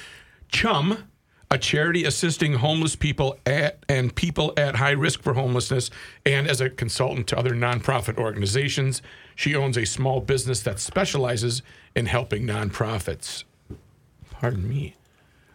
Chum, 0.52 1.08
a 1.50 1.58
charity 1.58 2.04
assisting 2.04 2.54
homeless 2.54 2.94
people 2.94 3.36
at 3.44 3.80
and 3.88 4.14
people 4.14 4.52
at 4.56 4.76
high 4.76 4.92
risk 4.92 5.20
for 5.20 5.34
homelessness, 5.34 5.90
and 6.24 6.46
as 6.46 6.60
a 6.60 6.70
consultant 6.70 7.26
to 7.26 7.36
other 7.36 7.50
nonprofit 7.50 8.18
organizations. 8.18 9.02
She 9.34 9.56
owns 9.56 9.76
a 9.76 9.84
small 9.84 10.20
business 10.20 10.60
that 10.62 10.78
specializes 10.78 11.62
in 11.96 12.06
helping 12.06 12.44
nonprofits. 12.44 13.42
Pardon 14.40 14.68
me. 14.68 14.94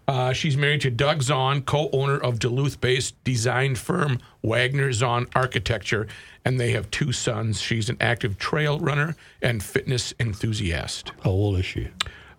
Uh, 0.08 0.34
she's 0.34 0.58
married 0.58 0.82
to 0.82 0.90
Doug 0.90 1.20
Zaun, 1.20 1.66
co-owner 1.66 2.18
of 2.18 2.40
Duluth-based 2.40 3.24
design 3.24 3.76
firm 3.76 4.20
Wagner 4.44 4.90
Zaun 4.90 5.30
Architecture, 5.36 6.08
and 6.44 6.60
they 6.60 6.72
have 6.72 6.92
two 6.92 7.12
sons. 7.12 7.62
She's 7.62 7.90
an 7.90 7.98
active 8.02 8.38
trail 8.38 8.80
runner 8.80 9.16
and 9.42 9.64
fitness 9.64 10.14
enthusiast. 10.20 11.12
How 11.24 11.30
old 11.30 11.60
is 11.60 11.66
she? 11.66 11.90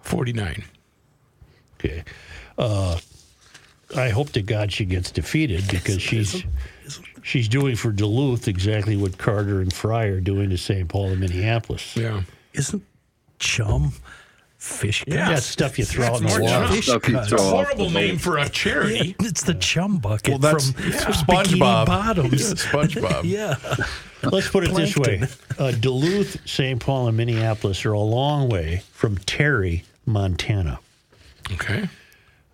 49. 0.01 0.65
Okay. 1.79 2.05
Uh, 2.59 2.99
I 3.97 4.09
hope 4.11 4.31
to 4.31 4.43
God 4.43 4.73
she 4.73 4.85
gets 4.85 5.11
defeated 5.11 5.65
because 5.71 6.01
she's 6.01 6.45
she's 7.23 7.49
doing 7.49 7.77
for 7.77 7.91
Duluth 7.91 8.49
exactly 8.49 8.97
what 8.97 9.19
Carter 9.19 9.61
and 9.61 9.73
Frey 9.73 10.09
are 10.09 10.21
doing 10.21 10.51
to 10.51 10.59
St. 10.59 10.89
Paul 10.89 11.11
and 11.11 11.21
Minneapolis. 11.21 11.97
Yeah. 11.97 12.23
Isn't 12.53 12.83
Chum 13.39 13.93
Fish 14.63 15.03
Yeah. 15.09 15.29
That's 15.31 15.45
stuff 15.47 15.77
you 15.77 15.85
throw 15.85 16.07
out 16.07 16.21
in 16.21 16.23
That's 16.27 16.35
the 16.37 16.41
more 16.41 16.51
water. 16.51 16.67
chum. 16.69 16.83
Stuff 16.83 17.09
you 17.09 17.19
It's 17.19 17.33
a 17.33 17.37
throw 17.37 17.45
horrible 17.51 17.91
name 17.91 18.17
for 18.19 18.39
a 18.39 18.49
charity. 18.49 19.17
It's 19.21 19.43
the 19.43 19.55
chum 19.55 19.99
bucket 19.99 20.29
Well, 20.31 20.39
that's 20.39 20.71
from, 20.71 20.85
yeah. 20.85 20.99
SpongeBob. 21.01 21.87
Bikini 21.87 21.87
Bottoms. 21.87 22.33
Yeah, 22.41 22.55
SpongeBob. 22.55 23.23
yeah. 23.25 23.57
Let's 24.31 24.49
put 24.49 24.63
it 24.63 24.73
this 24.75 24.97
way: 24.97 25.25
uh, 25.59 25.73
Duluth, 25.73 26.49
St. 26.49 26.79
Paul, 26.79 27.09
and 27.09 27.17
Minneapolis 27.17 27.85
are 27.85 27.93
a 27.93 27.99
long 28.01 28.49
way 28.49 28.83
from 28.93 29.19
Terry, 29.19 29.83
Montana. 30.07 30.79
Okay. 31.53 31.89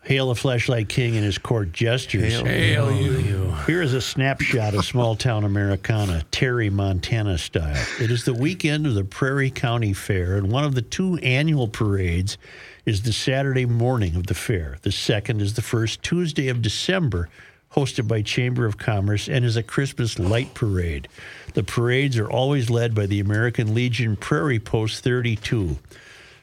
Hail 0.08 0.28
the 0.28 0.34
Flashlight 0.34 0.88
King 0.88 1.16
and 1.16 1.24
his 1.26 1.36
court 1.36 1.70
jesters. 1.70 2.40
Hail 2.40 2.90
you. 2.90 3.52
Here 3.66 3.82
is 3.82 3.92
a 3.92 4.00
snapshot 4.00 4.72
of 4.72 4.86
small 4.86 5.14
town 5.14 5.44
Americana, 5.44 6.24
Terry, 6.30 6.70
Montana 6.70 7.36
style. 7.36 7.76
It 8.00 8.10
is 8.10 8.24
the 8.24 8.32
weekend 8.32 8.86
of 8.86 8.94
the 8.94 9.04
Prairie 9.04 9.50
County 9.50 9.92
Fair, 9.92 10.36
and 10.36 10.50
one 10.50 10.64
of 10.64 10.74
the 10.74 10.80
two 10.80 11.16
annual 11.16 11.68
parades 11.68 12.38
is 12.86 13.02
the 13.02 13.12
Saturday 13.12 13.66
morning 13.66 14.16
of 14.16 14.28
the 14.28 14.34
fair. 14.34 14.78
The 14.80 14.92
second 14.92 15.42
is 15.42 15.52
the 15.52 15.60
first 15.60 16.02
Tuesday 16.02 16.48
of 16.48 16.62
December, 16.62 17.28
hosted 17.74 18.08
by 18.08 18.22
Chamber 18.22 18.64
of 18.64 18.78
Commerce, 18.78 19.28
and 19.28 19.44
is 19.44 19.58
a 19.58 19.62
Christmas 19.62 20.18
light 20.18 20.54
parade. 20.54 21.06
The 21.52 21.64
parades 21.64 22.16
are 22.16 22.30
always 22.30 22.70
led 22.70 22.94
by 22.94 23.04
the 23.04 23.20
American 23.20 23.74
Legion 23.74 24.16
Prairie 24.16 24.58
Post 24.58 25.04
32. 25.04 25.76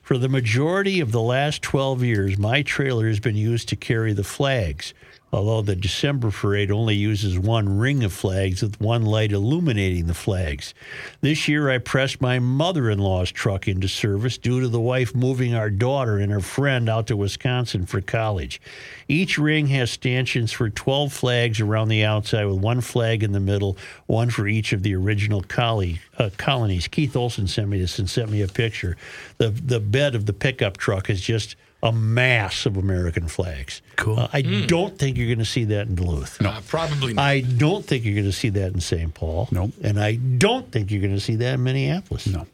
For 0.06 0.20
the 0.20 0.30
majority 0.30 1.00
of 1.00 1.12
the 1.12 1.20
last 1.20 1.64
12 1.64 2.04
years, 2.04 2.38
my 2.38 2.62
trailer 2.62 3.08
has 3.08 3.20
been 3.20 3.36
used 3.36 3.68
to 3.70 3.76
carry 3.76 4.14
the 4.14 4.24
flags, 4.24 4.94
although 5.36 5.62
the 5.62 5.76
December 5.76 6.32
parade 6.32 6.72
only 6.72 6.96
uses 6.96 7.38
one 7.38 7.78
ring 7.78 8.06
of 8.06 8.14
flags 8.14 8.62
with 8.62 8.80
one 8.80 9.04
light 9.04 9.34
illuminating 9.34 10.08
the 10.08 10.14
flags. 10.14 10.74
This 11.20 11.50
year, 11.50 11.70
I 11.70 11.78
pressed 11.78 12.22
my 12.22 12.40
mother 12.40 12.90
in 12.90 13.00
law's 13.00 13.32
truck 13.32 13.68
into 13.68 13.90
service 13.90 14.38
due 14.38 14.62
to 14.62 14.70
the 14.70 14.80
wife 14.80 15.14
moving 15.14 15.54
our 15.54 15.70
daughter 15.70 16.18
and 16.18 16.32
her 16.32 16.40
friend 16.40 16.88
out 16.88 17.08
to 17.08 17.18
Wisconsin 17.18 17.86
for 17.86 18.00
college. 18.00 18.62
Each 19.10 19.38
ring 19.38 19.68
has 19.68 19.92
stanchions 19.92 20.54
for 20.54 20.70
12 20.70 21.12
flags 21.12 21.60
around 21.60 21.90
the 21.90 22.06
outside, 22.06 22.46
with 22.46 22.60
one 22.60 22.80
flag 22.80 23.22
in 23.22 23.34
the 23.34 23.42
middle, 23.42 23.78
one 24.06 24.30
for 24.30 24.48
each 24.48 24.72
of 24.72 24.84
the 24.84 24.96
original 24.96 25.44
uh, 25.58 26.30
colonies. 26.38 26.88
Keith 26.88 27.16
Olson 27.16 27.48
sent 27.48 27.68
me 27.68 27.80
this 27.80 28.00
and 28.00 28.10
sent 28.10 28.32
me 28.32 28.42
a 28.42 28.48
picture. 28.48 28.96
The, 29.38 29.50
the 29.50 29.82
bed 29.82 30.16
of 30.16 30.28
the 30.28 30.34
pickup 30.34 30.78
truck 30.78 31.10
is 31.10 31.20
just 31.20 31.58
a 31.84 31.92
mass 31.92 32.66
of 32.66 32.78
American 32.78 33.28
flags. 33.28 33.82
Cool. 33.96 34.20
Uh, 34.20 34.28
I 34.34 34.42
don't 34.42 34.98
think 34.98 35.18
you're 35.18 35.28
going 35.28 35.40
to 35.40 35.46
see 35.46 35.66
that 35.66 35.88
in 35.88 35.96
Duluth. 35.96 36.42
No, 36.42 36.58
probably 36.68 37.14
not. 37.14 37.22
I 37.22 37.42
don't 37.42 37.86
think 37.86 38.06
you're 38.06 38.16
going 38.16 38.26
to 38.26 38.32
see 38.32 38.50
that 38.50 38.74
in 38.74 38.82
St. 38.82 39.14
Paul. 39.14 39.48
Nope. 39.52 39.72
And 39.84 40.00
I 40.00 40.16
don't 40.16 40.72
think 40.72 40.90
you're 40.90 41.02
going 41.02 41.14
to 41.14 41.20
see 41.20 41.36
that 41.36 41.56
in 41.56 41.64
Minneapolis. 41.64 42.28
No. 42.28 42.48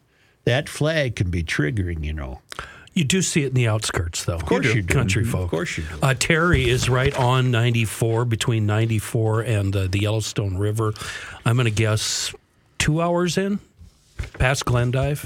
That 0.43 0.67
flag 0.67 1.15
can 1.15 1.29
be 1.29 1.43
triggering, 1.43 2.03
you 2.03 2.13
know. 2.13 2.41
You 2.93 3.05
do 3.05 3.21
see 3.21 3.43
it 3.43 3.47
in 3.47 3.53
the 3.53 3.69
outskirts, 3.69 4.25
though. 4.25 4.35
Of 4.35 4.45
course 4.45 4.65
you 4.65 4.81
do. 4.81 4.93
Country 4.93 5.23
folk. 5.23 5.45
Of 5.45 5.49
course 5.51 5.77
you 5.77 5.83
do. 5.83 5.99
Uh, 6.01 6.13
Terry 6.13 6.67
is 6.67 6.89
right 6.89 7.17
on 7.17 7.49
94, 7.51 8.25
between 8.25 8.65
94 8.65 9.41
and 9.41 9.73
uh, 9.73 9.87
the 9.87 9.99
Yellowstone 9.99 10.57
River. 10.57 10.93
I'm 11.45 11.55
going 11.55 11.65
to 11.65 11.71
guess 11.71 12.35
two 12.79 13.01
hours 13.01 13.37
in, 13.37 13.59
past 14.39 14.65
Glendive. 14.65 15.25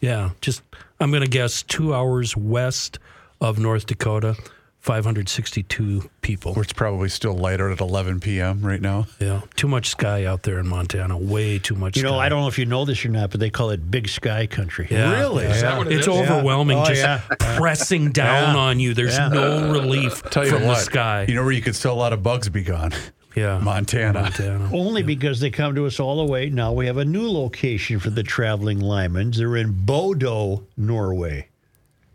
Yeah, 0.00 0.30
just 0.40 0.62
I'm 1.00 1.10
going 1.10 1.22
to 1.22 1.28
guess 1.28 1.62
two 1.62 1.92
hours 1.94 2.34
west 2.34 2.98
of 3.42 3.58
North 3.58 3.86
Dakota. 3.86 4.36
562 4.80 6.10
people. 6.22 6.60
It's 6.60 6.72
probably 6.72 7.08
still 7.08 7.34
lighter 7.34 7.70
at 7.70 7.80
11 7.80 8.18
p.m. 8.18 8.66
right 8.66 8.80
now. 8.80 9.06
Yeah, 9.20 9.42
too 9.54 9.68
much 9.68 9.88
sky 9.90 10.24
out 10.24 10.42
there 10.42 10.58
in 10.58 10.66
Montana. 10.66 11.16
Way 11.16 11.60
too 11.60 11.76
much. 11.76 11.96
You 11.96 12.02
know, 12.02 12.10
sky. 12.16 12.26
I 12.26 12.28
don't 12.28 12.40
know 12.42 12.48
if 12.48 12.58
you 12.58 12.66
know 12.66 12.84
this 12.84 13.04
or 13.04 13.08
not, 13.08 13.30
but 13.30 13.38
they 13.38 13.48
call 13.50 13.70
it 13.70 13.90
Big 13.92 14.08
Sky 14.08 14.48
Country. 14.48 14.88
Yeah. 14.90 15.12
Really? 15.20 15.44
Is 15.44 15.60
that 15.62 15.78
what 15.78 15.86
it 15.86 15.92
It's 15.98 16.08
is? 16.08 16.12
overwhelming, 16.12 16.78
Yeah. 16.78 16.82
Oh, 16.82 16.86
just 16.88 17.00
yeah. 17.00 17.56
pressing 17.56 18.10
down 18.10 18.54
Yeah. 18.54 18.60
on 18.60 18.80
you. 18.80 18.92
There's 18.92 19.14
Yeah. 19.16 19.28
no 19.28 19.70
relief 19.72 20.20
Tell 20.30 20.44
you 20.44 20.50
from 20.50 20.62
the 20.62 20.74
sky. 20.74 21.26
You 21.28 21.34
know 21.36 21.44
where 21.44 21.52
you 21.52 21.62
could 21.62 21.76
still 21.76 21.92
a 21.92 21.94
lot 21.94 22.12
of 22.12 22.24
bugs 22.24 22.48
be 22.48 22.62
gone? 22.62 22.92
Yeah, 23.36 23.58
Montana. 23.60 24.20
Montana. 24.22 24.68
Only 24.74 25.02
because 25.04 25.38
they 25.38 25.50
come 25.50 25.74
to 25.76 25.86
us 25.86 26.00
all 26.00 26.26
the 26.26 26.30
way. 26.30 26.50
Now 26.50 26.72
we 26.72 26.86
have 26.86 26.98
a 26.98 27.04
new 27.04 27.30
location 27.30 27.98
for 28.00 28.10
the 28.10 28.22
traveling 28.24 28.80
Lymans. 28.80 29.36
They're 29.36 29.56
in 29.56 29.72
Bodo, 29.72 30.64
Norway. 30.76 31.46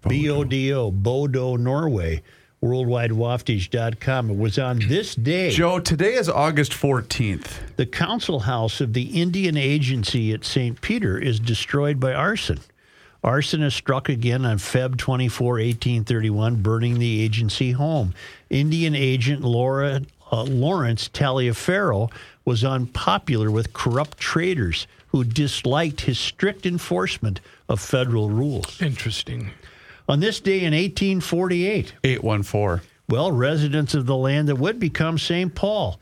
B 0.08 0.30
O 0.30 0.44
D 0.44 0.74
O, 0.74 0.92
Bodo, 0.92 1.56
Norway. 1.56 2.22
WorldwideWaftage.com. 2.64 4.32
It 4.32 4.38
was 4.38 4.58
on 4.58 4.80
this 4.80 5.14
day. 5.14 5.52
Joe, 5.52 5.80
today 5.80 6.16
is 6.16 6.28
August 6.28 6.72
14th. 6.72 7.76
The 7.76 7.86
council 7.86 8.40
house 8.40 8.82
of 8.82 8.94
the 8.94 9.22
Indian 9.22 9.56
Agency 9.56 10.34
at 10.34 10.44
St. 10.44 10.82
Peter 10.82 11.20
is 11.20 11.40
destroyed 11.40 12.00
by 12.00 12.16
arson. 12.16 12.60
Arson 13.24 13.62
is 13.62 13.76
struck 13.76 14.10
again 14.10 14.44
on 14.44 14.58
Feb 14.58 14.98
24, 14.98 15.54
1831, 15.54 16.62
burning 16.64 16.98
the 16.98 17.22
agency 17.22 17.74
home. 17.74 18.16
Indian 18.50 18.96
agent 18.96 19.44
Laura, 19.44 20.02
uh, 20.32 20.44
Lawrence 20.44 21.10
Taliaferro 21.10 22.12
was 22.44 22.64
unpopular 22.64 23.52
with 23.52 23.74
corrupt 23.74 24.18
traders 24.18 24.88
who 25.10 25.24
disliked 25.24 26.02
his 26.02 26.18
strict 26.18 26.66
enforcement 26.66 27.40
of 27.70 27.80
federal 27.80 28.30
rules. 28.30 28.82
Interesting. 28.82 29.52
On 30.08 30.20
this 30.20 30.40
day 30.40 30.60
in 30.60 30.74
1848, 30.74 31.94
814. 32.04 32.88
well, 33.10 33.32
residents 33.32 33.94
of 33.94 34.06
the 34.06 34.16
land 34.16 34.48
that 34.48 34.56
would 34.58 34.80
become 34.80 35.18
St. 35.18 35.54
Paul, 35.54 36.00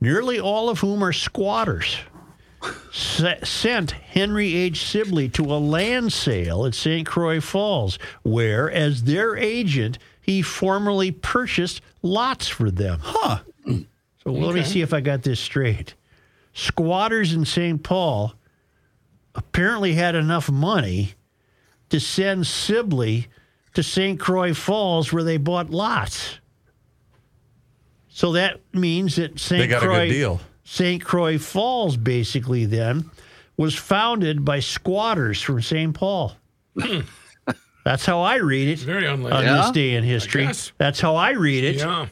nearly 0.00 0.38
all 0.38 0.68
of 0.68 0.78
whom 0.78 1.02
are 1.02 1.12
squatters, 1.12 1.96
sent 2.92 3.90
Henry 3.90 4.54
H. 4.54 4.86
Sibley 4.86 5.28
to 5.30 5.44
a 5.44 5.58
land 5.58 6.12
sale 6.12 6.66
at 6.66 6.74
St. 6.74 7.06
Croix 7.06 7.40
Falls, 7.40 7.98
where, 8.22 8.70
as 8.70 9.02
their 9.04 9.36
agent, 9.36 9.98
he 10.20 10.40
formerly 10.42 11.10
purchased 11.10 11.80
lots 12.02 12.46
for 12.48 12.70
them. 12.70 13.00
Huh. 13.02 13.40
So 14.22 14.32
let 14.32 14.54
me 14.54 14.62
see 14.62 14.82
if 14.82 14.92
I 14.92 15.00
got 15.00 15.22
this 15.22 15.40
straight. 15.40 15.94
Squatters 16.52 17.32
in 17.32 17.44
St. 17.44 17.82
Paul 17.82 18.34
apparently 19.34 19.94
had 19.94 20.14
enough 20.14 20.50
money 20.50 21.14
to 21.90 21.98
send 21.98 22.46
Sibley 22.46 23.28
to 23.78 23.82
St. 23.84 24.18
Croix 24.18 24.54
Falls 24.54 25.12
where 25.12 25.22
they 25.22 25.36
bought 25.36 25.70
lots. 25.70 26.40
So 28.08 28.32
that 28.32 28.60
means 28.72 29.14
that 29.14 29.38
St. 29.38 29.60
They 29.60 29.68
got 29.68 29.84
a 29.84 29.86
good 29.86 29.92
Croix, 29.92 30.08
deal. 30.08 30.40
St. 30.64 31.04
Croix 31.04 31.38
Falls 31.38 31.96
basically 31.96 32.64
then 32.64 33.08
was 33.56 33.76
founded 33.76 34.44
by 34.44 34.58
squatters 34.58 35.40
from 35.40 35.62
St. 35.62 35.94
Paul. 35.94 36.32
That's 37.84 38.04
how 38.04 38.20
I 38.20 38.38
read 38.38 38.66
it 38.66 38.80
Very 38.80 39.06
unlikely. 39.06 39.38
on 39.38 39.44
unlikely. 39.44 39.62
this 39.62 39.70
day 39.70 39.94
in 39.94 40.02
history. 40.02 40.46
guess. 40.46 40.72
That's 40.78 41.00
how 41.00 41.14
I 41.14 41.30
read 41.30 41.62
it. 41.62 41.76
Yeah. 41.76 42.06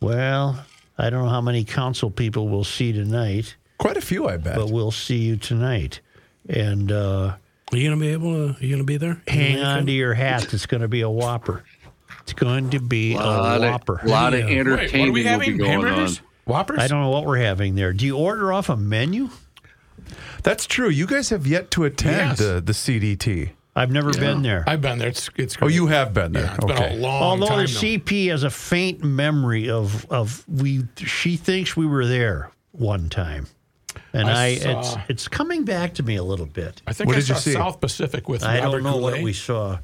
Well, 0.00 0.64
I 0.96 1.10
don't 1.10 1.24
know 1.24 1.30
how 1.30 1.40
many 1.40 1.64
council 1.64 2.12
people 2.12 2.46
we'll 2.48 2.62
see 2.62 2.92
tonight, 2.92 3.56
Quite 3.78 3.96
a 3.96 4.00
few, 4.00 4.28
I 4.28 4.36
bet. 4.36 4.54
but 4.54 4.70
we'll 4.70 4.92
see 4.92 5.18
you 5.18 5.36
tonight. 5.36 5.98
And 6.48 6.92
uh, 6.92 7.34
Are 7.72 7.76
you 7.76 7.88
gonna 7.88 8.00
be 8.00 8.08
able 8.08 8.32
to? 8.34 8.60
Are 8.60 8.64
you 8.64 8.70
gonna 8.74 8.84
be 8.84 8.96
there? 8.96 9.22
hang 9.28 9.60
on 9.60 9.86
to 9.86 9.92
your 9.92 10.14
hat. 10.14 10.52
It's 10.52 10.66
going 10.66 10.80
to 10.82 10.88
be 10.88 11.02
a 11.02 11.10
whopper. 11.10 11.62
It's 12.22 12.32
going 12.32 12.70
to 12.70 12.80
be 12.80 13.14
a 13.14 13.18
lot 13.18 13.62
of, 13.62 13.70
whopper. 13.70 14.00
lot 14.04 14.34
of 14.34 14.40
Yeah. 14.40 14.44
Uh, 14.44 14.48
wait, 14.48 14.56
what 14.58 14.66
are 14.66 14.78
entertainment 14.80 14.92
we 14.92 15.08
will 15.08 15.14
be 15.14 15.22
having? 15.24 15.56
going 15.56 15.84
on. 15.86 16.10
Whoppers? 16.44 16.78
I 16.80 16.88
don't 16.88 17.00
know 17.00 17.10
what 17.10 17.24
we're 17.26 17.38
having 17.38 17.76
there. 17.76 17.92
Do 17.92 18.04
you 18.06 18.16
order 18.16 18.52
off 18.52 18.68
a 18.68 18.76
menu? 18.76 19.30
That's 20.42 20.66
true. 20.66 20.88
You 20.88 21.06
guys 21.06 21.28
have 21.30 21.46
yet 21.46 21.70
to 21.72 21.84
attend 21.84 22.16
Yes. 22.16 22.38
the, 22.38 22.60
the 22.64 22.72
CDT. 22.72 23.50
I've 23.76 23.90
never 23.92 24.12
been 24.12 24.42
there. 24.42 24.64
I've 24.66 24.80
been 24.80 24.98
there. 24.98 25.08
It's 25.08 25.30
it's. 25.36 25.56
Oh, 25.62 25.68
you 25.68 25.86
have 25.86 26.12
been 26.12 26.32
there. 26.32 26.44
Yeah, 26.44 26.54
it's 26.56 26.64
okay. 26.64 26.88
been 26.90 26.98
a 26.98 27.02
long 27.02 27.22
Although 27.22 27.46
time. 27.46 27.66
the 27.66 27.72
now. 27.72 27.78
CP 27.80 28.30
has 28.30 28.42
a 28.42 28.50
faint 28.50 29.04
memory 29.04 29.70
of 29.70 30.04
of 30.10 30.44
we, 30.48 30.82
she 30.96 31.36
thinks 31.36 31.76
we 31.76 31.86
were 31.86 32.04
there 32.06 32.50
one 32.72 33.08
time, 33.08 33.46
and 34.12 34.28
I, 34.28 34.44
I 34.44 34.48
it's 34.48 34.90
saw- 34.90 35.02
it's 35.08 35.28
coming 35.28 35.64
back 35.64 35.94
to 35.94 36.02
me 36.02 36.16
a 36.16 36.22
little 36.24 36.46
bit. 36.46 36.82
I 36.86 36.92
think 36.92 37.08
What 37.08 37.16
I 37.16 37.20
did 37.20 37.28
you 37.28 37.34
saw 37.36 37.40
see? 37.40 37.52
South 37.52 37.80
Pacific 37.80 38.28
with 38.28 38.42
I 38.44 38.58
Robert 38.60 38.70
don't 38.70 38.82
know 38.84 38.96
what 38.96 39.20
we 39.22 39.32
saw. 39.32 39.78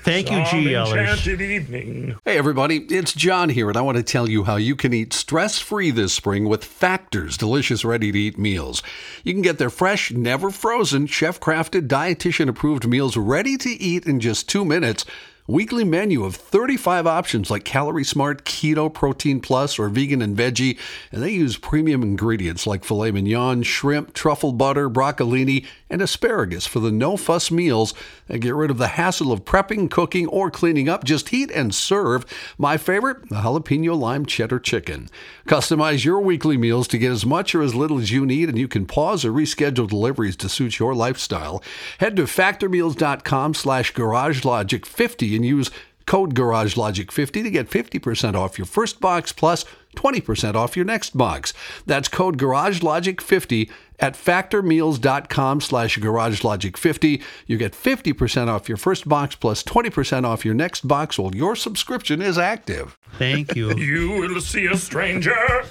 Thank 0.00 0.32
you, 0.32 0.44
Some 0.46 0.62
G. 0.64 0.74
Ellers. 0.74 0.92
enchanted 1.10 1.40
evening. 1.40 2.16
Hey, 2.24 2.36
everybody, 2.36 2.78
it's 2.90 3.12
John 3.12 3.50
here, 3.50 3.68
and 3.68 3.76
I 3.76 3.82
want 3.82 3.98
to 3.98 4.02
tell 4.02 4.28
you 4.28 4.42
how 4.42 4.56
you 4.56 4.74
can 4.74 4.92
eat 4.92 5.12
stress 5.12 5.60
free 5.60 5.92
this 5.92 6.12
spring 6.12 6.48
with 6.48 6.64
Factor's 6.64 7.36
delicious 7.36 7.84
ready 7.84 8.10
to 8.10 8.18
eat 8.18 8.36
meals. 8.36 8.82
You 9.22 9.32
can 9.32 9.42
get 9.42 9.58
their 9.58 9.70
fresh, 9.70 10.10
never 10.10 10.50
frozen, 10.50 11.06
chef 11.06 11.38
crafted, 11.38 11.86
dietitian 11.86 12.48
approved 12.48 12.88
meals 12.88 13.16
ready 13.16 13.56
to 13.58 13.68
eat 13.68 14.04
in 14.04 14.18
just 14.18 14.48
two 14.48 14.64
minutes 14.64 15.04
Weekly 15.48 15.82
menu 15.82 16.22
of 16.22 16.36
35 16.36 17.04
options 17.04 17.50
like 17.50 17.64
Calorie 17.64 18.04
Smart, 18.04 18.44
Keto, 18.44 18.92
Protein 18.92 19.40
Plus, 19.40 19.76
or 19.76 19.88
Vegan 19.88 20.22
and 20.22 20.36
Veggie, 20.36 20.78
and 21.10 21.20
they 21.20 21.32
use 21.32 21.56
premium 21.56 22.00
ingredients 22.04 22.64
like 22.64 22.84
filet 22.84 23.10
mignon, 23.10 23.64
shrimp, 23.64 24.14
truffle 24.14 24.52
butter, 24.52 24.88
broccolini, 24.88 25.66
and 25.90 26.00
asparagus 26.00 26.64
for 26.68 26.78
the 26.78 26.92
no 26.92 27.16
fuss 27.16 27.50
meals 27.50 27.92
that 28.28 28.38
get 28.38 28.54
rid 28.54 28.70
of 28.70 28.78
the 28.78 28.88
hassle 28.88 29.32
of 29.32 29.44
prepping, 29.44 29.90
cooking, 29.90 30.28
or 30.28 30.48
cleaning 30.48 30.88
up. 30.88 31.02
Just 31.02 31.30
heat 31.30 31.50
and 31.50 31.74
serve. 31.74 32.24
My 32.56 32.76
favorite, 32.76 33.28
the 33.28 33.40
jalapeno 33.40 33.98
lime 33.98 34.24
cheddar 34.24 34.60
chicken. 34.60 35.08
Customize 35.48 36.04
your 36.04 36.20
weekly 36.20 36.56
meals 36.56 36.86
to 36.86 36.98
get 36.98 37.10
as 37.10 37.26
much 37.26 37.52
or 37.52 37.62
as 37.62 37.74
little 37.74 37.98
as 37.98 38.12
you 38.12 38.24
need, 38.24 38.48
and 38.48 38.56
you 38.56 38.68
can 38.68 38.86
pause 38.86 39.24
or 39.24 39.32
reschedule 39.32 39.88
deliveries 39.88 40.36
to 40.36 40.48
suit 40.48 40.78
your 40.78 40.94
lifestyle. 40.94 41.64
Head 41.98 42.14
to 42.14 42.22
factormeals.com 42.22 43.54
slash 43.54 43.92
garagelogic50 43.92 45.31
and 45.36 45.44
use 45.44 45.70
code 46.06 46.34
garagelogic50 46.34 47.44
to 47.44 47.50
get 47.50 47.70
50% 47.70 48.34
off 48.34 48.58
your 48.58 48.66
first 48.66 49.00
box 49.00 49.32
plus 49.32 49.64
20% 49.96 50.54
off 50.54 50.76
your 50.76 50.84
next 50.84 51.16
box. 51.16 51.52
That's 51.86 52.08
code 52.08 52.38
garagelogic50 52.38 53.70
at 54.00 54.14
factormeals.com 54.14 55.60
slash 55.60 55.98
garagelogic50. 55.98 57.22
You 57.46 57.56
get 57.56 57.72
50% 57.72 58.48
off 58.48 58.68
your 58.68 58.78
first 58.78 59.08
box 59.08 59.36
plus 59.36 59.62
20% 59.62 60.24
off 60.24 60.44
your 60.44 60.54
next 60.54 60.88
box 60.88 61.18
while 61.18 61.34
your 61.34 61.54
subscription 61.54 62.20
is 62.20 62.38
active. 62.38 62.98
Thank 63.18 63.54
you. 63.54 63.72
You 63.82 64.10
will 64.10 64.40
see 64.40 64.66
a 64.66 64.76
stranger. 64.76 65.64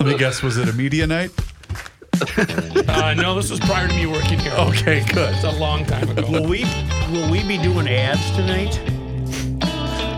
Let 0.00 0.08
me 0.08 0.18
guess, 0.18 0.42
was 0.42 0.56
it 0.56 0.68
a 0.68 0.72
media 0.72 1.06
night? 1.06 1.30
Uh, 2.88 3.14
no, 3.14 3.34
this 3.34 3.50
was 3.50 3.58
prior 3.60 3.88
to 3.88 3.94
me 3.94 4.06
working 4.06 4.38
here. 4.38 4.52
Okay, 4.52 5.02
good. 5.12 5.34
It's 5.34 5.44
a 5.44 5.50
long 5.50 5.84
time 5.84 6.08
ago. 6.10 6.30
Will 6.30 6.46
we 6.46 6.64
will 7.10 7.30
we 7.30 7.42
be 7.46 7.56
doing 7.58 7.88
ads 7.88 8.30
tonight? 8.32 8.78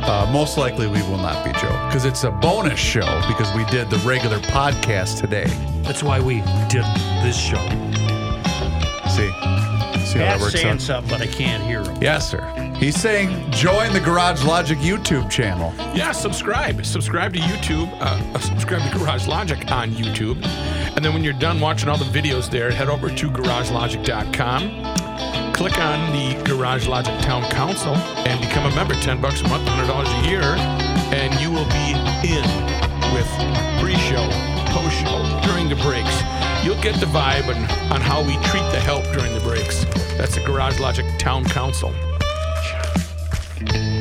Uh, 0.06 0.28
most 0.32 0.58
likely 0.58 0.86
we 0.86 1.00
will 1.02 1.16
not 1.18 1.44
be, 1.44 1.52
Joe, 1.52 1.68
because 1.88 2.04
it's 2.04 2.24
a 2.24 2.30
bonus 2.30 2.78
show 2.78 3.22
because 3.28 3.52
we 3.54 3.64
did 3.66 3.88
the 3.90 3.96
regular 3.98 4.38
podcast 4.40 5.20
today. 5.20 5.46
That's 5.82 6.02
why 6.02 6.20
we 6.20 6.36
did 6.68 6.84
this 7.22 7.36
show. 7.38 7.56
See? 9.08 9.30
See 10.04 10.18
how 10.18 10.26
that 10.26 10.38
Pat's 10.38 10.42
works 10.42 10.52
saying 10.54 10.66
out? 10.74 10.80
something, 10.80 11.10
but 11.10 11.22
I 11.22 11.26
can't 11.26 11.62
hear 11.62 11.82
him. 11.82 11.96
Yes, 12.02 12.28
sir. 12.30 12.42
He's 12.76 13.00
saying 13.00 13.50
join 13.50 13.92
the 13.92 14.00
Garage 14.00 14.44
Logic 14.44 14.78
YouTube 14.78 15.30
channel. 15.30 15.72
Yeah, 15.94 16.12
subscribe. 16.12 16.84
Subscribe 16.84 17.32
to 17.34 17.40
YouTube. 17.40 17.88
Uh, 18.00 18.38
subscribe 18.38 18.82
to 18.90 18.98
Garage 18.98 19.26
Logic 19.26 19.58
on 19.70 19.90
YouTube. 19.92 20.44
And 20.96 21.04
then 21.04 21.12
when 21.14 21.22
you're 21.24 21.32
done 21.34 21.60
watching 21.60 21.88
all 21.88 21.96
the 21.96 22.04
videos 22.04 22.50
there, 22.50 22.70
head 22.70 22.88
over 22.88 23.08
to 23.08 23.30
garagelogic.com. 23.30 25.52
Click 25.54 25.78
on 25.78 26.12
the 26.12 26.34
Garage 26.44 26.86
Logic 26.88 27.16
Town 27.20 27.48
Council 27.50 27.94
and 27.94 28.40
become 28.40 28.66
a 28.70 28.74
member. 28.74 28.94
10 28.94 29.20
bucks 29.20 29.40
a 29.40 29.48
month, 29.48 29.66
$100 29.68 30.04
a 30.04 30.28
year. 30.28 30.42
And 30.42 31.32
you 31.40 31.50
will 31.50 31.68
be 31.68 31.94
in 32.28 32.44
with 33.14 33.28
pre-show, 33.80 34.28
post-show, 34.72 35.40
during 35.46 35.68
the 35.68 35.76
breaks. 35.76 36.22
You'll 36.64 36.82
get 36.82 36.98
the 36.98 37.06
vibe 37.06 37.46
on, 37.54 37.62
on 37.92 38.00
how 38.00 38.20
we 38.22 38.34
treat 38.48 38.68
the 38.72 38.80
help 38.80 39.04
during 39.12 39.32
the 39.32 39.40
breaks. 39.40 39.84
That's 40.16 40.34
the 40.34 40.40
Garage 40.40 40.80
Logic 40.80 41.06
Town 41.18 41.44
Council. 41.44 41.94
Bye. 43.66 43.93